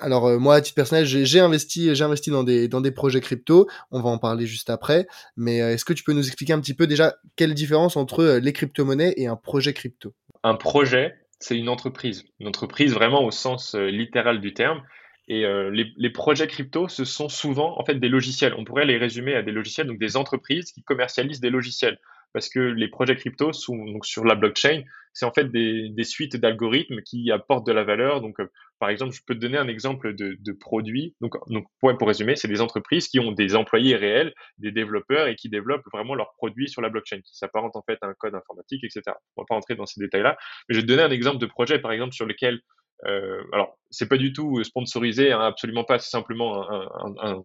alors 0.00 0.40
moi, 0.40 0.56
à 0.56 0.60
titre 0.60 0.74
personnel, 0.74 1.06
j'ai 1.06 1.40
investi, 1.40 1.94
j'ai 1.94 2.04
investi 2.04 2.30
dans 2.30 2.44
des 2.44 2.68
dans 2.68 2.80
des 2.80 2.90
projets 2.90 3.20
crypto. 3.20 3.68
On 3.90 4.00
va 4.00 4.10
en 4.10 4.18
parler 4.18 4.46
juste 4.46 4.70
après. 4.70 5.06
Mais 5.36 5.58
est-ce 5.58 5.84
que 5.84 5.92
tu 5.92 6.04
peux 6.04 6.12
nous 6.12 6.26
expliquer 6.26 6.52
un 6.52 6.60
petit 6.60 6.74
peu 6.74 6.86
déjà 6.86 7.14
quelle 7.36 7.54
différence 7.54 7.96
entre 7.96 8.38
les 8.42 8.52
crypto-monnaies 8.52 9.14
et 9.16 9.26
un 9.26 9.36
projet 9.36 9.72
crypto? 9.72 10.14
Un 10.42 10.56
projet, 10.56 11.14
c'est 11.38 11.56
une 11.56 11.68
entreprise. 11.68 12.24
Une 12.38 12.48
entreprise 12.48 12.92
vraiment 12.92 13.24
au 13.24 13.30
sens 13.30 13.74
euh, 13.74 13.86
littéral 13.86 14.40
du 14.40 14.52
terme. 14.54 14.82
Et 15.26 15.46
euh, 15.46 15.70
les, 15.70 15.92
les, 15.96 16.10
projets 16.10 16.46
crypto, 16.46 16.86
ce 16.88 17.04
sont 17.06 17.30
souvent 17.30 17.80
en 17.80 17.84
fait 17.84 17.94
des 17.94 18.10
logiciels. 18.10 18.54
On 18.58 18.64
pourrait 18.64 18.84
les 18.84 18.98
résumer 18.98 19.34
à 19.34 19.42
des 19.42 19.52
logiciels, 19.52 19.86
donc 19.86 19.98
des 19.98 20.18
entreprises 20.18 20.70
qui 20.72 20.82
commercialisent 20.82 21.40
des 21.40 21.50
logiciels 21.50 21.98
parce 22.34 22.48
que 22.48 22.58
les 22.58 22.88
projets 22.88 23.14
crypto 23.16 23.52
sont 23.52 23.84
donc 23.86 24.04
sur 24.04 24.24
la 24.24 24.34
blockchain, 24.34 24.82
c'est 25.12 25.24
en 25.24 25.32
fait 25.32 25.50
des, 25.50 25.88
des 25.88 26.04
suites 26.04 26.36
d'algorithmes 26.36 27.00
qui 27.02 27.30
apportent 27.30 27.66
de 27.66 27.72
la 27.72 27.84
valeur. 27.84 28.20
Donc, 28.20 28.40
euh, 28.40 28.50
par 28.80 28.90
exemple, 28.90 29.14
je 29.14 29.20
peux 29.24 29.34
te 29.36 29.38
donner 29.38 29.56
un 29.56 29.68
exemple 29.68 30.14
de, 30.14 30.36
de 30.40 30.52
produit. 30.52 31.14
Donc, 31.20 31.36
donc 31.48 31.66
pour, 31.78 31.96
pour 31.96 32.08
résumer, 32.08 32.34
c'est 32.34 32.48
des 32.48 32.60
entreprises 32.60 33.06
qui 33.06 33.20
ont 33.20 33.30
des 33.30 33.54
employés 33.54 33.94
réels, 33.94 34.34
des 34.58 34.72
développeurs 34.72 35.28
et 35.28 35.36
qui 35.36 35.48
développent 35.48 35.86
vraiment 35.92 36.16
leurs 36.16 36.34
produits 36.34 36.68
sur 36.68 36.82
la 36.82 36.88
blockchain, 36.88 37.20
qui 37.20 37.36
s'apparentent 37.36 37.76
en 37.76 37.82
fait 37.82 37.98
à 38.02 38.08
un 38.08 38.14
code 38.14 38.34
informatique, 38.34 38.82
etc. 38.82 39.02
On 39.36 39.42
va 39.42 39.46
pas 39.48 39.54
rentrer 39.54 39.76
dans 39.76 39.86
ces 39.86 40.00
détails-là, 40.00 40.36
mais 40.68 40.74
je 40.74 40.80
vais 40.80 40.86
te 40.86 40.88
donner 40.88 41.04
un 41.04 41.12
exemple 41.12 41.38
de 41.38 41.46
projet, 41.46 41.78
par 41.78 41.92
exemple, 41.92 42.12
sur 42.12 42.26
lequel 42.26 42.60
euh, 43.06 43.42
alors, 43.52 43.78
c'est 43.90 44.08
pas 44.08 44.16
du 44.16 44.32
tout 44.32 44.62
sponsorisé, 44.64 45.32
hein, 45.32 45.40
absolument 45.40 45.84
pas. 45.84 45.98
C'est 45.98 46.10
simplement 46.10 46.70
un, 46.70 46.88
un, 47.04 47.14
un, 47.18 47.44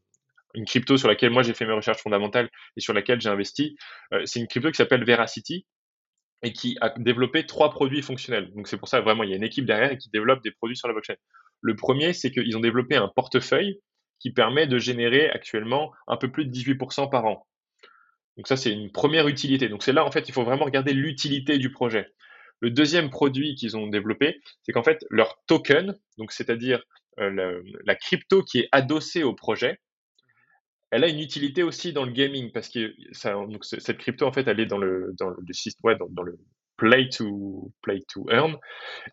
une 0.56 0.66
crypto 0.66 0.98
sur 0.98 1.08
laquelle 1.08 1.30
moi 1.30 1.44
j'ai 1.44 1.54
fait 1.54 1.66
mes 1.66 1.74
recherches 1.74 2.02
fondamentales 2.02 2.50
et 2.76 2.82
sur 2.82 2.94
laquelle 2.94 3.22
j'ai 3.22 3.30
investi. 3.30 3.76
Euh, 4.14 4.26
c'est 4.26 4.40
une 4.40 4.48
crypto 4.48 4.72
qui 4.72 4.78
s'appelle 4.78 5.04
Veracity 5.04 5.66
et 6.42 6.54
qui 6.54 6.78
a 6.82 6.94
développé 6.98 7.46
trois 7.46 7.70
produits 7.70 8.02
fonctionnels. 8.02 8.52
Donc 8.56 8.68
c'est 8.68 8.78
pour 8.78 8.88
ça 8.88 9.02
vraiment 9.02 9.24
il 9.24 9.30
y 9.30 9.34
a 9.34 9.36
une 9.36 9.44
équipe 9.44 9.66
derrière 9.66 9.98
qui 9.98 10.10
développe 10.10 10.42
des 10.44 10.52
produits 10.52 10.78
sur 10.78 10.88
la 10.88 10.94
blockchain. 10.94 11.16
Le 11.62 11.76
premier, 11.76 12.14
c'est 12.14 12.32
qu'ils 12.32 12.56
ont 12.56 12.62
développé 12.62 12.96
un 12.96 13.10
portefeuille 13.10 13.80
qui 14.20 14.32
permet 14.32 14.68
de 14.68 14.78
générer 14.78 15.30
actuellement 15.30 15.92
un 16.08 16.18
peu 16.18 16.32
plus 16.32 16.46
de 16.46 16.52
18% 16.52 17.10
par 17.10 17.26
an. 17.26 17.46
Donc 18.38 18.48
ça, 18.48 18.56
c'est 18.56 18.72
une 18.72 18.92
première 18.92 19.28
utilité. 19.28 19.68
Donc 19.68 19.84
c'est 19.84 19.92
là, 19.92 20.06
en 20.06 20.12
fait, 20.12 20.30
il 20.30 20.34
faut 20.34 20.44
vraiment 20.44 20.66
regarder 20.66 20.94
l'utilité 20.94 21.58
du 21.58 21.72
projet. 21.72 22.08
Le 22.62 22.72
deuxième 22.72 23.10
produit 23.10 23.56
qu'ils 23.56 23.78
ont 23.78 23.88
développé, 23.88 24.42
c'est 24.64 24.72
qu'en 24.72 24.84
fait, 24.84 25.06
leur 25.10 25.42
token, 25.48 25.98
donc 26.18 26.32
c'est-à-dire 26.32 26.82
euh, 27.20 27.62
la 27.86 27.96
crypto 27.96 28.44
qui 28.44 28.60
est 28.60 28.70
adossée 28.72 29.24
au 29.24 29.34
projet, 29.34 29.80
elle 30.92 31.04
a 31.04 31.08
une 31.08 31.20
utilité 31.20 31.64
aussi 31.64 31.94
dans 31.94 32.04
le 32.04 32.12
gaming 32.12 32.52
parce 32.52 32.70
que 32.70 32.94
cette 33.62 33.98
crypto 33.98 34.26
en 34.26 34.32
fait 34.32 34.48
elle 34.48 34.60
est 34.60 34.66
dans 34.66 34.78
le 34.78 35.14
dans 35.18 35.30
le 35.30 36.40
play 36.78 37.10
to 37.10 37.72
play 37.82 38.02
to 38.12 38.26
earn. 38.30 38.58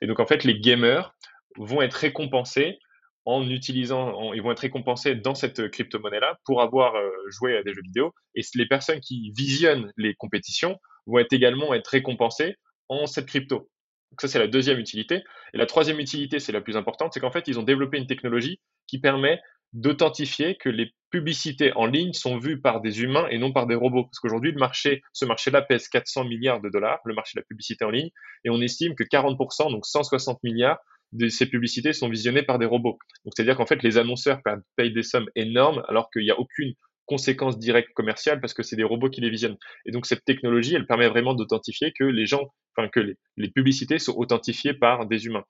Et 0.01 0.07
donc 0.07 0.21
en 0.21 0.27
fait 0.27 0.45
les 0.45 0.59
gamers 0.59 1.15
vont 1.57 1.83
être 1.83 1.95
récompensés 1.95 2.79
en 3.25 3.49
utilisant 3.51 4.33
ils 4.33 4.43
vont 4.43 4.53
être 4.53 4.61
récompensés 4.61 5.17
dans 5.17 5.35
cette 5.35 5.69
crypto 5.71 5.99
monnaie 5.99 6.21
là 6.21 6.39
pour 6.45 6.63
avoir 6.63 6.95
euh, 6.95 7.11
joué 7.29 7.57
à 7.57 7.63
des 7.63 7.75
jeux 7.75 7.83
vidéo. 7.83 8.15
Et 8.35 8.43
les 8.55 8.67
personnes 8.67 9.01
qui 9.01 9.33
visionnent 9.37 9.93
les 9.97 10.15
compétitions 10.15 10.79
vont 11.07 11.23
également 11.31 11.75
être 11.75 11.89
récompensées 11.89 12.57
en 12.89 13.07
cette 13.07 13.27
crypto. 13.27 13.69
Donc 14.13 14.21
ça 14.21 14.29
c'est 14.29 14.39
la 14.39 14.47
deuxième 14.47 14.79
utilité. 14.79 15.23
Et 15.53 15.59
la 15.59 15.67
troisième 15.67 16.01
utilité 16.01 16.39
c'est 16.39 16.53
la 16.53 16.63
plus 16.63 16.77
importante 16.77 17.13
c'est 17.13 17.21
qu'en 17.21 17.33
fait 17.33 17.49
ils 17.49 17.59
ont 17.59 17.65
développé 17.65 17.99
une 17.99 18.07
technologie 18.07 18.61
qui 18.87 18.99
permet 18.99 19.41
d'authentifier 19.73 20.57
que 20.57 20.69
les 20.69 20.93
publicités 21.11 21.73
en 21.75 21.87
ligne 21.87 22.13
sont 22.13 22.39
vues 22.39 22.61
par 22.61 22.81
des 22.81 23.03
humains 23.03 23.27
et 23.31 23.39
non 23.39 23.53
par 23.53 23.67
des 23.67 23.75
robots. 23.75 24.05
Parce 24.05 24.19
qu'aujourd'hui, 24.19 24.53
le 24.53 24.59
marché, 24.59 25.03
ce 25.13 25.25
marché-là 25.25 25.63
pèse 25.63 25.89
400 25.89 26.25
milliards 26.25 26.61
de 26.61 26.69
dollars, 26.69 27.01
le 27.05 27.15
marché 27.15 27.33
de 27.37 27.41
la 27.41 27.45
publicité 27.45 27.85
en 27.85 27.91
ligne, 27.91 28.11
et 28.45 28.51
on 28.51 28.61
estime 28.61 28.95
que 28.95 29.05
40%, 29.05 29.71
donc 29.71 29.87
160 29.87 30.43
milliards, 30.43 30.79
de 31.13 31.29
ces 31.29 31.47
publicités 31.47 31.93
sont 31.93 32.09
visionnées 32.09 32.43
par 32.43 32.59
des 32.59 32.67
robots. 32.67 32.99
Donc, 33.25 33.33
c'est-à-dire 33.37 33.57
qu'en 33.57 33.67
fait, 33.67 33.83
les 33.83 33.97
annonceurs 33.97 34.41
payent 34.77 34.93
des 34.93 35.05
sommes 35.05 35.29
énormes 35.37 35.83
alors 35.89 36.11
qu'il 36.11 36.23
n'y 36.23 36.31
a 36.31 36.39
aucune 36.39 36.75
conséquence 37.07 37.59
directe 37.59 37.93
commerciale 37.95 38.41
parce 38.41 38.53
que 38.53 38.63
c'est 38.63 38.77
des 38.77 38.85
robots 38.85 39.09
qui 39.09 39.21
les 39.21 39.31
visionnent. 39.31 39.57
Et 39.87 39.93
donc 39.93 40.07
cette 40.07 40.25
technologie, 40.25 40.75
elle 40.75 40.87
permet 40.87 41.09
vraiment 41.09 41.35
d'authentifier 41.35 41.93
que 41.97 42.05
les 42.05 42.27
gens, 42.27 42.53
enfin 42.77 42.89
que 42.89 43.15
les, 43.37 43.51
publicités 43.51 43.99
sont 43.99 44.15
authentifiées 44.17 44.75
par 44.75 45.07
des 45.07 45.27
humains. 45.27 45.45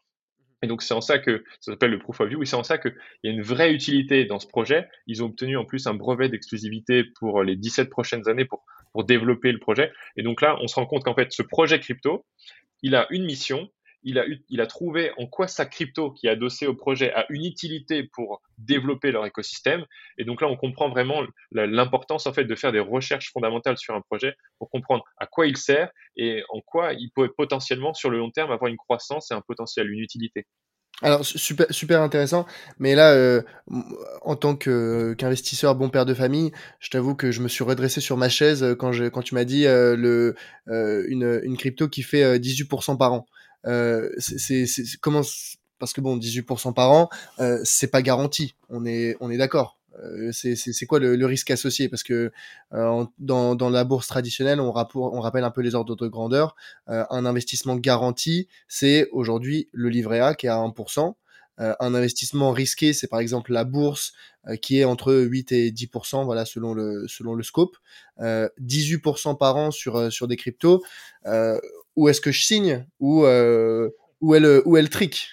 Et 0.62 0.66
donc 0.66 0.82
c'est 0.82 0.94
en 0.94 1.00
ça 1.00 1.18
que 1.18 1.44
ça 1.60 1.72
s'appelle 1.72 1.90
le 1.90 1.98
proof 1.98 2.20
of 2.20 2.28
view, 2.28 2.42
et 2.42 2.46
c'est 2.46 2.56
en 2.56 2.62
ça 2.62 2.78
qu'il 2.78 2.94
y 3.24 3.28
a 3.28 3.32
une 3.32 3.42
vraie 3.42 3.72
utilité 3.72 4.24
dans 4.24 4.38
ce 4.38 4.46
projet. 4.46 4.88
Ils 5.06 5.22
ont 5.22 5.26
obtenu 5.26 5.56
en 5.56 5.64
plus 5.64 5.86
un 5.86 5.94
brevet 5.94 6.28
d'exclusivité 6.28 7.04
pour 7.04 7.42
les 7.42 7.56
17 7.56 7.90
prochaines 7.90 8.28
années 8.28 8.46
pour, 8.46 8.64
pour 8.92 9.04
développer 9.04 9.52
le 9.52 9.58
projet. 9.58 9.92
Et 10.16 10.22
donc 10.22 10.40
là, 10.40 10.56
on 10.60 10.66
se 10.66 10.74
rend 10.76 10.86
compte 10.86 11.04
qu'en 11.04 11.14
fait, 11.14 11.30
ce 11.32 11.42
projet 11.42 11.78
crypto, 11.78 12.24
il 12.82 12.94
a 12.94 13.06
une 13.10 13.24
mission, 13.24 13.68
il 14.06 14.60
a, 14.60 14.66
trouvé 14.66 15.10
en 15.18 15.26
quoi 15.26 15.48
sa 15.48 15.66
crypto 15.66 16.12
qui 16.12 16.28
est 16.28 16.30
adossée 16.30 16.68
au 16.68 16.74
projet 16.74 17.12
a 17.12 17.26
une 17.28 17.44
utilité 17.44 18.04
pour 18.04 18.40
développer 18.56 19.10
leur 19.10 19.26
écosystème. 19.26 19.84
Et 20.16 20.24
donc 20.24 20.40
là, 20.40 20.46
on 20.46 20.56
comprend 20.56 20.88
vraiment 20.88 21.22
l'importance 21.50 22.26
en 22.26 22.32
fait 22.32 22.44
de 22.44 22.54
faire 22.54 22.70
des 22.70 22.80
recherches 22.80 23.32
fondamentales 23.32 23.76
sur 23.78 23.94
un 23.94 24.00
projet 24.00 24.34
pour 24.58 24.70
comprendre 24.70 25.04
à 25.18 25.26
quoi 25.26 25.48
il 25.48 25.56
sert 25.56 25.90
et 26.16 26.44
en 26.50 26.60
quoi 26.60 26.92
il 26.92 27.10
peut 27.14 27.32
potentiellement 27.36 27.94
sur 27.94 28.08
le 28.08 28.18
long 28.18 28.30
terme 28.30 28.52
avoir 28.52 28.70
une 28.70 28.76
croissance 28.76 29.32
et 29.32 29.34
un 29.34 29.42
potentiel, 29.42 29.90
une 29.90 30.00
utilité. 30.00 30.46
Alors 31.02 31.26
super 31.26 31.66
super 31.68 32.00
intéressant, 32.00 32.46
mais 32.78 32.94
là 32.94 33.12
euh, 33.12 33.42
en 34.22 34.34
tant 34.34 34.56
qu'investisseur 34.56 35.74
bon 35.74 35.90
père 35.90 36.06
de 36.06 36.14
famille, 36.14 36.52
je 36.80 36.88
t'avoue 36.88 37.14
que 37.14 37.30
je 37.30 37.42
me 37.42 37.48
suis 37.48 37.64
redressé 37.64 38.00
sur 38.00 38.16
ma 38.16 38.30
chaise 38.30 38.62
euh, 38.62 38.74
quand 38.74 39.22
tu 39.22 39.34
m'as 39.34 39.44
dit 39.44 39.66
euh, 39.66 40.32
une 40.66 41.56
crypto 41.58 41.88
qui 41.88 42.02
fait 42.02 42.38
18% 42.38 42.96
par 42.96 43.12
an. 43.12 43.26
Euh, 43.66 44.10
c'est 44.18 44.66
comment 45.00 45.22
parce 45.78 45.92
que 45.92 46.00
bon 46.00 46.16
18% 46.16 46.72
par 46.72 46.90
an 46.90 47.10
euh, 47.38 47.60
c'est 47.64 47.88
pas 47.88 48.00
garanti 48.00 48.54
on 48.70 48.86
est 48.86 49.16
on 49.20 49.30
est 49.30 49.36
d'accord 49.36 49.76
euh, 50.02 50.30
c'est 50.32 50.86
quoi 50.86 50.98
le, 50.98 51.16
le, 51.16 51.26
risque 51.26 51.50
associé? 51.50 51.88
Parce 51.88 52.02
que 52.02 52.32
euh, 52.72 53.04
dans, 53.18 53.54
dans, 53.54 53.70
la 53.70 53.84
bourse 53.84 54.06
traditionnelle, 54.06 54.60
on, 54.60 54.72
on, 54.94 55.20
rappelle 55.20 55.44
un 55.44 55.50
peu 55.50 55.60
les 55.60 55.74
ordres 55.74 55.96
de 55.96 56.08
grandeur. 56.08 56.54
Euh, 56.88 57.04
un 57.10 57.24
investissement 57.26 57.76
garanti, 57.76 58.48
c'est 58.68 59.08
aujourd'hui 59.12 59.68
le 59.72 59.88
livret 59.88 60.20
A 60.20 60.34
qui 60.34 60.46
est 60.46 60.50
à 60.50 60.56
1%. 60.56 61.14
un 61.58 61.94
investissement 61.94 62.52
risqué, 62.52 62.92
c'est 62.92 63.08
par 63.08 63.20
exemple 63.20 63.52
la 63.52 63.64
bourse 63.64 64.12
qui 64.60 64.78
est 64.78 64.84
entre 64.84 65.14
8 65.14 65.52
et 65.52 65.70
10%, 65.72 66.24
voilà, 66.24 66.44
selon 66.44 66.74
le, 66.74 67.08
selon 67.08 67.34
le 67.34 67.42
scope. 67.42 67.76
18% 68.20 69.38
par 69.38 69.56
an 69.56 69.70
sur, 69.70 70.12
sur 70.12 70.28
des 70.28 70.36
cryptos 70.36 70.82
où 71.96 72.08
est-ce 72.08 72.20
que 72.20 72.32
je 72.32 72.44
signe 72.44 72.86
ou 73.00 73.24
euh, 73.24 73.90
où 74.20 74.34
est 74.34 74.40
le 74.40 74.88
trick? 74.88 75.28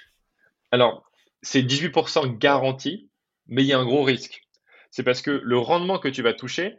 Alors, 0.71 1.03
c'est 1.43 1.61
18% 1.61 2.37
garanti, 2.37 3.09
mais 3.47 3.63
il 3.63 3.67
y 3.67 3.73
a 3.73 3.79
un 3.79 3.85
gros 3.85 4.03
risque. 4.03 4.41
C'est 4.89 5.03
parce 5.03 5.21
que 5.21 5.31
le 5.31 5.57
rendement 5.57 5.99
que 5.99 6.07
tu 6.07 6.23
vas 6.23 6.33
toucher, 6.33 6.77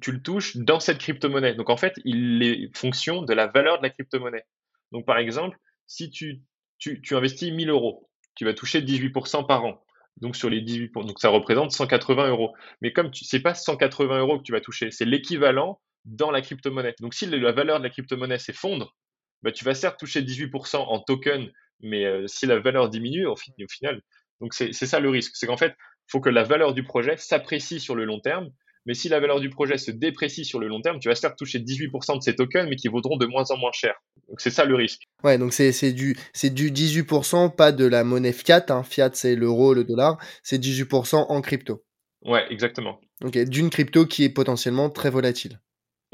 tu 0.00 0.12
le 0.12 0.22
touches 0.22 0.56
dans 0.56 0.80
cette 0.80 0.98
crypto-monnaie. 0.98 1.54
Donc 1.54 1.70
en 1.70 1.76
fait, 1.76 1.94
il 2.04 2.42
est 2.42 2.76
fonction 2.76 3.22
de 3.22 3.32
la 3.32 3.46
valeur 3.46 3.78
de 3.78 3.82
la 3.82 3.90
crypto-monnaie. 3.90 4.44
Donc 4.90 5.06
par 5.06 5.18
exemple, 5.18 5.58
si 5.86 6.10
tu, 6.10 6.42
tu, 6.78 7.00
tu 7.00 7.16
investis 7.16 7.52
1000 7.52 7.70
euros, 7.70 8.08
tu 8.34 8.44
vas 8.44 8.54
toucher 8.54 8.80
18% 8.80 9.46
par 9.46 9.64
an. 9.64 9.84
Donc 10.20 10.36
sur 10.36 10.50
les 10.50 10.60
18 10.60 10.92
donc 10.94 11.18
ça 11.18 11.30
représente 11.30 11.72
180 11.72 12.28
euros. 12.28 12.54
Mais 12.80 12.92
comme 12.92 13.10
tu 13.10 13.24
sais 13.24 13.40
pas 13.40 13.54
180 13.54 14.18
euros 14.18 14.38
que 14.38 14.44
tu 14.44 14.52
vas 14.52 14.60
toucher, 14.60 14.90
c'est 14.90 15.04
l'équivalent 15.04 15.80
dans 16.04 16.30
la 16.30 16.42
crypto-monnaie. 16.42 16.94
Donc 17.00 17.14
si 17.14 17.26
la 17.26 17.52
valeur 17.52 17.78
de 17.78 17.84
la 17.84 17.90
crypto-monnaie 17.90 18.38
s'effondre, 18.38 18.94
bah, 19.42 19.52
tu 19.52 19.64
vas 19.64 19.74
certes 19.74 19.98
toucher 19.98 20.22
18% 20.22 20.76
en 20.76 21.00
token, 21.00 21.50
mais 21.80 22.04
euh, 22.04 22.26
si 22.26 22.46
la 22.46 22.58
valeur 22.58 22.88
diminue, 22.88 23.26
au, 23.26 23.32
au 23.32 23.68
final, 23.68 24.02
donc 24.40 24.54
c'est 24.54 24.72
ça 24.72 25.00
le 25.00 25.08
risque. 25.08 25.32
C'est 25.34 25.46
qu'en 25.46 25.56
fait, 25.56 25.74
il 25.78 26.10
faut 26.10 26.20
que 26.20 26.30
la 26.30 26.42
valeur 26.42 26.74
du 26.74 26.82
projet 26.82 27.16
s'apprécie 27.16 27.80
sur 27.80 27.94
le 27.94 28.04
long 28.04 28.20
terme. 28.20 28.50
Mais 28.84 28.94
si 28.94 29.08
la 29.08 29.20
valeur 29.20 29.38
du 29.38 29.48
projet 29.48 29.78
se 29.78 29.92
déprécie 29.92 30.44
sur 30.44 30.58
le 30.58 30.66
long 30.66 30.80
terme, 30.80 30.98
tu 30.98 31.08
vas 31.08 31.14
certes 31.14 31.38
toucher 31.38 31.60
18% 31.60 32.18
de 32.18 32.22
ces 32.22 32.34
tokens, 32.34 32.68
mais 32.68 32.74
qui 32.74 32.88
vaudront 32.88 33.16
de 33.16 33.26
moins 33.26 33.44
en 33.50 33.56
moins 33.56 33.70
cher. 33.72 33.94
Donc 34.28 34.40
c'est 34.40 34.50
ça 34.50 34.64
le 34.64 34.74
risque. 34.74 35.02
Ouais, 35.22 35.38
donc 35.38 35.52
c'est 35.52 35.92
du, 35.92 36.16
du 36.42 36.70
18%, 36.72 37.54
pas 37.54 37.70
de 37.70 37.86
la 37.86 38.02
monnaie 38.02 38.32
fiat. 38.32 38.64
Hein. 38.70 38.82
Fiat, 38.82 39.10
c'est 39.12 39.36
l'euro, 39.36 39.74
le 39.74 39.84
dollar. 39.84 40.18
C'est 40.42 40.58
18% 40.58 41.26
en 41.28 41.40
crypto. 41.40 41.84
Ouais, 42.24 42.44
exactement. 42.50 43.00
Ok, 43.24 43.38
d'une 43.38 43.70
crypto 43.70 44.06
qui 44.06 44.24
est 44.24 44.30
potentiellement 44.30 44.90
très 44.90 45.10
volatile. 45.10 45.60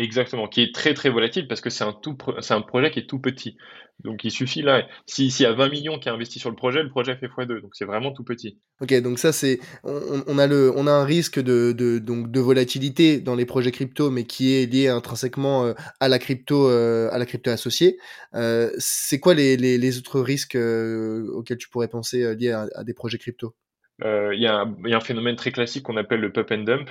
Exactement, 0.01 0.46
qui 0.46 0.62
est 0.62 0.72
très 0.72 0.94
très 0.94 1.11
volatile 1.11 1.49
parce 1.49 1.61
que 1.61 1.70
c'est 1.70 1.82
un 1.82 1.92
tout, 1.92 2.16
c'est 2.40 2.55
un 2.55 2.61
projet 2.61 2.92
qui 2.92 3.01
est 3.01 3.09
tout 3.09 3.18
petit. 3.18 3.57
Donc 4.05 4.22
il 4.22 4.30
suffit 4.30 4.62
là, 4.62 4.86
s'il 5.07 5.28
y 5.40 5.44
a 5.44 5.53
20 5.53 5.70
millions 5.70 5.99
qui 5.99 6.09
a 6.09 6.12
investi 6.12 6.38
sur 6.38 6.51
le 6.51 6.55
projet, 6.55 6.84
le 6.84 6.88
projet 6.88 7.16
fait 7.16 7.26
x2, 7.26 7.61
donc 7.61 7.70
c'est 7.72 7.84
vraiment 7.84 8.12
tout 8.12 8.22
petit. 8.22 8.61
Ok, 8.80 8.94
donc 9.03 9.18
ça 9.18 9.32
c'est, 9.32 9.59
on, 9.82 10.38
a 10.38 10.46
le, 10.46 10.72
on 10.76 10.86
a 10.86 10.92
un 10.92 11.05
risque 11.05 11.40
de, 11.40 11.72
de, 11.72 11.99
donc 11.99 12.30
de 12.30 12.38
volatilité 12.38 13.18
dans 13.18 13.34
les 13.34 13.44
projets 13.44 13.72
crypto, 13.72 14.09
mais 14.09 14.22
qui 14.22 14.55
est 14.55 14.72
lié 14.72 14.86
intrinsèquement 14.86 15.66
euh, 15.66 15.72
à 15.99 16.09
la 16.09 16.20
crypto, 16.20 16.68
euh, 16.68 17.09
à 17.11 17.18
la 17.18 17.26
crypto 17.26 17.51
associée. 17.51 17.99
Euh, 18.34 18.70
c'est 18.78 19.18
quoi 19.18 19.34
les, 19.34 19.57
les, 19.57 19.78
les, 19.78 19.99
autres 19.99 20.20
risques 20.20 20.55
auxquels 20.55 21.59
tu 21.59 21.68
pourrais 21.68 21.88
penser 21.88 22.36
liés 22.36 22.53
à, 22.53 22.84
des 22.84 22.94
projets 22.94 23.18
crypto? 23.18 23.57
Il 24.01 24.40
y, 24.40 24.46
a 24.46 24.64
un 24.64 25.01
phénomène 25.01 25.34
très 25.34 25.51
classique 25.51 25.82
qu'on 25.82 25.96
appelle 25.96 26.20
le 26.20 26.30
pump 26.30 26.53
and 26.53 26.59
dump. 26.59 26.88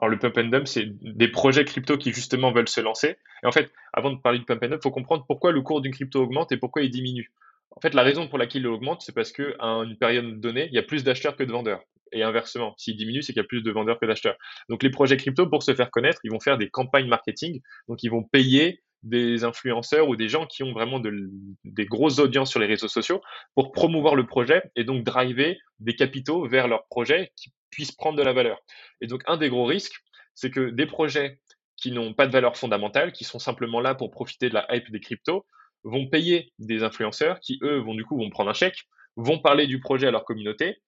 Alors 0.00 0.10
le 0.10 0.18
pump 0.18 0.36
and 0.38 0.48
dump, 0.48 0.66
c'est 0.66 0.86
des 0.86 1.28
projets 1.28 1.64
crypto 1.64 1.96
qui 1.96 2.12
justement 2.12 2.52
veulent 2.52 2.68
se 2.68 2.80
lancer. 2.80 3.16
Et 3.42 3.46
en 3.46 3.52
fait, 3.52 3.70
avant 3.92 4.10
de 4.10 4.20
parler 4.20 4.40
du 4.40 4.44
pump 4.44 4.62
and 4.62 4.68
dump, 4.68 4.80
il 4.80 4.82
faut 4.82 4.90
comprendre 4.90 5.24
pourquoi 5.26 5.52
le 5.52 5.62
cours 5.62 5.80
d'une 5.80 5.92
crypto 5.92 6.22
augmente 6.22 6.50
et 6.52 6.56
pourquoi 6.56 6.82
il 6.82 6.90
diminue. 6.90 7.32
En 7.70 7.80
fait, 7.80 7.94
la 7.94 8.02
raison 8.02 8.28
pour 8.28 8.38
laquelle 8.38 8.62
il 8.62 8.68
augmente, 8.68 9.02
c'est 9.02 9.14
parce 9.14 9.32
qu'à 9.32 9.44
une 9.60 9.96
période 9.98 10.40
donnée, 10.40 10.68
il 10.68 10.74
y 10.74 10.78
a 10.78 10.82
plus 10.82 11.04
d'acheteurs 11.04 11.36
que 11.36 11.44
de 11.44 11.52
vendeurs. 11.52 11.82
Et 12.12 12.22
inversement, 12.22 12.74
s'il 12.76 12.96
diminue, 12.96 13.22
c'est 13.22 13.32
qu'il 13.32 13.42
y 13.42 13.44
a 13.44 13.48
plus 13.48 13.62
de 13.62 13.70
vendeurs 13.72 13.98
que 13.98 14.06
d'acheteurs. 14.06 14.36
Donc 14.68 14.82
les 14.82 14.90
projets 14.90 15.16
crypto, 15.16 15.48
pour 15.48 15.62
se 15.62 15.74
faire 15.74 15.90
connaître, 15.90 16.20
ils 16.22 16.30
vont 16.30 16.40
faire 16.40 16.58
des 16.58 16.70
campagnes 16.70 17.08
marketing. 17.08 17.60
Donc 17.88 18.02
ils 18.02 18.10
vont 18.10 18.22
payer 18.22 18.82
des 19.04 19.44
influenceurs 19.44 20.08
ou 20.08 20.16
des 20.16 20.28
gens 20.28 20.46
qui 20.46 20.62
ont 20.62 20.72
vraiment 20.72 21.00
des 21.00 21.86
grosses 21.86 22.18
audiences 22.18 22.50
sur 22.50 22.58
les 22.58 22.66
réseaux 22.66 22.88
sociaux 22.88 23.20
pour 23.54 23.70
promouvoir 23.70 24.16
le 24.16 24.26
projet 24.26 24.62
et 24.76 24.84
donc 24.84 25.04
driver 25.04 25.56
des 25.78 25.94
capitaux 25.94 26.48
vers 26.48 26.68
leur 26.68 26.86
projet 26.86 27.30
qui 27.36 27.52
puissent 27.70 27.92
prendre 27.92 28.18
de 28.18 28.22
la 28.22 28.32
valeur. 28.32 28.58
Et 29.00 29.06
donc 29.06 29.22
un 29.26 29.36
des 29.36 29.50
gros 29.50 29.66
risques, 29.66 30.02
c'est 30.34 30.50
que 30.50 30.70
des 30.70 30.86
projets 30.86 31.38
qui 31.76 31.92
n'ont 31.92 32.14
pas 32.14 32.26
de 32.26 32.32
valeur 32.32 32.56
fondamentale, 32.56 33.12
qui 33.12 33.24
sont 33.24 33.38
simplement 33.38 33.80
là 33.80 33.94
pour 33.94 34.10
profiter 34.10 34.48
de 34.48 34.54
la 34.54 34.66
hype 34.74 34.90
des 34.90 35.00
cryptos, 35.00 35.44
vont 35.82 36.08
payer 36.08 36.52
des 36.58 36.82
influenceurs 36.82 37.40
qui, 37.40 37.58
eux, 37.62 37.78
vont 37.78 37.94
du 37.94 38.04
coup 38.04 38.16
vont 38.16 38.30
prendre 38.30 38.50
un 38.50 38.54
chèque, 38.54 38.84
vont 39.16 39.38
parler 39.38 39.66
du 39.66 39.80
projet 39.80 40.06
à 40.06 40.10
leur 40.10 40.24
communauté, 40.24 40.78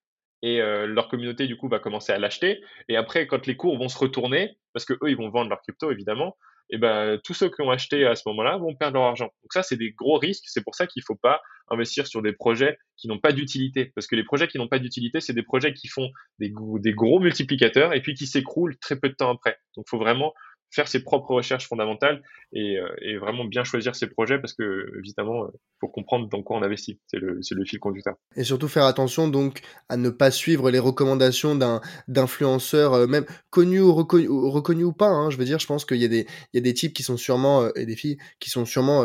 et 0.43 0.61
euh, 0.61 0.87
leur 0.87 1.09
communauté 1.09 1.47
du 1.47 1.57
coup 1.57 1.69
va 1.69 1.79
commencer 1.79 2.13
à 2.13 2.19
l'acheter. 2.19 2.63
Et 2.89 2.97
après, 2.97 3.27
quand 3.27 3.47
les 3.47 3.57
cours 3.57 3.77
vont 3.79 3.89
se 3.89 3.99
retourner, 3.99 4.57
parce 4.73 4.85
que 4.85 4.95
eux 4.95 5.11
ils 5.11 5.17
vont 5.17 5.29
vendre 5.29 5.51
leur 5.51 5.61
crypto 5.61 5.91
évidemment, 5.91 6.37
et 6.71 6.79
ben 6.79 7.19
tous 7.25 7.35
ceux 7.35 7.49
qui 7.49 7.63
ont 7.63 7.71
acheté 7.71 8.07
à 8.07 8.15
ce 8.15 8.23
moment-là 8.27 8.57
vont 8.57 8.75
perdre 8.75 8.95
leur 8.95 9.05
argent. 9.05 9.27
Donc 9.43 9.53
ça, 9.53 9.63
c'est 9.63 9.77
des 9.77 9.93
gros 9.93 10.19
risques. 10.19 10.45
C'est 10.47 10.65
pour 10.65 10.75
ça 10.75 10.87
qu'il 10.87 11.01
ne 11.01 11.05
faut 11.05 11.19
pas 11.21 11.41
investir 11.71 12.07
sur 12.07 12.23
des 12.23 12.33
projets 12.33 12.79
qui 12.97 13.09
n'ont 13.09 13.19
pas 13.19 13.33
d'utilité, 13.33 13.93
parce 13.95 14.07
que 14.07 14.17
les 14.17 14.25
projets 14.25 14.49
qui 14.49 14.59
n'ont 14.59 14.69
pas 14.69 14.79
d'utilité, 14.79 15.21
c'est 15.21 15.33
des 15.33 15.43
projets 15.43 15.75
qui 15.75 15.89
font 15.89 16.11
des, 16.39 16.53
des 16.81 16.93
gros 16.93 17.21
multiplicateurs 17.21 17.93
et 17.95 18.01
puis 18.01 18.15
qui 18.15 18.27
s'écroulent 18.27 18.77
très 18.79 18.99
peu 18.99 19.09
de 19.09 19.15
temps 19.15 19.31
après. 19.31 19.59
Donc, 19.77 19.87
faut 19.89 19.99
vraiment 19.99 20.33
faire 20.71 20.89
ses 20.89 21.03
propres 21.03 21.35
recherches 21.35 21.69
fondamentales 21.69 22.23
et, 22.53 22.79
euh, 22.79 22.89
et, 23.01 23.17
vraiment 23.17 23.45
bien 23.45 23.65
choisir 23.65 23.95
ses 23.95 24.07
projets 24.07 24.39
parce 24.39 24.53
que 24.53 24.93
évidemment 24.99 25.47
il 25.47 25.49
euh, 25.49 25.59
faut 25.81 25.89
comprendre 25.89 26.29
dans 26.29 26.43
quoi 26.43 26.57
on 26.59 26.63
investit. 26.63 27.01
C'est 27.07 27.19
le, 27.19 27.41
le 27.51 27.65
fil 27.65 27.79
conducteur. 27.79 28.15
Et 28.37 28.45
surtout 28.45 28.69
faire 28.69 28.85
attention 28.85 29.29
donc 29.29 29.61
à 29.89 29.97
ne 29.97 30.11
pas 30.11 30.31
suivre 30.31 30.71
les 30.71 30.79
recommandations 30.79 31.55
d'un 31.55 31.81
d'influenceurs 32.09 32.95
euh, 32.95 33.07
même 33.07 33.25
connus 33.51 33.81
ou 33.81 33.95
reconnus 33.95 34.29
reconnu 34.31 34.85
ou 34.85 34.93
pas 34.93 35.09
hein, 35.09 35.31
je 35.31 35.37
veux 35.37 35.45
dire 35.45 35.59
je 35.59 35.67
pense 35.67 35.85
qu'il 35.85 35.99
y 35.99 36.05
a 36.05 36.09
des 36.09 36.27
il 36.53 36.57
y 36.57 36.59
a 36.59 36.63
des 36.63 36.75
types 36.75 36.93
qui 36.93 37.03
sont 37.03 37.17
sûrement 37.17 37.73
et 37.75 37.87
des 37.87 37.97
filles 37.97 38.19
qui 38.41 38.51
sont 38.51 38.65
sûrement 38.65 39.05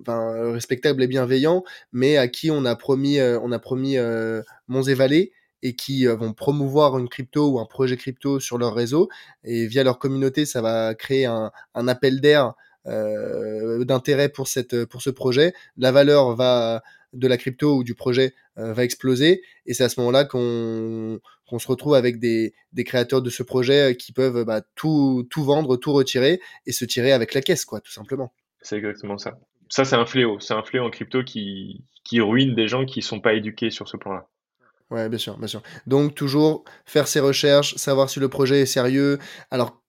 enfin, 0.00 0.52
respectables 0.52 1.02
et 1.02 1.06
bienveillants 1.06 1.64
mais 1.92 2.16
à 2.16 2.28
qui 2.28 2.50
on 2.50 2.64
a 2.64 2.76
promis 2.76 3.20
on 3.20 3.52
a 3.52 3.58
promis 3.58 3.96
monts 4.68 4.82
et 4.82 4.94
vallées 4.94 5.32
et 5.66 5.74
qui 5.74 6.06
euh, 6.06 6.14
vont 6.14 6.32
promouvoir 6.32 6.96
une 6.96 7.08
crypto 7.08 7.50
ou 7.50 7.58
un 7.58 7.66
projet 7.66 7.96
crypto 7.96 8.38
sur 8.38 8.56
leur 8.56 8.72
réseau. 8.72 9.08
Et 9.42 9.66
via 9.66 9.82
leur 9.82 9.98
communauté, 9.98 10.46
ça 10.46 10.62
va 10.62 10.94
créer 10.94 11.26
un, 11.26 11.50
appel 11.74 12.20
d'air 12.20 12.54
euh, 12.86 13.84
d'intérêt 13.84 14.28
pour, 14.28 14.46
pour 14.88 15.02
ce 15.02 15.10
projet. 15.10 15.54
La 15.76 15.90
valeur 15.90 16.36
va 16.36 16.82
de 17.12 17.26
la 17.26 17.36
crypto 17.36 17.78
ou 17.78 17.82
du 17.82 17.96
projet 17.96 18.32
euh, 18.58 18.72
va 18.72 18.84
exploser. 18.84 19.42
Et 19.66 19.74
c'est 19.74 19.82
à 19.82 19.88
ce 19.88 19.98
moment-là 20.00 20.24
qu'on 20.24 21.18
se 21.58 21.66
retrouve 21.66 21.94
avec 21.94 22.20
des, 22.20 22.54
des, 22.72 22.84
créateurs 22.84 23.22
de 23.22 23.30
ce 23.30 23.42
projet 23.42 23.96
qui 23.96 24.12
peuvent 24.12 24.44
bah, 24.44 24.60
tout, 24.76 25.26
tout 25.30 25.42
vendre, 25.42 25.76
tout 25.76 25.92
retirer 25.92 26.40
et 26.66 26.72
se 26.72 26.84
tirer 26.84 27.10
avec 27.10 27.34
la 27.34 27.40
caisse, 27.40 27.64
quoi, 27.64 27.80
tout 27.80 27.92
simplement. 27.92 28.32
C'est 28.62 28.76
exactement 28.76 29.18
ça. 29.18 29.36
Ça, 29.68 29.84
c'est 29.84 29.96
un 29.96 30.06
fléau. 30.06 30.38
C'est 30.38 30.54
un 30.54 30.62
fléau 30.62 30.84
en 30.84 30.90
crypto 30.90 31.24
qui, 31.24 31.82
qui 32.04 32.20
ruine 32.20 32.54
des 32.54 32.68
gens 32.68 32.84
qui 32.84 33.02
sont 33.02 33.20
pas 33.20 33.34
éduqués 33.34 33.70
sur 33.70 33.88
ce 33.88 33.96
plan-là. 33.96 34.28
Ouais, 34.90 35.08
bien 35.08 35.18
sûr, 35.18 35.36
bien 35.38 35.48
sûr. 35.48 35.62
Donc 35.86 36.14
toujours 36.14 36.64
faire 36.84 37.08
ses 37.08 37.20
recherches, 37.20 37.74
savoir 37.76 38.08
si 38.08 38.20
le 38.20 38.28
projet 38.28 38.60
est 38.60 38.66
sérieux. 38.66 39.18
Alors, 39.50 39.82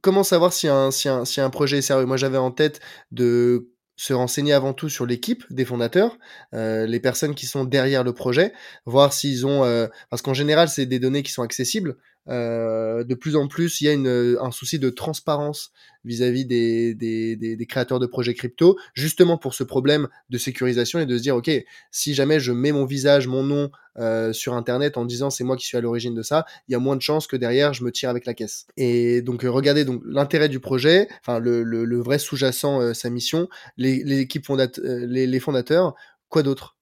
comment 0.00 0.22
savoir 0.22 0.52
si 0.52 0.68
un, 0.68 0.90
si 0.92 1.08
un, 1.08 1.24
si 1.24 1.40
un 1.40 1.50
projet 1.50 1.78
est 1.78 1.82
sérieux? 1.82 2.06
Moi, 2.06 2.16
j'avais 2.16 2.38
en 2.38 2.52
tête 2.52 2.80
de 3.10 3.70
se 3.96 4.12
renseigner 4.12 4.52
avant 4.52 4.72
tout 4.72 4.88
sur 4.88 5.06
l'équipe 5.06 5.44
des 5.50 5.64
fondateurs, 5.64 6.18
euh, 6.52 6.86
les 6.86 7.00
personnes 7.00 7.34
qui 7.34 7.46
sont 7.46 7.64
derrière 7.64 8.02
le 8.04 8.12
projet, 8.12 8.52
voir 8.86 9.12
s'ils 9.12 9.46
ont, 9.46 9.64
euh, 9.64 9.86
parce 10.10 10.20
qu'en 10.20 10.34
général 10.34 10.68
c'est 10.68 10.84
des 10.86 10.98
données 10.98 11.22
qui 11.22 11.30
sont 11.30 11.42
accessibles, 11.42 11.96
euh, 12.28 13.04
de 13.04 13.14
plus 13.14 13.36
en 13.36 13.48
plus, 13.48 13.80
il 13.80 13.84
y 13.84 13.88
a 13.88 13.92
une, 13.92 14.36
un 14.40 14.50
souci 14.50 14.78
de 14.78 14.90
transparence 14.90 15.72
vis-à-vis 16.04 16.44
des, 16.44 16.94
des, 16.94 17.36
des, 17.36 17.66
créateurs 17.66 17.98
de 17.98 18.06
projets 18.06 18.34
crypto, 18.34 18.78
justement 18.94 19.38
pour 19.38 19.54
ce 19.54 19.64
problème 19.64 20.08
de 20.30 20.38
sécurisation 20.38 20.98
et 20.98 21.06
de 21.06 21.16
se 21.16 21.22
dire, 21.22 21.36
OK, 21.36 21.50
si 21.90 22.14
jamais 22.14 22.40
je 22.40 22.52
mets 22.52 22.72
mon 22.72 22.84
visage, 22.84 23.26
mon 23.26 23.42
nom 23.42 23.70
euh, 23.98 24.32
sur 24.32 24.54
Internet 24.54 24.98
en 24.98 25.04
disant 25.04 25.30
c'est 25.30 25.44
moi 25.44 25.56
qui 25.56 25.64
suis 25.66 25.76
à 25.76 25.80
l'origine 25.80 26.14
de 26.14 26.22
ça, 26.22 26.44
il 26.68 26.72
y 26.72 26.74
a 26.74 26.78
moins 26.78 26.96
de 26.96 27.02
chances 27.02 27.26
que 27.26 27.36
derrière 27.36 27.72
je 27.72 27.84
me 27.84 27.92
tire 27.92 28.10
avec 28.10 28.26
la 28.26 28.34
caisse. 28.34 28.66
Et 28.76 29.22
donc, 29.22 29.44
euh, 29.44 29.50
regardez 29.50 29.84
donc 29.84 30.02
l'intérêt 30.04 30.48
du 30.48 30.60
projet, 30.60 31.08
enfin 31.20 31.38
le, 31.38 31.62
le, 31.62 31.84
le 31.84 31.98
vrai 32.00 32.18
sous-jacent, 32.18 32.80
euh, 32.80 32.92
sa 32.92 33.08
mission, 33.08 33.48
les, 33.76 34.02
les 34.04 34.18
équipes 34.18 34.44
les, 34.82 35.26
les 35.26 35.40
fondateurs, 35.40 35.94
quoi 36.28 36.42
d'autre? 36.42 36.73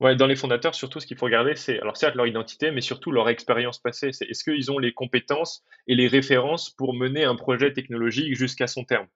Dans 0.00 0.26
les 0.26 0.36
fondateurs, 0.36 0.74
surtout, 0.74 0.98
ce 0.98 1.06
qu'il 1.06 1.18
faut 1.18 1.26
regarder, 1.26 1.56
c'est, 1.56 1.78
alors 1.78 1.96
certes, 1.96 2.14
leur 2.14 2.26
identité, 2.26 2.70
mais 2.70 2.80
surtout 2.80 3.12
leur 3.12 3.28
expérience 3.28 3.78
passée. 3.78 4.12
C'est 4.12 4.24
est-ce 4.30 4.44
qu'ils 4.44 4.70
ont 4.70 4.78
les 4.78 4.92
compétences 4.92 5.62
et 5.86 5.94
les 5.94 6.08
références 6.08 6.70
pour 6.70 6.94
mener 6.94 7.24
un 7.24 7.36
projet 7.36 7.72
technologique 7.74 8.34
jusqu'à 8.34 8.66
son 8.66 8.84
terme? 8.84 9.06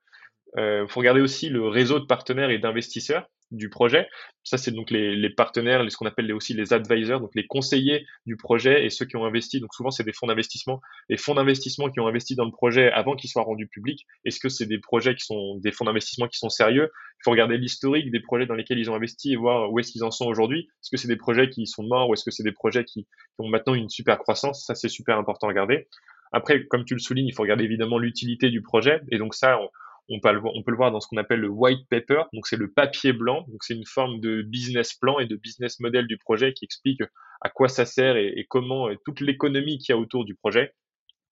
Il 0.57 0.61
euh, 0.61 0.87
faut 0.87 1.01
regarder 1.01 1.23
aussi 1.23 1.49
le 1.49 1.67
réseau 1.67 2.01
de 2.01 2.05
partenaires 2.05 2.51
et 2.51 2.59
d'investisseurs 2.59 3.27
du 3.57 3.69
projet. 3.69 4.09
Ça, 4.43 4.59
c'est 4.59 4.73
donc 4.73 4.91
les, 4.91 5.31
partenaires, 5.31 5.91
ce 5.91 5.97
qu'on 5.97 6.07
appelle 6.07 6.33
aussi 6.33 6.53
les 6.53 6.73
advisors, 6.73 7.21
donc 7.21 7.31
les 7.35 7.47
conseillers 7.47 8.07
du 8.27 8.37
projet 8.37 8.85
et 8.85 8.91
ceux 8.91 9.07
qui 9.07 9.17
ont 9.17 9.25
investi. 9.25 9.61
Donc 9.61 9.73
souvent, 9.75 9.91
c'est 9.91 10.05
des 10.05 10.13
fonds 10.13 10.27
d'investissement. 10.27 10.81
Les 11.09 11.17
fonds 11.17 11.35
d'investissement 11.35 11.91
qui 11.91 12.01
ont 12.01 12.07
investi 12.07 12.37
dans 12.37 12.45
le 12.45 12.51
projet 12.51 12.91
avant 12.93 13.17
qu'il 13.17 13.31
soit 13.31 13.43
rendu 13.43 13.67
public, 13.67 14.07
est-ce 14.25 14.39
que 14.39 14.49
c'est 14.49 14.67
des 14.67 14.79
projets 14.79 15.15
qui 15.15 15.25
sont 15.25 15.57
des 15.59 15.73
fonds 15.73 15.85
d'investissement 15.85 16.29
qui 16.29 16.39
sont 16.39 16.51
sérieux? 16.51 16.91
Il 16.93 17.23
faut 17.25 17.31
regarder 17.31 17.57
l'historique 17.57 18.11
des 18.11 18.21
projets 18.21 18.47
dans 18.47 18.55
lesquels 18.55 18.79
ils 18.79 18.91
ont 18.91 18.95
investi 18.95 19.33
et 19.33 19.37
voir 19.37 19.73
où 19.73 19.79
est-ce 19.79 19.93
qu'ils 19.93 20.05
en 20.05 20.11
sont 20.11 20.27
aujourd'hui. 20.27 20.69
Est-ce 20.83 20.91
que 20.91 20.97
c'est 20.97 21.09
des 21.09 21.17
projets 21.17 21.49
qui 21.49 21.67
sont 21.67 21.83
morts 21.83 22.11
ou 22.11 22.15
est-ce 22.15 22.25
que 22.25 22.31
c'est 22.31 22.43
des 22.43 22.53
projets 22.53 22.85
qui, 22.85 23.05
qui 23.05 23.09
ont 23.39 23.49
maintenant 23.49 23.75
une 23.75 23.89
super 23.89 24.19
croissance? 24.19 24.65
Ça, 24.67 24.75
c'est 24.75 24.89
super 24.89 25.17
important 25.17 25.47
à 25.47 25.51
regarder. 25.51 25.89
Après, 26.33 26.67
comme 26.67 26.85
tu 26.85 26.95
le 26.95 27.01
soulignes, 27.01 27.29
il 27.29 27.33
faut 27.33 27.43
regarder 27.43 27.65
évidemment 27.65 27.97
l'utilité 27.97 28.51
du 28.51 28.61
projet. 28.61 29.01
Et 29.11 29.19
donc 29.19 29.35
ça, 29.35 29.59
on, 29.59 29.69
on 30.09 30.21
peut, 30.21 30.33
le, 30.33 30.77
voir 30.77 30.93
dans 30.93 31.01
ce 31.01 31.09
qu'on 31.09 31.17
appelle 31.17 31.41
le 31.41 31.49
white 31.49 31.89
paper, 31.89 32.25
donc 32.33 32.47
c'est 32.47 32.57
le 32.57 32.71
papier 32.71 33.13
blanc, 33.13 33.45
donc 33.49 33.63
c'est 33.63 33.75
une 33.75 33.87
forme 33.87 34.21
de 34.21 34.43
business 34.43 34.95
plan 34.95 35.19
et 35.19 35.27
de 35.27 35.37
business 35.37 35.81
model 35.81 36.07
du 36.07 36.19
projet 36.19 36.53
qui 36.53 36.65
explique 36.65 37.01
à 37.41 37.49
quoi 37.49 37.69
ça 37.69 37.87
sert 37.87 38.17
et, 38.17 38.47
comment 38.49 38.89
euh, 38.89 38.97
toute 39.05 39.21
l'économie 39.21 39.79
qu'il 39.79 39.95
y 39.95 39.97
a 39.97 39.99
autour 39.99 40.25
du 40.25 40.35
projet. 40.35 40.73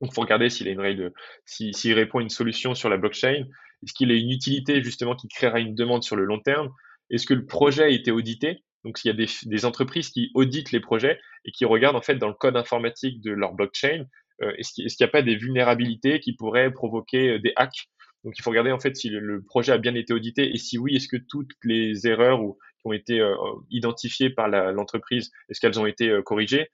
Donc, 0.01 0.11
il 0.11 0.15
faut 0.15 0.23
regarder 0.23 0.49
s'il 0.49 0.69
a 0.69 0.71
une 0.71 0.81
règle, 0.81 1.13
s'il 1.45 1.95
répond 1.95 2.19
à 2.19 2.23
une 2.23 2.29
solution 2.29 2.75
sur 2.75 2.89
la 2.89 2.97
blockchain. 2.97 3.45
Est-ce 3.83 3.93
qu'il 3.93 4.11
a 4.11 4.15
une 4.15 4.31
utilité 4.31 4.83
justement 4.83 5.15
qui 5.15 5.29
créera 5.29 5.61
une 5.61 5.75
demande 5.75 6.03
sur 6.03 6.17
le 6.17 6.25
long 6.25 6.41
terme? 6.41 6.71
Est-ce 7.11 7.27
que 7.27 7.35
le 7.35 7.47
projet 7.47 7.85
a 7.85 7.89
été 7.89 8.11
audité? 8.11 8.65
Donc, 8.85 8.99
s'il 8.99 9.11
y 9.11 9.15
a 9.15 9.17
des, 9.17 9.29
des, 9.45 9.65
entreprises 9.65 10.11
qui 10.11 10.31
auditent 10.35 10.73
les 10.73 10.81
projets 10.81 11.21
et 11.45 11.53
qui 11.53 11.65
regardent 11.65 11.95
en 11.95 12.03
fait 12.03 12.17
dans 12.17 12.27
le 12.27 12.35
code 12.35 12.57
informatique 12.57 13.21
de 13.21 13.31
leur 13.31 13.53
blockchain, 13.53 14.07
euh, 14.43 14.53
est-ce 14.59 14.73
qu'il 14.73 14.87
n'y 15.01 15.05
a 15.05 15.09
pas 15.09 15.23
des 15.23 15.37
vulnérabilités 15.37 16.21
qui 16.21 16.33
pourraient 16.35 16.73
provoquer 16.73 17.31
euh, 17.31 17.39
des 17.39 17.53
hacks? 17.57 17.89
Donc 18.25 18.39
il 18.39 18.43
faut 18.43 18.51
regarder 18.51 18.73
en 18.73 18.79
fait 18.79 18.97
si 18.97 19.09
le, 19.09 19.43
projet 19.43 19.73
a 19.73 19.79
bien 19.79 19.95
été 19.95 20.13
audité 20.13 20.53
et 20.53 20.59
si 20.59 20.79
oui, 20.79 20.97
est-ce 20.97 21.09
que 21.09 21.17
toutes 21.17 21.53
les 21.65 22.07
erreurs 22.07 22.43
ou, 22.43 22.59
qui 22.79 22.87
ont 22.87 22.93
été 22.93 23.21
euh, 23.21 23.35
identifiées 23.71 24.31
par 24.31 24.49
l'entreprise, 24.49 25.31
est-ce 25.49 25.61
qu'elles 25.61 25.79
ont 25.81 25.87
été 25.87 26.09
euh, 26.09 26.23
corrigées? 26.23 26.69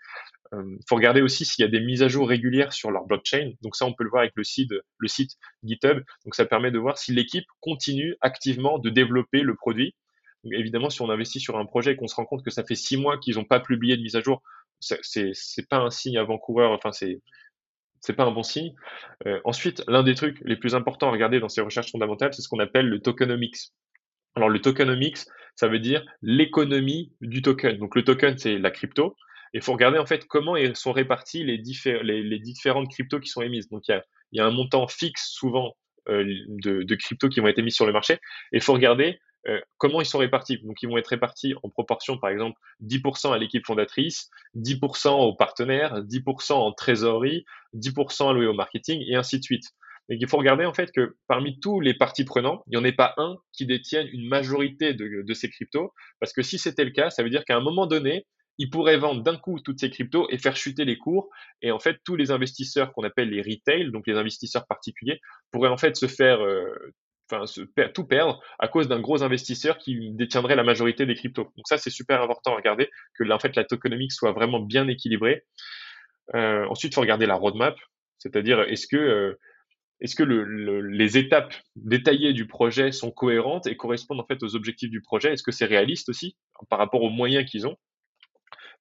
Il 0.52 0.58
euh, 0.58 0.78
faut 0.88 0.96
regarder 0.96 1.20
aussi 1.20 1.44
s'il 1.44 1.62
y 1.62 1.68
a 1.68 1.70
des 1.70 1.80
mises 1.80 2.02
à 2.02 2.08
jour 2.08 2.28
régulières 2.28 2.72
sur 2.72 2.90
leur 2.90 3.04
blockchain. 3.04 3.52
Donc 3.62 3.76
ça, 3.76 3.84
on 3.84 3.92
peut 3.92 4.04
le 4.04 4.10
voir 4.10 4.22
avec 4.22 4.32
le 4.34 4.44
site, 4.44 4.70
GitHub. 5.62 6.02
Donc 6.24 6.34
ça 6.34 6.46
permet 6.46 6.70
de 6.70 6.78
voir 6.78 6.96
si 6.96 7.12
l'équipe 7.12 7.44
continue 7.60 8.16
activement 8.22 8.78
de 8.78 8.88
développer 8.88 9.42
le 9.42 9.54
produit. 9.54 9.94
Donc, 10.44 10.54
évidemment, 10.54 10.88
si 10.88 11.02
on 11.02 11.10
investit 11.10 11.40
sur 11.40 11.58
un 11.58 11.66
projet 11.66 11.92
et 11.92 11.96
qu'on 11.96 12.08
se 12.08 12.14
rend 12.14 12.24
compte 12.24 12.44
que 12.44 12.50
ça 12.50 12.64
fait 12.64 12.76
six 12.76 12.96
mois 12.96 13.18
qu'ils 13.18 13.34
n'ont 13.34 13.44
pas 13.44 13.60
publié 13.60 13.96
de 13.96 14.02
mise 14.02 14.16
à 14.16 14.22
jour, 14.22 14.42
c'est 14.80 15.68
pas 15.68 15.78
un 15.78 15.90
signe 15.90 16.16
avant-coureur. 16.16 16.70
Enfin, 16.70 16.92
c'est 16.92 17.20
c'est 18.00 18.14
pas 18.14 18.24
un 18.24 18.30
bon 18.30 18.42
signe. 18.42 18.74
Euh, 19.26 19.40
ensuite, 19.44 19.82
l'un 19.88 20.02
des 20.02 20.14
trucs 20.14 20.38
les 20.44 20.56
plus 20.56 20.74
importants 20.74 21.08
à 21.08 21.12
regarder 21.12 21.40
dans 21.40 21.48
ces 21.48 21.60
recherches 21.60 21.90
fondamentales, 21.90 22.32
c'est 22.34 22.42
ce 22.42 22.48
qu'on 22.48 22.58
appelle 22.58 22.88
le 22.88 23.00
tokenomics. 23.00 23.72
Alors 24.34 24.48
le 24.48 24.60
tokenomics, 24.60 25.18
ça 25.56 25.68
veut 25.68 25.80
dire 25.80 26.04
l'économie 26.22 27.12
du 27.20 27.42
token. 27.42 27.78
Donc 27.78 27.96
le 27.96 28.04
token, 28.04 28.38
c'est 28.38 28.58
la 28.58 28.70
crypto. 28.70 29.16
Et 29.54 29.58
il 29.58 29.62
faut 29.62 29.72
regarder 29.72 29.98
en 29.98 30.06
fait 30.06 30.26
comment 30.26 30.56
sont 30.74 30.92
répartis 30.92 31.42
les, 31.42 31.58
différentes 31.58 32.90
cryptos 32.90 33.20
qui 33.20 33.28
sont 33.28 33.42
émises. 33.42 33.68
Donc 33.68 33.88
il 33.88 33.92
y 33.92 33.94
a, 33.94 34.04
y 34.32 34.40
a, 34.40 34.46
un 34.46 34.50
montant 34.50 34.86
fixe 34.86 35.30
souvent 35.30 35.74
euh, 36.08 36.24
de, 36.48 36.82
de 36.82 36.94
cryptos 36.94 37.28
qui 37.28 37.40
vont 37.40 37.48
être 37.48 37.58
émis 37.58 37.72
sur 37.72 37.86
le 37.86 37.92
marché. 37.92 38.14
Et 38.52 38.58
il 38.58 38.62
faut 38.62 38.74
regarder 38.74 39.18
euh, 39.48 39.60
comment 39.78 40.00
ils 40.00 40.06
sont 40.06 40.18
répartis 40.18 40.58
Donc, 40.58 40.82
ils 40.82 40.88
vont 40.88 40.98
être 40.98 41.08
répartis 41.08 41.54
en 41.62 41.70
proportion, 41.70 42.18
par 42.18 42.30
exemple, 42.30 42.58
10% 42.82 43.32
à 43.32 43.38
l'équipe 43.38 43.64
fondatrice, 43.66 44.30
10% 44.56 45.10
aux 45.10 45.34
partenaires, 45.34 46.02
10% 46.02 46.52
en 46.52 46.72
trésorerie, 46.72 47.44
10% 47.74 48.30
alloués 48.30 48.46
au 48.46 48.54
marketing, 48.54 49.02
et 49.06 49.14
ainsi 49.14 49.38
de 49.38 49.44
suite. 49.44 49.64
Et 50.10 50.16
il 50.18 50.28
faut 50.28 50.38
regarder 50.38 50.64
en 50.64 50.72
fait 50.72 50.90
que 50.90 51.16
parmi 51.26 51.60
tous 51.60 51.80
les 51.80 51.92
parties 51.92 52.24
prenants, 52.24 52.62
il 52.66 52.70
n'y 52.70 52.76
en 52.78 52.84
ait 52.84 52.92
pas 52.92 53.12
un 53.18 53.36
qui 53.52 53.66
détienne 53.66 54.08
une 54.10 54.26
majorité 54.26 54.94
de, 54.94 55.22
de 55.22 55.34
ces 55.34 55.50
cryptos, 55.50 55.92
parce 56.18 56.32
que 56.32 56.42
si 56.42 56.58
c'était 56.58 56.84
le 56.84 56.92
cas, 56.92 57.10
ça 57.10 57.22
veut 57.22 57.30
dire 57.30 57.44
qu'à 57.44 57.56
un 57.56 57.60
moment 57.60 57.86
donné, 57.86 58.26
ils 58.58 58.70
pourraient 58.70 58.98
vendre 58.98 59.22
d'un 59.22 59.36
coup 59.36 59.60
toutes 59.60 59.80
ces 59.80 59.90
cryptos 59.90 60.26
et 60.30 60.38
faire 60.38 60.56
chuter 60.56 60.84
les 60.84 60.98
cours. 60.98 61.30
Et 61.62 61.70
en 61.70 61.78
fait, 61.78 61.98
tous 62.04 62.16
les 62.16 62.32
investisseurs 62.32 62.92
qu'on 62.92 63.04
appelle 63.04 63.30
les 63.30 63.40
retail, 63.40 63.90
donc 63.92 64.06
les 64.06 64.16
investisseurs 64.16 64.66
particuliers, 64.66 65.20
pourraient 65.52 65.68
en 65.68 65.76
fait 65.76 65.96
se 65.96 66.06
faire 66.06 66.42
euh, 66.42 66.74
tout 67.94 68.04
perdre 68.04 68.42
à 68.58 68.68
cause 68.68 68.88
d'un 68.88 69.00
gros 69.00 69.22
investisseur 69.22 69.78
qui 69.78 70.10
détiendrait 70.12 70.56
la 70.56 70.64
majorité 70.64 71.06
des 71.06 71.14
cryptos. 71.14 71.52
Donc 71.56 71.66
ça, 71.66 71.78
c'est 71.78 71.90
super 71.90 72.22
important 72.22 72.52
à 72.52 72.56
regarder, 72.56 72.90
que 73.14 73.28
en 73.30 73.38
fait, 73.38 73.56
la 73.56 73.64
tokenomics 73.64 74.12
soit 74.12 74.32
vraiment 74.32 74.60
bien 74.60 74.88
équilibrée. 74.88 75.44
Euh, 76.34 76.66
ensuite, 76.66 76.92
il 76.92 76.94
faut 76.94 77.00
regarder 77.00 77.26
la 77.26 77.34
roadmap, 77.34 77.76
c'est-à-dire 78.18 78.60
est-ce 78.62 78.86
que, 78.86 78.96
euh, 78.96 79.38
est-ce 80.00 80.14
que 80.14 80.22
le, 80.22 80.80
les 80.80 81.18
étapes 81.18 81.54
détaillées 81.76 82.32
du 82.32 82.46
projet 82.46 82.92
sont 82.92 83.10
cohérentes 83.10 83.66
et 83.66 83.76
correspondent 83.76 84.20
en 84.20 84.26
fait 84.26 84.42
aux 84.42 84.56
objectifs 84.56 84.90
du 84.90 85.00
projet? 85.00 85.32
Est-ce 85.32 85.42
que 85.42 85.52
c'est 85.52 85.64
réaliste 85.64 86.08
aussi 86.08 86.36
par 86.68 86.78
rapport 86.78 87.02
aux 87.02 87.10
moyens 87.10 87.48
qu'ils 87.50 87.66
ont? 87.66 87.76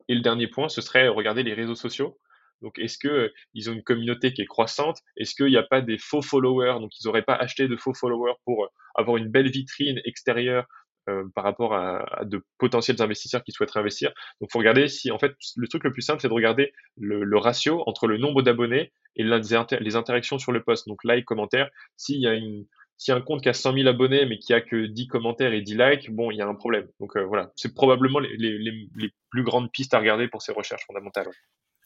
Et 0.10 0.16
le 0.16 0.22
dernier 0.22 0.48
point, 0.48 0.70
ce 0.70 0.82
serait 0.82 1.08
regarder 1.08 1.44
les 1.44 1.54
réseaux 1.54 1.76
sociaux. 1.76 2.18
Donc, 2.62 2.80
est-ce 2.80 2.98
que 2.98 3.08
euh, 3.08 3.34
ils 3.54 3.70
ont 3.70 3.74
une 3.74 3.84
communauté 3.84 4.34
qui 4.34 4.42
est 4.42 4.46
croissante? 4.46 5.00
Est-ce 5.16 5.36
qu'il 5.36 5.48
n'y 5.48 5.58
a 5.58 5.64
pas 5.64 5.82
des 5.82 5.98
faux 5.98 6.22
followers? 6.22 6.80
Donc, 6.80 6.92
ils 7.00 7.06
n'auraient 7.06 7.24
pas 7.24 7.36
acheté 7.36 7.68
de 7.68 7.76
faux 7.76 7.94
followers 7.94 8.34
pour 8.46 8.66
euh, 8.66 8.68
avoir 8.96 9.18
une 9.18 9.30
belle 9.30 9.50
vitrine 9.50 10.02
extérieure 10.06 10.66
euh, 11.10 11.24
par 11.36 11.44
rapport 11.44 11.76
à, 11.76 12.26
de 12.26 12.44
potentiels 12.58 13.02
investisseurs 13.02 13.44
qui 13.44 13.52
souhaiteraient 13.52 13.82
investir? 13.82 14.12
Donc, 14.42 14.52
faut 14.52 14.60
regarder 14.60 14.88
si, 14.88 15.12
en 15.12 15.20
fait, 15.20 15.34
le 15.56 15.68
truc 15.68 15.84
le 15.84 15.92
plus 15.92 16.02
simple, 16.02 16.22
c'est 16.22 16.30
de 16.30 16.34
regarder 16.34 16.74
le, 16.98 17.38
ratio 17.38 17.84
entre 17.86 18.08
le 18.08 18.18
nombre 18.18 18.42
d'abonnés 18.42 18.92
et 19.16 19.24
les, 19.24 19.96
interactions 19.96 20.40
sur 20.40 20.52
le 20.52 20.64
post. 20.64 20.88
Donc, 20.88 21.04
like, 21.04 21.26
commentaire. 21.26 21.70
S'il 21.96 22.20
y 22.20 22.28
a 22.28 23.16
un 23.16 23.22
compte 23.22 23.44
qui 23.44 23.50
a 23.50 23.54
100 23.54 23.74
000 23.74 23.88
abonnés 23.88 24.26
mais 24.26 24.40
qui 24.40 24.54
a 24.54 24.62
que 24.62 24.88
10 24.88 25.08
commentaires 25.08 25.54
et 25.54 25.62
10 25.62 25.78
likes, 25.78 26.12
bon, 26.12 26.32
il 26.32 26.38
y 26.38 26.42
a 26.42 26.48
un 26.48 26.56
problème. 26.56 26.88
Donc 27.00 27.16
voilà, 27.16 27.52
c'est 27.56 27.74
probablement 27.76 28.20
les, 28.20 29.14
plus 29.30 29.44
grandes 29.44 29.72
pistes 29.72 29.94
à 29.94 30.00
regarder 30.00 30.28
pour 30.28 30.42
ces 30.42 30.52
recherches 30.52 30.86
fondamentales. 30.88 31.28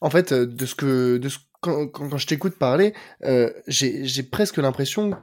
En 0.01 0.09
fait, 0.09 0.31
euh, 0.31 0.45
de 0.45 0.65
ce 0.65 0.75
que, 0.75 1.17
de 1.17 1.29
ce, 1.29 1.37
quand, 1.61 1.87
quand, 1.87 2.17
je 2.17 2.27
t'écoute 2.27 2.57
parler, 2.57 2.93
euh, 3.23 3.51
j'ai 3.67 4.23
presque 4.23 4.57
l'impression 4.57 5.15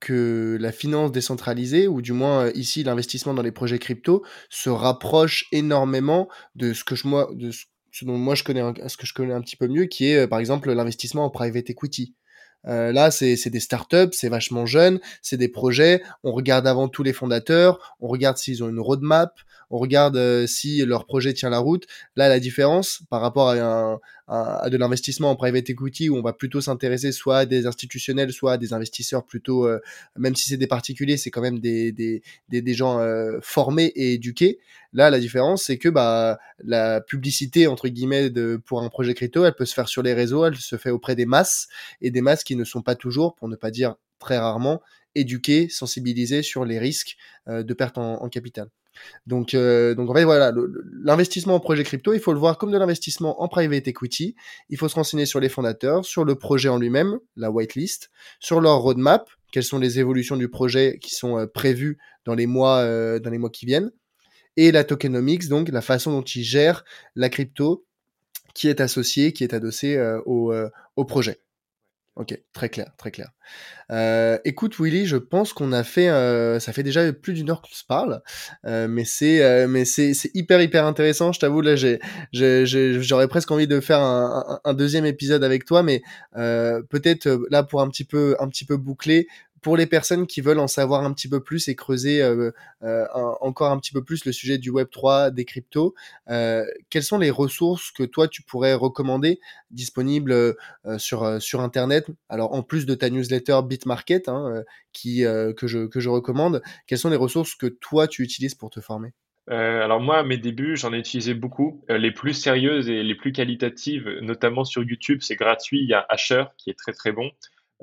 que 0.00 0.58
la 0.60 0.72
finance 0.72 1.12
décentralisée, 1.12 1.88
ou 1.88 2.02
du 2.02 2.12
moins 2.12 2.46
euh, 2.46 2.52
ici 2.54 2.84
l'investissement 2.84 3.34
dans 3.34 3.42
les 3.42 3.52
projets 3.52 3.78
crypto, 3.78 4.24
se 4.50 4.68
rapproche 4.68 5.46
énormément 5.52 6.28
de 6.54 6.72
ce 6.72 6.84
que 6.84 6.94
je, 6.94 7.08
moi, 7.08 7.30
de 7.34 7.50
ce, 7.50 7.64
dont 8.04 8.18
moi 8.18 8.34
je 8.34 8.44
connais, 8.44 8.62
ce 8.88 8.96
que 8.96 9.06
je 9.06 9.14
connais 9.14 9.32
un 9.32 9.40
petit 9.40 9.56
peu 9.56 9.68
mieux, 9.68 9.86
qui 9.86 10.06
est 10.06 10.24
euh, 10.24 10.26
par 10.26 10.38
exemple 10.38 10.70
l'investissement 10.70 11.24
en 11.24 11.30
private 11.30 11.70
equity. 11.70 12.14
Euh, 12.68 12.92
là, 12.92 13.10
c'est 13.10 13.50
des 13.50 13.60
startups, 13.60 14.12
c'est 14.12 14.28
vachement 14.28 14.66
jeune, 14.66 15.00
c'est 15.22 15.36
des 15.36 15.48
projets. 15.48 16.02
On 16.24 16.32
regarde 16.32 16.66
avant 16.66 16.88
tout 16.88 17.02
les 17.02 17.12
fondateurs, 17.12 17.96
on 18.00 18.08
regarde 18.08 18.36
s'ils 18.36 18.64
ont 18.64 18.68
une 18.68 18.80
roadmap, 18.80 19.38
on 19.70 19.78
regarde 19.78 20.16
euh, 20.16 20.46
si 20.46 20.84
leur 20.84 21.06
projet 21.06 21.32
tient 21.32 21.50
la 21.50 21.58
route. 21.58 21.86
Là, 22.16 22.28
la 22.28 22.40
différence 22.40 23.02
par 23.10 23.20
rapport 23.20 23.50
à, 23.50 23.56
un, 23.56 23.98
à, 24.28 24.68
de 24.70 24.76
l'investissement 24.76 25.30
en 25.30 25.36
private 25.36 25.70
equity 25.70 26.08
où 26.08 26.16
on 26.16 26.22
va 26.22 26.32
plutôt 26.32 26.60
s'intéresser 26.60 27.12
soit 27.12 27.38
à 27.38 27.46
des 27.46 27.66
institutionnels, 27.66 28.32
soit 28.32 28.52
à 28.52 28.58
des 28.58 28.72
investisseurs 28.72 29.24
plutôt, 29.24 29.66
euh, 29.66 29.78
même 30.16 30.34
si 30.34 30.48
c'est 30.48 30.56
des 30.56 30.66
particuliers, 30.66 31.16
c'est 31.16 31.30
quand 31.30 31.40
même 31.40 31.60
des, 31.60 31.92
des, 31.92 32.22
des, 32.48 32.74
gens 32.74 32.98
euh, 33.00 33.38
formés 33.40 33.92
et 33.94 34.14
éduqués. 34.14 34.58
Là, 34.92 35.10
la 35.10 35.20
différence, 35.20 35.64
c'est 35.64 35.78
que 35.78 35.88
bah, 35.88 36.38
la 36.64 37.00
publicité, 37.00 37.66
entre 37.66 37.88
guillemets, 37.88 38.30
de, 38.30 38.60
pour 38.64 38.82
un 38.82 38.88
projet 38.88 39.14
crypto, 39.14 39.44
elle 39.44 39.54
peut 39.54 39.64
se 39.64 39.74
faire 39.74 39.88
sur 39.88 40.02
les 40.02 40.14
réseaux, 40.14 40.44
elle 40.44 40.56
se 40.56 40.76
fait 40.76 40.90
auprès 40.90 41.14
des 41.14 41.26
masses, 41.26 41.68
et 42.00 42.10
des 42.10 42.20
masses 42.20 42.44
qui 42.44 42.56
ne 42.56 42.64
sont 42.64 42.82
pas 42.82 42.94
toujours, 42.94 43.34
pour 43.34 43.48
ne 43.48 43.56
pas 43.56 43.70
dire 43.70 43.96
très 44.18 44.38
rarement, 44.38 44.80
éduquées, 45.14 45.68
sensibilisées 45.68 46.42
sur 46.42 46.64
les 46.64 46.78
risques 46.78 47.16
de 47.46 47.74
perte 47.74 47.98
en, 47.98 48.22
en 48.22 48.28
capital. 48.28 48.68
Donc, 49.26 49.54
euh, 49.54 49.94
donc 49.94 50.10
en 50.10 50.14
fait, 50.14 50.24
voilà, 50.24 50.52
l'investissement 51.02 51.54
en 51.54 51.60
projet 51.60 51.84
crypto, 51.84 52.12
il 52.12 52.20
faut 52.20 52.32
le 52.32 52.38
voir 52.38 52.58
comme 52.58 52.70
de 52.70 52.78
l'investissement 52.78 53.42
en 53.42 53.48
private 53.48 53.88
equity. 53.88 54.34
Il 54.68 54.78
faut 54.78 54.88
se 54.88 54.94
renseigner 54.94 55.26
sur 55.26 55.40
les 55.40 55.48
fondateurs, 55.48 56.04
sur 56.04 56.24
le 56.24 56.34
projet 56.34 56.68
en 56.68 56.78
lui-même, 56.78 57.18
la 57.36 57.50
whitelist, 57.50 58.10
sur 58.40 58.60
leur 58.60 58.78
roadmap, 58.78 59.28
quelles 59.52 59.64
sont 59.64 59.78
les 59.78 59.98
évolutions 59.98 60.36
du 60.36 60.48
projet 60.48 60.98
qui 61.00 61.14
sont 61.14 61.38
euh, 61.38 61.46
prévues 61.46 61.98
dans 62.24 62.34
les 62.34 62.46
mois, 62.46 62.78
euh, 62.78 63.18
dans 63.18 63.30
les 63.30 63.38
mois 63.38 63.50
qui 63.50 63.66
viennent, 63.66 63.90
et 64.56 64.72
la 64.72 64.84
tokenomics, 64.84 65.48
donc 65.48 65.68
la 65.68 65.82
façon 65.82 66.12
dont 66.12 66.22
ils 66.22 66.44
gèrent 66.44 66.84
la 67.14 67.28
crypto, 67.28 67.84
qui 68.54 68.68
est 68.68 68.80
associé, 68.80 69.32
qui 69.32 69.44
est 69.44 69.52
adossé 69.52 69.98
au, 70.24 70.54
au 70.96 71.04
projet. 71.04 71.40
Ok, 72.16 72.34
très 72.54 72.70
clair, 72.70 72.92
très 72.96 73.10
clair. 73.10 73.28
Euh, 73.92 74.38
écoute 74.46 74.78
Willy, 74.80 75.04
je 75.04 75.18
pense 75.18 75.52
qu'on 75.52 75.70
a 75.72 75.84
fait, 75.84 76.08
euh, 76.08 76.58
ça 76.58 76.72
fait 76.72 76.82
déjà 76.82 77.12
plus 77.12 77.34
d'une 77.34 77.50
heure 77.50 77.60
qu'on 77.60 77.74
se 77.74 77.84
parle, 77.84 78.22
euh, 78.64 78.88
mais 78.88 79.04
c'est, 79.04 79.44
euh, 79.44 79.68
mais 79.68 79.84
c'est, 79.84 80.14
hyper 80.32 80.62
hyper 80.62 80.86
intéressant. 80.86 81.32
Je 81.32 81.40
t'avoue 81.40 81.60
là, 81.60 81.76
j'aurais 82.32 83.28
presque 83.28 83.50
envie 83.50 83.66
de 83.66 83.80
faire 83.80 84.00
un, 84.00 84.44
un, 84.48 84.60
un, 84.64 84.72
deuxième 84.72 85.04
épisode 85.04 85.44
avec 85.44 85.66
toi, 85.66 85.82
mais 85.82 86.00
euh, 86.38 86.80
peut-être 86.88 87.26
euh, 87.26 87.46
là 87.50 87.62
pour 87.62 87.82
un 87.82 87.88
petit 87.90 88.04
peu, 88.04 88.34
un 88.40 88.48
petit 88.48 88.64
peu 88.64 88.78
boucler, 88.78 89.28
pour 89.62 89.76
les 89.76 89.86
personnes 89.86 90.26
qui 90.26 90.40
veulent 90.40 90.58
en 90.58 90.68
savoir 90.68 91.04
un 91.04 91.12
petit 91.12 91.28
peu 91.28 91.42
plus 91.42 91.68
et 91.68 91.74
creuser 91.74 92.22
euh, 92.22 92.50
euh, 92.82 93.06
encore 93.40 93.70
un 93.70 93.78
petit 93.78 93.92
peu 93.92 94.02
plus 94.02 94.24
le 94.24 94.32
sujet 94.32 94.58
du 94.58 94.70
Web 94.70 94.88
3, 94.90 95.30
des 95.30 95.44
cryptos, 95.44 95.94
euh, 96.28 96.64
quelles 96.90 97.02
sont 97.02 97.18
les 97.18 97.30
ressources 97.30 97.90
que 97.90 98.02
toi 98.02 98.28
tu 98.28 98.42
pourrais 98.42 98.74
recommander 98.74 99.40
disponibles 99.70 100.56
sur 100.98 101.40
sur 101.40 101.60
Internet? 101.60 102.06
Alors 102.28 102.54
en 102.54 102.62
plus 102.62 102.86
de 102.86 102.94
ta 102.94 103.10
newsletter 103.10 103.60
Bitmarket, 103.64 104.28
hein, 104.28 104.62
qui 104.92 105.22
que 105.22 105.66
je 105.66 105.86
que 105.86 106.00
je 106.00 106.08
recommande, 106.08 106.62
quelles 106.86 106.98
sont 106.98 107.10
les 107.10 107.16
ressources 107.16 107.54
que 107.54 107.66
toi 107.66 108.06
tu 108.08 108.22
utilises 108.22 108.54
pour 108.54 108.70
te 108.70 108.80
former? 108.80 109.12
Alors 109.48 110.00
moi, 110.00 110.18
à 110.18 110.22
mes 110.24 110.38
débuts, 110.38 110.76
j'en 110.76 110.92
ai 110.92 110.98
utilisé 110.98 111.32
beaucoup. 111.32 111.84
Les 111.88 112.10
plus 112.10 112.34
sérieuses 112.34 112.88
et 112.88 113.04
les 113.04 113.14
plus 113.14 113.30
qualitatives, 113.30 114.08
notamment 114.20 114.64
sur 114.64 114.82
YouTube, 114.82 115.20
c'est 115.22 115.36
gratuit. 115.36 115.80
Il 115.80 115.88
y 115.88 115.94
a 115.94 116.04
Asher 116.08 116.44
qui 116.56 116.70
est 116.70 116.78
très 116.78 116.92
très 116.92 117.12
bon. 117.12 117.30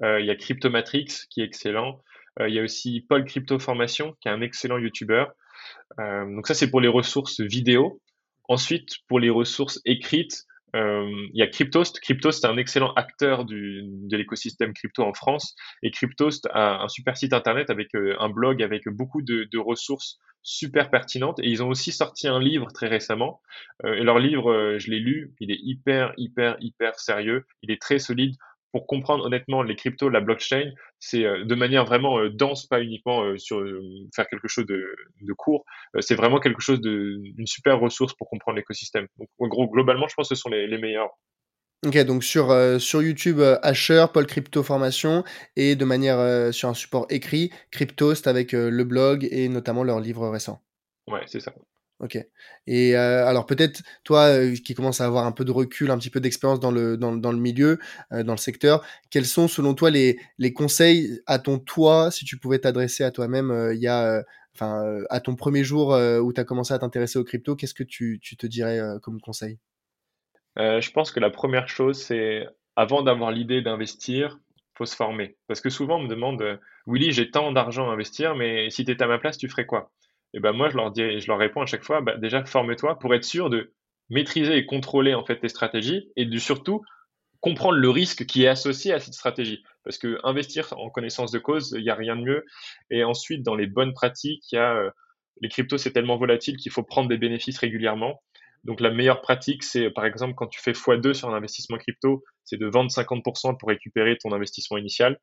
Euh, 0.02 0.20
il 0.20 0.26
y 0.26 0.32
a 0.32 0.36
Cryptomatrix 0.36 1.08
qui 1.30 1.42
est 1.42 1.46
excellent. 1.46 2.02
Euh, 2.40 2.50
il 2.50 2.56
y 2.56 2.60
a 2.60 2.64
aussi 2.64 3.06
Paul 3.08 3.26
Crypto 3.26 3.60
Formation 3.60 4.16
qui 4.22 4.28
est 4.28 4.32
un 4.32 4.42
excellent 4.42 4.78
YouTuber. 4.78 5.26
Euh, 6.00 6.26
donc 6.36 6.48
ça, 6.48 6.54
c'est 6.54 6.70
pour 6.70 6.82
les 6.82 6.88
ressources 6.88 7.42
vidéo. 7.42 8.02
Ensuite, 8.50 8.98
pour 9.08 9.20
les 9.20 9.30
ressources 9.30 9.80
écrites, 9.86 10.46
il 10.76 11.30
y 11.36 11.44
a 11.44 11.48
Cryptost. 11.48 12.00
Cryptost 12.00 12.44
est 12.44 12.48
un 12.48 12.58
excellent 12.58 12.94
acteur 12.94 13.46
du, 13.46 13.84
de 13.84 14.18
l'écosystème 14.18 14.74
crypto 14.74 15.04
en 15.04 15.14
France. 15.14 15.56
Et 15.84 15.92
Cryptost 15.92 16.48
a 16.52 16.82
un 16.82 16.88
super 16.88 17.16
site 17.16 17.34
internet 17.34 17.70
avec 17.70 17.90
un 17.94 18.30
blog 18.30 18.64
avec 18.64 18.90
beaucoup 18.90 19.22
de, 19.22 19.58
ressources 19.60 20.18
super 20.42 20.90
pertinentes. 20.90 21.40
Et 21.42 21.48
ils 21.48 21.62
ont 21.62 21.70
aussi 21.70 21.92
sorti 21.92 22.28
un 22.28 22.40
livre 22.40 22.72
très 22.74 22.88
récemment. 22.88 23.40
Et 23.86 24.02
leur 24.02 24.18
livre, 24.18 24.80
je 24.80 24.90
l'ai 24.90 25.00
lu. 25.00 25.36
Il 25.40 25.52
est 25.52 25.60
hyper, 25.62 26.12
hyper, 26.18 26.58
hyper 26.60 27.00
sérieux. 27.00 27.46
Il 27.62 27.70
est 27.70 27.80
très 27.80 28.00
solide 28.00 28.34
pour 28.74 28.88
comprendre 28.88 29.24
honnêtement 29.24 29.62
les 29.62 29.76
cryptos, 29.76 30.10
la 30.10 30.20
blockchain, 30.20 30.72
c'est 31.00 31.24
euh, 31.24 31.46
de 31.46 31.56
manière 31.56 31.86
vraiment 31.86 32.18
euh, 32.20 32.30
dense, 32.30 32.66
pas 32.66 32.82
uniquement 32.82 33.24
euh, 33.24 33.38
sur 33.38 33.64
faire 34.14 34.28
quelque 34.28 34.48
chose 34.48 34.66
de, 34.66 34.84
de 35.22 35.34
court. 35.34 35.64
c'est 36.00 36.16
vraiment 36.16 36.40
quelque 36.40 36.62
chose 36.62 36.82
de 36.82 37.22
une 37.38 37.48
super 37.48 37.80
ressource 37.80 38.14
pour 38.16 38.28
comprendre 38.28 38.58
l'écosystème. 38.58 39.06
Donc, 39.20 39.30
en 39.40 39.48
gros, 39.48 39.70
globalement, 39.70 40.08
je 40.08 40.16
pense 40.16 40.28
que 40.28 40.36
ce 40.36 40.42
sont 40.42 40.50
les, 40.50 40.68
les 40.68 40.80
meilleurs. 40.80 41.12
Ok, 41.86 41.98
donc 42.06 42.24
sur, 42.24 42.48
sur 42.80 43.04
YouTube, 43.04 43.42
Asher, 43.62 44.06
Paul 44.14 44.26
Crypto 44.26 44.64
Formation, 44.64 45.24
et 45.56 45.76
de 45.76 45.86
manière 45.86 46.54
sur 46.54 46.70
un 46.70 46.74
support 46.74 47.06
écrit, 47.10 47.52
Cryptost 47.72 48.26
avec 48.26 48.54
le 48.54 48.84
blog 48.86 49.28
et 49.30 49.50
notamment 49.50 49.84
leurs 49.84 50.00
livres 50.00 50.30
récents. 50.30 50.62
Ouais, 51.08 51.24
c'est 51.26 51.42
ça. 51.42 51.54
Ok. 52.04 52.18
Et 52.68 52.98
euh, 52.98 53.26
alors 53.26 53.46
peut-être 53.46 53.82
toi 54.04 54.26
euh, 54.26 54.56
qui 54.56 54.74
commences 54.74 55.00
à 55.00 55.06
avoir 55.06 55.26
un 55.26 55.32
peu 55.32 55.46
de 55.46 55.52
recul, 55.52 55.90
un 55.90 55.98
petit 55.98 56.10
peu 56.10 56.20
d'expérience 56.20 56.60
dans 56.60 56.70
le, 56.70 56.98
milieu, 57.38 57.80
euh, 58.12 58.24
dans 58.24 58.34
le 58.34 58.38
secteur, 58.38 58.86
quels 59.10 59.26
sont 59.26 59.48
selon 59.48 59.74
toi 59.74 59.90
les, 59.90 60.18
conseils 60.54 61.22
à 61.28 61.40
ton 61.40 61.60
toi, 61.60 62.12
si 62.12 62.26
tu 62.26 62.38
pouvais 62.38 62.60
t'adresser 62.60 63.06
à 63.06 63.12
toi-même 63.12 63.72
il 63.74 63.80
y 63.80 63.88
a, 63.88 64.22
à 64.60 65.20
ton 65.22 65.36
premier 65.38 65.64
jour 65.64 65.98
où 66.22 66.34
tu 66.34 66.42
as 66.42 66.44
commencé 66.44 66.74
à 66.74 66.80
t'intéresser 66.80 67.18
aux 67.18 67.24
crypto, 67.24 67.56
qu'est-ce 67.56 67.74
que 67.74 67.84
tu, 67.84 68.20
te 68.20 68.48
dirais 68.48 68.82
comme 69.02 69.22
conseil? 69.22 69.58
Je 70.58 70.92
pense 70.92 71.14
que 71.14 71.22
la 71.22 71.30
première 71.30 71.70
chose 71.70 71.98
c'est 71.98 72.46
avant 72.76 73.02
d'avoir 73.02 73.32
l'idée 73.32 73.62
d'investir, 73.62 74.40
faut 74.76 74.86
se 74.86 74.96
former. 74.96 75.38
Parce 75.48 75.62
que 75.62 75.70
souvent 75.70 76.00
on 76.00 76.04
me 76.04 76.10
demande, 76.10 76.60
Willy, 76.86 77.14
j'ai 77.14 77.32
tant 77.32 77.54
d'argent 77.54 77.90
à 77.90 77.94
investir, 77.94 78.36
mais 78.36 78.70
si 78.72 78.84
tu 78.84 78.92
étais 78.92 79.06
à 79.06 79.08
ma 79.08 79.20
place, 79.20 79.38
tu 79.38 79.48
ferais 79.48 79.66
quoi? 79.66 79.90
Et 80.34 80.40
ben 80.40 80.52
moi 80.52 80.70
je 80.70 80.78
leur 80.78 80.92
dis, 80.92 81.20
je 81.20 81.28
leur 81.28 81.38
réponds 81.38 81.62
à 81.62 81.66
chaque 81.66 81.84
fois, 81.84 82.02
bah, 82.02 82.18
déjà 82.18 82.44
forme-toi 82.46 83.00
pour 83.00 83.14
être 83.14 83.24
sûr 83.24 83.50
de 83.50 83.74
maîtriser 84.10 84.58
et 84.58 84.66
contrôler 84.66 85.14
en 85.14 85.26
fait 85.26 85.40
tes 85.40 85.50
stratégies 85.50 86.10
et 86.16 86.26
de 86.26 86.38
surtout 86.38 86.82
comprendre 87.40 87.78
le 87.78 87.90
risque 87.90 88.26
qui 88.26 88.44
est 88.44 88.48
associé 88.48 88.94
à 88.94 89.00
cette 89.00 89.14
stratégie. 89.14 89.64
Parce 89.84 89.98
que 89.98 90.18
investir 90.24 90.74
en 90.78 90.90
connaissance 90.90 91.32
de 91.32 91.40
cause, 91.40 91.76
il 91.78 91.84
n'y 91.84 91.90
a 91.90 91.96
rien 91.96 92.16
de 92.16 92.22
mieux. 92.22 92.46
Et 92.90 93.04
ensuite, 93.04 93.44
dans 93.44 93.56
les 93.56 93.68
bonnes 93.68 93.94
pratiques, 93.94 94.44
il 94.52 94.56
y 94.56 94.60
a 94.60 94.76
euh, 94.76 94.90
les 95.42 95.50
cryptos, 95.50 95.78
c'est 95.78 95.92
tellement 95.92 96.16
volatile 96.16 96.56
qu'il 96.56 96.72
faut 96.72 96.84
prendre 96.84 97.10
des 97.10 97.18
bénéfices 97.18 97.58
régulièrement. 97.58 98.22
Donc 98.64 98.80
la 98.80 98.92
meilleure 98.92 99.20
pratique, 99.20 99.62
c'est 99.64 99.90
par 99.90 100.06
exemple 100.06 100.36
quand 100.36 100.48
tu 100.48 100.62
fais 100.62 100.72
x2 100.72 101.14
sur 101.14 101.30
un 101.30 101.36
investissement 101.36 101.78
crypto, 101.78 102.24
c'est 102.46 102.58
de 102.58 102.66
vendre 102.66 102.90
50% 102.90 103.58
pour 103.58 103.68
récupérer 103.68 104.18
ton 104.18 104.32
investissement 104.32 104.78
initial. 104.78 105.20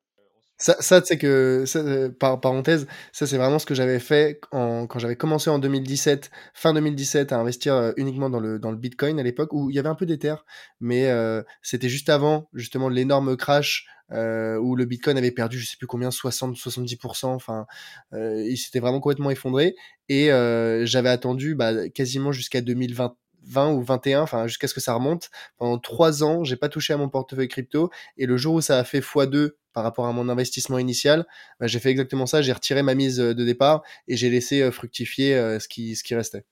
Ça, 0.62 0.76
ça 0.80 1.02
sais 1.02 1.16
que, 1.16 1.64
ça, 1.66 1.78
euh, 1.78 2.10
par 2.10 2.38
parenthèse, 2.38 2.86
ça 3.12 3.26
c'est 3.26 3.38
vraiment 3.38 3.58
ce 3.58 3.64
que 3.64 3.74
j'avais 3.74 3.98
fait 3.98 4.38
en, 4.52 4.86
quand 4.86 4.98
j'avais 4.98 5.16
commencé 5.16 5.48
en 5.48 5.58
2017, 5.58 6.30
fin 6.52 6.74
2017, 6.74 7.32
à 7.32 7.38
investir 7.38 7.74
euh, 7.74 7.92
uniquement 7.96 8.28
dans 8.28 8.40
le, 8.40 8.58
dans 8.58 8.70
le 8.70 8.76
Bitcoin 8.76 9.18
à 9.18 9.22
l'époque, 9.22 9.54
où 9.54 9.70
il 9.70 9.76
y 9.76 9.78
avait 9.78 9.88
un 9.88 9.94
peu 9.94 10.04
d'Ether, 10.04 10.34
mais 10.80 11.08
euh, 11.08 11.42
c'était 11.62 11.88
juste 11.88 12.10
avant 12.10 12.50
justement 12.52 12.90
l'énorme 12.90 13.38
crash 13.38 13.86
euh, 14.12 14.58
où 14.58 14.76
le 14.76 14.84
Bitcoin 14.84 15.16
avait 15.16 15.30
perdu, 15.30 15.58
je 15.58 15.66
sais 15.70 15.76
plus 15.78 15.86
combien, 15.86 16.10
60-70%, 16.10 17.28
enfin, 17.28 17.66
euh, 18.12 18.44
il 18.46 18.56
s'était 18.58 18.80
vraiment 18.80 19.00
complètement 19.00 19.30
effondré, 19.30 19.74
et 20.10 20.30
euh, 20.30 20.84
j'avais 20.84 21.08
attendu 21.08 21.54
bah, 21.54 21.88
quasiment 21.88 22.32
jusqu'à 22.32 22.60
2020 22.60 23.16
20 23.44 23.72
ou 23.72 23.82
21, 23.82 24.22
enfin 24.22 24.46
jusqu'à 24.46 24.68
ce 24.68 24.74
que 24.74 24.80
ça 24.80 24.94
remonte. 24.94 25.30
Pendant 25.58 25.78
trois 25.78 26.22
ans, 26.22 26.44
j'ai 26.44 26.56
pas 26.56 26.68
touché 26.68 26.92
à 26.92 26.96
mon 26.96 27.08
portefeuille 27.08 27.48
crypto 27.48 27.90
et 28.16 28.26
le 28.26 28.36
jour 28.36 28.54
où 28.54 28.60
ça 28.60 28.78
a 28.78 28.84
fait 28.84 29.00
x2 29.00 29.52
par 29.72 29.84
rapport 29.84 30.06
à 30.06 30.12
mon 30.12 30.28
investissement 30.28 30.78
initial, 30.78 31.26
bah, 31.58 31.66
j'ai 31.66 31.78
fait 31.78 31.90
exactement 31.90 32.26
ça. 32.26 32.42
J'ai 32.42 32.52
retiré 32.52 32.82
ma 32.82 32.94
mise 32.94 33.20
euh, 33.20 33.34
de 33.34 33.44
départ 33.44 33.82
et 34.08 34.16
j'ai 34.16 34.30
laissé 34.30 34.62
euh, 34.62 34.70
fructifier 34.70 35.34
euh, 35.34 35.58
ce 35.58 35.68
qui 35.68 35.96
ce 35.96 36.04
qui 36.04 36.14
restait. 36.14 36.44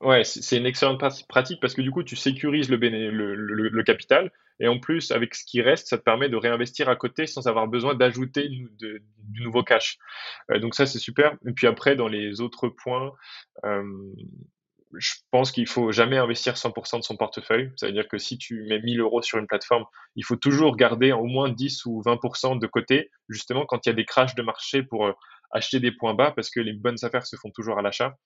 Ouais, 0.00 0.24
c'est 0.24 0.56
une 0.56 0.64
excellente 0.64 0.98
pratique 1.28 1.60
parce 1.60 1.74
que 1.74 1.82
du 1.82 1.90
coup, 1.90 2.02
tu 2.02 2.16
sécurises 2.16 2.70
le, 2.70 3.82
capital 3.82 4.32
et 4.58 4.66
en 4.66 4.78
plus, 4.78 5.10
avec 5.10 5.34
ce 5.34 5.44
qui 5.44 5.60
reste, 5.60 5.88
ça 5.88 5.98
te 5.98 6.02
permet 6.02 6.30
de 6.30 6.36
réinvestir 6.36 6.88
à 6.88 6.96
côté 6.96 7.26
sans 7.26 7.46
avoir 7.48 7.68
besoin 7.68 7.94
d'ajouter 7.94 8.48
du 8.48 9.42
nouveau 9.42 9.62
cash. 9.62 9.98
Donc 10.62 10.74
ça, 10.74 10.86
c'est 10.86 10.98
super. 10.98 11.36
Et 11.46 11.52
puis 11.52 11.66
après, 11.66 11.96
dans 11.96 12.08
les 12.08 12.40
autres 12.40 12.68
points, 12.68 13.12
je 14.96 15.14
pense 15.30 15.52
qu'il 15.52 15.68
faut 15.68 15.92
jamais 15.92 16.18
investir 16.18 16.54
100% 16.54 16.98
de 16.98 17.04
son 17.04 17.16
portefeuille. 17.16 17.70
C'est-à-dire 17.76 18.08
que 18.08 18.18
si 18.18 18.38
tu 18.38 18.64
mets 18.64 18.80
1000 18.80 19.00
euros 19.00 19.22
sur 19.22 19.38
une 19.38 19.46
plateforme, 19.46 19.84
il 20.16 20.24
faut 20.24 20.36
toujours 20.36 20.76
garder 20.76 21.12
au 21.12 21.24
moins 21.24 21.48
10 21.48 21.86
ou 21.86 22.02
20% 22.02 22.58
de 22.58 22.66
côté, 22.66 23.10
justement 23.28 23.66
quand 23.66 23.86
il 23.86 23.90
y 23.90 23.92
a 23.92 23.94
des 23.94 24.04
crashs 24.04 24.34
de 24.34 24.42
marché 24.42 24.82
pour 24.82 25.06
euh, 25.06 25.12
acheter 25.52 25.80
des 25.80 25.92
points 25.92 26.14
bas, 26.14 26.32
parce 26.32 26.50
que 26.50 26.60
les 26.60 26.72
bonnes 26.72 26.98
affaires 27.02 27.26
se 27.26 27.36
font 27.36 27.50
toujours 27.50 27.78
à 27.78 27.82
l'achat. 27.82 28.16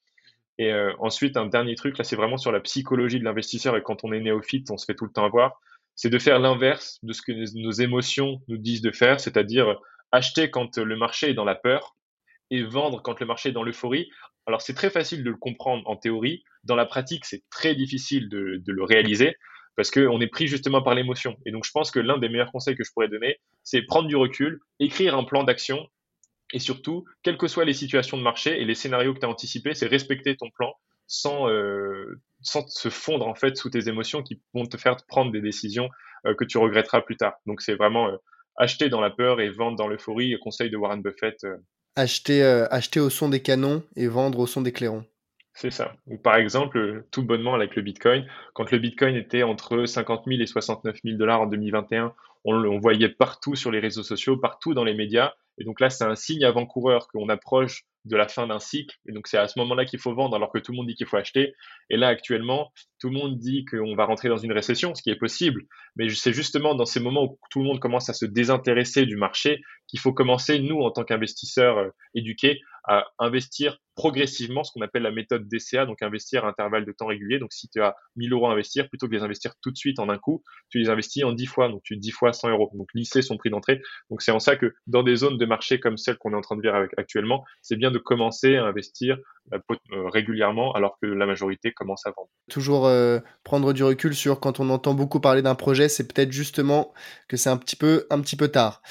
Et 0.58 0.72
euh, 0.72 0.92
ensuite, 1.00 1.36
un 1.36 1.46
dernier 1.46 1.74
truc, 1.74 1.98
là, 1.98 2.04
c'est 2.04 2.16
vraiment 2.16 2.36
sur 2.36 2.52
la 2.52 2.60
psychologie 2.60 3.18
de 3.18 3.24
l'investisseur, 3.24 3.76
et 3.76 3.82
quand 3.82 4.04
on 4.04 4.12
est 4.12 4.20
néophyte, 4.20 4.70
on 4.70 4.76
se 4.76 4.84
fait 4.84 4.94
tout 4.94 5.04
le 5.04 5.12
temps 5.12 5.24
avoir, 5.24 5.60
c'est 5.96 6.10
de 6.10 6.18
faire 6.18 6.38
l'inverse 6.38 6.98
de 7.02 7.12
ce 7.12 7.22
que 7.22 7.32
nos 7.60 7.70
émotions 7.72 8.40
nous 8.48 8.58
disent 8.58 8.82
de 8.82 8.90
faire, 8.92 9.20
c'est-à-dire 9.20 9.76
acheter 10.12 10.50
quand 10.50 10.78
le 10.78 10.96
marché 10.96 11.30
est 11.30 11.34
dans 11.34 11.44
la 11.44 11.54
peur, 11.54 11.96
et 12.50 12.62
vendre 12.62 13.02
quand 13.02 13.20
le 13.20 13.26
marché 13.26 13.48
est 13.48 13.52
dans 13.52 13.62
l'euphorie. 13.62 14.08
Alors 14.46 14.60
c'est 14.60 14.74
très 14.74 14.90
facile 14.90 15.24
de 15.24 15.30
le 15.30 15.36
comprendre 15.36 15.88
en 15.88 15.96
théorie, 15.96 16.44
dans 16.64 16.76
la 16.76 16.86
pratique 16.86 17.24
c'est 17.24 17.42
très 17.50 17.74
difficile 17.74 18.28
de, 18.28 18.62
le 18.66 18.84
réaliser 18.84 19.36
parce 19.76 19.90
qu'on 19.90 20.20
est 20.20 20.28
pris 20.28 20.46
justement 20.46 20.82
par 20.82 20.94
l'émotion. 20.94 21.36
Et 21.46 21.50
donc 21.50 21.64
je 21.64 21.70
pense 21.72 21.90
que 21.90 21.98
l'un 21.98 22.18
des 22.18 22.28
meilleurs 22.28 22.52
conseils 22.52 22.76
que 22.76 22.84
je 22.84 22.92
pourrais 22.92 23.08
donner, 23.08 23.40
c'est 23.62 23.82
prendre 23.82 24.08
du 24.08 24.16
recul, 24.16 24.60
écrire 24.78 25.16
un 25.16 25.24
plan 25.24 25.44
d'action 25.44 25.88
et 26.52 26.58
surtout, 26.58 27.04
quelles 27.22 27.38
que 27.38 27.48
soient 27.48 27.64
les 27.64 27.72
situations 27.72 28.16
de 28.16 28.22
marché 28.22 28.60
et 28.60 28.64
les 28.64 28.74
scénarios 28.74 29.14
que 29.14 29.18
tu 29.18 29.26
as 29.26 29.28
anticipés, 29.28 29.74
c'est 29.74 29.86
respecter 29.86 30.36
ton 30.36 30.50
plan 30.50 30.72
sans, 31.06 31.48
euh, 31.48 32.20
sans 32.42 32.66
se 32.68 32.90
fondre 32.90 33.26
en 33.26 33.34
fait 33.34 33.56
sous 33.56 33.70
tes 33.70 33.88
émotions 33.88 34.22
qui 34.22 34.40
vont 34.54 34.64
te 34.64 34.76
faire 34.76 34.96
prendre 35.08 35.32
des 35.32 35.40
décisions 35.40 35.88
euh, 36.26 36.34
que 36.34 36.44
tu 36.44 36.58
regretteras 36.58 37.00
plus 37.00 37.16
tard. 37.16 37.34
Donc 37.46 37.60
c'est 37.60 37.74
vraiment 37.74 38.08
euh, 38.08 38.16
acheter 38.56 38.88
dans 38.88 39.00
la 39.00 39.10
peur 39.10 39.40
et 39.40 39.50
vendre 39.50 39.76
dans 39.76 39.88
l'euphorie, 39.88 40.36
conseil 40.40 40.70
de 40.70 40.76
Warren 40.76 41.02
Buffett 41.02 41.44
acheter, 41.96 42.42
euh, 42.42 42.66
acheter 42.70 43.00
au 43.00 43.10
son 43.10 43.28
des 43.28 43.40
canons 43.40 43.82
et 43.96 44.06
vendre 44.06 44.38
au 44.40 44.46
son 44.46 44.62
des 44.62 44.72
clairons. 44.72 45.04
C'est 45.52 45.70
ça. 45.70 45.94
Ou 46.06 46.18
par 46.18 46.36
exemple, 46.36 47.04
tout 47.12 47.22
bonnement 47.22 47.54
avec 47.54 47.76
le 47.76 47.82
Bitcoin, 47.82 48.26
quand 48.54 48.70
le 48.72 48.78
Bitcoin 48.78 49.14
était 49.14 49.44
entre 49.44 49.86
50 49.86 50.24
000 50.26 50.42
et 50.42 50.46
69 50.46 50.96
000 51.04 51.16
dollars 51.16 51.42
en 51.42 51.46
2021, 51.46 52.12
on, 52.44 52.54
on 52.54 52.78
voyait 52.80 53.08
partout 53.08 53.54
sur 53.54 53.70
les 53.70 53.78
réseaux 53.78 54.02
sociaux, 54.02 54.36
partout 54.36 54.74
dans 54.74 54.84
les 54.84 54.94
médias. 54.94 55.32
Et 55.58 55.64
donc 55.64 55.78
là, 55.78 55.90
c'est 55.90 56.04
un 56.04 56.16
signe 56.16 56.44
avant-coureur 56.44 57.06
qu'on 57.08 57.28
approche 57.28 57.84
de 58.04 58.16
la 58.16 58.28
fin 58.28 58.46
d'un 58.46 58.58
cycle. 58.58 58.96
Et 59.08 59.12
donc 59.12 59.26
c'est 59.26 59.38
à 59.38 59.48
ce 59.48 59.58
moment-là 59.58 59.84
qu'il 59.84 59.98
faut 59.98 60.14
vendre 60.14 60.36
alors 60.36 60.52
que 60.52 60.58
tout 60.58 60.72
le 60.72 60.76
monde 60.76 60.86
dit 60.86 60.94
qu'il 60.94 61.06
faut 61.06 61.16
acheter. 61.16 61.54
Et 61.90 61.96
là 61.96 62.08
actuellement, 62.08 62.72
tout 63.00 63.08
le 63.08 63.14
monde 63.14 63.38
dit 63.38 63.64
qu'on 63.64 63.94
va 63.94 64.04
rentrer 64.04 64.28
dans 64.28 64.36
une 64.36 64.52
récession, 64.52 64.94
ce 64.94 65.02
qui 65.02 65.10
est 65.10 65.16
possible. 65.16 65.62
Mais 65.96 66.08
c'est 66.10 66.32
justement 66.32 66.74
dans 66.74 66.84
ces 66.84 67.00
moments 67.00 67.24
où 67.24 67.38
tout 67.50 67.60
le 67.60 67.66
monde 67.66 67.80
commence 67.80 68.08
à 68.08 68.14
se 68.14 68.26
désintéresser 68.26 69.06
du 69.06 69.16
marché 69.16 69.60
qu'il 69.86 70.00
faut 70.00 70.12
commencer, 70.12 70.58
nous, 70.58 70.80
en 70.80 70.90
tant 70.90 71.04
qu'investisseurs 71.04 71.78
euh, 71.78 71.90
éduqués, 72.14 72.60
à 72.86 73.06
investir 73.18 73.78
progressivement, 73.94 74.64
ce 74.64 74.72
qu'on 74.72 74.80
appelle 74.80 75.02
la 75.02 75.10
méthode 75.10 75.48
DCA, 75.48 75.86
donc 75.86 76.02
investir 76.02 76.44
à 76.44 76.48
intervalles 76.48 76.84
de 76.84 76.92
temps 76.92 77.06
réguliers. 77.06 77.38
Donc, 77.38 77.52
si 77.52 77.68
tu 77.68 77.80
as 77.80 77.94
1000 78.16 78.32
euros 78.32 78.48
à 78.48 78.52
investir, 78.52 78.88
plutôt 78.88 79.06
que 79.06 79.12
de 79.12 79.16
les 79.16 79.22
investir 79.22 79.52
tout 79.62 79.70
de 79.70 79.76
suite 79.76 79.98
en 79.98 80.08
un 80.08 80.18
coup, 80.18 80.42
tu 80.68 80.78
les 80.78 80.88
investis 80.90 81.24
en 81.24 81.32
10 81.32 81.46
fois, 81.46 81.68
donc 81.68 81.82
tu 81.84 81.96
10 81.96 82.10
fois 82.10 82.32
100 82.32 82.50
euros. 82.50 82.70
Donc, 82.74 82.88
lisser 82.94 83.22
son 83.22 83.36
prix 83.36 83.50
d'entrée. 83.50 83.80
Donc, 84.10 84.22
c'est 84.22 84.32
en 84.32 84.40
ça 84.40 84.56
que 84.56 84.74
dans 84.86 85.02
des 85.02 85.16
zones 85.16 85.38
de 85.38 85.46
marché 85.46 85.78
comme 85.80 85.96
celle 85.96 86.16
qu'on 86.16 86.32
est 86.32 86.36
en 86.36 86.40
train 86.40 86.56
de 86.56 86.62
vivre 86.62 86.88
actuellement, 86.96 87.44
c'est 87.62 87.76
bien 87.76 87.90
de 87.90 87.98
commencer 87.98 88.56
à 88.56 88.64
investir 88.64 89.18
euh, 89.52 89.58
euh, 89.92 90.08
régulièrement 90.08 90.72
alors 90.72 90.98
que 91.00 91.06
la 91.06 91.26
majorité 91.26 91.72
commence 91.72 92.06
à 92.06 92.10
vendre. 92.16 92.28
Toujours 92.50 92.86
euh, 92.86 93.20
prendre 93.44 93.72
du 93.72 93.84
recul 93.84 94.14
sur 94.14 94.40
quand 94.40 94.58
on 94.58 94.70
entend 94.70 94.94
beaucoup 94.94 95.20
parler 95.20 95.42
d'un 95.42 95.54
projet, 95.54 95.88
c'est 95.88 96.12
peut-être 96.12 96.32
justement 96.32 96.92
que 97.28 97.36
c'est 97.36 97.50
un 97.50 97.58
petit 97.58 97.76
peu 97.76 98.06
un 98.10 98.20
petit 98.20 98.36
peu 98.36 98.48
tard 98.48 98.82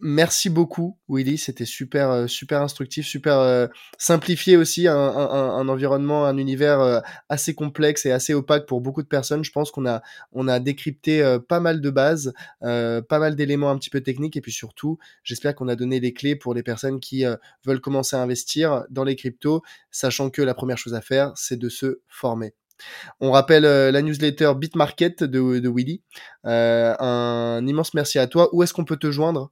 merci 0.00 0.50
beaucoup, 0.50 0.98
Willy. 1.08 1.38
C'était 1.38 1.64
super, 1.64 2.10
euh, 2.10 2.26
super 2.26 2.62
instructif, 2.62 3.06
super 3.06 3.38
euh, 3.38 3.66
simplifié 3.98 4.56
aussi, 4.56 4.88
un, 4.88 5.68
environnement, 5.68 6.26
un 6.26 6.36
univers 6.36 6.80
euh, 6.80 7.00
assez 7.28 7.54
complexe 7.54 8.06
et 8.06 8.12
assez 8.12 8.34
opaque 8.34 8.66
pour 8.66 8.80
beaucoup 8.80 9.02
de 9.02 9.08
personnes. 9.08 9.44
Je 9.44 9.52
pense 9.52 9.70
qu'on 9.70 9.86
a, 9.86 10.02
on 10.32 10.48
a 10.48 10.60
décrypté 10.60 11.38
pas 11.48 11.60
mal 11.60 11.80
de 11.80 11.90
bases, 11.90 12.32
pas 12.60 13.18
mal 13.18 13.36
d'éléments 13.36 13.70
un 13.70 13.78
petit 13.78 13.90
peu 13.90 14.00
techniques, 14.00 14.36
et 14.36 14.40
puis 14.40 14.52
surtout, 14.52 14.98
j'espère 15.22 15.54
qu'on 15.54 15.68
a 15.68 15.76
donné 15.76 16.00
les 16.00 16.12
clés 16.12 16.36
pour 16.36 16.54
les 16.54 16.62
personnes 16.62 17.00
qui 17.00 17.24
veulent 17.64 17.80
commencer 17.80 18.16
à 18.16 18.22
investir 18.22 18.84
dans 18.90 19.04
les 19.04 19.16
cryptos, 19.16 19.62
sachant 19.90 20.30
que 20.30 20.42
la 20.42 20.54
première 20.54 20.78
chose 20.78 20.94
à 20.94 21.00
faire, 21.00 21.32
c'est 21.36 21.58
de 21.58 21.68
se 21.68 22.00
former. 22.08 22.54
On 23.20 23.32
rappelle 23.32 23.64
la 23.64 24.02
newsletter 24.02 24.52
Bitmarket 24.56 25.24
de, 25.24 25.58
de 25.58 25.68
Willy. 25.68 26.02
un 26.44 27.66
immense 27.66 27.94
merci 27.94 28.18
à 28.18 28.26
toi. 28.26 28.48
Où 28.52 28.62
est-ce 28.62 28.72
qu'on 28.72 28.84
peut 28.84 28.96
te 28.96 29.10
joindre? 29.10 29.50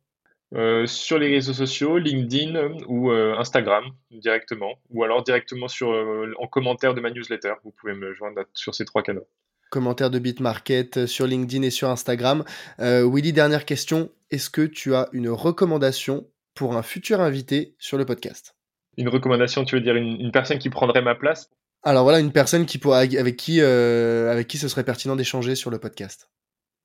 Euh, 0.54 0.86
sur 0.86 1.18
les 1.18 1.28
réseaux 1.28 1.52
sociaux, 1.52 1.98
LinkedIn 1.98 2.84
ou 2.86 3.10
euh, 3.10 3.36
Instagram 3.36 3.84
directement, 4.12 4.74
ou 4.90 5.02
alors 5.02 5.24
directement 5.24 5.66
sur, 5.66 5.90
euh, 5.90 6.32
en 6.38 6.46
commentaire 6.46 6.94
de 6.94 7.00
ma 7.00 7.10
newsletter. 7.10 7.54
Vous 7.64 7.72
pouvez 7.72 7.94
me 7.94 8.14
joindre 8.14 8.42
sur 8.54 8.74
ces 8.74 8.84
trois 8.84 9.02
canaux. 9.02 9.26
Commentaire 9.70 10.10
de 10.10 10.20
Bitmarket 10.20 11.06
sur 11.06 11.26
LinkedIn 11.26 11.64
et 11.64 11.70
sur 11.70 11.90
Instagram. 11.90 12.44
Willy, 12.78 13.32
dernière 13.32 13.64
question. 13.64 14.10
Est-ce 14.30 14.48
que 14.48 14.62
tu 14.62 14.94
as 14.94 15.08
une 15.12 15.28
recommandation 15.28 16.28
pour 16.54 16.76
un 16.76 16.82
futur 16.82 17.20
invité 17.20 17.74
sur 17.80 17.98
le 17.98 18.06
podcast? 18.06 18.54
Une 18.96 19.08
recommandation, 19.08 19.64
tu 19.64 19.74
veux 19.74 19.80
dire 19.80 19.96
une, 19.96 20.30
personne 20.30 20.60
qui 20.60 20.70
prendrait 20.70 21.02
ma 21.02 21.16
place? 21.16 21.50
Alors 21.82 22.04
voilà, 22.04 22.20
une 22.20 22.30
personne 22.30 22.64
qui 22.64 22.80
avec, 22.88 23.36
qui, 23.36 23.60
avec 23.60 24.46
qui 24.46 24.56
ce 24.56 24.68
serait 24.68 24.84
pertinent 24.84 25.16
d'échanger 25.16 25.56
sur 25.56 25.70
le 25.70 25.80
podcast. 25.80 26.30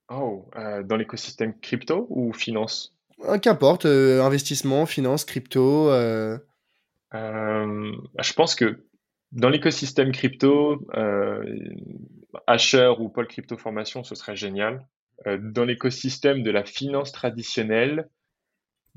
Oh, 0.10 0.50
dans 0.84 0.98
l'écosystème 0.98 1.54
crypto 1.60 2.08
ou 2.10 2.34
finance? 2.34 2.96
euh, 2.96 3.01
qu'importe, 3.42 3.86
euh, 3.86 4.22
investissement, 4.22 4.86
finance, 4.86 5.26
crypto. 5.26 5.90
Euh. 5.92 6.38
je 7.14 8.34
pense 8.34 8.56
que 8.56 8.86
dans 9.32 9.50
l'écosystème 9.50 10.12
crypto, 10.12 10.86
Asher 12.48 12.94
ou 13.00 13.10
Paul 13.10 13.28
Crypto 13.28 13.58
Formation, 13.58 14.04
ce 14.04 14.16
serait 14.16 14.36
génial. 14.36 14.86
dans 15.26 15.66
l'écosystème 15.66 16.44
de 16.44 16.52
la 16.52 16.66
finance 16.66 17.12
traditionnelle, 17.12 18.10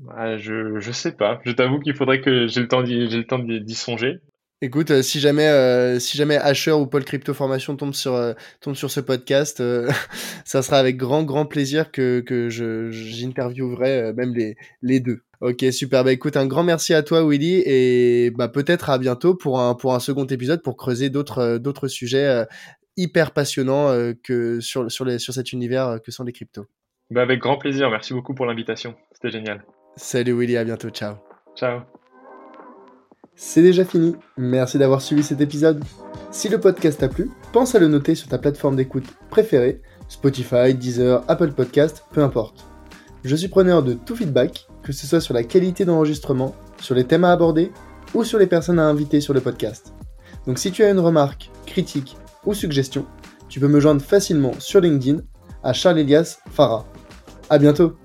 ah, 0.09 0.37
je 0.37 0.75
ne 0.75 0.91
sais 0.91 1.13
pas. 1.13 1.39
Je 1.45 1.51
t'avoue 1.51 1.79
qu'il 1.79 1.95
faudrait 1.95 2.21
que 2.21 2.47
j'ai 2.47 2.61
le 2.61 2.67
temps 2.67 2.83
d'y 2.83 3.75
songer. 3.75 4.19
Écoute, 4.61 4.89
euh, 4.91 5.01
si 5.01 5.19
jamais, 5.19 5.47
euh, 5.47 5.99
si 5.99 6.17
jamais 6.17 6.37
Asher 6.37 6.71
ou 6.71 6.87
Paul 6.87 7.03
Crypto 7.03 7.33
Formation 7.33 7.75
tombe 7.75 7.93
sur, 7.93 8.13
euh, 8.13 8.33
tombe 8.61 8.75
sur 8.75 8.89
ce 8.89 9.01
podcast, 9.01 9.61
ça 10.45 10.61
sera 10.61 10.77
avec 10.77 10.95
grand, 10.95 11.23
grand 11.23 11.45
plaisir 11.45 11.91
que, 11.91 12.21
que 12.21 12.49
je, 12.49 12.89
j'interviewerai 12.89 14.13
même 14.13 14.33
les, 14.33 14.55
les 14.81 15.01
deux. 15.01 15.21
Ok, 15.41 15.65
super. 15.71 16.05
Bah 16.05 16.13
écoute, 16.13 16.37
un 16.37 16.47
grand 16.47 16.63
merci 16.63 16.93
à 16.93 17.03
toi, 17.03 17.27
Willy, 17.27 17.61
et 17.65 18.31
bah 18.31 18.47
peut-être 18.47 18.89
à 18.89 18.97
bientôt 18.97 19.35
pour 19.35 19.59
un, 19.59 19.75
pour 19.75 19.93
un 19.93 19.99
second 19.99 20.25
épisode 20.25 20.61
pour 20.63 20.77
creuser 20.77 21.09
d'autres, 21.09 21.57
d'autres 21.57 21.89
sujets 21.89 22.45
hyper 22.95 23.31
passionnants 23.31 23.93
que 24.23 24.61
sur, 24.61 24.89
sur, 24.89 25.03
les, 25.03 25.19
sur 25.19 25.33
cet 25.33 25.51
univers 25.51 25.99
que 26.03 26.11
sont 26.11 26.23
les 26.23 26.31
cryptos. 26.31 26.65
Bah 27.11 27.21
avec 27.21 27.41
grand 27.41 27.57
plaisir. 27.57 27.89
Merci 27.91 28.13
beaucoup 28.13 28.33
pour 28.33 28.45
l'invitation. 28.45 28.95
C'était 29.11 29.29
génial. 29.29 29.65
Salut, 29.97 30.33
Willy. 30.33 30.55
À 30.55 30.63
bientôt. 30.63 30.89
Ciao. 30.89 31.15
Ciao. 31.55 31.81
C'est 33.37 33.61
déjà 33.61 33.83
fini, 33.83 34.15
merci 34.37 34.77
d'avoir 34.77 35.01
suivi 35.01 35.21
cet 35.21 35.41
épisode. 35.41 35.83
Si 36.31 36.47
le 36.47 36.57
podcast 36.57 37.01
t'a 37.01 37.09
plu, 37.09 37.29
pense 37.51 37.75
à 37.75 37.79
le 37.79 37.89
noter 37.89 38.15
sur 38.15 38.29
ta 38.29 38.37
plateforme 38.37 38.77
d'écoute 38.77 39.03
préférée, 39.29 39.81
Spotify, 40.07 40.73
Deezer, 40.73 41.21
Apple 41.27 41.51
Podcast, 41.51 42.05
peu 42.13 42.23
importe. 42.23 42.65
Je 43.25 43.35
suis 43.35 43.49
preneur 43.49 43.83
de 43.83 43.93
tout 43.93 44.15
feedback, 44.15 44.67
que 44.83 44.93
ce 44.93 45.05
soit 45.05 45.19
sur 45.19 45.33
la 45.33 45.43
qualité 45.43 45.83
d'enregistrement, 45.83 46.55
sur 46.79 46.95
les 46.95 47.03
thèmes 47.03 47.25
à 47.25 47.31
aborder 47.33 47.73
ou 48.13 48.23
sur 48.23 48.39
les 48.39 48.47
personnes 48.47 48.79
à 48.79 48.87
inviter 48.87 49.19
sur 49.19 49.33
le 49.33 49.41
podcast. 49.41 49.93
Donc 50.47 50.57
si 50.57 50.71
tu 50.71 50.83
as 50.83 50.89
une 50.89 50.99
remarque, 50.99 51.51
critique 51.65 52.15
ou 52.45 52.53
suggestion, 52.53 53.05
tu 53.49 53.59
peux 53.59 53.67
me 53.67 53.81
joindre 53.81 54.01
facilement 54.01 54.53
sur 54.59 54.79
LinkedIn 54.79 55.21
à 55.61 55.73
Charles 55.73 55.99
Elias 55.99 56.37
Farah. 56.51 56.85
À 57.49 57.57
bientôt 57.57 57.97